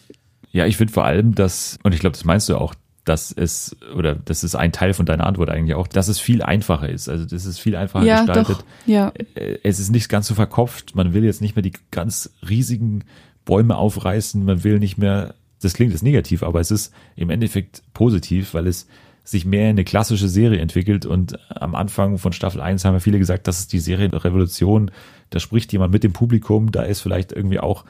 ja 0.51 0.65
ich 0.65 0.77
finde 0.77 0.93
vor 0.93 1.05
allem, 1.05 1.36
dass, 1.36 1.77
und 1.84 1.93
ich 1.93 1.99
glaube, 1.99 2.13
das 2.13 2.25
meinst 2.25 2.47
du 2.49 2.57
auch, 2.57 2.73
dass 3.03 3.32
es, 3.32 3.75
oder 3.95 4.15
das 4.15 4.43
ist 4.43 4.55
ein 4.55 4.71
Teil 4.71 4.93
von 4.93 5.05
deiner 5.05 5.25
Antwort 5.25 5.49
eigentlich 5.49 5.75
auch, 5.75 5.88
dass 5.88 6.07
es 6.07 6.19
viel 6.19 6.43
einfacher 6.43 6.88
ist. 6.88 7.09
Also 7.09 7.25
das 7.25 7.45
ist 7.45 7.59
viel 7.59 7.75
einfacher 7.75 8.05
ja, 8.05 8.23
gestaltet. 8.23 8.57
doch, 8.57 8.63
ja, 8.86 9.11
äh, 9.34 9.57
es 9.63 9.79
ist 9.79 9.89
nicht 9.89 10.07
ganz 10.07 10.27
so 10.27 10.36
verkopft. 10.36 10.95
Man 10.95 11.13
will 11.13 11.23
jetzt 11.23 11.41
nicht 11.41 11.55
mehr 11.55 11.63
die 11.63 11.73
ganz 11.89 12.32
riesigen 12.47 13.03
Bäume 13.43 13.75
aufreißen. 13.75 14.45
Man 14.45 14.63
will 14.63 14.77
nicht 14.77 14.97
mehr, 14.97 15.34
das 15.61 15.73
klingt 15.73 15.91
jetzt 15.91 16.03
negativ, 16.03 16.43
aber 16.43 16.59
es 16.59 16.69
ist 16.69 16.93
im 17.15 17.32
Endeffekt 17.32 17.82
positiv, 17.93 18.53
weil 18.53 18.67
es 18.67 18.88
sich 19.24 19.45
mehr 19.45 19.65
in 19.65 19.76
eine 19.76 19.84
klassische 19.84 20.28
Serie 20.28 20.59
entwickelt. 20.59 21.05
Und 21.05 21.38
am 21.49 21.76
Anfang 21.76 22.17
von 22.17 22.34
Staffel 22.34 22.61
1 22.61 22.86
haben 22.86 22.95
ja 22.95 22.99
viele 22.99 23.19
gesagt, 23.19 23.47
das 23.47 23.59
ist 23.59 23.74
die 23.74 23.80
Serienrevolution. 23.80 24.91
Da 25.30 25.39
spricht 25.39 25.72
jemand 25.74 25.93
mit 25.93 26.03
dem 26.03 26.13
Publikum. 26.13 26.72
Da 26.72 26.84
ist 26.84 27.01
vielleicht 27.01 27.32
irgendwie 27.32 27.59
auch 27.59 27.86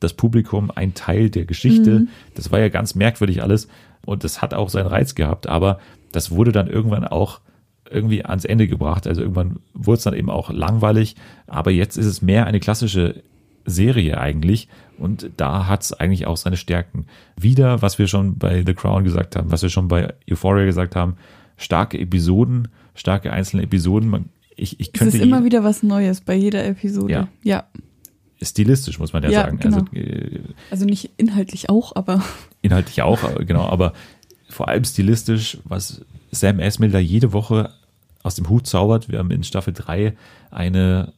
das 0.00 0.14
Publikum 0.14 0.70
ein 0.74 0.94
Teil 0.94 1.30
der 1.30 1.44
Geschichte. 1.44 2.06
Das 2.34 2.52
war 2.52 2.60
ja 2.60 2.68
ganz 2.68 2.94
merkwürdig 2.94 3.42
alles. 3.42 3.68
Und 4.04 4.24
das 4.24 4.42
hat 4.42 4.52
auch 4.52 4.68
seinen 4.68 4.88
Reiz 4.88 5.14
gehabt. 5.14 5.46
Aber 5.46 5.78
das 6.12 6.30
wurde 6.30 6.52
dann 6.52 6.66
irgendwann 6.66 7.04
auch 7.04 7.40
irgendwie 7.90 8.24
ans 8.24 8.44
Ende 8.44 8.68
gebracht. 8.68 9.06
Also 9.06 9.22
irgendwann 9.22 9.60
wurde 9.72 9.98
es 9.98 10.04
dann 10.04 10.14
eben 10.14 10.30
auch 10.30 10.50
langweilig. 10.50 11.16
Aber 11.46 11.70
jetzt 11.70 11.96
ist 11.96 12.06
es 12.06 12.22
mehr 12.22 12.46
eine 12.46 12.60
klassische 12.60 13.22
Serie 13.64 14.18
eigentlich. 14.18 14.68
Und 14.98 15.30
da 15.36 15.66
hat 15.66 15.82
es 15.82 15.92
eigentlich 15.92 16.26
auch 16.26 16.36
seine 16.36 16.56
Stärken. 16.56 17.06
Wieder, 17.36 17.82
was 17.82 17.98
wir 17.98 18.06
schon 18.06 18.38
bei 18.38 18.62
The 18.64 18.74
Crown 18.74 19.04
gesagt 19.04 19.36
haben, 19.36 19.50
was 19.50 19.62
wir 19.62 19.68
schon 19.68 19.88
bei 19.88 20.14
Euphoria 20.30 20.64
gesagt 20.64 20.96
haben, 20.96 21.16
starke 21.56 21.98
Episoden, 21.98 22.68
starke 22.94 23.32
einzelne 23.32 23.64
Episoden. 23.64 24.08
Man, 24.08 24.26
ich, 24.56 24.80
ich 24.80 24.88
es 24.92 24.98
könnte 24.98 25.16
ist 25.16 25.22
immer 25.22 25.44
wieder 25.44 25.64
was 25.64 25.82
Neues 25.82 26.20
bei 26.20 26.34
jeder 26.34 26.64
Episode. 26.64 27.12
Ja. 27.12 27.28
ja. 27.42 27.64
stilistisch, 28.40 28.98
muss 28.98 29.12
man 29.12 29.22
ja, 29.24 29.30
Ja, 29.30 29.42
sagen. 29.42 29.58
genau. 29.58 29.78
Also 29.78 29.96
äh, 29.96 30.40
Also 30.70 30.84
nicht 30.84 31.10
inhaltlich 31.16 31.70
auch, 31.70 31.96
aber 31.96 32.22
inhaltlich 32.62 33.02
auch, 33.02 33.22
äh, 33.24 33.44
genau, 33.44 33.66
aber 33.68 33.92
vor 34.48 34.68
allem 34.68 34.84
stilistisch, 34.84 35.58
was 35.64 36.02
Sam 36.30 36.60
Esmail 36.60 36.90
da 36.90 36.98
jede 36.98 37.32
Woche 37.32 37.72
aus 38.22 38.34
dem 38.36 38.48
Hut 38.48 38.66
zaubert. 38.66 39.08
Wir 39.08 39.18
haben 39.18 39.30
in 39.30 39.44
Staffel 39.44 39.72
3 39.72 40.14
eine 40.50 41.12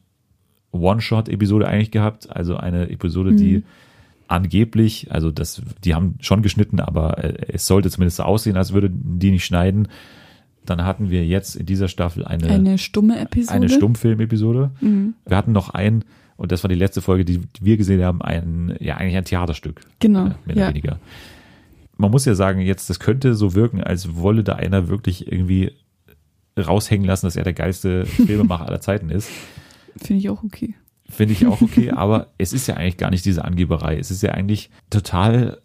One-Shot-Episode 0.71 1.67
eigentlich 1.67 1.91
gehabt, 1.91 2.29
also 2.29 2.57
eine 2.57 2.89
Episode, 2.89 3.35
die 3.35 3.63
angeblich, 4.27 5.11
also 5.11 5.31
das, 5.31 5.61
die 5.83 5.95
haben 5.95 6.15
schon 6.19 6.41
geschnitten, 6.41 6.79
aber 6.79 7.23
äh, 7.23 7.53
es 7.53 7.65
sollte 7.67 7.89
zumindest 7.89 8.17
so 8.17 8.23
aussehen, 8.23 8.57
als 8.57 8.73
würden 8.73 9.19
die 9.19 9.31
nicht 9.31 9.45
schneiden. 9.45 9.87
Dann 10.65 10.83
hatten 10.83 11.09
wir 11.09 11.25
jetzt 11.25 11.55
in 11.55 11.65
dieser 11.65 11.87
Staffel 11.87 12.25
eine, 12.25 12.49
eine 12.49 12.77
stumme 12.77 13.19
Episode. 13.19 13.53
eine 13.53 13.69
Stummfilm-Episode. 13.69 14.71
Mhm. 14.81 15.13
Wir 15.25 15.37
hatten 15.37 15.53
noch 15.53 15.69
ein, 15.69 16.03
und 16.35 16.51
das 16.51 16.63
war 16.63 16.67
die 16.67 16.75
letzte 16.75 17.01
Folge, 17.01 17.23
die 17.23 17.41
wir 17.61 17.77
gesehen 17.77 18.03
haben, 18.03 18.21
ein, 18.21 18.75
ja, 18.79 18.97
eigentlich 18.97 19.15
ein 19.15 19.25
Theaterstück. 19.25 19.81
Genau, 19.99 20.25
äh, 20.25 20.29
Mehr 20.45 20.55
oder 20.55 20.61
ja. 20.61 20.69
weniger. 20.69 20.99
Man 21.95 22.11
muss 22.11 22.25
ja 22.25 22.35
sagen, 22.35 22.59
jetzt, 22.59 22.89
das 22.89 22.99
könnte 22.99 23.33
so 23.33 23.55
wirken, 23.55 23.81
als 23.81 24.15
wolle 24.17 24.43
da 24.43 24.53
einer 24.53 24.87
wirklich 24.87 25.31
irgendwie 25.31 25.71
raushängen 26.59 27.07
lassen, 27.07 27.25
dass 27.25 27.35
er 27.35 27.43
der 27.43 27.53
geilste 27.53 28.05
Filmemacher 28.05 28.67
aller 28.67 28.81
Zeiten 28.81 29.09
ist. 29.09 29.29
Finde 29.97 30.19
ich 30.19 30.29
auch 30.29 30.43
okay. 30.43 30.75
Finde 31.09 31.33
ich 31.33 31.45
auch 31.45 31.61
okay, 31.61 31.91
aber 31.95 32.27
es 32.37 32.53
ist 32.53 32.67
ja 32.67 32.75
eigentlich 32.75 32.97
gar 32.97 33.11
nicht 33.11 33.25
diese 33.25 33.45
Angeberei. 33.45 33.97
Es 33.97 34.11
ist 34.11 34.23
ja 34.23 34.31
eigentlich 34.31 34.69
total 34.89 35.61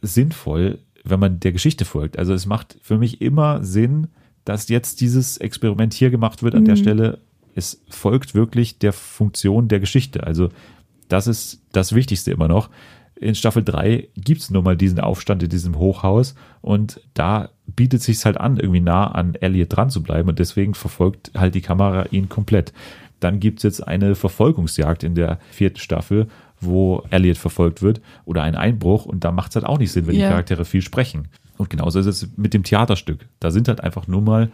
sinnvoll, 0.00 0.78
wenn 1.04 1.20
man 1.20 1.40
der 1.40 1.52
Geschichte 1.52 1.84
folgt. 1.84 2.18
Also 2.18 2.32
es 2.32 2.46
macht 2.46 2.78
für 2.82 2.98
mich 2.98 3.20
immer 3.20 3.64
Sinn, 3.64 4.08
dass 4.44 4.68
jetzt 4.68 5.00
dieses 5.00 5.36
Experiment 5.38 5.92
hier 5.92 6.10
gemacht 6.10 6.42
wird 6.42 6.54
an 6.54 6.64
der 6.64 6.76
Stelle. 6.76 7.18
Es 7.54 7.82
folgt 7.88 8.34
wirklich 8.34 8.78
der 8.78 8.92
Funktion 8.92 9.68
der 9.68 9.80
Geschichte. 9.80 10.24
Also 10.24 10.48
das 11.08 11.26
ist 11.26 11.62
das 11.72 11.94
Wichtigste 11.94 12.30
immer 12.30 12.48
noch. 12.48 12.70
In 13.14 13.34
Staffel 13.34 13.64
3 13.64 14.08
gibt 14.14 14.42
es 14.42 14.50
nun 14.50 14.62
mal 14.62 14.76
diesen 14.76 15.00
Aufstand 15.00 15.42
in 15.42 15.48
diesem 15.48 15.76
Hochhaus 15.76 16.36
und 16.60 17.00
da 17.14 17.50
bietet 17.66 18.00
sich 18.00 18.24
halt 18.24 18.38
an, 18.38 18.58
irgendwie 18.58 18.80
nah 18.80 19.08
an 19.08 19.34
Elliot 19.34 19.74
dran 19.74 19.90
zu 19.90 20.04
bleiben 20.04 20.28
und 20.28 20.38
deswegen 20.38 20.74
verfolgt 20.74 21.32
halt 21.36 21.56
die 21.56 21.60
Kamera 21.60 22.06
ihn 22.10 22.28
komplett. 22.28 22.72
Dann 23.20 23.40
gibt 23.40 23.58
es 23.58 23.62
jetzt 23.64 23.86
eine 23.86 24.14
Verfolgungsjagd 24.14 25.02
in 25.04 25.14
der 25.14 25.38
vierten 25.50 25.78
Staffel, 25.78 26.28
wo 26.60 27.04
Elliot 27.10 27.38
verfolgt 27.38 27.82
wird 27.82 28.00
oder 28.24 28.42
ein 28.42 28.54
Einbruch 28.56 29.06
und 29.06 29.24
da 29.24 29.30
macht 29.32 29.50
es 29.50 29.56
halt 29.56 29.66
auch 29.66 29.78
nicht 29.78 29.92
Sinn, 29.92 30.06
wenn 30.06 30.14
die 30.14 30.20
Ja. 30.20 30.30
Charaktere 30.30 30.64
viel 30.64 30.82
sprechen. 30.82 31.28
Und 31.56 31.70
genauso 31.70 31.98
ist 31.98 32.06
es 32.06 32.28
mit 32.36 32.54
dem 32.54 32.62
Theaterstück. 32.62 33.26
Da 33.40 33.50
sind 33.50 33.68
halt 33.68 33.80
einfach 33.82 34.06
nur 34.06 34.20
mal 34.22 34.50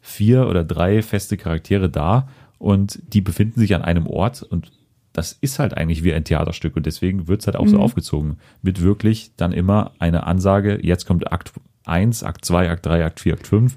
vier 0.00 0.48
oder 0.48 0.64
drei 0.64 1.02
feste 1.02 1.36
Charaktere 1.36 1.88
da 1.90 2.28
und 2.58 3.00
die 3.12 3.20
befinden 3.20 3.60
sich 3.60 3.74
an 3.74 3.82
einem 3.82 4.06
Ort 4.06 4.42
und 4.42 4.70
das 5.12 5.32
ist 5.32 5.58
halt 5.58 5.74
eigentlich 5.74 6.04
wie 6.04 6.12
ein 6.12 6.24
Theaterstück 6.24 6.76
und 6.76 6.84
deswegen 6.84 7.26
wird 7.26 7.40
es 7.40 7.46
halt 7.46 7.56
auch 7.56 7.66
so 7.66 7.78
aufgezogen. 7.80 8.36
Mit 8.60 8.82
wirklich 8.82 9.30
dann 9.38 9.52
immer 9.52 9.92
eine 9.98 10.26
Ansage, 10.26 10.78
jetzt 10.82 11.06
kommt 11.06 11.32
Akt 11.32 11.52
1, 11.86 12.22
Akt 12.22 12.44
2, 12.44 12.70
Akt 12.70 12.84
3, 12.84 13.04
Akt 13.04 13.20
4, 13.20 13.32
Akt 13.34 13.46
5 13.46 13.74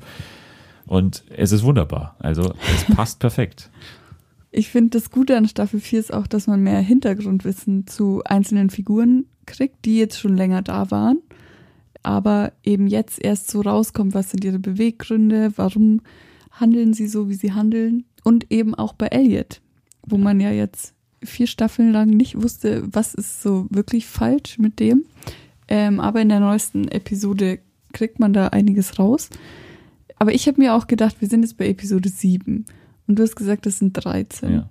und 0.85 1.23
es 1.35 1.51
ist 1.53 1.63
wunderbar. 1.63 2.15
Also 2.19 2.53
es 2.73 2.93
passt 2.95 3.19
perfekt. 3.19 3.69
Ich 4.51 4.69
finde, 4.69 4.91
das 4.91 5.11
Gute 5.11 5.37
an 5.37 5.47
Staffel 5.47 5.79
4 5.79 5.99
ist 5.99 6.13
auch, 6.13 6.27
dass 6.27 6.47
man 6.47 6.61
mehr 6.61 6.79
Hintergrundwissen 6.79 7.85
zu 7.85 8.23
einzelnen 8.25 8.69
Figuren 8.69 9.25
kriegt, 9.45 9.85
die 9.85 9.97
jetzt 9.97 10.19
schon 10.19 10.35
länger 10.35 10.61
da 10.61 10.89
waren, 10.91 11.19
aber 12.01 12.53
eben 12.63 12.87
jetzt 12.87 13.23
erst 13.23 13.51
so 13.51 13.61
rauskommt, 13.61 14.13
was 14.13 14.31
sind 14.31 14.43
ihre 14.43 14.59
Beweggründe, 14.59 15.53
warum 15.55 16.01
handeln 16.51 16.93
sie 16.93 17.07
so, 17.07 17.29
wie 17.29 17.35
sie 17.35 17.53
handeln. 17.53 18.05
Und 18.23 18.51
eben 18.51 18.75
auch 18.75 18.93
bei 18.93 19.07
Elliot, 19.07 19.61
wo 20.05 20.17
man 20.17 20.39
ja 20.39 20.51
jetzt 20.51 20.93
vier 21.23 21.47
Staffeln 21.47 21.91
lang 21.91 22.09
nicht 22.09 22.41
wusste, 22.41 22.83
was 22.91 23.13
ist 23.13 23.41
so 23.41 23.67
wirklich 23.69 24.07
falsch 24.07 24.57
mit 24.57 24.79
dem. 24.79 25.05
Ähm, 25.67 25.99
aber 25.99 26.21
in 26.21 26.29
der 26.29 26.39
neuesten 26.39 26.87
Episode 26.87 27.59
kriegt 27.93 28.19
man 28.19 28.33
da 28.33 28.47
einiges 28.47 28.99
raus. 28.99 29.29
Aber 30.17 30.33
ich 30.33 30.47
habe 30.47 30.59
mir 30.59 30.75
auch 30.75 30.87
gedacht, 30.87 31.17
wir 31.19 31.27
sind 31.27 31.43
jetzt 31.43 31.57
bei 31.57 31.67
Episode 31.67 32.09
7. 32.09 32.65
Und 33.09 33.17
du 33.17 33.23
hast 33.23 33.35
gesagt, 33.35 33.65
das 33.65 33.79
sind 33.79 33.93
13. 33.93 34.53
Ja. 34.53 34.69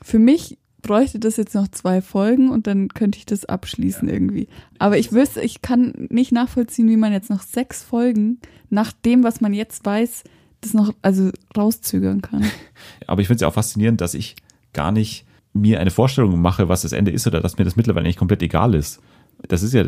Für 0.00 0.18
mich 0.18 0.56
bräuchte 0.80 1.18
das 1.18 1.36
jetzt 1.36 1.54
noch 1.54 1.68
zwei 1.68 2.00
Folgen 2.00 2.50
und 2.50 2.66
dann 2.66 2.88
könnte 2.88 3.18
ich 3.18 3.26
das 3.26 3.44
abschließen 3.44 4.08
irgendwie. 4.08 4.48
Aber 4.78 4.96
ich 4.96 5.12
wüsste, 5.12 5.42
ich 5.42 5.60
kann 5.60 5.92
nicht 6.08 6.32
nachvollziehen, 6.32 6.88
wie 6.88 6.96
man 6.96 7.12
jetzt 7.12 7.28
noch 7.28 7.42
sechs 7.42 7.82
Folgen 7.82 8.38
nach 8.70 8.92
dem, 8.92 9.22
was 9.24 9.42
man 9.42 9.52
jetzt 9.52 9.84
weiß, 9.84 10.24
das 10.62 10.72
noch 10.72 10.94
also 11.02 11.30
rauszögern 11.54 12.22
kann. 12.22 12.44
Aber 13.06 13.20
ich 13.20 13.26
finde 13.26 13.36
es 13.36 13.40
ja 13.42 13.48
auch 13.48 13.54
faszinierend, 13.54 14.00
dass 14.00 14.14
ich 14.14 14.36
gar 14.72 14.90
nicht 14.90 15.26
mir 15.52 15.78
eine 15.78 15.90
Vorstellung 15.90 16.40
mache, 16.40 16.70
was 16.70 16.80
das 16.80 16.92
Ende 16.92 17.10
ist 17.10 17.26
oder 17.26 17.42
dass 17.42 17.58
mir 17.58 17.64
das 17.64 17.76
mittlerweile 17.76 18.06
nicht 18.06 18.18
komplett 18.18 18.42
egal 18.42 18.74
ist. 18.74 19.02
Das 19.48 19.62
ist 19.62 19.74
ja 19.74 19.84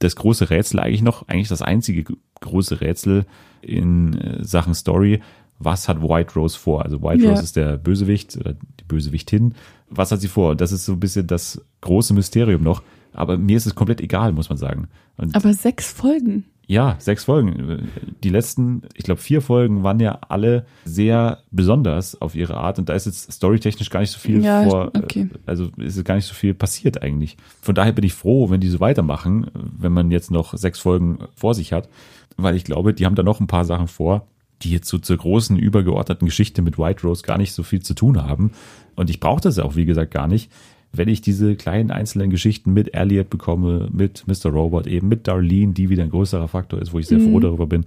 das 0.00 0.16
große 0.16 0.50
Rätsel 0.50 0.80
eigentlich 0.80 1.02
noch, 1.02 1.28
eigentlich 1.28 1.48
das 1.48 1.62
einzige 1.62 2.04
große 2.40 2.82
Rätsel 2.82 3.24
in 3.62 4.18
äh, 4.18 4.44
Sachen 4.44 4.74
Story. 4.74 5.22
Was 5.64 5.88
hat 5.88 6.02
White 6.02 6.34
Rose 6.34 6.58
vor? 6.58 6.82
Also 6.84 7.02
White 7.02 7.22
Ja. 7.24 7.30
Rose 7.30 7.42
ist 7.42 7.56
der 7.56 7.76
Bösewicht 7.76 8.36
oder 8.36 8.54
die 8.54 8.84
Bösewichtin. 8.86 9.54
Was 9.90 10.10
hat 10.12 10.20
sie 10.20 10.28
vor? 10.28 10.56
Das 10.56 10.72
ist 10.72 10.84
so 10.84 10.92
ein 10.92 11.00
bisschen 11.00 11.26
das 11.26 11.60
große 11.82 12.14
Mysterium 12.14 12.62
noch. 12.62 12.82
Aber 13.12 13.36
mir 13.36 13.56
ist 13.56 13.66
es 13.66 13.74
komplett 13.74 14.00
egal, 14.00 14.32
muss 14.32 14.48
man 14.48 14.56
sagen. 14.58 14.88
Und 15.18 15.34
Aber 15.36 15.52
sechs 15.52 15.92
Folgen. 15.92 16.44
ja, 16.66 16.96
sechs 16.98 17.24
Folgen. 17.24 17.90
Die 18.24 18.30
letzten, 18.30 18.82
ich 18.94 19.04
glaube, 19.04 19.20
vier 19.20 19.42
Folgen 19.42 19.82
waren 19.82 20.00
ja 20.00 20.18
alle 20.28 20.64
sehr 20.86 21.40
besonders 21.50 22.18
auf 22.22 22.34
ihre 22.34 22.56
Art 22.56 22.78
und 22.78 22.88
da 22.88 22.94
ist 22.94 23.04
jetzt 23.04 23.30
storytechnisch 23.30 23.90
gar 23.90 24.00
nicht 24.00 24.12
so 24.12 24.18
viel 24.18 24.42
Ja, 24.42 24.62
vor, 24.64 24.92
okay. 24.96 25.28
äh, 25.30 25.38
also 25.44 25.68
ist 25.76 25.98
es 25.98 26.04
gar 26.04 26.14
nicht 26.14 26.24
so 26.24 26.32
viel 26.32 26.54
passiert 26.54 27.02
eigentlich. 27.02 27.36
Von 27.60 27.74
daher 27.74 27.92
bin 27.92 28.04
ich 28.06 28.14
froh, 28.14 28.48
wenn 28.48 28.62
die 28.62 28.68
so 28.70 28.80
weitermachen, 28.80 29.48
wenn 29.78 29.92
man 29.92 30.10
jetzt 30.10 30.30
noch 30.30 30.56
sechs 30.56 30.78
Folgen 30.78 31.18
vor 31.36 31.52
sich 31.54 31.74
hat, 31.74 31.90
weil 32.38 32.56
ich 32.56 32.64
glaube, 32.64 32.94
die 32.94 33.04
haben 33.04 33.14
da 33.14 33.22
noch 33.22 33.40
ein 33.40 33.46
paar 33.46 33.66
Sachen 33.66 33.88
vor, 33.88 34.26
die 34.62 34.70
jetzt 34.70 34.88
so 34.88 34.98
zur 34.98 35.16
großen 35.16 35.58
übergeordneten 35.58 36.26
Geschichte 36.26 36.62
mit 36.62 36.78
White 36.78 37.06
Rose 37.06 37.22
gar 37.22 37.38
nicht 37.38 37.52
so 37.52 37.62
viel 37.62 37.80
zu 37.80 37.94
tun 37.94 38.22
haben. 38.22 38.52
Und 38.94 39.10
ich 39.10 39.20
brauche 39.20 39.40
das 39.40 39.58
auch, 39.58 39.76
wie 39.76 39.84
gesagt, 39.86 40.10
gar 40.12 40.28
nicht 40.28 40.50
wenn 40.94 41.08
ich 41.08 41.22
diese 41.22 41.56
kleinen 41.56 41.90
einzelnen 41.90 42.28
Geschichten 42.28 42.74
mit 42.74 42.92
Elliot 42.92 43.30
bekomme, 43.30 43.88
mit 43.90 44.24
Mr. 44.26 44.50
Robot, 44.50 44.86
eben 44.86 45.08
mit 45.08 45.26
Darlene, 45.26 45.72
die 45.72 45.88
wieder 45.88 46.02
ein 46.02 46.10
größerer 46.10 46.48
Faktor 46.48 46.82
ist, 46.82 46.92
wo 46.92 46.98
ich 46.98 47.06
sehr 47.06 47.18
froh 47.18 47.40
darüber 47.40 47.66
bin, 47.66 47.86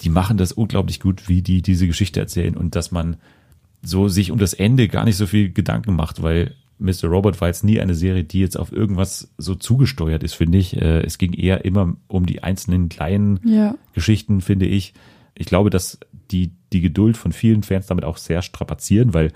die 0.00 0.08
machen 0.08 0.36
das 0.36 0.50
unglaublich 0.50 0.98
gut, 0.98 1.28
wie 1.28 1.42
die 1.42 1.62
diese 1.62 1.86
Geschichte 1.86 2.18
erzählen 2.18 2.56
und 2.56 2.74
dass 2.74 2.90
man 2.90 3.18
so 3.82 4.08
sich 4.08 4.32
um 4.32 4.38
das 4.40 4.52
Ende 4.52 4.88
gar 4.88 5.04
nicht 5.04 5.16
so 5.16 5.28
viel 5.28 5.52
Gedanken 5.52 5.94
macht, 5.94 6.22
weil 6.24 6.54
Mr. 6.80 7.04
Robot 7.04 7.40
war 7.40 7.46
jetzt 7.46 7.62
nie 7.62 7.78
eine 7.80 7.94
Serie, 7.94 8.24
die 8.24 8.40
jetzt 8.40 8.58
auf 8.58 8.72
irgendwas 8.72 9.32
so 9.38 9.54
zugesteuert 9.54 10.24
ist, 10.24 10.34
finde 10.34 10.58
ich. 10.58 10.76
Äh, 10.76 11.02
Es 11.04 11.18
ging 11.18 11.34
eher 11.34 11.64
immer 11.64 11.94
um 12.08 12.26
die 12.26 12.42
einzelnen 12.42 12.88
kleinen 12.88 13.38
Ja. 13.44 13.76
Geschichten, 13.92 14.40
finde 14.40 14.66
ich. 14.66 14.92
Ich 15.36 15.46
glaube, 15.46 15.70
dass 15.70 15.98
die, 16.30 16.52
die 16.72 16.80
Geduld 16.80 17.16
von 17.16 17.32
vielen 17.32 17.62
Fans 17.62 17.86
damit 17.86 18.04
auch 18.04 18.16
sehr 18.16 18.42
strapazieren, 18.42 19.14
weil 19.14 19.32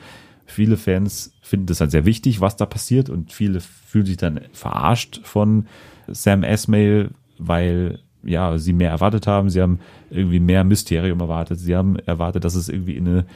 viele 0.47 0.77
Fans 0.77 1.33
finden 1.43 1.67
das 1.67 1.81
halt 1.81 1.91
sehr 1.91 2.05
wichtig, 2.07 2.41
was 2.41 2.57
da 2.57 2.67
passiert 2.67 3.11
und 3.11 3.33
viele 3.33 3.61
fühlen 3.61 4.07
sich 4.07 4.17
dann 4.17 4.41
verarscht 4.53 5.21
von 5.25 5.67
Sam 6.07 6.43
Esmail, 6.43 7.11
weil 7.39 8.01
ja, 8.23 8.59
sie 8.59 8.73
mehr 8.73 8.91
erwartet 8.91 9.27
haben, 9.27 9.51
sie 9.51 9.61
haben 9.61 9.79
irgendwie 10.11 10.41
mehr 10.41 10.65
Mysterium 10.65 11.21
erwartet, 11.21 11.59
sie 11.61 11.77
haben 11.77 11.97
erwartet, 11.97 12.45
dass 12.45 12.55
es 12.55 12.69
irgendwie 12.69 12.97
in 12.97 13.07
eine 13.07 13.27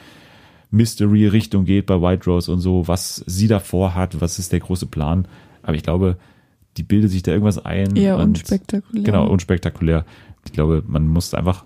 Mystery-Richtung 0.71 1.65
geht 1.65 1.85
bei 1.85 2.01
White 2.01 2.25
Rose 2.29 2.51
und 2.51 2.59
so, 2.59 2.87
was 2.87 3.23
sie 3.27 3.47
davor 3.47 3.93
hat, 3.95 4.19
was 4.21 4.39
ist 4.39 4.51
der 4.51 4.59
große 4.59 4.87
Plan. 4.87 5.27
Aber 5.61 5.75
ich 5.75 5.83
glaube, 5.83 6.17
die 6.77 6.83
bildet 6.83 7.11
sich 7.11 7.21
da 7.21 7.31
irgendwas 7.31 7.63
ein. 7.63 7.95
Eher 7.95 8.17
und- 8.17 8.39
unspektakulär. 8.39 9.03
Genau, 9.03 9.27
unspektakulär. 9.27 10.05
Ich 10.45 10.51
glaube, 10.51 10.83
man 10.87 11.07
muss 11.07 11.33
einfach 11.33 11.63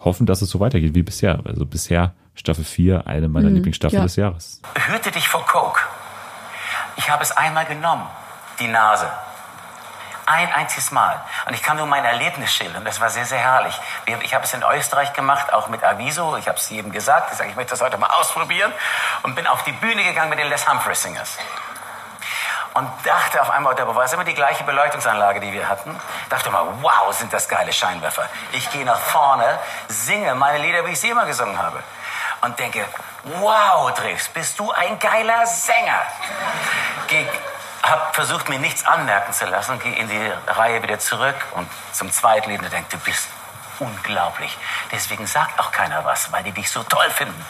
hoffen, 0.00 0.26
dass 0.26 0.42
es 0.42 0.50
so 0.50 0.60
weitergeht 0.60 0.94
wie 0.94 1.02
bisher. 1.02 1.40
Also 1.44 1.66
bisher 1.66 2.14
Staffel 2.34 2.64
4, 2.64 3.06
eine 3.06 3.28
meiner 3.28 3.50
Lieblingsstaffeln 3.50 4.00
ja. 4.00 4.06
des 4.06 4.16
Jahres. 4.16 4.62
Hüte 4.86 5.10
dich 5.10 5.28
vor 5.28 5.44
Coke. 5.46 5.80
Ich 6.96 7.08
habe 7.10 7.22
es 7.22 7.32
einmal 7.32 7.66
genommen, 7.66 8.06
die 8.58 8.68
Nase. 8.68 9.10
Ein 10.26 10.52
einziges 10.52 10.92
Mal. 10.92 11.20
Und 11.46 11.54
ich 11.54 11.62
kann 11.62 11.76
nur 11.76 11.86
mein 11.86 12.04
Erlebnis 12.04 12.52
schildern. 12.52 12.84
Das 12.84 13.00
war 13.00 13.10
sehr, 13.10 13.24
sehr 13.24 13.38
herrlich. 13.38 13.74
Ich 14.22 14.32
habe 14.32 14.44
es 14.44 14.54
in 14.54 14.62
Österreich 14.62 15.12
gemacht, 15.12 15.52
auch 15.52 15.68
mit 15.68 15.82
Aviso. 15.82 16.36
Ich 16.36 16.46
habe 16.46 16.56
es 16.56 16.70
jedem 16.70 16.92
gesagt. 16.92 17.32
Ich 17.32 17.38
sage, 17.38 17.50
ich 17.50 17.56
möchte 17.56 17.70
das 17.70 17.80
heute 17.80 17.98
mal 17.98 18.10
ausprobieren. 18.10 18.72
Und 19.22 19.34
bin 19.34 19.46
auf 19.48 19.64
die 19.64 19.72
Bühne 19.72 20.04
gegangen 20.04 20.30
mit 20.30 20.38
den 20.38 20.48
Les 20.48 20.70
Humphrey 20.70 20.94
Singers. 20.94 21.36
Und 22.74 22.88
dachte 23.04 23.42
auf 23.42 23.50
einmal, 23.50 23.74
da 23.74 23.94
war 23.94 24.04
es 24.04 24.12
immer 24.12 24.24
die 24.24 24.34
gleiche 24.34 24.62
Beleuchtungsanlage, 24.64 25.40
die 25.40 25.52
wir 25.52 25.68
hatten. 25.68 25.98
Dachte 26.28 26.50
mal, 26.50 26.66
wow, 26.80 27.12
sind 27.12 27.32
das 27.32 27.48
geile 27.48 27.72
Scheinwerfer. 27.72 28.28
Ich 28.52 28.70
gehe 28.70 28.84
nach 28.84 29.00
vorne, 29.00 29.58
singe 29.88 30.34
meine 30.36 30.58
Lieder, 30.58 30.86
wie 30.86 30.92
ich 30.92 31.00
sie 31.00 31.10
immer 31.10 31.26
gesungen 31.26 31.60
habe. 31.60 31.82
Und 32.42 32.58
denke, 32.58 32.84
wow, 33.24 33.92
Dres, 33.92 34.28
bist 34.28 34.58
du 34.58 34.70
ein 34.70 34.98
geiler 34.98 35.46
Sänger. 35.46 36.00
Geh, 37.08 37.26
hab 37.82 38.14
versucht, 38.14 38.48
mir 38.48 38.58
nichts 38.58 38.86
anmerken 38.86 39.32
zu 39.32 39.46
lassen, 39.46 39.78
gehe 39.80 39.96
in 39.96 40.08
die 40.08 40.32
Reihe 40.46 40.82
wieder 40.82 40.98
zurück 40.98 41.36
und 41.52 41.68
zum 41.92 42.12
zweiten 42.12 42.50
Lied 42.50 42.62
und 42.62 42.72
denke, 42.72 42.88
du 42.90 42.98
bist 42.98 43.28
unglaublich. 43.80 44.56
Deswegen 44.92 45.26
sagt 45.26 45.58
auch 45.58 45.72
keiner 45.72 46.04
was, 46.04 46.30
weil 46.32 46.42
die 46.44 46.52
dich 46.52 46.70
so 46.70 46.82
toll 46.84 47.10
finden. 47.10 47.44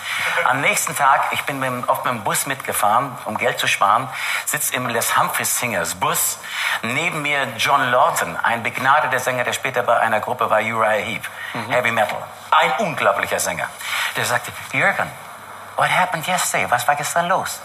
Am 0.48 0.60
nächsten 0.60 0.96
Tag, 0.96 1.24
ich 1.32 1.42
bin 1.42 1.58
mit, 1.58 1.68
dem- 1.68 1.88
oft 1.88 2.04
mit 2.04 2.14
dem 2.14 2.24
Bus 2.24 2.46
mitgefahren, 2.46 3.16
um 3.26 3.36
Geld 3.36 3.58
zu 3.58 3.66
sparen, 3.66 4.08
sitzt 4.46 4.72
im 4.72 4.88
Les 4.88 5.16
Humphrey 5.16 5.44
Singers 5.44 5.94
Bus 5.96 6.38
neben 6.82 7.22
mir 7.22 7.46
John 7.58 7.90
Lawton, 7.90 8.36
ein 8.36 8.62
begnadeter 8.62 9.18
Sänger, 9.18 9.44
der 9.44 9.52
später 9.52 9.82
bei 9.82 9.98
einer 9.98 10.20
Gruppe 10.20 10.48
war, 10.50 10.60
Uriah 10.60 11.02
Heep, 11.04 11.28
Heavy 11.68 11.90
Metal. 11.90 12.18
Ein 12.50 12.72
unglaublicher 12.86 13.38
Sänger. 13.38 13.68
Der 14.16 14.24
sagte, 14.24 14.52
Jürgen, 14.72 15.10
what 15.76 15.90
happened 15.90 16.26
yesterday? 16.26 16.70
Was 16.70 16.86
war 16.88 16.96
gestern 16.96 17.28
los? 17.28 17.60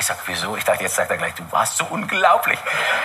Ich 0.00 0.06
sag, 0.06 0.16
wieso? 0.24 0.56
Ich 0.56 0.64
dachte, 0.64 0.82
jetzt 0.82 0.96
sagt 0.96 1.10
er 1.10 1.18
gleich, 1.18 1.34
du 1.34 1.42
warst 1.50 1.76
so 1.76 1.84
unglaublich. 1.90 2.58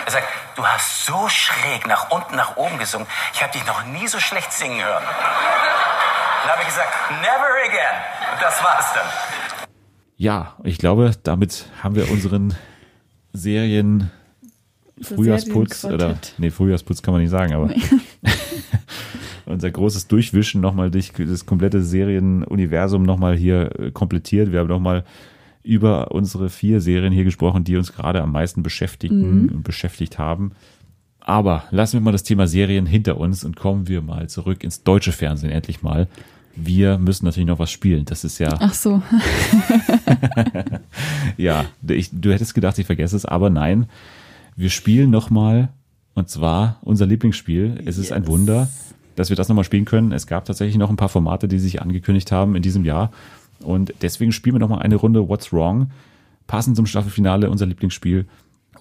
Er 0.06 0.12
sagt, 0.14 0.28
du 0.56 0.66
hast 0.66 1.06
so 1.06 1.28
schräg 1.28 1.86
nach 1.88 2.10
unten, 2.10 2.38
nach 2.38 2.56
oben 2.56 2.78
gesungen. 2.78 3.06
Ich 3.34 3.44
habe 3.44 3.52
dich 3.52 3.66
noch 3.66 3.86
nie 3.88 4.08
so 4.08 4.18
schlecht 4.18 4.54
singen 4.54 4.82
hören. 4.82 5.04
Dann 5.04 6.52
habe 6.54 6.62
ich 6.62 6.70
gesagt, 6.70 6.94
never 7.20 7.50
again. 7.66 8.32
Und 8.32 8.42
das 8.42 8.64
war's 8.64 8.94
dann. 8.94 9.68
Ja, 10.16 10.56
ich 10.64 10.78
glaube, 10.78 11.12
damit 11.22 11.66
haben 11.84 11.96
wir 11.96 12.10
unseren 12.10 12.56
Serien 13.34 14.10
Frühjahrsputz 15.02 15.84
oder 15.84 16.18
nee, 16.38 16.50
Frühjahrsputz 16.50 17.02
kann 17.02 17.14
man 17.14 17.22
nicht 17.22 17.32
sagen, 17.32 17.54
aber 17.54 17.72
unser 19.46 19.70
großes 19.70 20.08
Durchwischen 20.08 20.62
nochmal 20.62 20.92
durch 20.92 21.12
das 21.18 21.46
komplette 21.46 21.82
Serienuniversum 21.82 23.04
nochmal 23.04 23.36
hier 23.36 23.78
äh, 23.78 23.92
komplettiert. 23.92 24.54
Wir 24.54 24.62
haben 24.62 24.70
nochmal 24.70 25.04
über 25.66 26.12
unsere 26.12 26.50
vier 26.50 26.80
Serien 26.80 27.12
hier 27.12 27.24
gesprochen, 27.24 27.64
die 27.64 27.76
uns 27.76 27.92
gerade 27.92 28.22
am 28.22 28.32
meisten 28.32 28.64
beschäftigen 28.64 29.50
und 29.50 29.64
beschäftigt 29.64 30.20
haben. 30.20 30.52
Aber 31.20 31.64
lassen 31.72 31.94
wir 31.94 32.02
mal 32.02 32.12
das 32.12 32.22
Thema 32.22 32.48
Serien 32.48 32.86
hinter 32.86 33.18
uns 33.18 33.44
und 33.44 33.56
kommen 33.56 33.88
wir 33.88 34.04
mal 34.04 34.30
zurück 34.30 34.64
ins 34.64 34.84
deutsche 34.84 35.12
Fernsehen 35.12 35.50
endlich 35.50 35.82
mal. 35.82 36.08
Wir 36.56 37.00
müssen 37.00 37.26
natürlich 37.26 37.48
noch 37.48 37.58
was 37.60 37.72
spielen. 37.72 38.06
Das 38.06 38.24
ist 38.24 38.38
ja 38.38 38.56
Ach 38.60 38.74
so. 38.74 39.02
ja, 41.38 41.66
ich, 41.88 42.12
du 42.14 42.32
hättest 42.32 42.54
gedacht, 42.54 42.78
ich 42.78 42.86
vergesse 42.86 43.16
es, 43.16 43.26
aber 43.26 43.50
nein. 43.50 43.88
Wir 44.56 44.70
spielen 44.70 45.10
nochmal, 45.10 45.70
und 46.14 46.30
zwar 46.30 46.78
unser 46.82 47.08
Lieblingsspiel. 47.08 47.82
Es 47.86 47.98
ist 47.98 48.12
ein 48.12 48.22
Yes. 48.22 48.30
Wunder, 48.30 48.70
dass 49.16 49.30
wir 49.30 49.36
das 49.36 49.50
nochmal 49.50 49.66
spielen 49.66 49.86
können. 49.86 50.12
Es 50.12 50.28
gab 50.28 50.46
tatsächlich 50.46 50.78
noch 50.78 50.92
ein 50.92 50.96
paar 50.96 51.10
Formate, 51.10 51.48
die 51.48 51.60
sich 51.60 51.82
angekündigt 51.82 52.32
haben 52.32 52.56
in 52.56 52.62
diesem 52.62 52.86
Jahr. 52.86 53.12
Und 53.66 53.94
deswegen 54.02 54.32
spielen 54.32 54.56
wir 54.56 54.60
nochmal 54.60 54.80
eine 54.84 54.96
Runde 54.96 55.28
What's 55.28 55.52
Wrong, 55.52 55.90
passend 56.48 56.76
zum 56.78 56.86
Staffelfinale, 56.86 57.50
unser 57.50 57.66
Lieblingsspiel. 57.66 58.26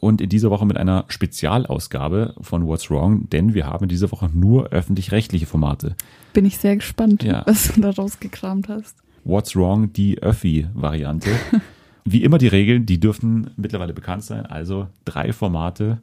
Und 0.01 0.21
in 0.21 0.29
dieser 0.29 0.51
Woche 0.51 0.67
mit 0.67 0.77
einer 0.77 1.05
Spezialausgabe 1.09 2.35
von 2.41 2.67
What's 2.67 2.91
Wrong, 2.91 3.29
denn 3.31 3.55
wir 3.55 3.67
haben 3.67 3.85
in 3.85 3.89
dieser 3.89 4.11
Woche 4.13 4.29
nur 4.35 4.69
öffentlich-rechtliche 4.69 5.47
Formate. 5.47 5.95
Bin 6.35 6.45
ich 6.45 6.59
sehr 6.59 6.77
gespannt, 6.77 7.23
Ja. 7.23 7.43
was 7.47 7.73
du 7.73 7.81
da 7.81 7.91
rausgekramt 7.91 8.69
hast. 8.69 8.97
What's 9.25 9.57
Wrong, 9.57 9.93
die 9.93 10.21
Öffi-Variante. 10.23 11.31
Wie 12.05 12.23
immer 12.23 12.37
die 12.37 12.49
Regeln, 12.49 12.85
die 12.85 13.01
dürften 13.01 13.51
mittlerweile 13.57 13.95
bekannt 13.95 14.25
sein. 14.25 14.45
Also 14.45 14.89
drei 15.07 15.33
Formate. 15.33 16.03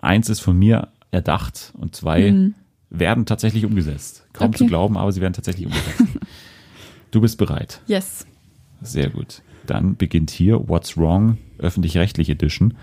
Eins 0.00 0.30
ist 0.30 0.40
von 0.40 0.58
mir 0.58 0.88
erdacht 1.10 1.74
und 1.78 1.94
zwei 1.94 2.50
werden 2.88 3.26
tatsächlich 3.26 3.66
umgesetzt. 3.66 4.26
Kaum 4.32 4.48
Okay. 4.48 4.58
zu 4.58 4.66
glauben, 4.66 4.96
aber 4.96 5.12
sie 5.12 5.20
werden 5.20 5.34
tatsächlich 5.34 5.66
umgesetzt. 5.66 6.04
Du 7.12 7.20
bist 7.20 7.38
bereit. 7.38 7.80
Yes. 7.86 8.26
Sehr 8.80 9.10
gut. 9.10 9.42
Dann 9.66 9.96
beginnt 9.96 10.30
hier 10.30 10.68
What's 10.68 10.96
Wrong, 10.98 11.38
öffentlich-rechtlich 11.58 12.28
Edition. 12.28 12.74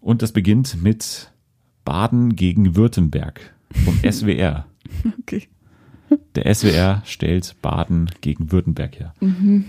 Und 0.00 0.22
das 0.22 0.30
beginnt 0.30 0.80
mit 0.80 1.32
Baden 1.84 2.36
gegen 2.36 2.76
Württemberg 2.76 3.54
vom 3.84 3.98
SWR. 4.08 4.66
Okay. 5.20 5.48
Der 6.36 6.54
SWR 6.54 7.02
stellt 7.04 7.56
Baden 7.60 8.10
gegen 8.20 8.52
Württemberg 8.52 8.98
her. 8.98 9.14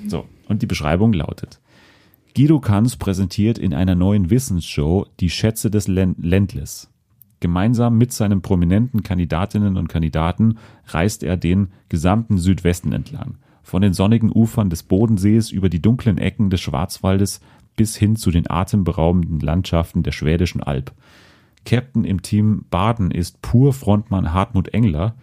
So, 0.08 0.26
und 0.48 0.62
die 0.62 0.68
Beschreibung 0.68 1.12
lautet. 1.12 1.60
Guido 2.36 2.60
Kanz 2.60 2.96
präsentiert 2.96 3.58
in 3.58 3.74
einer 3.74 3.96
neuen 3.96 4.30
Wissensshow 4.30 5.08
die 5.20 5.30
Schätze 5.30 5.70
des 5.72 5.88
Ländles. 5.88 6.90
Gemeinsam 7.40 7.98
mit 7.98 8.14
seinen 8.14 8.42
prominenten 8.42 9.04
Kandidatinnen 9.04 9.78
und 9.78 9.88
Kandidaten 9.88 10.58
reist 10.88 11.24
er 11.24 11.38
den 11.38 11.70
gesamten 11.90 12.38
Südwesten 12.38 12.94
entlang. 12.94 13.38
Von 13.70 13.84
den 13.84 13.93
sonnigen 13.93 14.32
Ufern 14.34 14.72
des 14.72 14.82
Bodensees 14.82 15.51
über 15.51 15.70
die 15.70 15.80
dunklen 15.80 16.17
Ecken 16.17 16.49
des 16.49 16.59
Schwarzwaldes 16.59 17.39
bis 17.76 17.95
hin 17.95 18.15
zu 18.15 18.32
den 18.32 18.49
atemberaubenden 18.49 19.39
Landschaften 19.41 20.01
der 20.01 20.11
schwäbischen 20.11 20.63
Alb. 20.63 20.91
Captain 21.65 22.03
im 22.03 22.24
Team 22.24 22.65
Baden 22.72 23.11
ist 23.11 23.43
pur 23.43 23.72
Frontmann 23.74 24.34
Hartmut 24.34 24.70
Engler, 24.70 25.13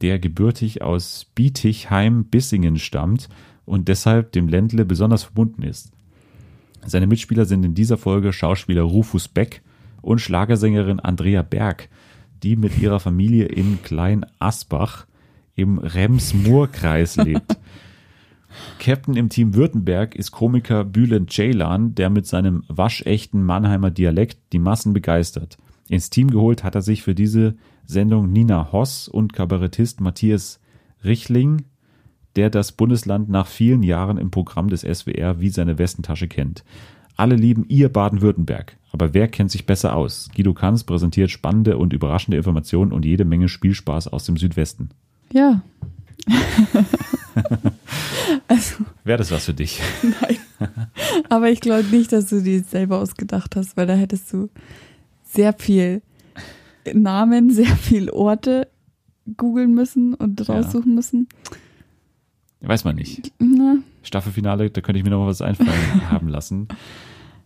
der 0.00 0.18
gebürtig 0.18 0.82
aus 0.82 1.26
Bietigheim-Bissingen 1.36 2.80
stammt 2.80 3.28
und 3.66 3.86
deshalb 3.86 4.32
dem 4.32 4.48
Ländle 4.48 4.84
besonders 4.84 5.22
verbunden 5.22 5.62
ist. 5.62 5.92
Seine 6.84 7.06
Mitspieler 7.06 7.44
sind 7.44 7.64
in 7.64 7.74
dieser 7.74 7.98
Folge 7.98 8.32
Schauspieler 8.32 8.82
Rufus 8.82 9.28
Beck 9.28 9.62
und 10.02 10.20
Schlagersängerin 10.20 10.98
Andrea 10.98 11.42
Berg, 11.42 11.88
die 12.42 12.56
mit 12.56 12.80
ihrer 12.80 12.98
Familie 12.98 13.44
in 13.44 13.80
Klein 13.84 14.26
Asbach 14.40 15.06
im 15.56 15.78
Rems-Murr-Kreis 15.78 17.16
lebt. 17.16 17.58
Captain 18.78 19.16
im 19.16 19.28
Team 19.28 19.54
Württemberg 19.54 20.14
ist 20.14 20.30
Komiker 20.30 20.84
Bülent 20.84 21.32
Ceylan, 21.32 21.94
der 21.94 22.10
mit 22.10 22.26
seinem 22.26 22.62
waschechten 22.68 23.42
Mannheimer 23.42 23.90
Dialekt 23.90 24.38
die 24.52 24.58
Massen 24.58 24.92
begeistert. 24.92 25.58
Ins 25.88 26.10
Team 26.10 26.30
geholt 26.30 26.64
hat 26.64 26.74
er 26.74 26.82
sich 26.82 27.02
für 27.02 27.14
diese 27.14 27.56
Sendung 27.84 28.32
Nina 28.32 28.72
Hoss 28.72 29.08
und 29.08 29.32
Kabarettist 29.32 30.00
Matthias 30.00 30.60
Richling, 31.04 31.64
der 32.34 32.50
das 32.50 32.72
Bundesland 32.72 33.28
nach 33.28 33.46
vielen 33.46 33.82
Jahren 33.82 34.18
im 34.18 34.30
Programm 34.30 34.68
des 34.68 34.82
SWR 34.82 35.40
wie 35.40 35.48
seine 35.48 35.78
Westentasche 35.78 36.28
kennt. 36.28 36.64
Alle 37.16 37.36
lieben 37.36 37.64
ihr 37.68 37.88
Baden-Württemberg. 37.88 38.76
Aber 38.92 39.14
wer 39.14 39.28
kennt 39.28 39.50
sich 39.50 39.64
besser 39.64 39.94
aus? 39.96 40.28
Guido 40.34 40.52
Kanz 40.52 40.84
präsentiert 40.84 41.30
spannende 41.30 41.78
und 41.78 41.92
überraschende 41.92 42.36
Informationen 42.36 42.92
und 42.92 43.04
jede 43.04 43.24
Menge 43.24 43.48
Spielspaß 43.48 44.08
aus 44.08 44.24
dem 44.24 44.36
Südwesten. 44.36 44.90
Ja. 45.32 45.62
also, 48.48 48.84
Wäre 49.04 49.18
das 49.18 49.30
was 49.30 49.44
für 49.44 49.54
dich? 49.54 49.80
nein. 50.02 50.38
Aber 51.28 51.50
ich 51.50 51.60
glaube 51.60 51.84
nicht, 51.84 52.12
dass 52.12 52.26
du 52.26 52.42
die 52.42 52.60
selber 52.60 52.98
ausgedacht 52.98 53.56
hast, 53.56 53.76
weil 53.76 53.86
da 53.86 53.94
hättest 53.94 54.32
du 54.32 54.48
sehr 55.24 55.52
viel 55.52 56.02
Namen, 56.92 57.50
sehr 57.50 57.76
viel 57.76 58.10
Orte 58.10 58.68
googeln 59.36 59.74
müssen 59.74 60.14
und 60.14 60.48
raussuchen 60.48 60.94
müssen. 60.94 61.28
Weiß 62.60 62.84
man 62.84 62.96
nicht. 62.96 63.32
Na, 63.38 63.78
Staffelfinale, 64.02 64.70
da 64.70 64.80
könnte 64.80 64.98
ich 64.98 65.04
mir 65.04 65.10
noch 65.10 65.20
mal 65.20 65.28
was 65.28 65.42
einfallen 65.42 66.10
haben 66.10 66.28
lassen. 66.28 66.68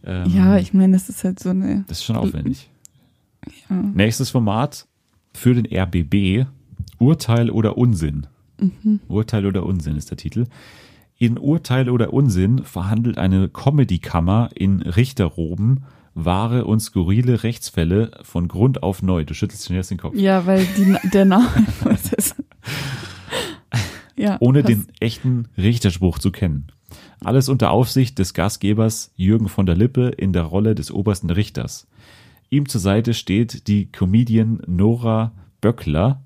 Ähm, 0.05 0.31
ja, 0.31 0.59
ich 0.59 0.73
meine, 0.73 0.93
das 0.93 1.09
ist 1.09 1.25
halt 1.25 1.41
so 1.41 1.51
eine. 1.51 1.85
Das 1.89 1.99
ist 1.99 2.05
schon 2.05 2.17
aufwendig. 2.17 2.71
Ja. 3.69 3.77
Nächstes 3.77 4.31
Format 4.31 4.87
für 5.35 5.55
den 5.55 5.67
RBB. 5.67 6.47
Urteil 7.01 7.51
oder 7.51 7.77
Unsinn. 7.77 8.27
Mhm. 8.61 9.01
Urteil 9.09 9.47
oder 9.47 9.65
Unsinn 9.67 9.97
ist 9.97 10.11
der 10.11 10.19
Titel. 10.19 10.47
In 11.19 11.39
Urteil 11.39 11.91
oder 11.91 12.13
Unsinn 12.13 12.63
verhandelt 12.65 13.19
eine 13.19 13.49
Comedy-Kammer 13.49 14.51
in 14.55 14.81
Richterroben 14.83 15.85
wahre 16.15 16.65
und 16.67 16.81
skurrile 16.81 17.43
Rechtsfälle 17.43 18.11
von 18.23 18.49
Grund 18.49 18.83
auf 18.83 19.03
neu. 19.03 19.25
Du 19.25 19.33
schüttelst 19.35 19.67
schon 19.67 19.77
jetzt 19.77 19.91
den 19.91 19.99
Kopf. 19.99 20.15
Ja, 20.17 20.45
weil 20.47 20.67
die, 20.77 20.97
der 21.11 21.25
Name 21.25 21.49
ist. 22.17 22.37
Ja, 24.17 24.37
ohne 24.41 24.63
passt. 24.63 24.75
den 24.75 24.87
echten 25.01 25.49
Richterspruch 25.57 26.19
zu 26.19 26.31
kennen. 26.31 26.67
Alles 27.25 27.49
unter 27.49 27.71
Aufsicht 27.71 28.19
des 28.19 28.35
Gastgebers 28.35 29.13
Jürgen 29.17 29.49
von 29.49 29.65
der 29.65 29.77
Lippe 29.77 30.09
in 30.09 30.35
der 30.35 30.43
Rolle 30.43 30.75
des 30.75 30.91
obersten 30.93 31.31
Richters. 31.31 31.87
Ihm 32.51 32.69
zur 32.69 32.83
Seite 32.83 33.15
steht 33.15 33.67
die 33.67 33.91
Comedian 33.91 34.61
Nora 34.67 35.33
Böckler. 35.63 36.23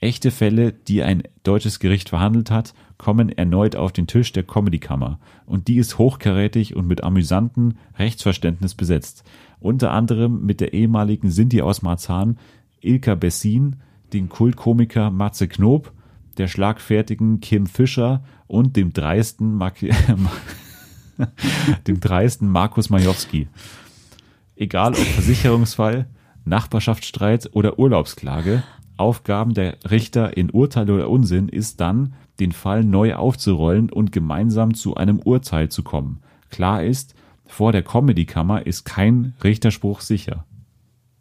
Echte 0.00 0.30
Fälle, 0.30 0.72
die 0.72 1.02
ein 1.02 1.24
deutsches 1.42 1.80
Gericht 1.80 2.10
verhandelt 2.10 2.52
hat, 2.52 2.72
kommen 2.98 3.30
erneut 3.30 3.74
auf 3.74 3.92
den 3.92 4.06
Tisch 4.06 4.32
der 4.32 4.44
Comedykammer. 4.44 5.18
Und 5.44 5.66
die 5.66 5.76
ist 5.76 5.98
hochkarätig 5.98 6.76
und 6.76 6.86
mit 6.86 7.02
amüsantem 7.02 7.74
Rechtsverständnis 7.98 8.74
besetzt. 8.74 9.24
Unter 9.58 9.90
anderem 9.90 10.46
mit 10.46 10.60
der 10.60 10.72
ehemaligen 10.72 11.30
Sinti 11.30 11.62
aus 11.62 11.82
Marzahn, 11.82 12.38
Ilka 12.80 13.16
Bessin, 13.16 13.76
dem 14.12 14.28
Kultkomiker 14.28 15.10
Matze 15.10 15.48
Knob, 15.48 15.92
der 16.36 16.46
schlagfertigen 16.46 17.40
Kim 17.40 17.66
Fischer 17.66 18.22
und 18.46 18.76
dem 18.76 18.92
dreisten, 18.92 19.56
Mark 19.56 19.78
dem 21.88 21.98
dreisten 21.98 22.48
Markus 22.48 22.88
Majowski. 22.88 23.48
Egal 24.54 24.92
ob 24.92 24.98
Versicherungsfall, 24.98 26.06
Nachbarschaftsstreit 26.44 27.50
oder 27.52 27.80
Urlaubsklage, 27.80 28.62
Aufgaben 28.98 29.54
der 29.54 29.76
Richter 29.90 30.36
in 30.36 30.50
Urteil 30.50 30.90
oder 30.90 31.08
Unsinn 31.08 31.48
ist 31.48 31.80
dann, 31.80 32.14
den 32.40 32.52
Fall 32.52 32.84
neu 32.84 33.14
aufzurollen 33.14 33.90
und 33.90 34.12
gemeinsam 34.12 34.74
zu 34.74 34.94
einem 34.94 35.18
Urteil 35.18 35.68
zu 35.68 35.82
kommen. 35.82 36.20
Klar 36.50 36.84
ist, 36.84 37.14
vor 37.46 37.72
der 37.72 37.82
Comedykammer 37.82 38.66
ist 38.66 38.84
kein 38.84 39.34
Richterspruch 39.42 40.00
sicher. 40.00 40.44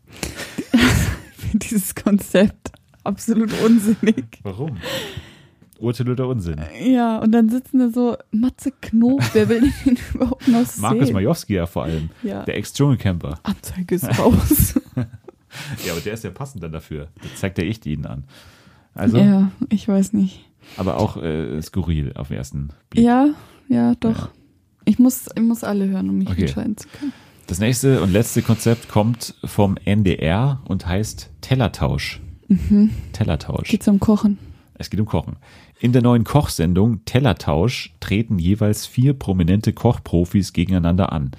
dieses 1.53 1.95
Konzept 1.95 2.71
absolut 3.03 3.51
unsinnig. 3.63 4.39
Warum? 4.43 4.77
Urteil 5.79 6.09
oder 6.09 6.27
Unsinn? 6.27 6.59
Ja, 6.83 7.19
und 7.19 7.31
dann 7.31 7.49
sitzen 7.49 7.79
da 7.79 7.89
so 7.89 8.17
Matze 8.31 8.71
Knob, 8.81 9.21
wer 9.33 9.47
will 9.47 9.71
den 9.85 9.97
überhaupt 10.13 10.47
noch 10.47 10.65
sehen? 10.65 10.81
Markus 10.81 11.11
Majowski 11.11 11.53
ja 11.53 11.65
vor 11.67 11.83
allem, 11.83 12.09
Ja. 12.23 12.43
der 12.43 12.57
Ex-Dschungelcamper. 12.57 13.39
Anzeige 13.43 13.95
ist 13.95 14.19
raus. 14.19 14.79
Ja, 15.85 15.93
aber 15.93 16.01
der 16.01 16.13
ist 16.13 16.23
ja 16.23 16.29
passend 16.31 16.63
dann 16.63 16.71
dafür. 16.71 17.09
Das 17.21 17.39
zeigt 17.39 17.57
ja 17.57 17.63
ich 17.63 17.85
ihn 17.85 18.05
an. 18.05 18.23
Also, 18.93 19.17
ja, 19.17 19.51
ich 19.69 19.87
weiß 19.87 20.13
nicht. 20.13 20.45
aber 20.77 20.97
auch 20.97 21.17
äh, 21.17 21.61
skurril 21.61 22.13
auf 22.15 22.29
den 22.29 22.37
ersten 22.37 22.69
Blick. 22.89 23.03
Ja, 23.05 23.29
ja, 23.69 23.93
doch. 23.99 24.17
Ja. 24.17 24.29
Ich, 24.85 24.97
muss, 24.99 25.27
ich 25.35 25.41
muss 25.43 25.63
alle 25.63 25.87
hören, 25.87 26.09
um 26.09 26.17
mich 26.17 26.29
Okay. 26.29 26.41
entscheiden 26.41 26.77
zu 26.77 26.87
können. 26.87 27.13
Das 27.47 27.59
nächste 27.59 28.01
und 28.01 28.11
letzte 28.11 28.41
Konzept 28.41 28.89
kommt 28.89 29.35
vom 29.45 29.77
NDR 29.85 30.61
und 30.65 30.85
heißt 30.87 31.29
Tellertausch. 31.41 32.19
Tellertausch. 33.13 33.69
Geht 33.69 33.83
zum 33.83 33.99
Kochen. 33.99 34.37
Es 34.75 34.89
geht 34.89 34.99
um 34.99 35.05
Kochen. 35.05 35.37
In 35.79 35.91
der 35.91 36.01
neuen 36.01 36.23
Kochsendung 36.23 37.05
Tellertausch 37.05 37.93
treten 37.99 38.39
jeweils 38.39 38.85
vier 38.85 39.13
prominente 39.13 39.73
Kochprofis 39.73 40.53
gegeneinander 40.53 41.11
an. 41.11 41.31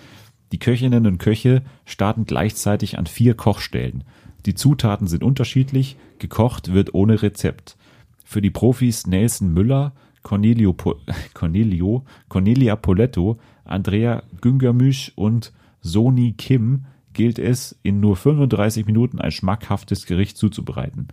Die 0.52 0.58
Köchinnen 0.58 1.06
und 1.06 1.18
Köche 1.18 1.62
starten 1.84 2.24
gleichzeitig 2.24 2.98
an 2.98 3.06
vier 3.06 3.34
Kochstellen. 3.34 4.04
Die 4.46 4.54
Zutaten 4.54 5.06
sind 5.06 5.22
unterschiedlich, 5.22 5.96
gekocht 6.18 6.72
wird 6.72 6.94
ohne 6.94 7.22
Rezept. 7.22 7.76
Für 8.24 8.40
die 8.40 8.50
Profis 8.50 9.06
Nelson 9.06 9.52
Müller, 9.52 9.92
Cornelio, 10.22 10.74
Cornelio 11.34 12.04
Cornelia 12.28 12.76
Poletto, 12.76 13.38
Andrea 13.64 14.22
Güngermüsch 14.40 15.12
und 15.16 15.52
Soni 15.80 16.34
Kim 16.36 16.84
gilt 17.12 17.38
es, 17.38 17.78
in 17.82 18.00
nur 18.00 18.16
35 18.16 18.86
Minuten 18.86 19.20
ein 19.20 19.32
schmackhaftes 19.32 20.06
Gericht 20.06 20.36
zuzubereiten. 20.36 21.08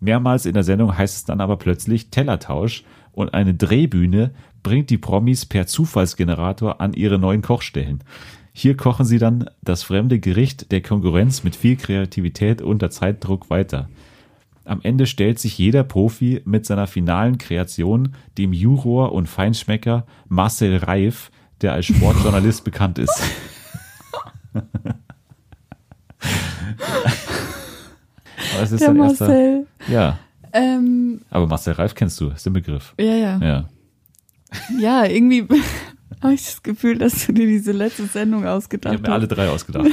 Mehrmals 0.00 0.44
in 0.44 0.54
der 0.54 0.64
Sendung 0.64 0.96
heißt 0.96 1.16
es 1.16 1.24
dann 1.24 1.40
aber 1.40 1.56
plötzlich 1.56 2.10
Tellertausch 2.10 2.84
und 3.12 3.32
eine 3.32 3.54
Drehbühne 3.54 4.32
bringt 4.62 4.90
die 4.90 4.98
Promis 4.98 5.46
per 5.46 5.66
Zufallsgenerator 5.66 6.80
an 6.80 6.92
ihre 6.92 7.18
neuen 7.18 7.40
Kochstellen. 7.40 8.02
Hier 8.58 8.74
kochen 8.74 9.04
sie 9.04 9.18
dann 9.18 9.50
das 9.62 9.82
fremde 9.82 10.18
Gericht 10.18 10.72
der 10.72 10.80
Konkurrenz 10.80 11.44
mit 11.44 11.54
viel 11.54 11.76
Kreativität 11.76 12.62
unter 12.62 12.88
Zeitdruck 12.88 13.50
weiter. 13.50 13.90
Am 14.64 14.80
Ende 14.82 15.04
stellt 15.04 15.38
sich 15.38 15.58
jeder 15.58 15.84
Profi 15.84 16.40
mit 16.46 16.64
seiner 16.64 16.86
finalen 16.86 17.36
Kreation 17.36 18.14
dem 18.38 18.54
Juror 18.54 19.12
und 19.12 19.26
Feinschmecker 19.28 20.06
Marcel 20.30 20.78
Reif, 20.78 21.30
der 21.60 21.74
als 21.74 21.84
Sportjournalist 21.84 22.64
bekannt 22.64 22.98
ist. 22.98 23.22
Aber 28.54 28.62
es 28.62 28.72
ist 28.72 28.80
Der 28.80 28.88
dein 28.88 28.96
erster- 29.02 29.26
Marcel. 29.28 29.66
Ja, 29.88 30.18
Ähm, 30.52 31.20
aber 31.28 31.46
Marcel 31.46 31.74
Reif 31.74 31.94
kennst 31.94 32.18
du, 32.20 32.30
ist 32.30 32.46
der 32.46 32.50
Begriff. 32.52 32.94
ja, 32.98 33.14
ja. 33.14 33.38
Ja. 33.38 33.68
Ja, 34.80 35.04
irgendwie 35.04 35.46
habe 36.22 36.34
ich 36.34 36.44
das 36.44 36.62
Gefühl, 36.62 36.98
dass 36.98 37.26
du 37.26 37.32
dir 37.32 37.46
diese 37.46 37.72
letzte 37.72 38.06
Sendung 38.06 38.42
Ich 38.42 38.48
ausgedacht 38.48 38.94
habe 38.94 39.02
mir 39.02 39.12
alle 39.14 39.22
hast. 39.22 39.36
drei 39.36 39.48
ausgedacht. 39.48 39.86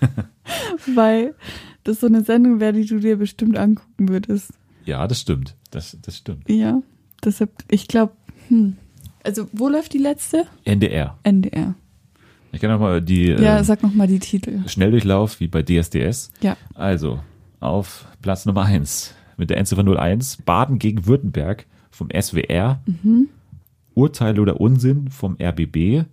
Weil 0.94 1.34
das 1.84 2.00
so 2.00 2.06
eine 2.06 2.22
Sendung 2.22 2.60
wäre, 2.60 2.72
die 2.72 2.86
du 2.86 2.98
dir 3.00 3.16
bestimmt 3.16 3.56
angucken 3.56 4.08
würdest. 4.08 4.52
Ja, 4.84 5.06
das 5.06 5.20
stimmt. 5.20 5.54
Das, 5.70 5.96
das 6.02 6.16
stimmt. 6.18 6.48
Ja, 6.48 6.82
deshalb, 7.24 7.50
ich 7.70 7.88
glaube, 7.88 8.12
hm. 8.48 8.76
Also, 9.24 9.48
wo 9.52 9.68
läuft 9.68 9.92
die 9.92 9.98
letzte? 9.98 10.44
NDR. 10.64 11.18
NDR. 11.22 11.74
Ich 12.52 12.60
kann 12.60 12.70
nochmal 12.70 13.02
die 13.02 13.26
Ja, 13.26 13.58
äh, 13.58 13.64
sag 13.64 13.82
nochmal 13.82 14.06
die 14.06 14.20
Titel. 14.20 14.60
Schnelldurchlauf 14.66 15.40
wie 15.40 15.48
bei 15.48 15.62
DSDS. 15.62 16.30
Ja. 16.40 16.56
Also, 16.74 17.20
auf 17.60 18.06
Platz 18.22 18.46
Nummer 18.46 18.64
1 18.64 19.14
mit 19.36 19.50
der 19.50 19.58
Endziffer 19.58 19.84
01 19.86 20.38
Baden 20.38 20.78
gegen 20.78 21.06
Württemberg 21.06 21.66
vom 21.90 22.08
SWR, 22.10 22.80
Mhm. 22.86 23.28
Urteil 23.98 24.38
oder 24.38 24.60
Unsinn 24.60 25.10
vom 25.10 25.36
RBB 25.40 26.04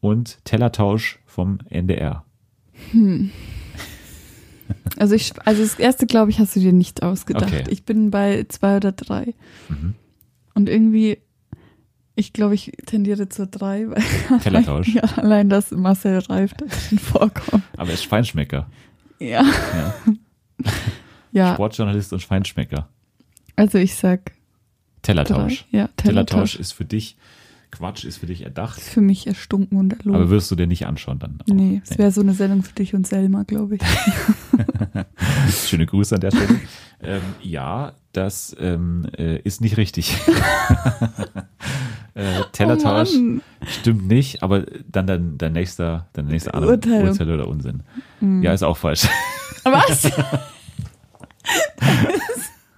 und 0.00 0.44
Tellertausch 0.44 1.18
vom 1.24 1.58
NDR. 1.70 2.24
Also, 4.98 5.14
ich, 5.14 5.32
also 5.46 5.62
das 5.62 5.78
erste, 5.78 6.06
glaube 6.06 6.30
ich, 6.30 6.38
hast 6.38 6.54
du 6.54 6.60
dir 6.60 6.74
nicht 6.74 7.02
ausgedacht. 7.02 7.52
Okay. 7.52 7.64
Ich 7.70 7.84
bin 7.84 8.10
bei 8.10 8.44
zwei 8.50 8.76
oder 8.76 8.92
drei. 8.92 9.34
Mhm. 9.70 9.94
Und 10.54 10.68
irgendwie, 10.68 11.18
ich 12.14 12.34
glaube, 12.34 12.54
ich 12.54 12.72
tendiere 12.84 13.30
zur 13.30 13.46
drei, 13.46 13.88
weil 13.88 14.40
Tellertausch. 14.40 14.88
ja, 14.94 15.02
allein, 15.16 15.48
dass 15.48 15.70
Marcel 15.70 16.18
Reif 16.18 16.52
da 16.54 16.66
drin 16.66 16.98
vorkommt. 16.98 17.64
Aber 17.78 17.88
er 17.88 17.94
ist 17.94 18.04
Feinschmecker. 18.06 18.70
Ja. 19.18 19.42
Ja. 19.42 19.94
Ja, 21.32 21.54
Sportjournalist 21.54 22.12
und 22.12 22.22
Feinschmecker. 22.22 22.88
also 23.56 23.78
ich 23.78 23.96
sag 23.96 24.32
drei. 25.12 25.24
Tellertausch. 25.24 25.64
Ja, 25.70 25.88
Tellertausch 25.96 25.98
Tellertausch. 25.98 26.56
ist 26.56 26.72
für 26.72 26.84
dich 26.84 27.16
Quatsch 27.74 28.04
ist 28.04 28.18
für 28.18 28.26
dich 28.26 28.42
erdacht. 28.42 28.78
Ist 28.78 28.90
für 28.90 29.00
mich 29.00 29.26
erstunken 29.26 29.78
und 29.78 29.92
erlogen. 29.92 30.14
Aber 30.14 30.30
wirst 30.30 30.48
du 30.50 30.54
dir 30.54 30.68
nicht 30.68 30.86
anschauen 30.86 31.18
dann? 31.18 31.38
auch? 31.42 31.52
nee, 31.52 31.82
es 31.84 31.98
wäre 31.98 32.12
so 32.12 32.20
eine 32.20 32.32
Sendung 32.32 32.62
für 32.62 32.72
dich 32.72 32.94
und 32.94 33.04
Selma, 33.06 33.42
glaube 33.42 33.76
ich. 33.76 33.82
Schöne 35.68 35.86
Grüße 35.86 36.14
an 36.14 36.20
der 36.20 36.30
Stelle. 36.30 36.60
ähm, 37.02 37.22
ja, 37.42 37.92
das 38.12 38.54
ähm, 38.60 39.06
äh, 39.18 39.38
ist 39.40 39.60
nicht 39.60 39.76
richtig. 39.76 40.16
äh, 42.14 42.42
Tellertausch 42.52 43.10
Oh 43.14 43.40
stimmt 43.66 44.06
nicht, 44.06 44.44
aber 44.44 44.66
dann 44.90 45.08
dein, 45.08 45.36
dein 45.36 45.52
nächster, 45.52 46.06
dein 46.12 46.26
nächster 46.26 46.54
Urteil. 46.54 47.08
Urteil 47.08 47.30
oder 47.30 47.48
Unsinn. 47.48 47.82
Mhm. 48.20 48.44
Ja, 48.44 48.52
ist 48.52 48.62
auch 48.62 48.76
falsch. 48.76 49.08
Was? 49.64 50.08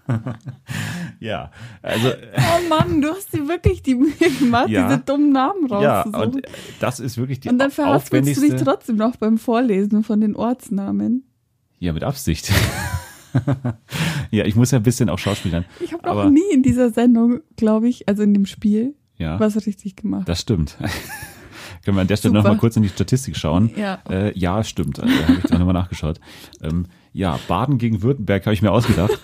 ja, 1.20 1.50
also 1.82 2.08
Oh 2.08 2.68
Mann, 2.68 3.00
du 3.00 3.08
hast 3.10 3.32
dir 3.32 3.48
wirklich 3.48 3.82
die 3.82 3.94
Mühe 3.94 4.12
gemacht, 4.38 4.68
Ja. 4.68 4.88
diese 4.88 5.00
dummen 5.00 5.32
Namen 5.32 5.68
ja, 5.68 6.02
rauszusuchen. 6.02 6.34
und 6.34 6.42
das 6.80 7.00
ist 7.00 7.16
wirklich 7.18 7.40
die 7.40 7.48
und 7.48 7.58
dann 7.58 7.70
verhaspelst 7.70 8.36
du 8.36 8.40
dich 8.40 8.62
trotzdem 8.62 8.96
noch 8.96 9.16
beim 9.16 9.38
Vorlesen 9.38 10.02
von 10.04 10.20
den 10.20 10.36
Ortsnamen. 10.36 11.24
Ja, 11.78 11.92
mit 11.92 12.04
Absicht. 12.04 12.52
ja, 14.30 14.44
ich 14.44 14.56
muss 14.56 14.70
ja 14.70 14.78
ein 14.78 14.82
bisschen 14.82 15.08
auch 15.10 15.18
schauspielern. 15.18 15.64
Ich 15.80 15.92
habe 15.92 16.06
noch 16.06 16.30
nie 16.30 16.50
in 16.52 16.62
dieser 16.62 16.90
Sendung, 16.90 17.40
glaube 17.56 17.88
ich, 17.88 18.08
also 18.08 18.22
in 18.22 18.32
dem 18.32 18.46
Spiel, 18.46 18.94
Ja. 19.18 19.38
was 19.40 19.56
richtig 19.66 19.96
gemacht. 19.96 20.28
Das 20.28 20.40
stimmt. 20.40 20.78
Können 21.84 21.98
wir 21.98 22.00
an 22.00 22.08
der 22.08 22.16
Stelle 22.16 22.32
Super. 22.32 22.48
noch 22.48 22.54
mal 22.56 22.58
kurz 22.58 22.76
in 22.76 22.82
die 22.82 22.88
Statistik 22.88 23.36
schauen? 23.36 23.70
Ja. 23.76 24.00
äh, 24.10 24.36
ja 24.36 24.64
stimmt. 24.64 24.98
Da 24.98 25.02
habe 25.02 25.38
ich 25.38 25.44
dann 25.50 25.58
nochmal 25.60 25.74
nachgeschaut. 25.74 26.18
Ähm, 26.60 26.86
ja, 27.12 27.38
Baden 27.46 27.78
gegen 27.78 28.02
Württemberg 28.02 28.44
habe 28.46 28.54
ich 28.54 28.62
mir 28.62 28.72
ausgedacht. 28.72 29.18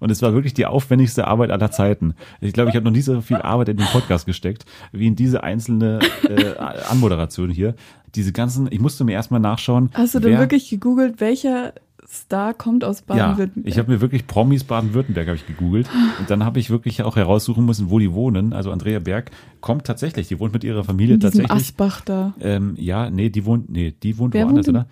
Und 0.00 0.10
es 0.10 0.22
war 0.22 0.32
wirklich 0.32 0.54
die 0.54 0.66
aufwendigste 0.66 1.26
Arbeit 1.26 1.50
aller 1.50 1.70
Zeiten. 1.70 2.14
Ich 2.40 2.52
glaube, 2.52 2.70
ich 2.70 2.76
habe 2.76 2.84
noch 2.84 2.92
nie 2.92 3.00
so 3.00 3.20
viel 3.20 3.38
Arbeit 3.38 3.68
in 3.68 3.76
den 3.76 3.86
Podcast 3.86 4.26
gesteckt, 4.26 4.64
wie 4.92 5.06
in 5.06 5.16
diese 5.16 5.42
einzelne 5.42 6.00
äh, 6.28 6.56
Anmoderation 6.88 7.50
hier. 7.50 7.74
Diese 8.14 8.32
ganzen, 8.32 8.68
ich 8.70 8.80
musste 8.80 9.04
mir 9.04 9.12
erstmal 9.12 9.40
nachschauen. 9.40 9.90
Hast 9.94 10.14
du 10.14 10.20
denn 10.20 10.38
wirklich 10.38 10.70
gegoogelt, 10.70 11.20
welcher 11.20 11.74
Star 12.10 12.54
kommt 12.54 12.84
aus 12.84 13.00
ja, 13.00 13.14
Baden-Württemberg? 13.14 13.70
ich 13.70 13.78
habe 13.78 13.92
mir 13.92 14.00
wirklich 14.00 14.26
Promis 14.26 14.64
Baden-Württemberg 14.64 15.26
habe 15.26 15.36
ich 15.36 15.46
gegoogelt 15.46 15.90
und 16.18 16.30
dann 16.30 16.42
habe 16.44 16.58
ich 16.58 16.70
wirklich 16.70 17.02
auch 17.02 17.16
heraussuchen 17.16 17.66
müssen, 17.66 17.90
wo 17.90 17.98
die 17.98 18.12
wohnen. 18.12 18.54
Also 18.54 18.72
Andrea 18.72 18.98
Berg 18.98 19.30
kommt 19.60 19.84
tatsächlich, 19.84 20.26
die 20.28 20.40
wohnt 20.40 20.54
mit 20.54 20.64
ihrer 20.64 20.84
Familie 20.84 21.14
in 21.14 21.20
tatsächlich. 21.20 21.50
Asbach 21.50 22.00
da. 22.00 22.34
Ähm, 22.40 22.74
ja, 22.78 23.10
nee, 23.10 23.28
die 23.28 23.44
wohnt, 23.44 23.68
nee, 23.70 23.94
die 24.02 24.16
wohnt 24.16 24.32
Wer 24.32 24.46
woanders, 24.46 24.68
wohnt 24.68 24.76
oder? 24.76 24.86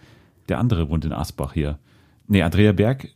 Der 0.51 0.59
andere 0.59 0.91
wohnt 0.91 1.07
in 1.07 1.13
Asbach 1.13 1.55
hier. 1.55 1.79
Nee, 2.29 2.43
Andrea 2.43 2.73
Berg, 2.73 3.09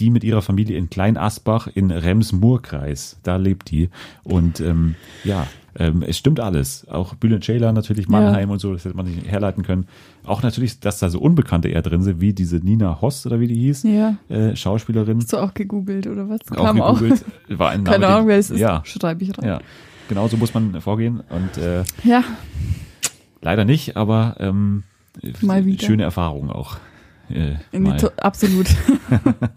die 0.00 0.10
mit 0.10 0.24
ihrer 0.24 0.42
Familie 0.42 0.76
in 0.76 0.90
Klein 0.90 1.16
Asbach 1.16 1.68
in 1.68 1.90
Rems-Murr-Kreis. 1.90 3.18
Da 3.22 3.36
lebt 3.36 3.70
die. 3.70 3.88
Und 4.24 4.60
ähm, 4.60 4.94
ja, 5.24 5.46
ähm, 5.78 6.02
es 6.06 6.16
stimmt 6.18 6.40
alles. 6.40 6.86
Auch 6.88 7.14
Bülent 7.14 7.44
Ceylan 7.44 7.74
natürlich, 7.74 8.08
Mannheim 8.08 8.50
und 8.50 8.58
so, 8.60 8.72
das 8.72 8.84
hätte 8.84 8.96
man 8.96 9.06
nicht 9.06 9.26
herleiten 9.30 9.62
können. 9.62 9.86
Auch 10.24 10.42
natürlich, 10.42 10.80
dass 10.80 10.98
da 10.98 11.08
so 11.08 11.20
Unbekannte 11.20 11.68
eher 11.68 11.82
drin 11.82 12.02
sind, 12.02 12.20
wie 12.20 12.32
diese 12.32 12.56
Nina 12.56 13.00
Hoss 13.00 13.26
oder 13.26 13.40
wie 13.40 13.46
die 13.46 13.54
hieß, 13.54 13.84
Ja. 13.84 14.16
äh, 14.28 14.56
Schauspielerin. 14.56 15.18
Hast 15.18 15.32
du 15.32 15.36
auch 15.38 15.54
gegoogelt 15.54 16.06
oder 16.06 16.28
was? 16.28 16.40
Auch 16.56 16.72
gegoogelt. 16.74 17.24
War 17.48 17.70
ein 17.70 17.82
Name, 17.84 17.94
Keine 17.96 18.06
Ahnung, 18.08 18.28
wer 18.28 18.38
es 18.38 18.50
ist. 18.50 18.58
Ja, 18.60 18.82
Schreibe 18.84 19.24
ich 19.24 19.38
rein. 19.38 19.46
ja. 19.48 19.60
Genau 20.08 20.28
so 20.28 20.36
muss 20.36 20.54
man 20.54 20.80
vorgehen. 20.80 21.20
Und 21.30 21.62
äh, 21.62 21.82
Ja, 22.04 22.22
Leider 23.42 23.64
nicht, 23.64 23.96
aber 23.96 24.36
ähm, 24.40 24.82
schöne 25.78 26.02
Erfahrung 26.02 26.50
auch. 26.50 26.78
Äh, 27.30 27.56
absolut. 28.18 28.66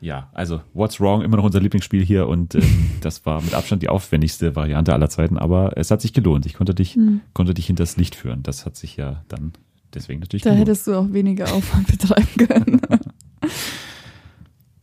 Ja, 0.00 0.30
also 0.32 0.60
What's 0.74 1.00
Wrong, 1.00 1.22
immer 1.22 1.36
noch 1.38 1.42
unser 1.44 1.58
Lieblingsspiel 1.60 2.04
hier 2.04 2.28
und 2.28 2.54
ähm, 2.54 2.90
das 3.00 3.26
war 3.26 3.42
mit 3.42 3.52
Abstand 3.54 3.82
die 3.82 3.88
aufwendigste 3.88 4.54
Variante 4.54 4.92
aller 4.94 5.10
Zeiten, 5.10 5.36
aber 5.36 5.76
es 5.76 5.90
hat 5.90 6.00
sich 6.00 6.12
gelohnt. 6.12 6.46
Ich 6.46 6.54
konnte 6.54 6.72
dich, 6.72 6.94
Hm. 6.94 7.20
konnte 7.32 7.52
dich 7.52 7.66
hinters 7.66 7.96
Licht 7.96 8.14
führen. 8.14 8.44
Das 8.44 8.64
hat 8.64 8.76
sich 8.76 8.96
ja 8.96 9.24
dann 9.26 9.52
deswegen 9.94 10.20
natürlich 10.20 10.44
Da 10.44 10.50
gelohnt. 10.50 10.68
hättest 10.68 10.86
du 10.86 10.94
auch 10.94 11.12
weniger 11.12 11.52
Aufwand 11.52 11.88
betreiben 11.88 12.46
können. 12.46 12.80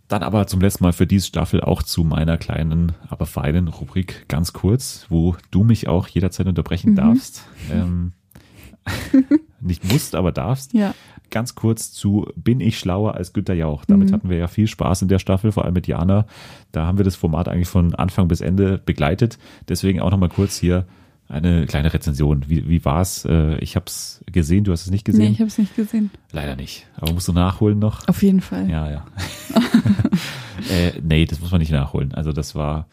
Dann 0.09 0.21
aber 0.21 0.47
zum 0.47 0.59
letzten 0.59 0.84
Mal 0.84 0.91
für 0.93 1.07
diese 1.07 1.28
Staffel 1.28 1.61
auch 1.61 1.82
zu 1.82 2.03
meiner 2.03 2.38
kleinen, 2.38 2.91
aber 3.07 3.26
feinen 3.26 3.69
Rubrik 3.69 4.26
ganz 4.28 4.51
kurz, 4.51 5.05
wo 5.09 5.38
du 5.49 5.63
mich 5.63 5.88
auch 5.88 6.09
jederzeit 6.09 6.45
unterbrechen 6.47 6.91
Mhm. 6.91 6.95
darfst. 6.95 7.43
Ähm, 7.71 8.11
nicht 9.61 9.84
musst, 9.89 10.13
aber 10.13 10.32
darfst. 10.34 10.73
ja. 10.73 10.93
Ganz 11.32 11.55
kurz 11.55 11.91
zu 11.91 12.28
Bin 12.36 12.59
ich 12.59 12.78
schlauer 12.80 13.15
als 13.15 13.34
Günter 13.34 13.53
Jauch? 13.53 13.86
Damit 13.86 14.09
Mhm. 14.09 14.13
hatten 14.13 14.30
wir 14.30 14.38
ja 14.38 14.47
viel 14.47 14.67
Spaß 14.67 15.01
in 15.03 15.07
der 15.07 15.19
Staffel, 15.19 15.51
vor 15.51 15.65
allem 15.65 15.73
mit 15.73 15.88
Jana. 15.88 16.26
Da 16.71 16.86
haben 16.86 16.97
wir 16.97 17.05
das 17.05 17.15
Format 17.15 17.47
eigentlich 17.47 17.67
von 17.69 17.93
Anfang 17.95 18.28
bis 18.28 18.41
Ende 18.41 18.78
begleitet. 18.86 19.38
Deswegen 19.67 19.99
auch 20.01 20.11
nochmal 20.11 20.30
kurz 20.30 20.57
hier 20.57 20.86
eine 21.28 21.65
kleine 21.65 21.91
Rezension. 21.93 22.43
Wie, 22.47 22.69
wie 22.69 22.86
war's? 22.86 23.26
Äh, 23.26 23.57
Ich 23.57 23.76
habe 23.76 23.86
es 23.88 24.23
gesehen, 24.32 24.63
du 24.63 24.71
hast 24.71 24.86
es 24.86 24.91
nicht 24.91 25.07
Nee, 25.07 25.11
gesehen? 25.13 25.32
ich 25.32 25.39
habe 25.39 25.47
es 25.47 25.57
nicht 25.57 25.76
gesehen. 25.76 26.11
Leider 26.32 26.55
nicht. 26.55 26.86
Aber 26.97 27.13
musst 27.13 27.28
du 27.28 27.34
nachholen 27.34 27.80
noch? 27.80 28.07
Auf 28.07 28.21
jeden 28.21 28.41
Fall. 28.41 28.69
Ja, 28.69 28.91
ja. 28.91 29.05
äh, 30.69 30.91
nee, 31.03 31.26
das 31.26 31.39
muss 31.39 31.51
man 31.51 31.59
nicht 31.59 31.71
nachholen. 31.71 32.13
Also 32.13 32.32
das 32.32 32.55
war 32.55 32.88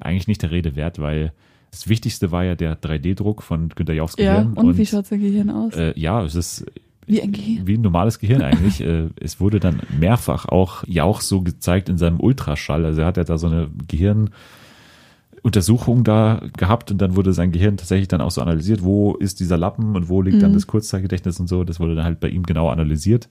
eigentlich 0.00 0.28
nicht 0.28 0.42
der 0.42 0.50
Rede 0.50 0.76
wert, 0.76 0.98
weil 0.98 1.32
das 1.70 1.88
Wichtigste 1.88 2.30
war 2.30 2.44
ja 2.44 2.54
der 2.54 2.80
3D-Druck 2.80 3.42
von 3.42 3.68
Günter 3.70 3.92
Jauchs 3.92 4.14
Ja, 4.18 4.38
Gehirn. 4.42 4.54
und, 4.54 4.78
wie 4.78 4.86
schaut 4.86 5.06
sein 5.06 5.20
Gehirn 5.20 5.50
aus? 5.50 5.74
äh, 5.74 5.92
ja, 5.98 6.22
es 6.22 6.34
ist 6.34 6.66
wie 7.08 7.22
ein 7.22 7.32
Gehirn. 7.32 7.66
wie 7.66 7.74
ein 7.74 7.80
normales 7.80 8.18
Gehirn 8.18 8.42
eigentlich. 8.42 8.80
Äh, 8.80 9.08
es 9.20 9.40
wurde 9.40 9.60
dann 9.60 9.80
mehrfach 9.98 10.46
auch 10.46 10.84
Jauch 10.86 11.20
so 11.20 11.42
gezeigt 11.42 11.88
in 11.88 11.98
seinem 11.98 12.20
Ultraschall. 12.20 12.84
Also 12.84 13.00
er 13.00 13.06
hat 13.06 13.16
ja 13.16 13.24
da 13.24 13.38
so 13.38 13.46
eine 13.48 13.68
Gehirnuntersuchung 13.88 16.04
da 16.04 16.42
gehabt 16.56 16.90
und 16.90 16.98
dann 16.98 17.16
wurde 17.16 17.32
sein 17.32 17.52
Gehirn 17.52 17.76
tatsächlich 17.76 18.08
dann 18.08 18.20
auch 18.20 18.30
so 18.30 18.40
analysiert, 18.42 18.82
wo 18.82 19.14
ist 19.14 19.40
dieser 19.40 19.56
Lappen 19.56 19.96
und 19.96 20.08
wo 20.08 20.22
liegt 20.22 20.42
dann 20.42 20.50
Mhm. 20.50 20.54
das 20.54 20.66
Kurzzeitgedächtnis 20.66 21.40
und 21.40 21.48
so. 21.48 21.64
Das 21.64 21.80
wurde 21.80 21.94
dann 21.94 22.04
halt 22.04 22.20
bei 22.20 22.28
ihm 22.28 22.42
genau 22.44 22.68
analysiert. 22.68 23.28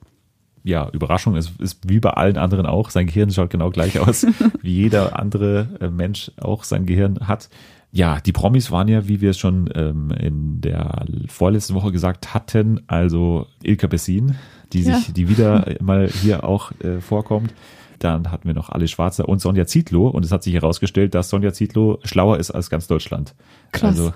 Ja, 0.64 0.90
Überraschung, 0.92 1.36
es 1.38 1.52
ist 1.60 1.88
wie 1.90 2.00
bei 2.00 2.10
allen 2.10 2.38
anderen 2.38 2.66
auch. 2.66 2.90
Sein 2.90 3.08
Gehirn 3.08 3.32
schaut 3.32 3.50
genau 3.52 3.70
gleich 3.70 4.00
aus, 4.00 4.26
wie 4.62 4.74
jeder 4.74 5.18
andere 5.18 5.68
äh, 5.80 5.90
Mensch 5.90 6.32
auch 6.42 6.64
sein 6.66 6.86
Gehirn 6.86 7.20
hat. 7.28 7.50
Ja, 7.92 8.20
die 8.20 8.32
Promis 8.34 8.70
waren 8.72 8.88
ja, 8.88 9.08
wie 9.08 9.22
wir 9.22 9.32
es 9.32 9.38
schon 9.40 9.70
ähm, 9.74 10.12
in 10.12 10.62
der 10.62 11.06
vorletzten 11.28 11.74
Woche 11.74 11.92
gesagt 11.92 12.34
hatten, 12.34 12.82
also 12.88 13.48
Ilka 13.64 13.88
Bessin, 13.88 14.36
die 14.74 14.82
Ja. 14.84 14.98
sich, 14.98 15.14
die 15.14 15.30
wieder 15.30 15.76
mal 15.82 16.08
hier 16.08 16.44
auch 16.44 16.72
äh, 16.82 17.00
vorkommt. 17.00 17.54
Dann 18.00 18.30
hatten 18.32 18.48
wir 18.48 18.54
noch 18.54 18.70
Ali 18.70 18.88
Schwarzer 18.88 19.28
und 19.28 19.40
Sonja 19.42 19.66
Zietlow 19.66 20.08
und 20.10 20.24
es 20.24 20.32
hat 20.32 20.44
sich 20.44 20.54
herausgestellt, 20.54 21.16
dass 21.16 21.30
Sonja 21.30 21.52
Zietlow 21.54 22.00
schlauer 22.04 22.38
ist 22.38 22.52
als 22.52 22.70
ganz 22.70 22.86
Deutschland. 22.86 23.34
Krass. 23.72 23.98
Also, 24.00 24.14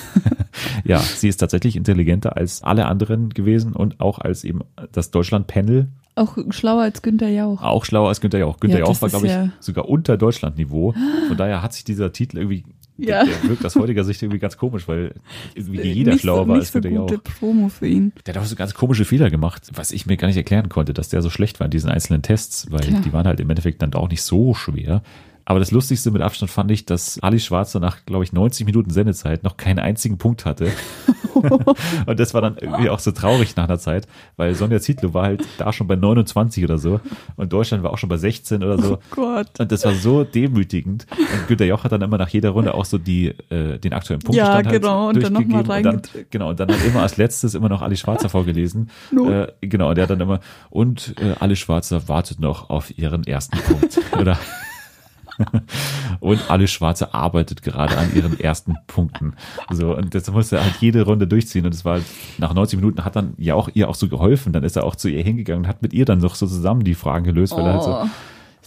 ja, 0.84 0.98
sie 1.00 1.28
ist 1.28 1.36
tatsächlich 1.38 1.76
intelligenter 1.76 2.36
als 2.36 2.62
alle 2.62 2.86
anderen 2.86 3.30
gewesen 3.30 3.72
und 3.74 4.00
auch 4.00 4.18
als 4.18 4.44
eben 4.44 4.60
das 4.92 5.10
Deutschland-Panel 5.10 5.88
Auch 6.14 6.38
schlauer 6.50 6.82
als 6.82 7.02
Günther 7.02 7.28
Jauch. 7.28 7.62
auch 7.62 7.84
schlauer 7.84 8.08
als 8.08 8.20
Günther 8.22 8.38
Jauch. 8.38 8.58
Günther 8.58 8.78
Ja, 8.78 8.86
Jauch 8.86 9.02
war, 9.02 9.10
glaube 9.10 9.26
ich, 9.26 9.32
ja- 9.32 9.50
sogar 9.60 9.88
unter 9.88 10.16
Deutschlandniveau. 10.16 10.94
Von 11.28 11.36
daher 11.36 11.62
hat 11.62 11.74
sich 11.74 11.84
dieser 11.84 12.12
Titel 12.12 12.38
irgendwie, 12.38 12.64
Ja. 13.00 13.24
der, 13.24 13.34
der 13.34 13.48
wirkt 13.48 13.64
aus 13.64 13.76
heutiger 13.76 14.04
Sicht 14.04 14.22
irgendwie 14.22 14.38
ganz 14.38 14.56
komisch, 14.56 14.86
weil 14.88 15.14
irgendwie 15.54 15.82
jeder 15.82 16.12
nicht 16.12 16.22
schlauer 16.22 16.44
so, 16.44 16.48
war 16.48 16.56
als 16.56 16.72
so 16.72 16.78
Jauch. 16.78 17.06
gute 17.08 17.18
Promo 17.18 17.68
für 17.68 17.86
ihn. 17.86 18.12
Der 18.26 18.34
hat 18.34 18.42
auch 18.42 18.46
so 18.46 18.56
ganz 18.56 18.74
komische 18.74 19.04
Fehler 19.04 19.30
gemacht, 19.30 19.70
was 19.74 19.92
ich 19.92 20.06
mir 20.06 20.16
gar 20.16 20.28
nicht 20.28 20.36
erklären 20.36 20.68
konnte, 20.68 20.94
dass 20.94 21.08
der 21.08 21.22
so 21.22 21.30
schlecht 21.30 21.60
war 21.60 21.66
in 21.66 21.70
diesen 21.70 21.90
einzelnen 21.90 22.22
Tests, 22.22 22.70
weil 22.70 22.80
Tja. 22.80 23.00
die 23.00 23.12
waren 23.12 23.26
halt 23.26 23.40
im 23.40 23.50
Endeffekt 23.50 23.82
dann 23.82 23.94
auch 23.94 24.08
nicht 24.08 24.22
so 24.22 24.54
schwer. 24.54 25.02
Aber 25.44 25.58
das 25.58 25.70
Lustigste 25.70 26.10
mit 26.10 26.22
Abstand 26.22 26.50
fand 26.50 26.70
ich, 26.70 26.86
dass 26.86 27.18
Ali 27.22 27.40
Schwarzer 27.40 27.80
nach, 27.80 28.04
glaube 28.06 28.24
ich, 28.24 28.32
90 28.32 28.66
Minuten 28.66 28.90
Sendezeit 28.90 29.42
noch 29.44 29.56
keinen 29.56 29.78
einzigen 29.78 30.18
Punkt 30.18 30.44
hatte. 30.44 30.70
und 32.06 32.20
das 32.20 32.34
war 32.34 32.40
dann 32.40 32.56
irgendwie 32.58 32.90
auch 32.90 32.98
so 32.98 33.12
traurig 33.12 33.56
nach 33.56 33.64
einer 33.64 33.78
Zeit, 33.78 34.06
weil 34.36 34.54
Sonja 34.54 34.80
Zietlow 34.80 35.14
war 35.14 35.24
halt 35.24 35.44
da 35.58 35.72
schon 35.72 35.86
bei 35.86 35.96
29 35.96 36.64
oder 36.64 36.78
so 36.78 37.00
und 37.36 37.52
Deutschland 37.52 37.82
war 37.82 37.92
auch 37.92 37.98
schon 37.98 38.08
bei 38.08 38.16
16 38.16 38.62
oder 38.62 38.78
so. 38.78 38.94
Oh 38.94 38.98
Gott. 39.10 39.58
Und 39.58 39.72
das 39.72 39.84
war 39.84 39.94
so 39.94 40.24
demütigend. 40.24 41.06
Und 41.10 41.48
Günter 41.48 41.64
Jauch 41.64 41.84
hat 41.84 41.92
dann 41.92 42.02
immer 42.02 42.18
nach 42.18 42.28
jeder 42.28 42.50
Runde 42.50 42.74
auch 42.74 42.84
so 42.84 42.98
die, 42.98 43.28
äh, 43.50 43.78
den 43.78 43.92
aktuellen 43.92 44.20
Punktestand 44.20 44.64
Ja, 44.66 44.70
halt 44.70 44.82
genau, 44.82 45.08
und 45.08 45.22
dann 45.22 45.32
noch 45.32 45.40
mal 45.40 45.62
durchgegeben. 45.62 45.62
und 45.62 45.68
dann, 45.68 45.94
reingedrückt. 45.94 46.30
genau, 46.30 46.50
und 46.50 46.60
dann 46.60 46.68
hat 46.70 46.84
immer 46.84 47.02
als 47.02 47.16
letztes 47.16 47.54
immer 47.54 47.68
noch 47.68 47.82
Ali 47.82 47.96
Schwarzer 47.96 48.28
vorgelesen. 48.28 48.90
No. 49.10 49.30
Äh, 49.30 49.52
genau, 49.60 49.88
und 49.90 49.96
der 49.96 50.02
hat 50.02 50.10
dann 50.10 50.20
immer, 50.20 50.40
und 50.68 51.14
äh, 51.20 51.34
Ali 51.40 51.56
Schwarzer 51.56 52.08
wartet 52.08 52.40
noch 52.40 52.70
auf 52.70 52.96
ihren 52.98 53.24
ersten 53.24 53.58
Punkt. 53.58 53.98
Oder 54.18 54.38
und 56.20 56.50
Ali 56.50 56.68
Schwarzer 56.68 57.14
arbeitet 57.14 57.62
gerade 57.62 57.96
an 57.96 58.14
ihren 58.14 58.38
ersten 58.38 58.76
Punkten. 58.86 59.34
So, 59.70 59.96
und 59.96 60.14
das 60.14 60.30
musste 60.30 60.56
er 60.56 60.64
halt 60.64 60.76
jede 60.80 61.02
Runde 61.02 61.26
durchziehen. 61.26 61.64
Und 61.66 61.74
es 61.74 61.84
war 61.84 61.94
halt, 61.94 62.04
nach 62.38 62.54
90 62.54 62.78
Minuten 62.78 63.04
hat 63.04 63.16
dann 63.16 63.34
ja 63.38 63.54
auch 63.54 63.68
ihr 63.74 63.88
auch 63.88 63.94
so 63.94 64.08
geholfen. 64.08 64.52
Dann 64.52 64.64
ist 64.64 64.76
er 64.76 64.84
auch 64.84 64.96
zu 64.96 65.08
ihr 65.08 65.22
hingegangen 65.22 65.64
und 65.64 65.68
hat 65.68 65.82
mit 65.82 65.92
ihr 65.92 66.04
dann 66.04 66.18
noch 66.18 66.34
so 66.34 66.46
zusammen 66.46 66.84
die 66.84 66.94
Fragen 66.94 67.24
gelöst, 67.24 67.54
weil 67.56 67.66
er 67.66 67.72
halt 67.74 67.82
so 67.82 67.90
Oh. 67.90 68.06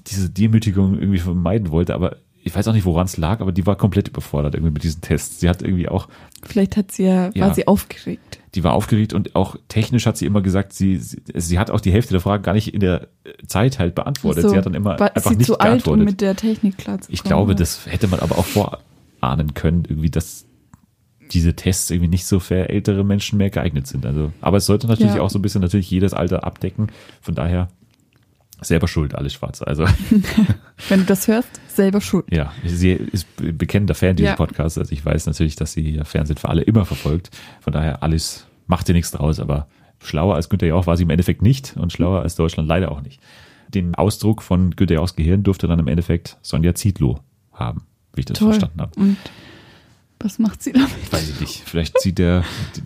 diese 0.08 0.30
Demütigung 0.30 0.98
irgendwie 1.00 1.20
vermeiden 1.20 1.72
wollte. 1.72 1.94
Aber 1.96 2.18
ich 2.44 2.54
weiß 2.56 2.68
auch 2.68 2.74
nicht, 2.74 2.86
woran 2.86 3.06
es 3.06 3.16
lag, 3.18 3.40
aber 3.40 3.52
die 3.54 3.66
war 3.66 3.76
komplett 3.78 4.10
überfordert 4.10 4.56
irgendwie 4.56 4.74
mit 4.74 4.84
diesen 4.84 5.02
Tests. 5.02 5.40
Sie 5.40 5.48
hat 5.50 5.62
irgendwie 5.62 5.88
auch, 5.88 6.08
Vielleicht 6.44 6.76
hat 6.76 6.92
sie 6.92 7.04
ja, 7.06 7.30
Ja. 7.34 7.48
war 7.48 7.54
sie 7.54 7.68
aufgeregt. 7.68 8.40
Die 8.56 8.64
war 8.64 8.74
aufgeregt 8.74 9.14
und 9.14 9.36
auch 9.36 9.56
technisch 9.68 10.06
hat 10.06 10.18
sie 10.18 10.26
immer 10.26 10.42
gesagt, 10.42 10.74
sie, 10.74 10.98
sie, 10.98 11.22
sie 11.34 11.58
hat 11.60 11.72
auch 11.72 11.80
die 11.82 11.92
Hälfte 11.92 12.12
der 12.14 12.22
Fragen 12.22 12.44
gar 12.44 12.54
nicht 12.54 12.74
in 12.74 12.80
der 12.80 13.08
Zeit 13.48 13.80
halt 13.80 13.96
beantwortet. 13.96 14.44
So, 14.44 14.50
sie 14.50 14.58
hat 14.58 14.66
dann 14.66 14.74
immer 14.76 15.00
einfach 15.02 15.32
sie 15.32 15.38
nicht 15.38 15.48
zu 15.48 15.58
alt, 15.58 15.70
um 15.70 15.70
geantwortet. 15.72 16.06
mit 16.06 16.22
der 16.22 16.36
Technik 16.36 16.78
klarzukommen. 16.78 17.14
ich 17.14 17.24
glaube, 17.24 17.56
das 17.56 17.86
hätte 17.88 18.08
man 18.08 18.20
aber 18.20 18.38
auch 18.38 18.46
vor, 18.46 18.80
ahnen 19.22 19.54
können, 19.54 19.86
irgendwie, 19.88 20.10
dass 20.10 20.46
diese 21.32 21.56
Tests 21.56 21.90
irgendwie 21.90 22.10
nicht 22.10 22.26
so 22.26 22.40
für 22.40 22.70
ältere 22.70 23.04
Menschen 23.04 23.38
mehr 23.38 23.50
geeignet 23.50 23.88
sind. 23.88 24.06
Also, 24.06 24.32
aber 24.42 24.58
es 24.58 24.66
sollte 24.66 24.88
natürlich 24.88 25.16
Ja. 25.16 25.22
auch 25.22 25.30
so 25.30 25.40
ein 25.40 25.42
bisschen 25.42 25.62
natürlich 25.62 25.90
jedes 25.90 26.14
Alter 26.14 26.44
abdecken. 26.44 26.88
Von 27.22 27.34
daher 27.34 27.70
selber 28.64 28.88
schuld, 28.88 29.16
alles 29.16 29.34
schwarz. 29.34 29.62
Also 29.62 29.86
Wenn 30.90 31.00
du 31.02 31.06
das 31.06 31.28
hörst, 31.28 31.50
selber 31.68 32.02
schuld. 32.02 32.26
ja, 32.32 32.52
sie 32.66 32.92
ist 32.92 33.28
bekennender 33.38 33.96
Fan 33.96 34.16
dieses 34.16 34.32
Ja. 34.32 34.36
Podcasts. 34.36 34.78
Also 34.78 34.92
ich 34.92 35.06
weiß 35.06 35.26
natürlich, 35.26 35.56
dass 35.56 35.74
sie 35.74 36.00
Fernsehen 36.04 36.38
für 36.38 36.50
alle 36.50 36.62
immer 36.64 36.86
verfolgt. 36.86 37.30
Von 37.62 37.74
daher 37.74 38.04
alles 38.04 38.46
macht 38.68 38.88
ihr 38.90 38.96
nichts 38.96 39.12
draus, 39.12 39.40
aber 39.40 39.68
schlauer 40.02 40.36
als 40.36 40.50
Günther 40.50 40.68
Jauch 40.68 40.88
war 40.88 40.98
sie 40.98 41.04
im 41.04 41.10
Endeffekt 41.10 41.42
nicht 41.42 41.76
und 41.78 41.92
schlauer 41.94 42.22
als 42.22 42.36
Deutschland 42.36 42.68
leider 42.68 42.92
auch 42.92 43.02
nicht. 43.02 43.22
Den 43.70 43.96
Ausdruck 43.96 44.42
von 44.44 44.72
Günther 44.76 44.96
Jauchs 44.96 45.16
Gehirn 45.16 45.44
durfte 45.44 45.68
dann 45.68 45.80
im 45.80 45.88
Endeffekt 45.88 46.38
Sonja 46.42 46.76
Zietlow 46.76 47.20
haben, 47.54 47.84
wie 48.14 48.20
ich 48.22 48.26
das 48.26 48.38
Toll. 48.40 48.50
verstanden 48.50 48.82
habe. 48.82 48.92
Und 49.00 49.18
was 50.20 50.40
macht 50.40 50.62
sie 50.64 50.72
damit? 50.74 50.90
Weiß 51.12 51.30
ich 51.30 51.40
nicht. 51.42 51.64
Vielleicht 51.66 52.00
zieht 52.00 52.18
der, 52.18 52.44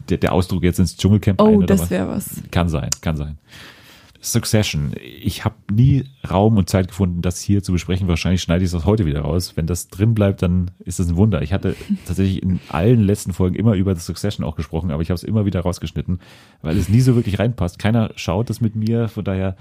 der, 0.10 0.18
der 0.18 0.32
Ausdruck 0.34 0.64
jetzt 0.64 0.80
ins 0.80 0.96
Dschungelcamp 0.98 1.40
ein 1.42 1.48
Oh, 1.48 1.62
das 1.62 1.90
wäre 1.90 2.08
was. 2.08 2.42
Kann 2.52 2.70
sein, 2.70 2.90
kann 3.02 3.16
sein. 3.18 3.38
Succession. 4.22 4.94
Ich 5.22 5.46
habe 5.46 5.56
nie 5.72 6.06
Raum 6.30 6.58
und 6.58 6.70
Zeit 6.70 6.88
gefunden, 6.88 7.22
das 7.22 7.42
hier 7.42 7.64
zu 7.64 7.72
besprechen. 7.72 8.08
Wahrscheinlich 8.08 8.42
schneide 8.42 8.66
ich 8.66 8.72
das 8.72 8.86
heute 8.86 9.06
wieder 9.06 9.22
raus. 9.22 9.54
Wenn 9.56 9.68
das 9.68 9.90
drin 9.90 10.14
bleibt, 10.14 10.42
dann 10.42 10.72
ist 10.80 11.00
das 11.00 11.08
ein 11.08 11.16
Wunder. 11.16 11.42
Ich 11.42 11.54
hatte 11.54 11.76
tatsächlich 12.06 12.42
in 12.42 12.60
allen 12.70 13.02
letzten 13.02 13.34
Folgen 13.34 13.56
immer 13.56 13.74
über 13.74 13.94
das 13.94 14.06
Succession 14.06 14.46
auch 14.46 14.56
gesprochen, 14.56 14.92
aber 14.92 15.02
ich 15.02 15.10
habe 15.10 15.16
es 15.16 15.24
immer 15.24 15.46
wieder 15.46 15.62
rausgeschnitten, 15.62 16.20
weil 16.62 16.78
es 16.78 16.90
nie 16.90 17.02
so 17.02 17.16
wirklich 17.16 17.40
reinpasst. 17.40 17.80
Keiner 17.80 18.12
schaut 18.16 18.50
das 18.50 18.62
mit 18.62 18.76
mir, 18.76 19.08
von 19.08 19.24
daher, 19.24 19.56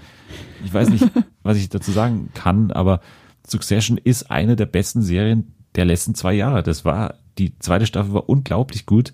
ich 0.65 0.73
weiß 0.73 0.89
nicht, 0.89 1.05
was 1.43 1.57
ich 1.57 1.69
dazu 1.69 1.91
sagen 1.91 2.29
kann, 2.33 2.71
aber 2.71 3.01
Succession 3.45 3.97
ist 3.97 4.29
eine 4.29 4.55
der 4.55 4.65
besten 4.65 5.01
Serien 5.01 5.53
der 5.75 5.85
letzten 5.85 6.15
zwei 6.15 6.33
Jahre. 6.33 6.63
Das 6.63 6.83
war, 6.85 7.15
die 7.37 7.57
zweite 7.59 7.85
Staffel 7.85 8.13
war 8.13 8.27
unglaublich 8.27 8.85
gut 8.85 9.13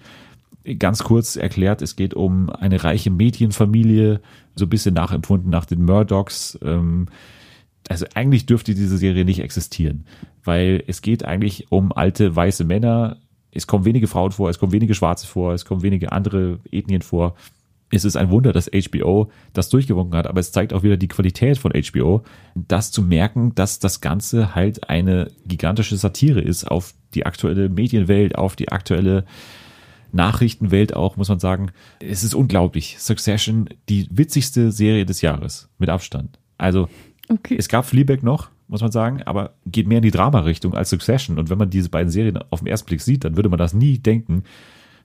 ganz 0.80 1.04
kurz 1.04 1.36
erklärt, 1.36 1.82
es 1.82 1.96
geht 1.96 2.14
um 2.14 2.50
eine 2.50 2.84
reiche 2.84 3.12
Medienfamilie, 3.12 4.22
so 4.56 4.66
ein 4.66 4.70
bisschen 4.70 4.94
nachempfunden 4.94 5.50
nach 5.50 5.66
den 5.66 5.84
Murdochs. 5.84 6.58
Ähm, 6.64 7.08
also 7.90 8.06
eigentlich 8.14 8.46
dürfte 8.46 8.74
diese 8.74 8.98
Serie 8.98 9.26
nicht 9.26 9.42
existieren, 9.42 10.06
weil 10.44 10.84
es 10.88 11.02
geht 11.02 11.26
eigentlich 11.26 11.72
um 11.72 11.92
alte 11.92 12.36
weiße 12.36 12.64
Männer. 12.64 13.18
Es 13.52 13.68
kommen 13.68 13.86
wenige 13.86 14.08
Frauen 14.08 14.32
vor, 14.32 14.50
es 14.50 14.58
kommen 14.58 14.72
wenige 14.72 14.96
Schwarze 14.96 15.28
vor, 15.28 15.54
es 15.54 15.66
kommen 15.66 15.84
wenige 15.84 16.12
andere 16.12 16.60
Ethnien 16.72 17.02
vor. 17.02 17.36
Es 17.92 18.06
ist 18.06 18.16
ein 18.16 18.32
Wunder, 18.32 18.54
dass 18.54 18.72
HBO 18.72 19.30
das 19.52 19.70
durchgewunken 19.70 20.18
hat, 20.18 20.26
aber 20.26 20.40
es 20.40 20.52
zeigt 20.52 20.74
auch 20.74 20.82
wieder 20.82 20.98
die 20.98 21.10
Qualität 21.10 21.60
von 21.60 21.74
HBO, 21.74 22.24
das 22.56 22.92
zu 22.92 23.04
merken, 23.04 23.54
dass 23.54 23.78
das 23.78 24.02
Ganze 24.02 24.56
halt 24.56 24.90
eine 24.90 25.30
gigantische 25.46 25.98
Satire 25.98 26.42
ist 26.42 26.64
auf 26.64 26.96
die 27.14 27.28
aktuelle 27.28 27.70
Medienwelt, 27.70 28.36
auf 28.36 28.56
die 28.56 28.70
aktuelle 28.70 29.26
Nachrichtenwelt 30.14 30.96
auch, 30.96 31.18
muss 31.18 31.30
man 31.30 31.40
sagen. 31.40 31.72
Es 32.00 32.24
ist 32.24 32.34
unglaublich. 32.36 32.98
Succession, 33.00 33.68
die 33.90 34.08
witzigste 34.12 34.72
Serie 34.72 35.06
des 35.06 35.22
Jahres, 35.22 35.70
mit 35.80 35.90
Abstand. 35.90 36.40
Also, 36.58 36.88
Okay. 37.30 37.56
es 37.58 37.68
gab 37.70 37.86
Fleabag 37.86 38.22
noch, 38.22 38.50
muss 38.68 38.82
man 38.82 38.92
sagen, 38.92 39.22
aber 39.24 39.54
geht 39.66 39.88
mehr 39.88 39.98
in 40.00 40.04
die 40.04 40.12
Drama-Richtung 40.12 40.74
als 40.76 40.90
Succession. 40.90 41.40
Und 41.40 41.50
wenn 41.50 41.58
man 41.58 41.70
diese 41.70 41.90
beiden 41.90 42.12
Serien 42.12 42.38
auf 42.50 42.60
den 42.60 42.68
ersten 42.68 42.88
Blick 42.88 43.02
sieht, 43.02 43.24
dann 43.24 43.36
würde 43.38 43.50
man 43.50 43.60
das 43.60 43.74
nie 43.74 43.98
denken. 43.98 44.44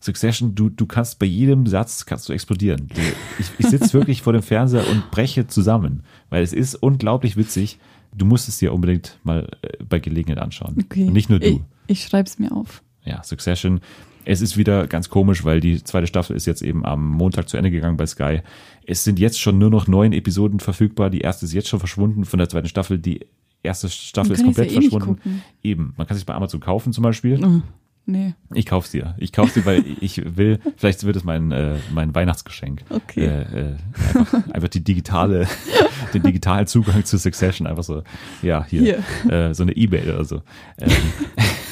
Succession, 0.01 0.55
du, 0.55 0.69
du 0.69 0.87
kannst 0.87 1.19
bei 1.19 1.27
jedem 1.27 1.67
Satz 1.67 2.07
kannst 2.07 2.29
du 2.29 2.33
explodieren. 2.33 2.89
Du, 2.89 3.01
ich 3.39 3.51
ich 3.59 3.67
sitze 3.67 3.93
wirklich 3.95 4.23
vor 4.23 4.33
dem 4.33 4.43
Fernseher 4.43 4.89
und 4.89 5.11
breche 5.11 5.47
zusammen, 5.49 6.03
weil 6.31 6.43
es 6.43 6.53
ist 6.53 6.77
unglaublich 6.77 7.37
witzig. 7.37 7.79
Du 8.15 8.25
musst 8.25 8.49
es 8.49 8.59
dir 8.59 8.73
unbedingt 8.73 9.19
mal 9.25 9.49
äh, 9.63 9.83
bei 9.85 9.99
Gelegenheit 9.99 10.39
anschauen. 10.43 10.77
okay. 10.81 11.05
Und 11.07 11.13
nicht 11.15 11.31
nur 11.31 11.41
du. 11.41 11.47
Ich, 11.47 12.01
ich 12.01 12.05
schreibe 12.05 12.29
es 12.29 12.39
mir 12.39 12.53
auf. 12.53 12.83
Ja, 13.05 13.23
Succession. 13.23 13.81
Es 14.25 14.41
ist 14.41 14.57
wieder 14.57 14.87
ganz 14.87 15.09
komisch, 15.09 15.45
weil 15.45 15.61
die 15.61 15.83
zweite 15.83 16.07
Staffel 16.07 16.37
ist 16.37 16.47
jetzt 16.47 16.63
eben 16.63 16.85
am 16.85 17.09
Montag 17.09 17.49
zu 17.49 17.57
Ende 17.57 17.71
gegangen 17.71 17.97
bei 17.97 18.07
Sky. 18.07 18.41
Es 18.87 19.05
sind 19.05 19.19
jetzt 19.19 19.41
schon 19.41 19.59
nur 19.59 19.71
noch 19.71 19.87
neun 19.87 20.13
Episoden 20.13 20.61
verfügbar. 20.61 21.11
Die 21.11 21.21
erste 21.21 21.47
ist 21.47 21.53
jetzt 21.53 21.69
schon 21.69 21.79
verschwunden 21.79 22.25
von 22.25 22.39
der 22.39 22.49
zweiten 22.49 22.69
Staffel. 22.69 22.99
Die 22.99 23.21
erste 23.63 23.89
Staffel 23.89 24.33
ist 24.33 24.45
komplett 24.45 24.71
ja 24.73 24.79
eh 24.79 24.83
verschwunden. 24.83 25.43
Eben. 25.63 25.95
Man 25.97 26.07
kann 26.07 26.17
sich 26.17 26.27
bei 26.27 26.35
Amazon 26.35 26.61
kaufen 26.61 26.93
zum 26.93 27.03
Beispiel. 27.03 27.43
Oh, 27.45 27.63
nee. 28.07 28.35
Ich 28.55 28.67
kauf's 28.67 28.91
dir. 28.91 29.15
Ich 29.19 29.33
kauf's 29.33 29.55
dir, 29.55 29.65
weil 29.67 29.85
ich 30.01 30.37
will, 30.37 30.59
vielleicht 30.77 31.05
wird 31.05 31.17
es 31.17 31.25
mein, 31.25 31.53
äh, 31.53 31.77
mein 31.93 32.15
Weihnachtsgeschenk. 32.15 32.85
Okay. 32.91 33.25
Äh, 33.25 33.43
äh, 33.43 33.77
einfach, 34.09 34.51
einfach 34.51 34.69
die 34.69 34.85
digitale, 34.85 35.47
den 36.15 36.23
digitalen 36.23 36.67
Zugang 36.67 37.05
zu 37.05 37.19
Succession. 37.19 37.67
Einfach 37.67 37.85
so, 37.85 38.03
ja, 38.43 38.65
hier, 38.69 39.03
Äh, 39.29 39.55
so 39.55 39.63
eine 39.63 39.77
Ebay 39.77 40.03
oder 40.03 40.25
so. 40.25 40.43
Ähm, 40.79 40.91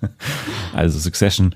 also 0.72 0.98
Succession, 0.98 1.54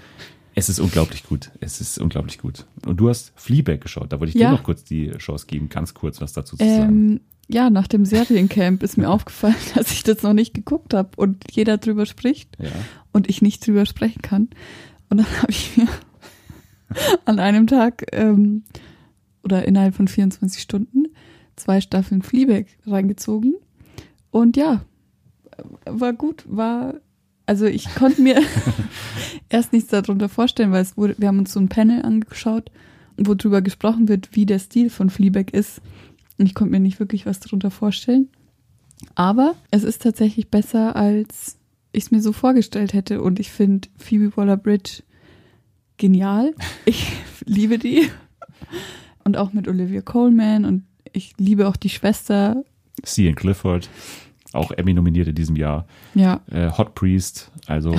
es 0.55 0.69
ist 0.69 0.79
unglaublich 0.79 1.25
gut. 1.25 1.51
Es 1.61 1.81
ist 1.81 1.99
unglaublich 1.99 2.39
gut. 2.39 2.65
Und 2.87 2.99
du 2.99 3.09
hast 3.09 3.33
Fleabag 3.37 3.81
geschaut. 3.81 4.13
Da 4.13 4.21
wollte 4.21 4.31
ich 4.35 4.41
Ja. 4.41 4.51
dir 4.51 4.57
noch 4.57 4.63
kurz 4.63 4.85
die 4.85 5.11
Chance 5.19 5.47
geben, 5.47 5.69
ganz 5.69 5.95
kurz 5.95 6.21
was 6.21 6.33
dazu 6.33 6.57
zu 6.57 6.65
sagen. 6.65 7.13
Ähm, 7.13 7.21
ja, 7.49 7.69
nach 7.71 7.87
dem 7.89 8.05
Seriencamp 8.05 8.83
ist 8.83 8.97
mir 8.97 9.11
aufgefallen, 9.11 9.57
dass 9.75 9.91
ich 9.93 10.03
das 10.05 10.23
noch 10.23 10.33
nicht 10.33 10.55
geguckt 10.55 10.95
habe 10.95 11.11
und 11.17 11.45
jeder 11.51 11.79
drüber 11.79 12.07
spricht 12.07 12.57
Ja. 12.61 12.71
und 13.13 13.29
ich 13.29 13.43
nicht 13.43 13.67
drüber 13.67 13.85
sprechen 13.87 14.23
kann. 14.23 14.49
Und 15.11 15.19
dann 15.19 15.27
habe 15.43 15.51
ich 15.51 15.77
mir 15.77 15.89
an 17.25 17.39
einem 17.41 17.67
Tag 17.67 18.07
ähm, 18.13 18.63
oder 19.43 19.67
innerhalb 19.67 19.95
von 19.97 20.07
24 20.09 20.63
Stunden 20.63 21.07
zwei 21.57 21.81
Staffeln 21.81 22.23
Fleabag 22.23 22.67
reingezogen. 22.87 23.55
Und 24.31 24.57
ja, 24.57 24.85
war 25.85 26.13
gut, 26.13 26.45
war, 26.49 26.95
also 27.47 27.67
ich 27.67 27.95
konnte 27.95 28.23
mir 28.23 28.41
erst 29.49 29.73
nichts 29.73 29.91
darunter 29.91 30.29
vorstellen, 30.29 30.73
weil 30.73 30.83
es 30.83 30.97
wurde, 30.97 31.15
wir 31.19 31.29
haben 31.29 31.39
uns 31.39 31.53
so 31.53 31.61
ein 31.61 31.69
Panel 31.69 32.03
angeschaut, 32.03 32.71
wo 33.17 33.35
drüber 33.35 33.63
gesprochen 33.63 34.09
wird, 34.09 34.31
wie 34.33 34.47
der 34.47 34.59
Stil 34.59 34.91
von 34.91 35.11
Fleabag 35.11 35.53
ist. 35.53 35.81
Und 36.39 36.47
ich 36.47 36.55
konnte 36.55 36.73
mir 36.73 36.81
nicht 36.81 37.01
wirklich 37.01 37.27
was 37.27 37.41
darunter 37.41 37.71
vorstellen. 37.71 38.29
Aber 39.15 39.55
es 39.71 39.85
ist 39.85 40.03
tatsächlich 40.03 40.49
besser, 40.49 40.97
als 40.97 41.59
ich 41.93 42.05
es 42.05 42.11
mir 42.11 42.21
so 42.21 42.33
vorgestellt 42.33 42.93
hätte. 42.93 43.23
Und 43.23 43.39
ich 43.39 43.51
finde 43.51 43.89
Phoebe 43.99 44.37
Waller-Bridge 44.37 45.03
genial. 45.97 46.55
Ich 46.87 47.13
liebe 47.45 47.79
die. 47.79 48.09
Und 49.25 49.37
auch 49.37 49.53
mit 49.53 49.69
Olivia 49.69 50.01
Coleman. 50.01 50.65
Und 50.65 50.85
ich 51.13 51.35
liebe 51.39 51.69
auch 51.69 51.77
die 51.77 51.89
Schwester. 51.89 52.65
Cian 53.05 53.35
Clifford, 53.35 53.89
auch 54.55 54.71
Emmy 54.73 54.95
nominiert 54.95 55.29
in 55.29 55.35
diesem 55.35 55.57
Jahr. 55.57 55.87
Ja, 56.15 56.41
Äh, 56.51 56.71
Hot 56.71 56.95
Priest, 56.95 57.51
also 57.67 57.95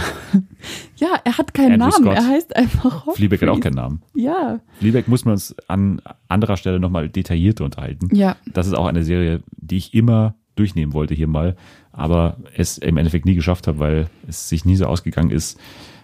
ja 0.98 1.19
er 1.23 1.38
hat 1.38 1.53
keinen 1.53 1.82
Andrew 1.82 1.99
Namen. 2.02 2.15
Scott. 2.18 2.18
Er 2.18 2.27
heißt 2.27 2.56
einfach 2.56 3.06
Hot 3.06 3.15
Fleabag 3.18 3.41
hat 3.41 3.49
auch 3.49 3.53
Priest. 3.53 3.64
keinen 3.64 3.76
Namen. 3.76 4.02
Ja, 4.14 4.60
Fleabag 4.80 5.07
muss 5.07 5.26
man 5.26 5.34
uns 5.34 5.56
an 5.68 6.02
anderer 6.27 6.57
Stelle 6.57 6.80
nochmal 6.80 7.10
detaillierter 7.10 7.65
unterhalten. 7.65 8.14
ja. 8.15 8.36
Das 8.53 8.68
ist 8.68 8.73
auch 8.73 8.86
eine 8.88 9.03
Serie, 9.03 9.41
die 9.57 9.77
ich 9.77 9.94
immer 9.94 10.36
durchnehmen 10.56 10.94
wollte 10.94 11.14
hier 11.14 11.27
mal, 11.27 11.56
aber 11.91 12.38
es 12.56 12.77
im 12.77 12.98
Endeffekt 12.98 13.26
nie 13.26 13.36
geschafft 13.36 13.68
habe, 13.68 13.80
weil 13.80 14.07
es 14.27 14.48
sich 14.49 14.64
nie 14.65 14.76
so 14.77 14.86
ausgegangen 14.86 15.32
ist. 15.32 15.60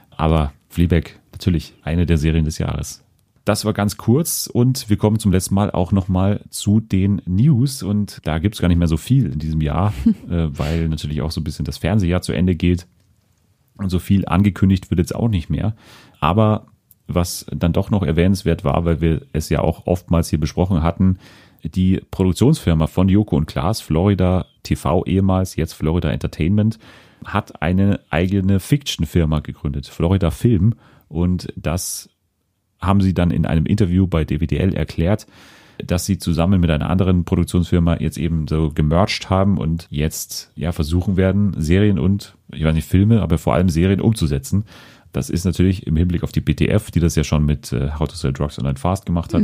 Aber 0.09 0.51
Fleabag, 0.67 1.11
natürlich 1.31 1.73
eine 1.83 2.05
der 2.05 2.17
Serien 2.17 2.43
des 2.45 2.57
Jahres. 2.57 3.03
Das 3.43 3.65
war 3.65 3.73
ganz 3.73 3.97
kurz 3.97 4.47
und 4.47 4.89
wir 4.89 4.97
kommen 4.97 5.17
zum 5.17 5.31
letzten 5.31 5.55
Mal 5.55 5.71
auch 5.71 5.91
nochmal 5.91 6.41
zu 6.49 6.79
den 6.79 7.21
News 7.25 7.81
und 7.81 8.19
da 8.23 8.37
gibt 8.37 8.55
es 8.55 8.61
gar 8.61 8.67
nicht 8.67 8.77
mehr 8.77 8.87
so 8.87 8.97
viel 8.97 9.31
in 9.31 9.39
diesem 9.39 9.61
Jahr, 9.61 9.93
äh, 10.29 10.47
weil 10.51 10.87
natürlich 10.89 11.21
auch 11.21 11.31
so 11.31 11.41
ein 11.41 11.43
bisschen 11.43 11.65
das 11.65 11.79
Fernsehjahr 11.79 12.21
zu 12.21 12.33
Ende 12.33 12.55
geht 12.55 12.87
und 13.77 13.89
so 13.89 13.99
viel 13.99 14.27
angekündigt 14.27 14.91
wird 14.91 14.99
jetzt 14.99 15.15
auch 15.15 15.29
nicht 15.29 15.49
mehr. 15.49 15.75
Aber 16.19 16.67
was 17.07 17.45
dann 17.51 17.73
doch 17.73 17.89
noch 17.89 18.03
erwähnenswert 18.03 18.63
war, 18.63 18.85
weil 18.85 19.01
wir 19.01 19.21
es 19.33 19.49
ja 19.49 19.59
auch 19.59 19.87
oftmals 19.87 20.29
hier 20.29 20.39
besprochen 20.39 20.83
hatten, 20.83 21.17
die 21.63 22.01
Produktionsfirma 22.11 22.87
von 22.87 23.09
Joko 23.09 23.37
und 23.37 23.47
Klaas, 23.47 23.81
Florida 23.81 24.45
TV 24.63 25.05
ehemals, 25.05 25.55
jetzt 25.55 25.73
Florida 25.73 26.11
Entertainment, 26.11 26.79
hat 27.25 27.61
eine 27.61 27.99
eigene 28.09 28.59
Fiction-Firma 28.59 29.41
gegründet, 29.41 29.87
Florida 29.87 30.31
Film. 30.31 30.75
Und 31.07 31.53
das 31.55 32.09
haben 32.81 33.01
sie 33.01 33.13
dann 33.13 33.31
in 33.31 33.45
einem 33.45 33.65
Interview 33.65 34.07
bei 34.07 34.25
DWDL 34.25 34.73
erklärt, 34.73 35.27
dass 35.85 36.05
sie 36.05 36.17
zusammen 36.17 36.59
mit 36.59 36.69
einer 36.69 36.89
anderen 36.89 37.23
Produktionsfirma 37.25 37.97
jetzt 37.99 38.17
eben 38.17 38.47
so 38.47 38.71
gemerged 38.73 39.29
haben 39.29 39.57
und 39.57 39.87
jetzt 39.89 40.51
ja 40.55 40.71
versuchen 40.71 41.17
werden, 41.17 41.53
Serien 41.57 41.99
und, 41.99 42.35
ich 42.51 42.63
weiß 42.63 42.73
nicht, 42.73 42.87
Filme, 42.87 43.21
aber 43.21 43.37
vor 43.37 43.53
allem 43.53 43.69
Serien 43.69 44.01
umzusetzen. 44.01 44.65
Das 45.11 45.29
ist 45.29 45.43
natürlich 45.43 45.87
im 45.87 45.95
Hinblick 45.95 46.23
auf 46.23 46.31
die 46.31 46.41
BTF, 46.41 46.91
die 46.91 46.99
das 46.99 47.15
ja 47.15 47.23
schon 47.23 47.45
mit 47.45 47.73
äh, 47.73 47.91
How 47.99 48.07
to 48.07 48.15
Sell 48.15 48.33
Drugs 48.33 48.59
Online 48.59 48.77
Fast 48.77 49.05
gemacht 49.05 49.33
hat, 49.33 49.43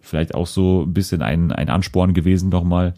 vielleicht 0.00 0.34
auch 0.34 0.46
so 0.46 0.82
ein 0.82 0.92
bisschen 0.92 1.22
ein, 1.22 1.52
ein 1.52 1.68
Ansporn 1.68 2.12
gewesen 2.14 2.48
nochmal. 2.48 2.94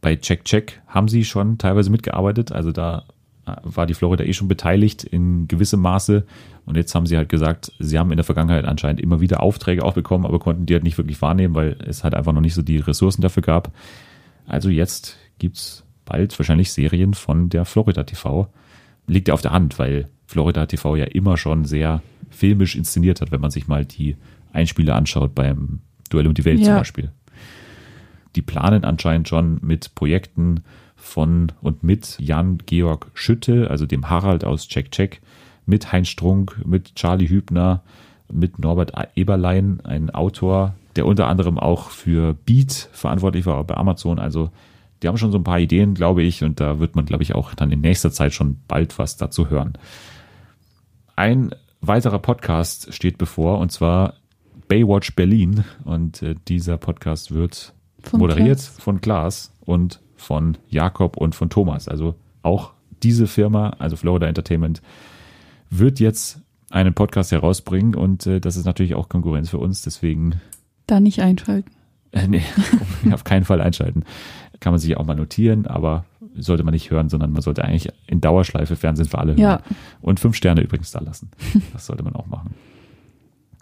Bei 0.00 0.16
Check 0.16 0.44
Check 0.44 0.80
haben 0.86 1.08
sie 1.08 1.24
schon 1.24 1.58
teilweise 1.58 1.90
mitgearbeitet, 1.90 2.52
also 2.52 2.72
da 2.72 3.04
äh, 3.46 3.52
war 3.64 3.86
die 3.86 3.94
Florida 3.94 4.24
eh 4.24 4.32
schon 4.32 4.48
beteiligt 4.48 5.04
in 5.04 5.48
gewissem 5.48 5.80
Maße. 5.80 6.24
Und 6.70 6.76
jetzt 6.76 6.94
haben 6.94 7.04
sie 7.04 7.16
halt 7.16 7.28
gesagt, 7.28 7.72
sie 7.80 7.98
haben 7.98 8.12
in 8.12 8.16
der 8.16 8.22
Vergangenheit 8.22 8.64
anscheinend 8.64 9.00
immer 9.00 9.20
wieder 9.20 9.42
Aufträge 9.42 9.84
auch 9.84 9.94
bekommen, 9.94 10.24
aber 10.24 10.38
konnten 10.38 10.66
die 10.66 10.74
halt 10.74 10.84
nicht 10.84 10.98
wirklich 10.98 11.20
wahrnehmen, 11.20 11.56
weil 11.56 11.76
es 11.84 12.04
halt 12.04 12.14
einfach 12.14 12.32
noch 12.32 12.40
nicht 12.40 12.54
so 12.54 12.62
die 12.62 12.78
Ressourcen 12.78 13.22
dafür 13.22 13.42
gab. 13.42 13.72
Also 14.46 14.68
jetzt 14.68 15.18
gibt's 15.40 15.82
bald 16.04 16.38
wahrscheinlich 16.38 16.70
Serien 16.70 17.14
von 17.14 17.48
der 17.48 17.64
Florida 17.64 18.04
TV. 18.04 18.46
Liegt 19.08 19.26
ja 19.26 19.34
auf 19.34 19.42
der 19.42 19.50
Hand, 19.50 19.80
weil 19.80 20.10
Florida 20.26 20.64
TV 20.66 20.94
ja 20.94 21.06
immer 21.06 21.36
schon 21.36 21.64
sehr 21.64 22.02
filmisch 22.28 22.76
inszeniert 22.76 23.20
hat, 23.20 23.32
wenn 23.32 23.40
man 23.40 23.50
sich 23.50 23.66
mal 23.66 23.84
die 23.84 24.14
Einspieler 24.52 24.94
anschaut 24.94 25.34
beim 25.34 25.80
Duell 26.08 26.28
um 26.28 26.34
die 26.34 26.44
Welt 26.44 26.58
zum 26.58 26.68
Ja. 26.68 26.78
Beispiel. 26.78 27.10
Die 28.36 28.42
planen 28.42 28.84
anscheinend 28.84 29.28
schon 29.28 29.58
mit 29.60 29.96
Projekten 29.96 30.62
von 30.94 31.50
und 31.62 31.82
mit 31.82 32.16
Jan-Georg 32.20 33.10
Schütte, 33.14 33.68
also 33.70 33.86
dem 33.86 34.08
Harald 34.08 34.44
aus 34.44 34.68
Check 34.68 34.92
Check, 34.92 35.20
mit 35.70 35.90
Heinz 35.90 36.08
Strunk, 36.08 36.60
mit 36.66 36.94
Charlie 36.96 37.28
Hübner, 37.28 37.82
mit 38.30 38.58
Norbert 38.58 38.92
Eberlein, 39.14 39.80
ein 39.84 40.10
Autor, 40.10 40.74
der 40.96 41.06
unter 41.06 41.28
anderem 41.28 41.58
auch 41.58 41.90
für 41.90 42.34
Beat 42.34 42.90
verantwortlich 42.92 43.46
war 43.46 43.64
bei 43.64 43.76
Amazon. 43.76 44.18
Also 44.18 44.50
die 45.02 45.08
haben 45.08 45.16
schon 45.16 45.32
so 45.32 45.38
ein 45.38 45.44
paar 45.44 45.60
Ideen, 45.60 45.94
glaube 45.94 46.22
ich, 46.22 46.44
und 46.44 46.60
da 46.60 46.78
wird 46.78 46.94
man, 46.94 47.06
glaube 47.06 47.22
ich, 47.22 47.34
auch 47.34 47.54
dann 47.54 47.70
in 47.70 47.80
nächster 47.80 48.10
Zeit 48.10 48.34
schon 48.34 48.58
bald 48.68 48.98
was 48.98 49.16
dazu 49.16 49.48
hören. 49.48 49.74
Ein 51.16 51.54
weiterer 51.80 52.18
Podcast 52.18 52.92
steht 52.92 53.16
bevor, 53.16 53.58
und 53.58 53.72
zwar 53.72 54.14
Baywatch 54.68 55.14
Berlin. 55.16 55.64
Und 55.84 56.22
äh, 56.22 56.34
dieser 56.48 56.76
Podcast 56.78 57.32
wird 57.32 57.72
Von 58.02 58.20
moderiert 58.20 58.58
Klaas. 58.58 58.78
von 58.78 59.00
Klaas 59.00 59.52
und 59.60 60.00
von 60.16 60.58
Jakob 60.68 61.16
und 61.16 61.34
von 61.34 61.50
Thomas. 61.50 61.88
Also 61.88 62.14
auch 62.42 62.72
diese 63.02 63.26
Firma, 63.26 63.70
also 63.78 63.96
Florida 63.96 64.26
Entertainment, 64.26 64.82
wird 65.70 66.00
jetzt 66.00 66.40
einen 66.70 66.94
Podcast 66.94 67.32
herausbringen 67.32 67.94
und 67.94 68.26
äh, 68.26 68.40
das 68.40 68.56
ist 68.56 68.64
natürlich 68.64 68.94
auch 68.94 69.08
Konkurrenz 69.08 69.50
für 69.50 69.58
uns. 69.58 69.82
Deswegen 69.82 70.40
Da 70.86 71.00
nicht 71.00 71.20
einschalten. 71.20 71.70
äh, 72.12 72.26
nee, 72.28 72.42
auf 73.12 73.24
keinen 73.24 73.44
Fall 73.44 73.60
einschalten. 73.60 74.04
Kann 74.60 74.72
man 74.72 74.80
sich 74.80 74.96
auch 74.96 75.06
mal 75.06 75.16
notieren, 75.16 75.66
aber 75.66 76.04
sollte 76.36 76.62
man 76.62 76.74
nicht 76.74 76.90
hören, 76.90 77.08
sondern 77.08 77.32
man 77.32 77.42
sollte 77.42 77.64
eigentlich 77.64 77.92
in 78.06 78.20
Dauerschleife 78.20 78.76
Fernsehen 78.76 79.08
für 79.08 79.18
alle 79.18 79.32
hören. 79.32 79.40
Ja. 79.40 79.62
Und 80.00 80.20
fünf 80.20 80.36
Sterne 80.36 80.60
übrigens 80.60 80.90
da 80.92 81.00
lassen. 81.00 81.30
Das 81.72 81.86
sollte 81.86 82.04
man 82.04 82.14
auch 82.14 82.26
machen. 82.26 82.54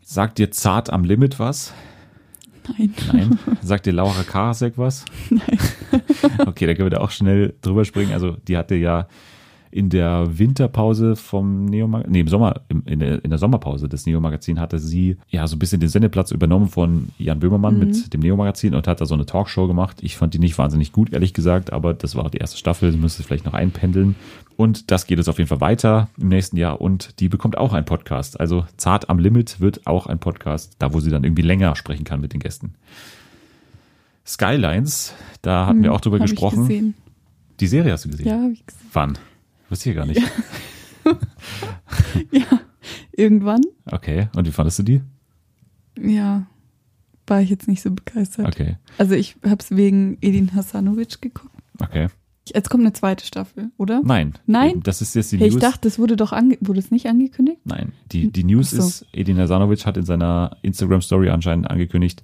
Sagt 0.02 0.38
dir 0.38 0.50
Zart 0.50 0.90
am 0.90 1.04
Limit 1.04 1.38
was? 1.38 1.72
Nein. 2.78 2.94
Nein. 3.12 3.38
Sagt 3.62 3.86
dir 3.86 3.92
Laura 3.92 4.22
Karasek 4.22 4.76
was? 4.76 5.04
Nein. 5.30 5.42
Okay, 6.46 6.66
da 6.66 6.74
können 6.74 6.86
wir 6.86 6.98
da 6.98 7.00
auch 7.00 7.10
schnell 7.10 7.54
drüber 7.62 7.84
springen. 7.84 8.12
Also 8.12 8.36
die 8.46 8.56
hatte 8.56 8.74
ja 8.74 9.08
in 9.70 9.90
der 9.90 10.38
Winterpause 10.38 11.16
vom 11.16 11.66
Neo-Magazin, 11.66 12.12
nee, 12.12 12.20
im 12.20 12.28
Sommer, 12.28 12.60
im- 12.68 12.82
in 12.86 13.00
der, 13.00 13.22
in 13.24 13.30
der 13.30 13.38
Sommerpause 13.38 13.88
des 13.88 14.06
Neo-Magazin 14.06 14.58
hatte 14.60 14.78
sie 14.78 15.16
ja 15.28 15.46
so 15.46 15.56
ein 15.56 15.58
bisschen 15.58 15.80
den 15.80 15.88
Sendeplatz 15.88 16.30
übernommen 16.30 16.68
von 16.68 17.08
Jan 17.18 17.38
Böhmermann 17.40 17.78
mit 17.78 18.12
dem 18.12 18.20
Neo-Magazin 18.20 18.74
und 18.74 18.86
hat 18.86 19.00
da 19.00 19.06
so 19.06 19.14
eine 19.14 19.26
Talkshow 19.26 19.66
gemacht. 19.66 19.98
Ich 20.02 20.16
fand 20.16 20.34
die 20.34 20.38
nicht 20.38 20.56
wahnsinnig 20.58 20.92
gut, 20.92 21.12
ehrlich 21.12 21.34
gesagt, 21.34 21.72
aber 21.72 21.94
das 21.94 22.16
war 22.16 22.28
die 22.30 22.38
erste 22.38 22.56
Staffel, 22.58 22.90
sie 22.92 22.98
müsste 22.98 23.22
vielleicht 23.22 23.44
noch 23.44 23.54
einpendeln. 23.54 24.14
Und 24.56 24.90
das 24.90 25.06
geht 25.06 25.18
es 25.20 25.28
auf 25.28 25.38
jeden 25.38 25.48
Fall 25.48 25.60
weiter 25.60 26.08
im 26.20 26.28
nächsten 26.28 26.56
Jahr 26.56 26.80
und 26.80 27.20
die 27.20 27.28
bekommt 27.28 27.56
auch 27.56 27.72
einen 27.74 27.84
Podcast. 27.86 28.40
Also 28.40 28.64
Zart 28.76 29.08
am 29.08 29.18
Limit 29.20 29.60
wird 29.60 29.86
auch 29.86 30.06
ein 30.06 30.18
Podcast, 30.18 30.74
da 30.80 30.92
wo 30.92 30.98
sie 31.00 31.10
dann 31.10 31.22
irgendwie 31.24 31.42
länger 31.42 31.76
sprechen 31.76 32.04
kann 32.04 32.20
mit 32.20 32.32
den 32.32 32.40
Gästen. 32.40 32.74
Skylines, 34.26 35.14
da 35.42 35.66
hatten 35.66 35.82
wir 35.82 35.92
auch 35.92 36.00
drüber 36.00 36.18
Hm, 36.18 36.22
gesprochen. 36.26 36.94
Die 37.60 37.66
Serie 37.66 37.92
hast 37.92 38.04
du 38.04 38.10
gesehen? 38.10 38.26
Ja, 38.26 38.42
hab 38.42 38.50
ich 38.50 38.66
gesehen. 38.66 38.88
Wann? 38.92 39.18
Wusste 39.68 39.90
ich 39.90 39.96
gar 39.96 40.06
nicht. 40.06 40.22
Ja, 42.30 42.60
irgendwann. 43.12 43.60
Okay. 43.86 44.28
Und 44.36 44.46
wie 44.46 44.50
fandest 44.52 44.78
du 44.80 44.82
die? 44.82 45.00
Ja, 45.98 46.46
war 47.26 47.40
ich 47.40 47.50
jetzt 47.50 47.68
nicht 47.68 47.82
so 47.82 47.90
begeistert. 47.90 48.46
Okay. 48.46 48.76
Also 48.98 49.14
ich 49.14 49.36
habe 49.44 49.58
es 49.60 49.74
wegen 49.74 50.18
Edin 50.20 50.54
Hasanovic 50.54 51.20
geguckt. 51.20 51.54
Okay. 51.80 52.08
Jetzt 52.46 52.70
kommt 52.70 52.82
eine 52.82 52.94
zweite 52.94 53.26
Staffel, 53.26 53.70
oder? 53.76 54.00
Nein. 54.04 54.32
Nein? 54.46 54.80
Das 54.82 55.02
ist 55.02 55.14
jetzt 55.14 55.32
die 55.32 55.36
Hey, 55.38 55.48
News. 55.48 55.56
ich 55.56 55.60
dachte, 55.60 55.80
das 55.82 55.98
wurde 55.98 56.16
doch 56.16 56.32
ange 56.32 56.56
wurde 56.60 56.78
es 56.78 56.90
nicht 56.90 57.06
angekündigt? 57.06 57.60
Nein. 57.64 57.92
Die, 58.12 58.32
die 58.32 58.44
News 58.44 58.72
Ach 58.74 58.80
so. 58.80 58.86
ist, 58.86 59.06
Edin 59.12 59.38
Hasanovic 59.38 59.84
hat 59.84 59.96
in 59.98 60.04
seiner 60.04 60.56
Instagram-Story 60.62 61.28
anscheinend 61.28 61.70
angekündigt, 61.70 62.22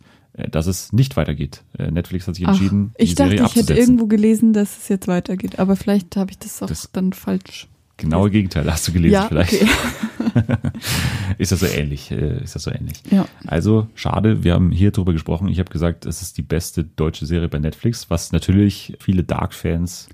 dass 0.51 0.67
es 0.67 0.93
nicht 0.93 1.17
weitergeht. 1.17 1.63
Äh, 1.79 1.91
Netflix 1.91 2.27
hat 2.27 2.35
sich 2.35 2.47
entschieden, 2.47 2.91
Ach, 2.95 2.97
ich 2.99 3.11
die 3.11 3.15
dachte, 3.17 3.31
Serie 3.31 3.47
ich 3.47 3.51
hätte 3.51 3.61
abzusetzen. 3.61 3.83
irgendwo 3.83 4.07
gelesen, 4.07 4.53
dass 4.53 4.77
es 4.79 4.89
jetzt 4.89 5.07
weitergeht, 5.09 5.59
aber 5.59 5.77
vielleicht 5.77 6.17
habe 6.17 6.31
ich 6.33 6.39
das 6.39 6.63
auch 6.63 6.67
Das- 6.67 6.91
dann 6.93 7.13
falsch. 7.13 7.69
Genaue 7.97 8.29
Gegenteil 8.31 8.69
hast 8.71 8.89
du 8.89 8.93
gelesen 8.93 9.13
ja, 9.15 9.27
vielleicht. 9.29 9.53
okay. 9.55 9.69
Ist 11.39 11.53
das 11.53 11.61
so 11.61 11.67
ähnlich? 11.67 12.11
Äh, 12.11 12.43
ist 12.43 12.57
das 12.57 12.65
so 12.65 12.73
ähnlich? 12.73 12.97
Ja. 13.11 13.27
Also 13.47 13.87
schade, 13.95 14.43
wir 14.43 14.55
haben 14.55 14.73
hier 14.73 14.91
drüber 14.91 15.13
gesprochen. 15.13 15.47
Ich 15.49 15.61
habe 15.61 15.71
gesagt, 15.71 16.05
es 16.05 16.21
ist 16.21 16.37
die 16.37 16.43
beste 16.43 16.83
deutsche 16.83 17.25
Serie 17.25 17.49
bei 17.49 17.61
Netflix, 17.61 18.11
was 18.11 18.33
natürlich 18.33 18.97
viele 18.99 19.23
Dark-Fans 19.23 20.09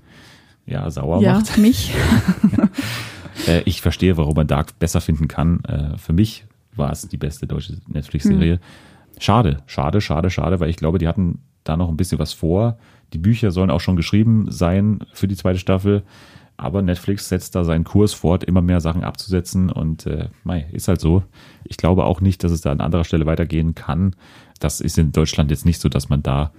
ja 0.67 0.89
sauer 0.91 1.21
ja, 1.23 1.33
macht. 1.39 1.57
mich. 1.57 1.91
Äh, 3.47 3.61
ich 3.65 3.81
verstehe, 3.81 4.17
warum 4.17 4.35
man 4.35 4.45
Dark 4.45 4.77
besser 4.77 5.01
finden 5.01 5.27
kann. 5.27 5.63
Äh, 5.63 5.97
für 5.97 6.13
mich 6.13 6.43
war 6.75 6.91
es 6.91 7.07
die 7.07 7.17
beste 7.17 7.47
deutsche 7.47 7.77
Netflix-Serie. 7.87 8.59
Schade, 9.21 9.61
schade, 9.67 10.01
schade, 10.01 10.31
schade, 10.31 10.59
weil 10.59 10.71
ich 10.71 10.77
glaube, 10.77 10.97
die 10.97 11.07
hatten 11.07 11.43
da 11.63 11.77
noch 11.77 11.89
ein 11.89 11.97
bisschen 11.97 12.17
was 12.17 12.33
vor. 12.33 12.79
Die 13.13 13.19
Bücher 13.19 13.51
sollen 13.51 13.69
auch 13.69 13.79
schon 13.79 13.95
geschrieben 13.95 14.47
sein 14.49 15.01
für 15.13 15.27
die 15.27 15.35
zweite 15.35 15.59
Staffel. 15.59 16.01
Aber 16.57 16.81
Netflix 16.81 17.29
setzt 17.29 17.53
da 17.53 17.63
seinen 17.63 17.83
Kurs 17.83 18.15
fort, 18.15 18.43
immer 18.43 18.61
mehr 18.61 18.81
Sachen 18.81 19.03
abzusetzen 19.03 19.69
und 19.71 20.07
äh, 20.07 20.29
mei, 20.43 20.65
ist 20.71 20.87
halt 20.87 20.99
so. 20.99 21.21
Ich 21.65 21.77
glaube 21.77 22.05
auch 22.05 22.19
nicht, 22.19 22.43
dass 22.43 22.51
es 22.51 22.61
da 22.61 22.71
an 22.71 22.81
anderer 22.81 23.03
Stelle 23.03 23.27
weitergehen 23.27 23.75
kann. 23.75 24.15
Das 24.59 24.81
ist 24.81 24.97
in 24.97 25.11
Deutschland 25.11 25.51
jetzt 25.51 25.67
nicht 25.67 25.79
so, 25.79 25.87
dass 25.87 26.09
man 26.09 26.23
da 26.23 26.51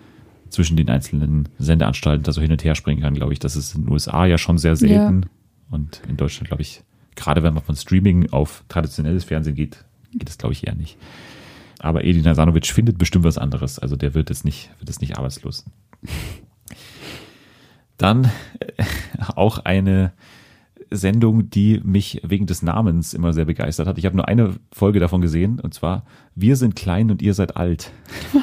zwischen 0.48 0.76
den 0.76 0.88
einzelnen 0.88 1.48
Sendeanstalten 1.58 2.22
da 2.22 2.30
so 2.30 2.40
hin 2.40 2.52
und 2.52 2.62
her 2.62 2.76
springen 2.76 3.02
kann, 3.02 3.14
glaube 3.14 3.32
ich. 3.32 3.40
Das 3.40 3.56
ist 3.56 3.74
in 3.74 3.86
den 3.86 3.92
USA 3.92 4.24
ja 4.24 4.38
schon 4.38 4.58
sehr 4.58 4.76
selten. 4.76 5.26
Und 5.68 6.00
in 6.08 6.16
Deutschland, 6.16 6.46
glaube 6.46 6.62
ich, 6.62 6.84
gerade 7.16 7.42
wenn 7.42 7.54
man 7.54 7.64
von 7.64 7.74
Streaming 7.74 8.30
auf 8.30 8.62
traditionelles 8.68 9.24
Fernsehen 9.24 9.56
geht, 9.56 9.84
geht 10.12 10.28
es, 10.28 10.38
glaube 10.38 10.52
ich, 10.52 10.64
eher 10.64 10.76
nicht. 10.76 10.96
Aber 11.82 12.04
Edin 12.04 12.26
Hasanovic 12.26 12.66
findet 12.66 12.96
bestimmt 12.96 13.24
was 13.24 13.38
anderes. 13.38 13.78
Also 13.78 13.96
der 13.96 14.14
wird 14.14 14.30
jetzt 14.30 14.44
nicht, 14.44 14.70
wird 14.78 14.88
jetzt 14.88 15.00
nicht 15.00 15.18
arbeitslos. 15.18 15.64
Dann 17.98 18.30
äh, 18.76 18.84
auch 19.34 19.58
eine 19.58 20.12
Sendung, 20.90 21.50
die 21.50 21.80
mich 21.84 22.20
wegen 22.24 22.46
des 22.46 22.62
Namens 22.62 23.14
immer 23.14 23.32
sehr 23.32 23.46
begeistert 23.46 23.86
hat. 23.88 23.98
Ich 23.98 24.06
habe 24.06 24.16
nur 24.16 24.28
eine 24.28 24.54
Folge 24.70 25.00
davon 25.00 25.20
gesehen, 25.20 25.58
und 25.58 25.74
zwar 25.74 26.04
Wir 26.34 26.56
sind 26.56 26.76
klein 26.76 27.10
und 27.10 27.20
ihr 27.20 27.34
seid 27.34 27.56
alt. 27.56 27.90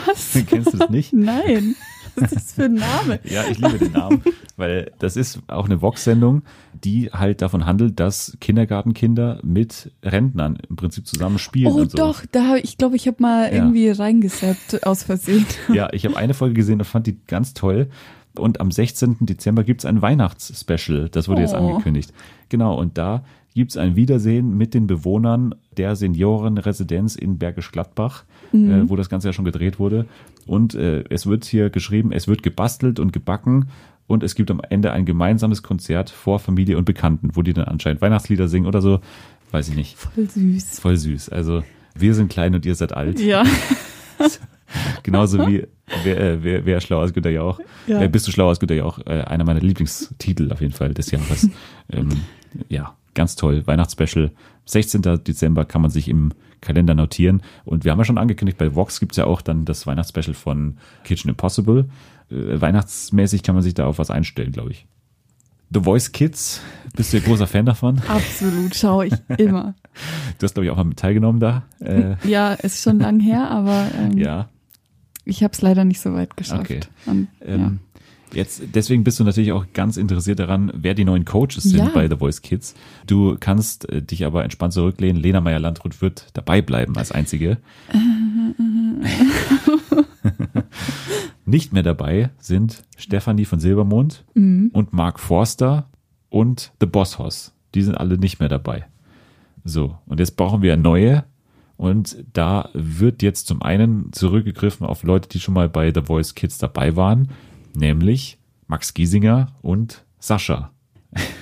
Was? 0.06 0.38
Kennst 0.48 0.74
du 0.74 0.78
das 0.78 0.90
nicht? 0.90 1.14
Nein. 1.14 1.76
Was 2.16 2.32
ist 2.32 2.36
das 2.36 2.52
für 2.54 2.64
ein 2.66 2.74
Name? 2.76 3.20
Ja, 3.30 3.44
ich 3.50 3.58
liebe 3.60 3.78
den 3.78 3.92
Namen, 3.92 4.22
weil 4.58 4.92
das 5.00 5.16
ist 5.18 5.40
auch 5.48 5.66
eine 5.66 5.82
Vox-Sendung, 5.82 6.44
die 6.84 7.10
halt 7.12 7.42
davon 7.42 7.66
handelt, 7.66 8.00
dass 8.00 8.38
Kindergartenkinder 8.42 9.40
mit 9.44 9.92
Rentnern 10.04 10.58
im 10.70 10.76
Prinzip 10.76 11.08
zusammen 11.08 11.40
spielen 11.40 11.72
Oh 11.74 11.78
und 11.82 11.92
so. 11.92 11.98
doch, 11.98 12.24
da 12.32 12.48
hab, 12.50 12.58
ich 12.64 12.78
glaube, 12.78 12.96
ich 12.96 13.08
habe 13.08 13.18
mal 13.22 13.44
Ja. 13.46 13.52
irgendwie 13.58 13.90
reingesappt 13.90 14.86
aus 14.86 15.04
Versehen. 15.04 15.46
Ja, 15.74 15.90
ich 15.94 16.06
habe 16.06 16.18
eine 16.18 16.34
Folge 16.34 16.56
gesehen 16.56 16.80
und 16.80 16.86
fand 16.86 17.08
die 17.08 17.18
ganz 17.28 17.54
toll. 17.54 17.90
Und 18.38 18.62
am 18.62 18.72
16. 18.72 19.18
Dezember 19.22 19.64
gibt's 19.64 19.86
ein 19.86 20.02
Weihnachtsspecial. 20.02 21.10
Das 21.10 21.28
wurde 21.28 21.42
jetzt 21.42 21.54
Oh. 21.54 21.58
angekündigt. 21.58 22.14
Genau, 22.48 22.78
und 22.80 22.98
da 22.98 23.24
gibt's 23.56 23.76
ein 23.76 23.96
Wiedersehen 23.96 24.56
mit 24.58 24.74
den 24.74 24.88
Bewohnern 24.88 25.56
der 25.78 25.96
Seniorenresidenz 25.96 27.16
in 27.16 27.38
Bergisch 27.38 27.72
Gladbach, 27.72 28.24
äh, 28.54 28.90
wo 28.90 28.96
das 28.96 29.10
Ganze 29.10 29.28
ja 29.30 29.34
schon 29.34 29.46
gedreht 29.46 29.80
wurde. 29.80 30.06
Und 30.46 30.76
äh, 30.76 31.04
es 31.10 31.28
wird 31.28 31.46
hier 31.46 31.70
geschrieben, 31.70 32.12
es 32.12 32.28
wird 32.28 32.44
gebastelt 32.44 33.00
und 33.00 33.14
gebacken. 33.14 33.70
Und 34.08 34.24
es 34.24 34.34
gibt 34.34 34.50
am 34.50 34.60
Ende 34.68 34.92
ein 34.92 35.06
gemeinsames 35.06 35.62
Konzert 35.62 36.10
vor 36.10 36.40
Familie 36.40 36.78
und 36.78 36.86
Bekannten, 36.86 37.30
wo 37.36 37.44
die 37.44 37.54
dann 37.54 37.66
anscheinend 37.66 38.02
Weihnachtslieder 38.02 38.48
singen 38.48 38.66
oder 38.66 38.82
so. 38.82 39.02
Weiß 39.52 39.70
ich 39.70 39.76
nicht. 39.76 39.98
Voll 39.98 40.28
süß. 40.28 40.80
Voll 40.80 40.98
süß. 40.98 41.30
Also, 41.30 41.64
wir 41.96 42.16
sind 42.16 42.32
klein 42.32 42.56
und 42.56 42.66
ihr 42.66 42.76
seid 42.76 42.94
alt. 42.94 43.20
Ja. 43.20 43.44
Genauso 45.04 45.48
wie 45.48 45.68
wer, 46.04 46.20
äh, 46.20 46.44
wer, 46.44 46.66
wer 46.66 46.82
schlauer 46.82 47.02
als 47.02 47.14
Günter 47.14 47.30
Jauch. 47.30 47.60
Ja. 47.88 48.02
Äh, 48.02 48.08
bist 48.08 48.28
du 48.28 48.32
schlauer 48.32 48.50
als 48.50 48.60
Günter 48.60 48.76
Jauch? 48.76 49.00
Äh, 49.06 49.22
einer 49.22 49.44
meiner 49.44 49.60
Lieblingstitel 49.60 50.52
auf 50.52 50.62
jeden 50.62 50.74
Fall 50.74 50.94
des 50.94 51.12
Jahres. 51.12 51.50
ähm, 51.92 52.10
ja, 52.68 52.96
ganz 53.14 53.36
toll. 53.36 53.66
Weihnachtsspecial. 53.66 54.32
16. 54.66 55.02
Dezember 55.26 55.66
kann 55.66 55.82
man 55.82 55.90
sich 55.92 56.08
im 56.08 56.32
Kalender 56.62 56.94
notieren. 56.94 57.42
Und 57.66 57.86
wir 57.86 57.92
haben 57.92 58.00
ja 58.00 58.06
schon 58.06 58.18
angekündigt, 58.18 58.58
bei 58.58 58.76
Vox 58.76 59.00
gibt's 59.00 59.18
ja 59.18 59.26
auch 59.26 59.42
dann 59.42 59.66
das 59.66 59.88
Weihnachtsspecial 59.88 60.34
von 60.34 60.78
Kitchen 61.04 61.30
Impossible. 61.30 61.90
Äh, 62.30 62.62
weihnachtsmäßig 62.62 63.44
kann 63.44 63.56
man 63.56 63.64
sich 63.64 63.74
da 63.74 63.86
auf 63.88 63.98
was 63.98 64.12
einstellen, 64.12 64.52
glaube 64.52 64.72
ich. 64.72 64.86
The 65.72 65.82
Voice 65.82 66.12
Kids, 66.12 66.62
bist 66.96 67.14
du 67.14 67.18
ja 67.18 67.24
großer 67.24 67.46
Fan 67.48 67.66
davon? 67.66 68.02
Absolut, 68.08 68.76
schaue 68.76 69.08
ich 69.08 69.14
immer. 69.38 69.76
Du 70.38 70.46
hast, 70.46 70.54
glaube 70.54 70.66
ich, 70.66 70.72
auch 70.72 70.78
mal 70.78 70.86
mit 70.86 70.98
teilgenommen 70.98 71.42
da. 71.42 71.64
Äh, 71.82 72.16
Ja, 72.24 72.54
ist 72.54 72.82
schon 72.82 73.00
lang 73.00 73.20
her, 73.20 73.52
aber 73.52 73.88
ähm, 74.00 74.18
ja. 74.18 74.48
ich 75.26 75.44
habe 75.44 75.52
es 75.52 75.62
leider 75.62 75.84
nicht 75.84 76.00
so 76.00 76.14
weit 76.14 76.38
geschafft. 76.38 76.62
Okay. 76.62 76.80
Und, 77.06 77.28
Ähm, 77.42 77.80
Jetzt, 78.32 78.62
deswegen 78.76 79.04
bist 79.04 79.20
du 79.20 79.24
natürlich 79.24 79.52
auch 79.52 79.66
ganz 79.74 79.98
interessiert 79.98 80.40
daran, 80.40 80.72
wer 80.76 80.94
die 80.94 81.04
neuen 81.06 81.26
Coaches 81.26 81.64
sind 81.64 81.80
Ja. 81.80 81.90
bei 81.94 82.08
The 82.08 82.16
Voice 82.18 82.42
Kids. 82.42 82.76
Du 83.08 83.36
kannst 83.40 83.90
äh, 83.90 84.02
dich 84.04 84.26
aber 84.26 84.44
entspannt 84.44 84.74
zurücklehnen. 84.74 85.22
Lena 85.22 85.42
Meyer-Landrut 85.42 86.02
wird 86.02 86.28
dabei 86.34 86.62
bleiben 86.62 86.96
als 86.98 87.12
einzige. 87.12 87.58
Nicht 91.46 91.74
mehr 91.74 91.84
dabei 91.84 92.30
sind 92.38 92.84
Stefanie 92.98 93.46
von 93.46 93.60
Silbermond 93.60 94.24
Mhm. 94.36 94.70
und 94.74 94.94
Mark 94.94 95.20
Forster 95.20 95.90
und 96.30 96.72
The 96.80 96.86
Boss 96.86 97.18
Hoss. 97.18 97.54
Die 97.74 97.82
sind 97.82 97.96
alle 97.96 98.18
nicht 98.18 98.40
mehr 98.40 98.50
dabei. 98.50 98.86
So, 99.64 99.98
und 100.06 100.20
jetzt 100.20 100.38
brauchen 100.38 100.62
wir 100.62 100.78
neue. 100.78 101.24
Und 101.78 102.18
da 102.34 102.70
wird 102.74 103.22
jetzt 103.24 103.48
zum 103.48 103.62
einen 103.62 104.12
zurückgegriffen 104.12 104.86
auf 104.86 105.04
Leute, 105.04 105.30
die 105.30 105.40
schon 105.40 105.54
mal 105.54 105.70
bei 105.70 105.92
The 105.94 106.02
Voice 106.02 106.36
Kids 106.36 106.58
dabei 106.58 106.96
waren, 106.98 107.30
nämlich 107.76 108.38
Max 108.68 108.94
Giesinger 108.94 109.48
und 109.62 110.04
Sascha. 110.20 110.72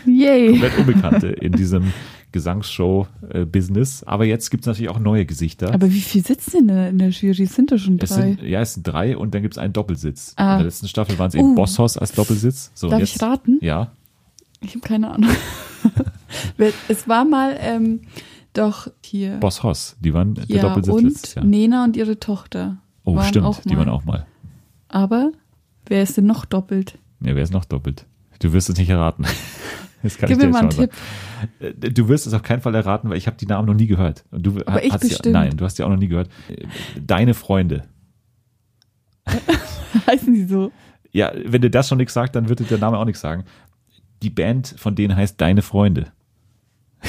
Yay. 0.05 0.51
Komplett 0.51 0.77
Unbekannte 0.77 1.27
in 1.27 1.51
diesem 1.51 1.91
Gesangsshow-Business. 2.31 4.03
Aber 4.03 4.25
jetzt 4.25 4.49
gibt 4.49 4.63
es 4.63 4.67
natürlich 4.67 4.89
auch 4.89 4.99
neue 4.99 5.25
Gesichter. 5.25 5.73
Aber 5.73 5.91
wie 5.91 6.01
viel 6.01 6.23
sitzen 6.25 6.67
denn 6.67 6.87
in 6.87 6.97
der 6.99 7.09
Jury? 7.09 7.43
Es 7.43 7.55
sind 7.55 7.71
doch 7.71 7.77
schon 7.77 7.99
es 8.01 8.09
drei. 8.09 8.21
sind, 8.21 8.41
ja, 8.43 8.61
es 8.61 8.73
sind 8.75 8.83
drei 8.87 9.17
und 9.17 9.33
dann 9.33 9.41
gibt 9.41 9.55
es 9.55 9.57
einen 9.57 9.73
Doppelsitz. 9.73 10.33
Ah. 10.37 10.53
In 10.53 10.57
der 10.59 10.65
letzten 10.65 10.87
Staffel 10.87 11.17
waren 11.19 11.29
es 11.29 11.35
eben 11.35 11.51
Uh. 11.51 11.55
Bosshaus 11.55 11.97
als 11.97 12.11
Doppelsitz. 12.13 12.71
So, 12.73 12.89
Darf 12.89 12.99
jetzt, 12.99 13.15
ich 13.15 13.21
raten? 13.21 13.59
Ja, 13.61 13.91
Ich 14.61 14.69
habe 14.71 14.81
keine 14.81 15.11
Ahnung. 15.11 15.29
Es 16.89 17.07
war 17.07 17.23
mal 17.23 17.55
ähm, 17.59 18.01
doch 18.53 18.89
hier. 19.03 19.37
Boss 19.37 19.63
Hoss, 19.63 19.95
die 20.01 20.13
waren 20.13 20.33
der 20.35 20.45
ja, 20.47 20.61
Doppelsitz 20.61 21.01
letztes 21.01 21.29
und 21.29 21.35
Jahr. 21.35 21.45
Nena 21.45 21.83
und 21.85 21.95
ihre 21.95 22.19
Tochter. 22.19 22.77
oh, 23.05 23.19
stimmt, 23.21 23.61
die 23.65 23.77
waren 23.77 23.89
auch 23.89 24.03
mal. 24.03 24.25
Aber 24.89 25.31
wer 25.89 26.03
ist 26.03 26.17
denn 26.17 26.25
noch 26.25 26.45
doppelt? 26.45 26.97
Ja, 27.21 27.35
wer 27.35 27.43
ist 27.43 27.53
noch 27.53 27.65
doppelt? 27.65 28.05
Du 28.39 28.53
wirst 28.53 28.69
es 28.69 28.77
nicht 28.77 28.89
erraten. 28.89 29.25
Das 30.03 30.15
kann 30.19 30.29
Gib 30.29 30.37
ich 30.37 30.41
dir 30.43 30.47
mir 30.47 30.53
mal 30.53 30.59
einen 30.59 30.69
Tipp. 30.69 30.91
sagen. 31.59 31.73
Äh, 31.83 31.91
Du 31.91 32.07
wirst 32.07 32.27
es 32.27 32.33
auf 32.33 32.43
keinen 32.43 32.61
Fall 32.61 32.75
erraten, 32.75 33.09
weil 33.09 33.17
ich 33.17 33.25
habe 33.25 33.35
die 33.35 33.47
Namen 33.47 33.65
noch 33.67 33.73
nie 33.73 33.87
gehört. 33.87 34.25
Und 34.29 34.45
du 34.45 34.61
Aber 34.67 34.83
ich 34.83 34.93
hast 34.93 35.01
ja, 35.03 35.09
bestimmt. 35.09 35.33
Nein, 35.33 35.57
du 35.57 35.65
hast 35.65 35.79
die 35.79 35.83
auch 35.83 35.89
noch 35.89 35.97
nie 35.97 36.07
gehört. 36.07 36.29
Deine 37.03 37.33
Freunde. 37.33 37.83
Heißen 40.07 40.31
die 40.35 40.45
so? 40.45 40.71
Ja, 41.11 41.31
wenn 41.45 41.63
dir 41.63 41.71
das 41.71 41.87
schon 41.89 41.97
nichts 41.97 42.13
sagt, 42.13 42.35
dann 42.35 42.47
wird 42.47 42.59
dir 42.59 42.65
der 42.65 42.77
Name 42.77 42.99
auch 42.99 43.05
nichts 43.05 43.21
sagen. 43.21 43.45
Die 44.21 44.29
Band 44.29 44.75
von 44.77 44.93
denen 44.93 45.15
heißt 45.15 45.41
Deine 45.41 45.63
Freunde. 45.63 46.11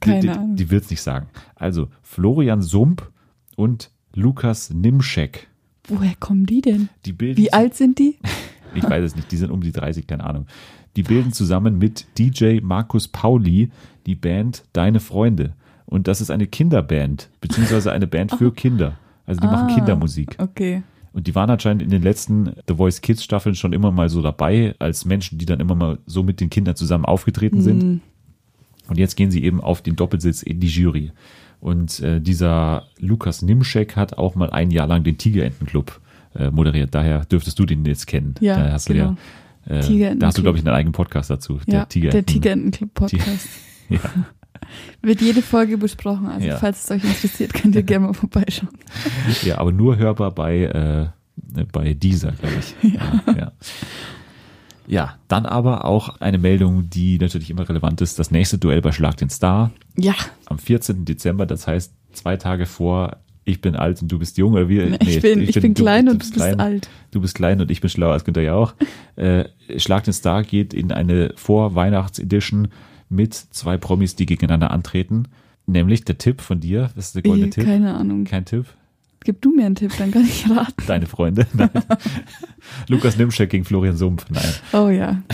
Keine 0.00 0.20
die, 0.20 0.28
die. 0.28 0.54
Die 0.56 0.70
will 0.70 0.80
es 0.80 0.90
nicht 0.90 1.02
sagen. 1.02 1.28
Also 1.54 1.88
Florian 2.02 2.60
Sump 2.60 3.10
und 3.56 3.90
Lukas 4.14 4.68
Nimschek. 4.70 5.48
Woher 5.88 6.14
kommen 6.20 6.46
die 6.46 6.60
denn? 6.60 6.88
Die 7.04 7.12
bilden 7.12 7.36
Wie 7.36 7.52
alt 7.52 7.74
sind 7.74 7.98
die? 7.98 8.16
Ich 8.74 8.84
weiß 8.84 9.02
es 9.02 9.16
nicht, 9.16 9.32
die 9.32 9.38
sind 9.38 9.50
um 9.50 9.62
die 9.62 9.72
30, 9.72 10.06
keine 10.06 10.24
Ahnung. 10.24 10.46
Die 10.94 11.02
bilden 11.02 11.32
zusammen 11.32 11.78
mit 11.78 12.06
DJ 12.18 12.60
Markus 12.60 13.08
Pauli 13.08 13.70
die 14.04 14.14
Band 14.14 14.62
Deine 14.74 15.00
Freunde. 15.00 15.54
Und 15.86 16.06
das 16.06 16.20
ist 16.20 16.30
eine 16.30 16.46
Kinderband, 16.46 17.30
beziehungsweise 17.40 17.92
eine 17.92 18.06
Band 18.06 18.32
für 18.32 18.52
Kinder. 18.52 18.98
Also 19.24 19.40
die 19.40 19.46
machen 19.46 19.70
Ah. 19.70 19.74
Kindermusik. 19.74 20.36
Okay. 20.38 20.82
Und 21.14 21.26
die 21.26 21.34
waren 21.34 21.48
anscheinend 21.48 21.80
in 21.82 21.88
den 21.88 22.02
letzten 22.02 22.52
The 22.68 22.74
Voice 22.74 23.00
Kids 23.00 23.24
Staffeln 23.24 23.54
schon 23.54 23.72
immer 23.72 23.90
mal 23.90 24.10
so 24.10 24.20
dabei, 24.20 24.74
als 24.78 25.06
Menschen, 25.06 25.38
die 25.38 25.46
dann 25.46 25.60
immer 25.60 25.74
mal 25.74 25.98
so 26.04 26.22
mit 26.22 26.38
den 26.38 26.50
Kindern 26.50 26.76
zusammen 26.76 27.06
aufgetreten 27.06 27.62
sind. 27.62 27.82
Hm. 27.82 28.00
Und 28.88 28.98
jetzt 28.98 29.16
gehen 29.16 29.30
sie 29.30 29.42
eben 29.42 29.62
auf 29.62 29.80
den 29.80 29.96
Doppelsitz 29.96 30.42
in 30.42 30.60
die 30.60 30.68
Jury. 30.68 31.10
Und 31.60 32.00
äh, 32.00 32.20
dieser 32.20 32.86
Lukas 32.98 33.42
Nimschek 33.42 33.96
hat 33.96 34.16
auch 34.16 34.34
mal 34.34 34.50
ein 34.50 34.70
Jahr 34.70 34.86
lang 34.86 35.02
den 35.04 35.18
Tigerentenclub 35.18 36.00
äh, 36.36 36.50
moderiert. 36.50 36.94
Daher 36.94 37.24
dürftest 37.24 37.58
du 37.58 37.66
den 37.66 37.84
jetzt 37.84 38.06
kennen. 38.06 38.34
Ja, 38.40 38.56
da 38.56 38.72
hast 38.72 38.86
genau. 38.86 39.16
du 39.66 39.72
ja, 39.74 39.78
äh, 39.78 39.80
Tigerentenclub. 39.80 40.20
da 40.20 40.26
hast 40.28 40.38
du, 40.38 40.42
glaube 40.42 40.58
ich, 40.58 40.64
einen 40.66 40.74
eigenen 40.74 40.92
Podcast 40.92 41.30
dazu. 41.30 41.60
Ja, 41.66 41.84
Tigerenten- 41.84 42.10
der 42.12 42.26
Tigerentenclub 42.26 42.94
Podcast. 42.94 43.48
Ja. 43.90 43.98
Wird 45.02 45.22
jede 45.22 45.40
Folge 45.40 45.78
besprochen. 45.78 46.26
Also 46.26 46.46
Ja. 46.46 46.58
falls 46.58 46.84
es 46.84 46.90
euch 46.90 47.02
interessiert, 47.02 47.54
könnt 47.54 47.74
ihr 47.74 47.82
gerne 47.84 48.08
mal 48.08 48.12
vorbeischauen. 48.12 48.68
ja, 49.42 49.56
aber 49.58 49.72
nur 49.72 49.96
hörbar 49.96 50.30
bei, 50.32 50.64
äh, 50.64 51.64
bei 51.72 51.94
dieser, 51.94 52.32
glaube 52.32 52.56
ich. 52.60 52.92
Ja. 52.92 53.22
Ja, 53.26 53.36
ja, 53.38 53.52
dann 55.28 55.46
aber 55.46 55.84
auch 55.84 56.20
eine 56.20 56.38
Meldung, 56.38 56.88
die 56.90 57.18
natürlich 57.18 57.50
immer 57.50 57.68
relevant 57.68 58.00
ist. 58.00 58.18
Das 58.18 58.30
nächste 58.30 58.58
Duell 58.58 58.80
bei 58.80 58.92
Schlag 58.92 59.16
den 59.18 59.30
Star 59.30 59.70
Ja, 59.96 60.14
am 60.46 60.58
14. 60.58 61.04
Dezember, 61.04 61.46
das 61.46 61.66
heißt 61.66 61.92
zwei 62.12 62.36
Tage 62.36 62.66
vor 62.66 63.18
Ich 63.44 63.60
bin 63.60 63.76
alt 63.76 64.02
und 64.02 64.10
du 64.10 64.18
bist 64.18 64.38
jung. 64.38 64.52
Oder 64.54 64.68
wie? 64.68 64.80
ich, 64.80 65.20
bin, 65.20 65.40
ich 65.42 65.60
bin, 65.60 65.74
klein 65.74 66.08
und 66.08 66.14
du 66.14 66.18
bist 66.18 66.34
klein. 66.34 66.60
alt. 66.60 66.88
Du 67.10 67.20
bist 67.20 67.34
klein 67.34 67.60
und 67.60 67.70
ich 67.70 67.80
bin 67.80 67.90
schlauer 67.90 68.12
als 68.12 68.24
Günther 68.24 68.42
Jauch. 68.42 68.74
äh, 69.16 69.44
Schlag 69.76 70.04
den 70.04 70.12
Star 70.14 70.42
geht 70.42 70.74
in 70.74 70.92
eine 70.92 71.32
Vor-Weihnachts-Edition 71.36 72.68
mit 73.08 73.34
zwei 73.34 73.76
Promis, 73.78 74.16
die 74.16 74.26
gegeneinander 74.26 74.70
antreten. 74.70 75.28
Nämlich 75.66 76.04
der 76.04 76.18
Tipp 76.18 76.40
von 76.40 76.60
dir. 76.60 76.90
Das 76.96 77.06
ist 77.06 77.14
der 77.14 77.22
goldene 77.22 77.48
Ich, 77.48 77.54
Tipp. 77.54 77.64
keine 77.64 77.94
Ahnung. 77.94 78.24
Kein 78.24 78.44
Tipp. 78.44 78.66
Gib 79.28 79.42
du 79.42 79.54
mir 79.54 79.66
einen 79.66 79.74
Tipp, 79.74 79.92
dann 79.98 80.10
kann 80.10 80.24
ich 80.24 80.48
raten. 80.48 80.84
Deine 80.86 81.04
Freunde. 81.04 81.46
Nein. 81.52 81.68
Lukas 82.88 83.18
Nimschek 83.18 83.50
gegen 83.50 83.66
Florian 83.66 83.94
Sumpf. 83.94 84.24
Nein. 84.30 84.54
Oh 84.72 84.88
ja. 84.88 85.22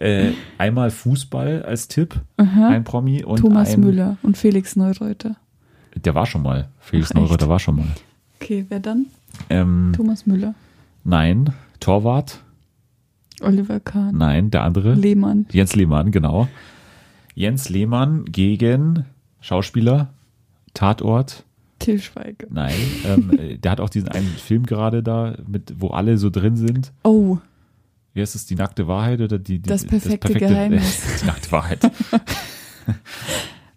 Äh, 0.00 0.32
einmal 0.58 0.90
Fußball 0.90 1.62
als 1.62 1.86
Tipp. 1.86 2.20
Ein 2.36 2.82
Promi 2.82 3.22
und 3.22 3.38
Thomas 3.38 3.74
ein, 3.74 3.80
Müller 3.80 4.16
und 4.22 4.36
Felix 4.36 4.74
Neureuter. 4.74 5.36
Der 5.94 6.16
war 6.16 6.26
schon 6.26 6.42
mal. 6.42 6.68
Felix 6.80 7.12
Ach, 7.12 7.14
echt? 7.14 7.20
Neureuter 7.22 7.48
war 7.48 7.60
schon 7.60 7.76
mal. 7.76 7.86
Okay, 8.40 8.66
wer 8.68 8.80
dann? 8.80 9.06
Ähm, 9.48 9.92
Thomas 9.94 10.26
Müller. 10.26 10.54
nein. 11.04 11.54
Torwart. 11.78 12.40
Oliver 13.40 13.78
Kahn. 13.78 14.18
Nein. 14.18 14.50
Der 14.50 14.64
andere. 14.64 14.94
Lehmann. 14.94 15.46
Jens 15.52 15.76
Lehmann, 15.76 16.10
genau. 16.10 16.48
Jens 17.36 17.68
Lehmann 17.68 18.24
gegen 18.24 19.04
Schauspieler, 19.40 20.12
Tatort. 20.74 21.44
Till 21.78 22.00
Schweiger. 22.00 22.46
Nein, 22.50 22.74
ähm, 23.06 23.38
äh, 23.38 23.58
der 23.58 23.72
hat 23.72 23.80
auch 23.80 23.90
diesen 23.90 24.08
einen 24.08 24.26
Film 24.26 24.64
gerade 24.64 25.02
da, 25.02 25.36
mit, 25.46 25.74
wo 25.78 25.88
alle 25.88 26.18
so 26.18 26.30
drin 26.30 26.56
sind. 26.56 26.92
Oh, 27.02 27.38
Wie 28.12 28.20
heißt 28.20 28.34
es, 28.34 28.46
die 28.46 28.54
nackte 28.54 28.86
Wahrheit 28.86 29.20
oder 29.20 29.38
die, 29.38 29.58
die 29.58 29.68
Das 29.68 29.84
perfekte 29.84 30.34
Geheimnis. 30.34 31.02
die 31.22 31.26
nackte 31.26 31.52
Wahrheit. 31.52 31.80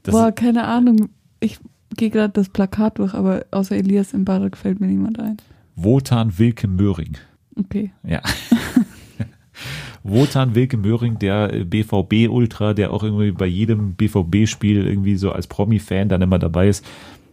Das 0.03 0.13
boah, 0.13 0.31
keine 0.31 0.63
Ahnung. 0.63 1.09
Ich 1.41 1.59
gehe 1.97 2.09
gerade 2.09 2.31
das 2.31 2.47
Plakat 2.47 2.99
durch, 2.99 3.13
aber 3.13 3.45
außer 3.51 3.75
Elias 3.75 4.13
im 4.13 4.23
Barak 4.23 4.55
fällt 4.55 4.79
mir 4.79 4.87
niemand 4.87 5.19
ein. 5.19 5.37
Wotan 5.75 6.37
Wilke 6.39 6.67
Möhring. 6.67 7.17
Okay. 7.55 7.91
Ja. 8.03 8.21
Wotan 10.03 10.55
Wilke 10.55 10.77
Möhring, 10.77 11.19
der 11.19 11.53
äh, 11.53 11.63
BVB-Ultra, 11.65 12.73
der 12.73 12.93
auch 12.93 13.03
irgendwie 13.03 13.31
bei 13.31 13.47
jedem 13.47 13.95
BVB-Spiel 13.95 14.87
irgendwie 14.87 15.17
so 15.17 15.31
als 15.31 15.47
Promi-Fan 15.47 16.07
dann 16.07 16.21
immer 16.21 16.39
dabei 16.39 16.69
ist, 16.69 16.85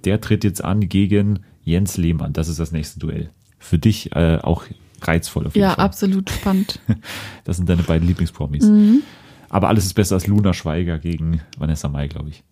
der 0.04 0.20
tritt 0.20 0.44
jetzt 0.44 0.62
an 0.64 0.88
gegen 0.88 1.40
Jens 1.62 1.96
Lehmann. 1.96 2.32
Das 2.32 2.48
ist 2.48 2.58
das 2.60 2.72
nächste 2.72 2.98
Duell. 3.00 3.30
Für 3.58 3.78
dich 3.78 4.14
äh, 4.14 4.38
auch 4.42 4.64
reizvoll 5.02 5.46
auf 5.46 5.54
jeden 5.54 5.62
Ja, 5.68 5.74
Fall. 5.74 5.84
absolut 5.84 6.30
spannend. 6.30 6.80
Das 7.44 7.56
sind 7.58 7.68
deine 7.68 7.82
beiden 7.82 8.06
Lieblingspromis. 8.08 8.64
Mhm. 8.64 9.02
Aber 9.50 9.68
alles 9.68 9.84
ist 9.86 9.94
besser 9.94 10.14
als 10.16 10.26
Luna 10.26 10.52
Schweiger 10.54 10.98
gegen 10.98 11.40
Vanessa 11.58 11.88
Mai, 11.88 12.08
glaube 12.08 12.30
ich. 12.30 12.42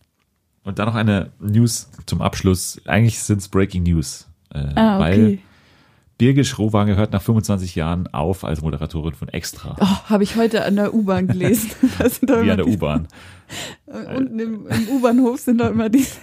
Und 0.65 0.79
dann 0.79 0.87
noch 0.87 0.95
eine 0.95 1.33
News 1.41 1.91
zum 2.07 2.23
Abschluss. 2.23 2.81
Eigentlich 2.87 3.19
sind 3.20 3.39
es 3.39 3.49
Breaking 3.49 3.83
News. 3.83 4.29
Äh, 4.55 4.59
Ah, 4.77 4.99
Weil 5.01 5.24
okay. 5.24 5.39
Birgit 6.19 6.47
Schrowange 6.47 6.95
hört 6.97 7.12
nach 7.12 7.23
25 7.23 7.74
Jahren 7.74 8.07
auf 8.15 8.45
als 8.45 8.61
Moderatorin 8.62 9.15
von 9.15 9.29
Extra. 9.29 9.77
Oh, 9.81 10.09
habe 10.11 10.23
ich 10.23 10.37
heute 10.37 10.65
an 10.65 10.77
der 10.77 10.95
U-Bahn 10.95 11.27
gelesen. 11.27 11.70
Wie 11.81 12.51
an 12.51 12.59
der 12.59 12.69
U-Bahn. 12.69 13.09
Unten 13.87 14.39
im, 14.39 14.66
im 14.69 14.89
U-Bahnhof 14.89 15.41
sind 15.41 15.59
doch 15.61 15.70
immer 15.70 15.89
diese, 15.89 16.16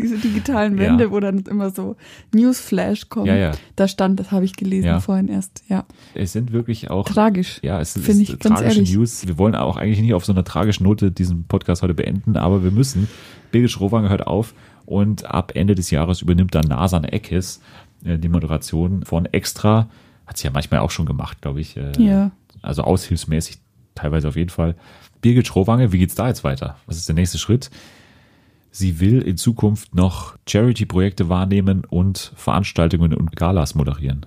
diese 0.00 0.18
digitalen 0.18 0.76
Ja. 0.78 0.84
Wände, 0.84 1.10
wo 1.10 1.20
dann 1.20 1.40
immer 1.40 1.70
so 1.70 1.96
Newsflash 2.34 3.08
kommt. 3.08 3.26
Ja, 3.26 3.36
ja. 3.36 3.52
Da 3.76 3.88
stand, 3.88 4.18
das 4.20 4.30
habe 4.32 4.44
ich 4.44 4.54
gelesen 4.56 4.86
Ja. 4.86 5.00
vorhin 5.00 5.28
erst. 5.28 5.62
Ja, 5.68 5.84
Es 6.14 6.32
sind 6.32 6.52
wirklich 6.52 6.90
auch 6.90 7.06
tragisch. 7.08 7.60
Ja, 7.62 7.80
es 7.80 7.96
ist 7.96 8.04
Finde 8.06 8.22
ich 8.22 8.36
tragische. 8.38 8.82
News. 8.82 9.26
Wir 9.26 9.38
wollen 9.38 9.54
auch 9.54 9.76
eigentlich 9.76 10.00
nicht 10.00 10.14
auf 10.14 10.24
so 10.24 10.32
einer 10.32 10.44
tragischen 10.44 10.84
Note 10.84 11.10
diesen 11.10 11.44
Podcast 11.44 11.82
heute 11.82 11.94
beenden, 11.94 12.36
aber 12.36 12.62
wir 12.64 12.70
müssen. 12.70 13.08
Birgit 13.52 13.70
Schrowange 13.70 14.08
hört 14.08 14.26
auf 14.26 14.54
und 14.86 15.24
ab 15.24 15.52
Ende 15.54 15.74
des 15.74 15.90
Jahres 15.90 16.22
übernimmt 16.22 16.54
dann 16.54 16.66
Nasan 16.66 17.04
Eckes 17.04 17.60
äh, 18.04 18.16
die 18.18 18.28
Moderation 18.28 19.04
von 19.04 19.26
Extra. 19.26 19.88
Hat 20.26 20.36
sie 20.36 20.44
ja 20.46 20.50
manchmal 20.52 20.80
auch 20.80 20.90
schon 20.92 21.06
gemacht, 21.06 21.40
glaube 21.42 21.60
ich. 21.60 21.76
Äh, 21.76 21.92
Ja. 21.98 22.30
Also 22.62 22.82
aushilfsmäßig 22.82 23.58
teilweise 23.94 24.28
auf 24.28 24.36
jeden 24.36 24.50
Fall. 24.50 24.76
Birgit 25.22 25.46
Schrowange, 25.46 25.92
wie 25.92 25.98
geht's 25.98 26.14
da 26.14 26.28
jetzt 26.28 26.44
weiter? 26.44 26.76
Was 26.86 26.96
ist 26.96 27.08
der 27.08 27.14
nächste 27.14 27.38
Schritt? 27.38 27.70
Sie 28.70 29.00
will 29.00 29.20
in 29.22 29.36
Zukunft 29.36 29.94
noch 29.94 30.36
Charity-Projekte 30.48 31.28
wahrnehmen 31.28 31.84
und 31.84 32.32
Veranstaltungen 32.36 33.14
und 33.14 33.34
Galas 33.36 33.74
moderieren. 33.74 34.26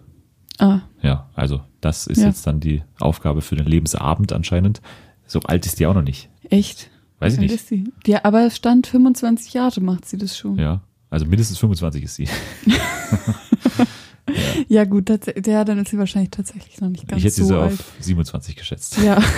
Ah, 0.60 0.82
Ja, 1.02 1.30
also 1.34 1.62
das 1.82 2.08
ist 2.08 2.20
Ja. 2.20 2.28
jetzt 2.28 2.46
dann 2.46 2.60
die 2.60 2.84
Aufgabe 3.00 3.42
für 3.42 3.56
den 3.56 3.66
Lebensabend 3.66 4.34
anscheinend. 4.34 4.82
So 5.26 5.40
alt 5.42 5.66
ist 5.66 5.80
die 5.80 5.88
auch 5.88 5.94
noch 5.94 6.04
nicht. 6.04 6.30
echt? 6.50 6.90
Weiß 7.20 7.34
ich 7.34 7.40
alt 7.40 7.48
nicht. 7.50 7.56
Ist 7.56 7.68
sie? 7.70 7.86
Ja, 8.06 8.20
aber 8.26 8.46
es 8.46 8.56
stand 8.58 8.86
25 8.88 9.54
Jahre 9.54 9.80
macht 9.82 10.06
sie 10.06 10.18
das 10.18 10.38
schon. 10.38 10.58
Ja, 10.58 10.64
Ja, 10.64 10.82
also 11.10 11.26
mindestens 11.26 11.58
25 11.60 12.04
ist 12.04 12.16
sie. 12.16 12.28
gut, 14.90 15.08
tats- 15.10 15.48
ja, 15.48 15.64
dann 15.64 15.80
ist 15.80 15.90
sie 15.90 15.98
wahrscheinlich 15.98 16.32
tatsächlich 16.32 16.80
noch 16.82 16.90
nicht 16.90 17.08
ganz 17.08 17.20
ich 17.20 17.26
hätte 17.26 17.36
so 17.36 17.44
sie 17.44 17.48
so 17.50 17.60
alt. 17.60 17.74
auf 17.74 17.94
27 18.00 18.56
geschätzt. 18.56 18.98
Ja, 18.98 19.22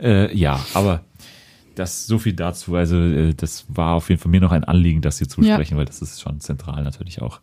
Äh, 0.00 0.34
ja, 0.36 0.58
aber 0.72 1.04
das 1.80 2.06
so 2.06 2.18
viel 2.18 2.34
dazu. 2.34 2.76
Also 2.76 2.96
äh, 2.96 3.34
das 3.34 3.64
war 3.68 3.94
auf 3.94 4.08
jeden 4.08 4.20
Fall 4.20 4.30
mir 4.30 4.40
noch 4.40 4.52
ein 4.52 4.64
Anliegen, 4.64 5.00
das 5.02 5.18
hier 5.18 5.28
zu 5.28 5.42
Ja. 5.42 5.54
sprechen, 5.54 5.76
weil 5.76 5.84
das 5.86 6.00
ist 6.02 6.20
schon 6.20 6.40
zentral 6.40 6.82
natürlich 6.84 7.20
auch. 7.22 7.40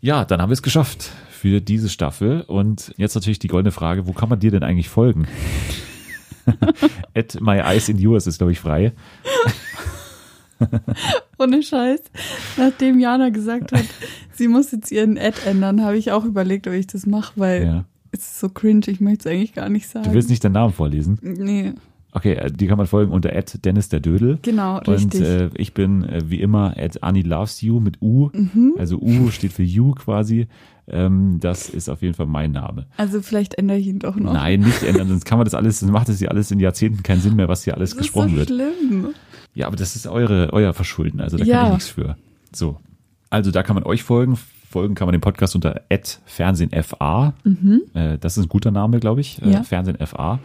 Ja, 0.00 0.24
dann 0.24 0.42
haben 0.42 0.50
wir 0.50 0.54
es 0.54 0.62
geschafft 0.62 1.10
für 1.30 1.60
diese 1.60 1.88
Staffel. 1.88 2.40
Und 2.42 2.92
jetzt 2.96 3.14
natürlich 3.14 3.38
die 3.38 3.46
goldene 3.48 3.70
Frage, 3.72 4.06
wo 4.06 4.12
kann 4.12 4.28
man 4.28 4.40
dir 4.40 4.50
denn 4.50 4.64
eigentlich 4.64 4.88
folgen? 4.88 5.28
At 7.14 7.40
my 7.40 7.58
eyes 7.60 7.88
in 7.88 7.98
yours 7.98 8.26
ist, 8.26 8.38
glaube 8.38 8.50
ich, 8.52 8.58
frei. 8.60 8.92
Ohne 11.38 11.62
Scheiß. 11.62 12.00
Nachdem 12.56 12.98
Jana 13.00 13.30
gesagt 13.30 13.72
hat, 13.72 13.84
sie 14.32 14.48
muss 14.48 14.70
jetzt 14.72 14.90
ihren 14.92 15.18
Ad 15.18 15.36
ändern, 15.44 15.82
habe 15.84 15.96
ich 15.96 16.12
auch 16.12 16.24
überlegt, 16.24 16.66
ob 16.66 16.72
ich 16.74 16.86
das 16.86 17.06
mache, 17.06 17.32
weil 17.36 17.64
Ja. 17.64 17.84
es 18.12 18.20
ist 18.20 18.40
so 18.40 18.48
cringe, 18.48 18.82
ich 18.86 19.00
möchte 19.00 19.28
es 19.28 19.34
eigentlich 19.34 19.54
gar 19.54 19.68
nicht 19.68 19.88
sagen. 19.88 20.04
Du 20.04 20.12
willst 20.14 20.30
nicht 20.30 20.44
deinen 20.44 20.52
Namen 20.52 20.72
vorlesen? 20.72 21.18
Nee, 21.22 21.72
Okay, 22.14 22.34
äh, 22.34 22.50
die 22.52 22.66
kann 22.66 22.76
man 22.78 22.86
folgen 22.86 23.10
unter 23.12 23.30
Dennis 23.64 23.88
der 23.88 24.00
Dödel. 24.00 24.38
genau, 24.42 24.78
Und 24.78 24.88
richtig. 24.88 25.20
äh, 25.22 25.50
ich 25.54 25.72
bin 25.74 26.04
äh, 26.04 26.20
wie 26.26 26.40
immer 26.40 26.74
at 26.76 27.02
Annie 27.02 27.22
Loves 27.22 27.60
You 27.62 27.80
mit 27.80 28.00
U. 28.02 28.28
Mhm. 28.34 28.74
Also 28.78 28.98
U 28.98 29.30
steht 29.30 29.52
für 29.52 29.62
You 29.62 29.92
quasi. 29.92 30.46
Ähm, 30.88 31.38
das 31.40 31.68
ist 31.70 31.88
auf 31.88 32.02
jeden 32.02 32.12
Fall 32.14 32.26
mein 32.26 32.52
Name. 32.52 32.86
also 32.96 33.22
vielleicht 33.22 33.54
ändere 33.54 33.78
ich 33.78 33.86
ihn 33.86 33.98
doch 34.00 34.16
noch. 34.16 34.32
Nein, 34.32 34.60
nicht 34.60 34.82
ändern, 34.82 35.08
sonst 35.08 35.24
kann 35.24 35.38
man 35.38 35.44
das 35.44 35.54
alles, 35.54 35.78
sonst 35.80 35.92
macht 35.92 36.08
das 36.08 36.20
ja 36.20 36.28
alles 36.28 36.50
in 36.50 36.58
Jahrzehnten 36.60 37.02
keinen 37.04 37.20
Sinn 37.20 37.36
mehr, 37.36 37.48
was 37.48 37.62
hier 37.64 37.74
alles 37.76 37.90
das 37.90 37.98
ist 37.98 38.02
gesprochen 38.02 38.30
so 38.30 38.36
wird. 38.36 38.48
schlimm. 38.48 39.08
Ja, 39.54 39.68
aber 39.68 39.76
das 39.76 39.94
ist 39.94 40.06
eure, 40.08 40.52
euer 40.52 40.74
Verschulden, 40.74 41.20
also 41.20 41.36
da 41.36 41.44
kann 41.44 41.50
Ja. 41.52 41.66
ich 41.68 41.72
nichts 41.74 41.88
für. 41.88 42.16
So. 42.52 42.78
Also 43.30 43.50
da 43.52 43.62
kann 43.62 43.74
man 43.74 43.84
euch 43.84 44.02
folgen. 44.02 44.36
Folgen 44.70 44.94
kann 44.96 45.06
man 45.06 45.12
dem 45.12 45.20
Podcast 45.20 45.54
unter 45.54 45.82
@fernsehenfa. 46.26 47.34
Äh, 47.94 48.18
das 48.18 48.36
ist 48.36 48.44
ein 48.46 48.48
guter 48.48 48.70
Name, 48.70 48.98
glaube 49.00 49.20
ich. 49.20 49.40
Äh, 49.40 49.46
Mhm. 49.46 49.52
Ja. 49.52 50.38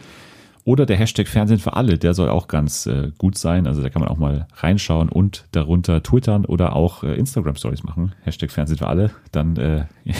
Oder 0.68 0.84
der 0.84 0.98
Hashtag 0.98 1.28
Fernsehen 1.28 1.60
für 1.60 1.72
alle, 1.72 1.96
der 1.96 2.12
soll 2.12 2.28
auch 2.28 2.46
ganz 2.46 2.84
äh, 2.84 3.10
gut 3.16 3.38
sein. 3.38 3.66
Also 3.66 3.80
da 3.80 3.88
kann 3.88 4.02
man 4.02 4.10
auch 4.10 4.18
mal 4.18 4.46
reinschauen 4.52 5.08
und 5.08 5.46
darunter 5.52 6.02
twittern 6.02 6.44
oder 6.44 6.76
auch 6.76 7.02
äh, 7.02 7.14
Instagram-Stories 7.14 7.84
machen. 7.84 8.14
Hashtag 8.20 8.50
Fernsehen 8.50 8.76
für 8.76 8.86
alle. 8.86 9.10
Dann, 9.32 9.56
äh, 9.56 9.86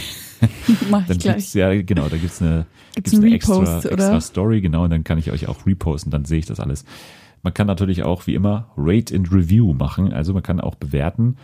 Mach 0.90 1.02
dann 1.06 1.18
ich 1.18 1.22
gleich. 1.22 1.34
gibt's 1.36 1.52
ja, 1.52 1.82
genau, 1.82 2.08
da 2.08 2.16
gibt's 2.16 2.40
eine, 2.40 2.64
Gibt's 2.94 3.10
gibt's 3.10 3.26
eine 3.26 3.34
Repost, 3.34 3.84
extra, 3.84 3.90
extra 3.90 4.20
Story, 4.22 4.62
genau, 4.62 4.84
und 4.84 4.90
dann 4.90 5.04
kann 5.04 5.18
ich 5.18 5.30
euch 5.30 5.48
auch 5.48 5.66
reposten, 5.66 6.10
dann 6.10 6.24
sehe 6.24 6.38
ich 6.38 6.46
das 6.46 6.60
alles. 6.60 6.86
Man 7.42 7.52
kann 7.52 7.66
natürlich 7.66 8.04
auch 8.04 8.26
wie 8.26 8.32
immer 8.34 8.70
Rate 8.78 9.14
and 9.14 9.30
Review 9.30 9.74
machen, 9.74 10.14
also 10.14 10.32
man 10.32 10.42
kann 10.42 10.62
auch 10.62 10.76
bewerten. 10.76 11.36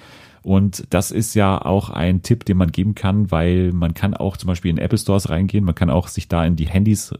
Und 0.43 0.86
das 0.89 1.10
ist 1.10 1.35
ja 1.35 1.62
auch 1.62 1.90
ein 1.90 2.22
Tipp, 2.22 2.47
den 2.47 2.56
man 2.56 2.72
geben 2.72 2.94
kann, 2.94 3.31
weil 3.31 3.72
man 3.72 3.93
kann 3.93 4.14
auch 4.14 4.39
zum 4.39 4.47
Beispiel 4.47 4.70
in 4.70 4.78
Apple 4.78 4.97
Stores 4.97 5.28
reingehen, 5.28 5.62
man 5.64 5.74
kann 5.74 5.90
auch 5.90 6.09
sich 6.09 6.26
da 6.26 6.43
in 6.47 6.56
die 6.56 6.68
Handys 6.68 7.12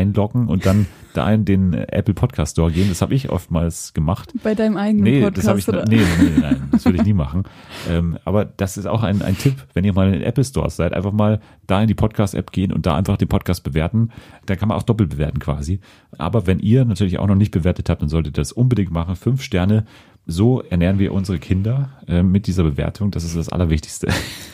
einloggen 0.00 0.48
und 0.48 0.66
dann 0.66 0.86
da 1.12 1.30
in 1.32 1.44
den 1.44 1.74
Apple 1.74 2.14
Podcast 2.14 2.52
Store 2.52 2.70
gehen. 2.70 2.88
Das 2.88 3.02
habe 3.02 3.14
ich 3.14 3.30
oftmals 3.30 3.92
gemacht. 3.94 4.32
Bei 4.42 4.54
deinem 4.54 4.76
eigenen 4.76 5.04
Nee, 5.04 5.22
Podcast, 5.22 5.48
das 5.48 5.58
ich 5.58 5.68
oder? 5.68 5.84
nee, 5.86 5.96
nee, 5.96 6.30
nee, 6.36 6.40
nein, 6.40 6.68
das 6.70 6.84
würde 6.84 6.98
ich 6.98 7.04
nie 7.04 7.12
machen. 7.12 7.44
Ähm, 7.88 8.16
aber 8.24 8.44
das 8.44 8.76
ist 8.76 8.86
auch 8.86 9.02
ein, 9.02 9.20
ein 9.22 9.36
Tipp, 9.36 9.56
wenn 9.74 9.84
ihr 9.84 9.92
mal 9.92 10.06
in 10.06 10.12
den 10.14 10.22
Apple 10.22 10.44
Stores 10.44 10.76
seid, 10.76 10.92
einfach 10.92 11.12
mal 11.12 11.40
da 11.66 11.82
in 11.82 11.88
die 11.88 11.94
Podcast 11.94 12.34
App 12.34 12.52
gehen 12.52 12.72
und 12.72 12.86
da 12.86 12.94
einfach 12.96 13.16
den 13.16 13.28
Podcast 13.28 13.64
bewerten. 13.64 14.10
Da 14.46 14.56
kann 14.56 14.68
man 14.68 14.78
auch 14.78 14.82
doppelt 14.84 15.10
bewerten 15.10 15.40
quasi. 15.40 15.80
Aber 16.16 16.46
wenn 16.46 16.60
ihr 16.60 16.84
natürlich 16.84 17.18
auch 17.18 17.26
noch 17.26 17.34
nicht 17.34 17.50
bewertet 17.50 17.90
habt, 17.90 18.02
dann 18.02 18.08
solltet 18.08 18.38
ihr 18.38 18.40
das 18.40 18.52
unbedingt 18.52 18.92
machen. 18.92 19.16
Fünf 19.16 19.42
Sterne. 19.42 19.84
So 20.26 20.60
ernähren 20.62 21.00
wir 21.00 21.12
unsere 21.12 21.38
Kinder 21.38 21.90
äh, 22.06 22.22
mit 22.22 22.46
dieser 22.46 22.62
Bewertung. 22.62 23.10
Das 23.10 23.24
ist 23.24 23.36
das 23.36 23.48
Allerwichtigste. 23.48 24.08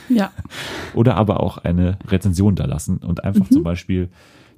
Ja, 0.08 0.30
Oder 0.94 1.16
aber 1.16 1.40
auch 1.40 1.58
eine 1.58 1.98
Rezension 2.08 2.54
da 2.54 2.64
lassen 2.64 2.98
und 2.98 3.24
einfach 3.24 3.48
zum 3.50 3.62
Beispiel 3.62 4.08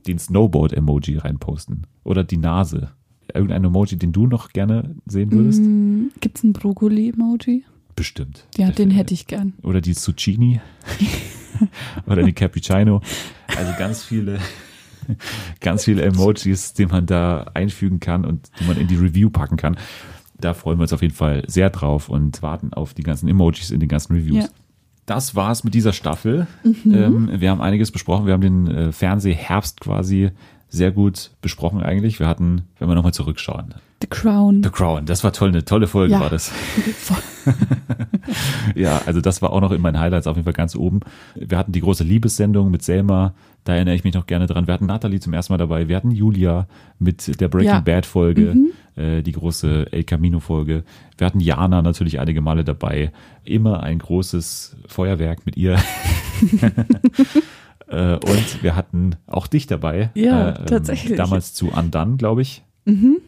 den 0.07 0.19
Snowboard-Emoji 0.19 1.19
reinposten. 1.19 1.87
Oder 2.05 2.25
die 2.25 2.37
Nase. 2.37 2.93
Irgendein 3.35 3.65
Emoji, 3.65 3.99
den 3.99 4.13
du 4.13 4.27
noch 4.27 4.53
gerne 4.53 4.95
sehen 5.07 5.31
würdest? 5.33 5.61
Mm, 5.61 6.07
gibt's 6.21 6.43
ein 6.43 6.53
Brokkoli-Emoji? 6.55 7.65
Bestimmt. 7.95 8.47
Ja, 8.57 8.71
den 8.71 8.91
hätte 8.91 9.13
ich 9.13 9.27
gern. 9.27 9.55
Oder 9.63 9.81
die 9.81 9.95
Zucchini. 9.95 10.61
Oder 12.07 12.23
die 12.23 12.33
Cappuccino. 12.33 13.03
Also 13.49 13.73
ganz 13.77 14.05
viele, 14.05 14.39
ganz 15.61 15.85
viele 15.85 16.03
Emojis, 16.03 16.75
die 16.75 16.87
man 16.87 17.07
da 17.07 17.51
einfügen 17.55 18.01
kann 18.01 18.25
und 18.25 18.51
die 18.61 18.65
man 18.65 18.77
in 18.77 18.87
die 18.87 18.97
Review 18.97 19.31
packen 19.31 19.57
kann. 19.57 19.77
Da 20.41 20.55
freuen 20.55 20.79
wir 20.79 20.83
uns 20.83 20.93
auf 20.93 21.03
jeden 21.03 21.15
Fall 21.15 21.43
sehr 21.49 21.71
drauf 21.71 22.09
und 22.09 22.41
warten 22.43 22.73
auf 22.73 22.95
die 22.95 23.03
ganzen 23.03 23.29
Emojis 23.29 23.73
in 23.73 23.81
den 23.81 23.89
ganzen 23.89 24.15
Reviews. 24.15 24.45
Ja. 24.45 24.51
Das 25.09 25.35
war's 25.35 25.65
mit 25.65 25.75
dieser 25.75 25.93
Staffel. 25.93 26.47
Ähm, 26.65 27.31
wir 27.41 27.51
haben 27.51 27.61
einiges 27.61 27.91
besprochen. 27.91 28.27
Wir 28.27 28.35
haben 28.35 28.41
den 28.41 28.69
äh, 28.69 28.93
Fernsehherbst 28.93 29.81
quasi 29.81 30.31
sehr 30.69 30.91
gut 30.93 31.31
besprochen 31.41 31.83
eigentlich. 31.83 32.21
Wir 32.21 32.29
hatten, 32.29 32.63
wenn 32.79 32.89
wir 32.89 32.95
nochmal 32.95 33.15
zurückschauen, 33.15 33.75
The 34.03 34.07
Crown. 34.07 34.63
The 34.63 34.71
Crown. 34.71 35.07
Das 35.07 35.25
war 35.25 35.33
toll, 35.33 35.49
eine 35.49 35.65
tolle 35.65 35.87
Folge 35.89 36.13
Ja. 36.13 36.21
war 36.21 36.31
das. 36.31 36.53
Ja, 38.75 39.01
also 39.07 39.21
das 39.23 39.41
war 39.41 39.53
auch 39.53 39.61
noch 39.63 39.73
in 39.73 39.81
meinen 39.81 39.99
Highlights 39.99 40.27
auf 40.27 40.37
jeden 40.37 40.45
Fall 40.45 40.53
ganz 40.53 40.77
oben. 40.77 41.01
Wir 41.35 41.57
hatten 41.57 41.73
die 41.73 41.81
große 41.81 42.05
Liebessendung 42.05 42.71
mit 42.71 42.83
Selma, 42.83 43.33
da 43.65 43.75
erinnere 43.75 43.95
ich 43.95 44.05
mich 44.05 44.13
noch 44.15 44.27
gerne 44.27 44.47
dran. 44.47 44.67
Wir 44.67 44.75
hatten 44.75 44.85
Nathalie 44.87 45.19
zum 45.21 45.33
ersten 45.33 45.53
Mal 45.55 45.59
dabei, 45.59 45.89
wir 45.89 45.97
hatten 45.97 46.11
Julia 46.11 46.67
mit 46.99 47.41
der 47.41 47.49
Breaking 47.49 47.69
Ja. 47.71 47.81
Bad 47.81 48.05
Folge, 48.05 48.55
äh, 48.99 49.23
die 49.23 49.33
große 49.33 49.93
El 49.93 50.05
Camino 50.05 50.41
Folge. 50.41 50.85
Wir 51.17 51.27
hatten 51.27 51.41
Jana 51.41 51.83
natürlich 51.83 52.21
einige 52.21 52.41
Male 52.41 52.65
dabei. 52.65 53.13
Immer 53.45 53.83
ein 53.83 53.99
großes 53.99 54.77
Feuerwerk 54.87 55.47
mit 55.47 55.57
ihr. 55.57 55.77
äh, 57.89 58.15
und 58.15 58.63
wir 58.63 58.77
hatten 58.77 59.17
auch 59.27 59.47
dich 59.47 59.67
dabei. 59.67 60.11
Ja, 60.15 60.51
äh, 60.51 60.61
ähm, 60.61 60.67
tatsächlich. 60.67 61.17
Damals 61.17 61.55
zu 61.55 61.69
Undone, 61.69 62.17
glaube 62.17 62.43
ich. 62.43 62.63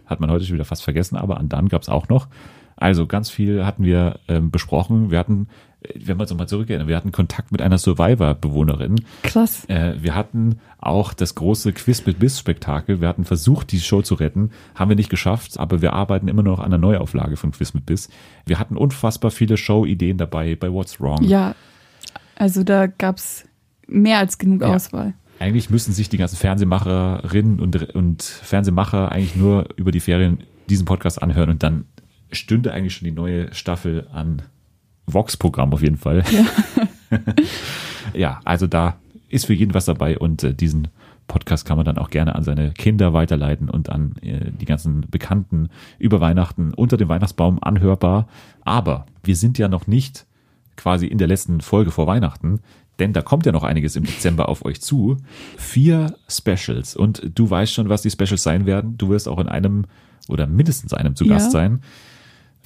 Hat 0.07 0.21
man 0.21 0.31
heute 0.31 0.45
schon 0.45 0.55
wieder 0.55 0.65
fast 0.65 0.83
vergessen, 0.83 1.17
aber 1.17 1.39
Undone 1.39 1.69
gab 1.69 1.83
es 1.83 1.89
auch 1.89 2.09
noch. 2.09 2.29
Also 2.77 3.07
ganz 3.07 3.29
viel 3.29 3.65
hatten 3.65 3.85
wir 3.85 4.21
ähm, 4.27 4.51
besprochen. 4.51 5.11
Wir 5.11 5.19
hatten, 5.19 5.49
wenn 5.95 6.19
wir 6.19 6.21
uns 6.23 6.31
nochmal 6.31 6.49
zurückerinnern, 6.49 6.89
wir 6.89 6.97
hatten 6.97 7.13
Kontakt 7.13 7.53
mit 7.53 7.63
einer 7.63 7.79
Survivor-Bewohnerin. 7.79 8.97
Krass. 9.23 9.65
Äh, 9.67 9.95
wir 10.01 10.15
hatten 10.15 10.61
auch 10.79 11.15
das 11.15 11.35
große 11.35 11.73
Quiz 11.73 12.05
mit 12.05 12.19
Biss-Spektakel. 12.19 13.01
Wir 13.01 13.09
hatten 13.09 13.25
versucht, 13.25 13.73
die 13.73 13.81
Show 13.81 14.03
zu 14.03 14.15
retten. 14.15 14.51
Haben 14.75 14.91
wir 14.91 14.97
nicht 14.97 15.11
geschafft, 15.11 15.59
aber 15.59 15.81
wir 15.81 15.93
arbeiten 15.93 16.29
immer 16.29 16.43
noch 16.43 16.59
an 16.59 16.67
einer 16.67 16.79
Neuauflage 16.79 17.37
von 17.37 17.53
Quiz 17.53 17.73
mit 17.75 17.87
Biss. 17.87 18.11
Wir 18.47 18.59
hatten 18.59 18.77
unfassbar 18.77 19.31
viele 19.31 19.57
Show-Ideen 19.57 20.19
dabei 20.19 20.55
bei 20.55 20.71
What's 20.71 21.01
Wrong. 21.01 21.23
Ja, 21.23 21.55
also 22.37 22.63
da 22.63 22.87
gab's 22.87 23.45
mehr 23.87 24.19
als 24.19 24.39
genug 24.39 24.61
Ja. 24.63 24.75
Auswahl. 24.75 25.15
Eigentlich 25.39 25.71
müssen 25.71 25.93
sich 25.93 26.11
die 26.11 26.19
ganzen 26.19 26.37
Fernsehmacherinnen 26.37 27.61
und, 27.61 27.95
und 27.95 28.23
Fernsehmacher 28.23 29.11
eigentlich 29.11 29.37
nur 29.37 29.69
über 29.77 29.91
die 29.91 30.01
Ferien 30.01 30.45
diesen 30.69 30.85
Podcast 30.85 31.23
anhören 31.23 31.49
und 31.49 31.63
dann 31.63 31.87
stünde 32.31 32.73
eigentlich 32.73 32.95
schon 32.95 33.07
die 33.07 33.13
neue 33.13 33.53
Staffel 33.55 34.07
an 34.13 34.43
Vox-Programm 35.13 35.73
auf 35.73 35.83
jeden 35.83 35.97
Fall. 35.97 36.25
Ja. 36.31 37.19
ja, 38.15 38.41
also 38.45 38.67
da 38.67 38.97
ist 39.29 39.47
für 39.47 39.55
jeden 39.55 39.75
was 39.75 39.85
dabei 39.85 40.19
und 40.19 40.43
äh, 40.43 40.55
diesen 40.55 40.89
Podcast 41.31 41.65
kann 41.65 41.77
man 41.77 41.87
dann 41.87 41.97
auch 41.99 42.11
gerne 42.11 42.35
an 42.35 42.43
seine 42.43 42.73
Kinder 42.73 43.13
weiterleiten 43.13 43.71
und 43.71 43.89
an 43.89 44.17
äh, 44.21 44.51
die 44.51 44.65
ganzen 44.65 45.07
Bekannten 45.09 45.69
über 45.99 46.21
Weihnachten 46.21 46.75
unter 46.75 46.97
dem 46.97 47.09
Weihnachtsbaum 47.09 47.59
anhörbar. 47.63 48.27
Aber 48.63 49.07
wir 49.23 49.37
sind 49.37 49.57
ja 49.57 49.69
noch 49.69 49.87
nicht 49.87 50.27
quasi 50.77 51.07
in 51.07 51.19
der 51.19 51.29
letzten 51.29 51.61
Folge 51.61 51.93
vor 51.93 52.09
Weihnachten, 52.09 52.61
denn 52.99 53.13
da 53.13 53.23
kommt 53.23 53.47
ja 53.47 53.53
noch 53.53 53.63
einiges 53.63 53.97
im 53.97 54.05
Dezember 54.05 54.49
auf 54.49 54.65
euch 54.65 54.81
zu. 54.81 55.19
Vier 55.57 56.17
Specials 56.29 56.97
und 56.97 57.23
du 57.35 57.49
weißt 57.49 57.73
schon, 57.73 57.89
was 57.89 58.03
die 58.03 58.11
Specials 58.11 58.43
sein 58.43 58.67
werden. 58.67 58.99
Du 58.99 59.09
wirst 59.09 59.29
auch 59.29 59.39
in 59.39 59.49
einem 59.49 59.85
oder 60.29 60.47
mindestens 60.47 60.93
einem 60.93 61.15
zu 61.15 61.25
Ja. 61.25 61.35
Gast 61.35 61.53
sein. 61.53 61.81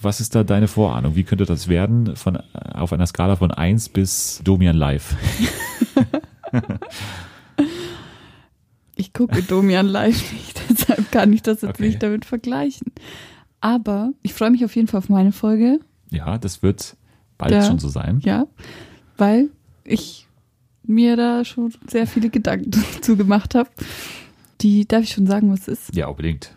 Was 0.05 0.21
ist 0.21 0.35
da 0.35 0.45
deine 0.45 0.69
Vorahnung? 0.69 1.17
Wie 1.17 1.25
könnte 1.25 1.47
das 1.47 1.69
werden 1.69 2.15
von, 2.17 2.37
auf 2.53 2.93
einer 2.93 3.07
Skala 3.07 3.37
von 3.37 3.51
1 3.51 3.89
bis 3.89 4.41
Domian 4.45 4.77
Live? 4.77 5.17
Ich 8.97 9.13
gucke 9.13 9.43
Domian 9.43 9.87
live 9.87 10.33
nicht, 10.33 10.61
deshalb 10.71 11.11
kann 11.11 11.33
ich 11.33 11.43
das 11.43 11.63
jetzt 11.63 11.71
Okay. 11.75 11.87
nicht 11.89 12.03
damit 12.03 12.25
vergleichen. 12.25 12.93
Aber 13.61 14.13
ich 14.23 14.35
freue 14.35 14.51
mich 14.51 14.65
auf 14.65 14.77
jeden 14.77 14.87
Fall 14.89 14.99
auf 14.99 15.09
meine 15.09 15.33
Folge, 15.33 15.81
Ja, 16.11 16.39
das 16.39 16.63
wird 16.63 16.97
bald 17.37 17.53
Ja. 17.53 17.63
schon 17.67 17.79
so 17.81 17.89
sein. 17.89 18.21
ja, 18.25 18.47
weil 19.17 19.49
ich 19.83 20.29
mir 20.85 21.17
da 21.17 21.45
schon 21.45 21.75
sehr 21.89 22.07
viele 22.07 22.31
Gedanken 22.31 22.71
zu 23.01 23.17
gemacht 23.17 23.55
habe. 23.57 23.71
Die, 24.61 24.87
darf 24.87 25.03
ich 25.03 25.11
schon 25.11 25.27
sagen, 25.27 25.51
was 25.51 25.63
es 25.67 25.89
ist? 25.89 25.97
Ja, 25.97 26.07
unbedingt. 26.07 26.55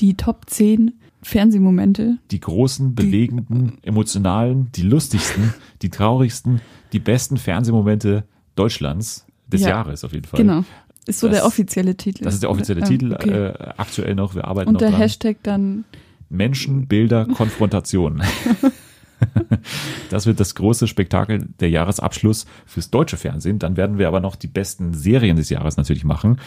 Die 0.00 0.14
Top 0.16 0.50
10 0.50 0.92
Fernsehmomente. 1.26 2.18
Die 2.30 2.40
großen, 2.40 2.94
bewegenden, 2.94 3.78
emotionalen, 3.82 4.70
die 4.72 4.82
lustigsten, 4.82 5.52
die 5.82 5.90
traurigsten, 5.90 6.60
die 6.92 6.98
besten 7.00 7.36
Fernsehmomente 7.36 8.24
Deutschlands 8.54 9.26
des 9.46 9.62
Ja. 9.62 9.70
Jahres 9.70 10.04
auf 10.04 10.12
jeden 10.12 10.24
Fall. 10.26 10.38
Genau. 10.38 10.64
Ist 11.06 11.20
so 11.20 11.26
Das- 11.28 11.36
der 11.38 11.46
offizielle 11.46 11.96
Titel. 11.96 12.24
Das 12.24 12.34
ist 12.34 12.42
der 12.42 12.50
offizielle 12.50 12.80
Ja, 12.80 12.86
Titel 12.86 13.12
okay. 13.14 13.30
äh, 13.30 13.52
aktuell 13.76 14.14
noch. 14.14 14.34
Wir 14.34 14.44
arbeiten 14.46 14.68
Und 14.68 14.74
noch 14.74 14.78
der 14.80 14.90
dran. 14.90 15.00
Hashtag 15.00 15.36
dann, 15.42 15.84
Menschen, 16.30 16.86
Bilder, 16.86 17.26
Konfrontation. 17.26 18.22
Das 20.10 20.26
wird 20.26 20.40
das 20.40 20.54
große 20.54 20.86
Spektakel 20.86 21.48
der 21.58 21.70
Jahresabschluss 21.70 22.44
fürs 22.66 22.90
deutsche 22.90 23.16
Fernsehen. 23.16 23.58
Dann 23.58 23.76
werden 23.78 23.96
wir 23.98 24.08
aber 24.08 24.20
noch 24.20 24.36
die 24.36 24.46
besten 24.46 24.92
Serien 24.92 25.36
des 25.38 25.48
Jahres 25.48 25.78
natürlich 25.78 26.04
machen. 26.04 26.38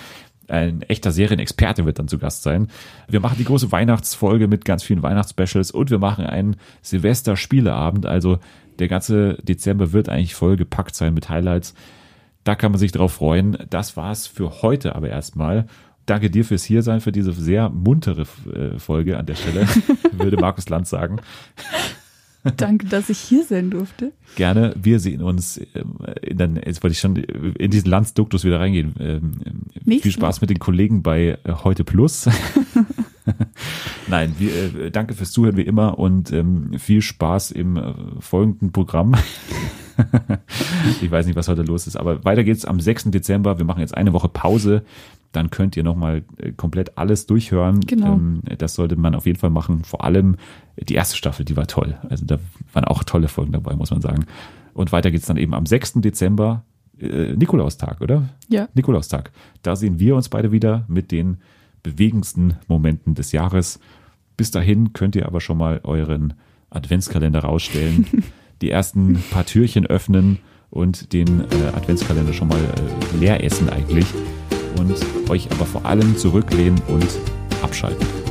Ein 0.49 0.81
echter 0.83 1.11
Serienexperte 1.11 1.85
wird 1.85 1.99
dann 1.99 2.07
zu 2.07 2.17
Gast 2.17 2.43
sein. 2.43 2.67
Wir 3.07 3.19
machen 3.19 3.37
die 3.37 3.43
große 3.45 3.71
Weihnachtsfolge 3.71 4.47
mit 4.47 4.65
ganz 4.65 4.83
vielen 4.83 5.03
Weihnachtsspecials 5.03 5.71
und 5.71 5.91
wir 5.91 5.99
machen 5.99 6.25
einen 6.25 6.55
Silvester-Spieleabend. 6.81 8.05
Also 8.05 8.39
der 8.79 8.87
ganze 8.87 9.37
Dezember 9.43 9.93
wird 9.93 10.09
eigentlich 10.09 10.35
vollgepackt 10.35 10.95
sein 10.95 11.13
mit 11.13 11.29
Highlights. 11.29 11.73
Da 12.43 12.55
kann 12.55 12.71
man 12.71 12.79
sich 12.79 12.91
drauf 12.91 13.13
freuen. 13.13 13.57
Das 13.69 13.97
war's 13.97 14.27
für 14.27 14.61
heute 14.61 14.95
aber 14.95 15.09
erstmal. 15.09 15.67
danke 16.05 16.31
dir 16.31 16.43
fürs 16.43 16.63
Hiersein, 16.63 17.01
für 17.01 17.11
diese 17.11 17.33
sehr 17.33 17.69
muntere 17.69 18.25
äh, 18.51 18.79
Folge 18.79 19.17
an 19.17 19.27
der 19.27 19.35
Stelle, 19.35 19.67
würde 20.11 20.37
Markus 20.37 20.67
Lanz 20.67 20.89
sagen. 20.89 21.17
Danke, 22.57 22.87
dass 22.87 23.09
ich 23.09 23.19
hier 23.19 23.43
sein 23.43 23.69
durfte. 23.69 24.13
Gerne. 24.35 24.73
Wir 24.81 24.99
sehen 24.99 25.21
uns 25.21 25.59
ähm, 25.75 25.97
den, 26.23 26.55
jetzt 26.55 26.81
wollte 26.83 26.93
ich 26.93 26.99
schon 26.99 27.15
in 27.17 27.71
diesen 27.71 27.89
Landsduktus 27.89 28.43
wieder 28.43 28.59
reingehen. 28.59 28.95
Ähm, 28.99 29.31
Nächsten 29.83 30.03
viel 30.03 30.11
Spaß 30.11 30.41
mit 30.41 30.49
den 30.49 30.59
Kollegen 30.59 31.03
bei 31.03 31.37
äh, 31.43 31.53
Heute 31.63 31.83
Plus. 31.83 32.29
Nein, 34.07 34.35
wir, 34.37 34.51
äh, 34.51 34.91
danke 34.91 35.13
fürs 35.13 35.31
Zuhören 35.31 35.57
wie 35.57 35.63
immer 35.63 35.99
und 35.99 36.31
ähm, 36.31 36.77
viel 36.77 37.01
Spaß 37.01 37.51
im 37.51 37.77
äh, 37.77 37.93
folgenden 38.19 38.71
Programm. 38.71 39.15
ich 41.01 41.11
weiß 41.11 41.25
nicht, 41.25 41.35
was 41.35 41.47
heute 41.47 41.63
los 41.63 41.87
ist, 41.87 41.95
aber 41.95 42.23
weiter 42.23 42.43
geht's 42.43 42.65
am 42.65 42.79
6. 42.79 43.05
Dezember. 43.05 43.57
Wir 43.57 43.65
machen 43.65 43.81
jetzt 43.81 43.95
eine 43.95 44.13
Woche 44.13 44.29
Pause. 44.29 44.83
Dann 45.31 45.51
könnt 45.51 45.77
ihr 45.77 45.83
nochmal 45.83 46.23
äh, 46.37 46.51
komplett 46.51 46.97
alles 46.97 47.27
durchhören. 47.27 47.81
Genau. 47.81 48.13
Ähm, 48.13 48.41
das 48.57 48.73
sollte 48.73 48.95
man 48.95 49.13
auf 49.13 49.25
jeden 49.25 49.37
Fall 49.37 49.51
machen. 49.51 49.83
Vor 49.83 50.03
allem 50.03 50.37
die 50.77 50.95
erste 50.95 51.17
Staffel, 51.17 51.45
die 51.45 51.55
war 51.55 51.67
toll. 51.67 51.97
Also 52.09 52.25
da 52.25 52.39
waren 52.73 52.85
auch 52.85 53.03
tolle 53.03 53.27
Folgen 53.27 53.51
dabei, 53.51 53.75
muss 53.75 53.91
man 53.91 54.01
sagen. 54.01 54.25
Und 54.73 54.91
weiter 54.91 55.11
geht's 55.11 55.27
dann 55.27 55.37
eben 55.37 55.53
am 55.53 55.65
6. 55.65 55.93
Dezember, 55.95 56.63
äh, 56.99 57.33
Nikolaustag, 57.35 58.01
oder? 58.01 58.29
Ja. 58.49 58.69
Nikolaustag. 58.73 59.31
Da 59.61 59.75
sehen 59.75 59.99
wir 59.99 60.15
uns 60.15 60.29
beide 60.29 60.51
wieder 60.51 60.85
mit 60.87 61.11
den 61.11 61.37
bewegendsten 61.83 62.55
Momenten 62.67 63.13
des 63.13 63.31
Jahres. 63.31 63.79
Bis 64.35 64.51
dahin 64.51 64.93
könnt 64.93 65.15
ihr 65.15 65.25
aber 65.25 65.41
schon 65.41 65.57
mal 65.57 65.81
euren 65.83 66.33
Adventskalender 66.69 67.39
rausstellen, 67.41 68.07
die 68.61 68.69
ersten 68.69 69.21
paar 69.31 69.45
Türchen 69.45 69.85
öffnen 69.85 70.39
und 70.69 71.13
den 71.13 71.41
äh, 71.41 71.75
Adventskalender 71.75 72.33
schon 72.33 72.47
mal 72.47 72.59
äh, 72.59 73.17
leer 73.17 73.43
essen 73.43 73.69
eigentlich 73.69 74.07
und 74.77 74.95
euch 75.29 75.49
aber 75.51 75.65
vor 75.65 75.85
allem 75.85 76.17
zurücklehnen 76.17 76.81
und 76.87 77.07
abschalten. 77.61 78.28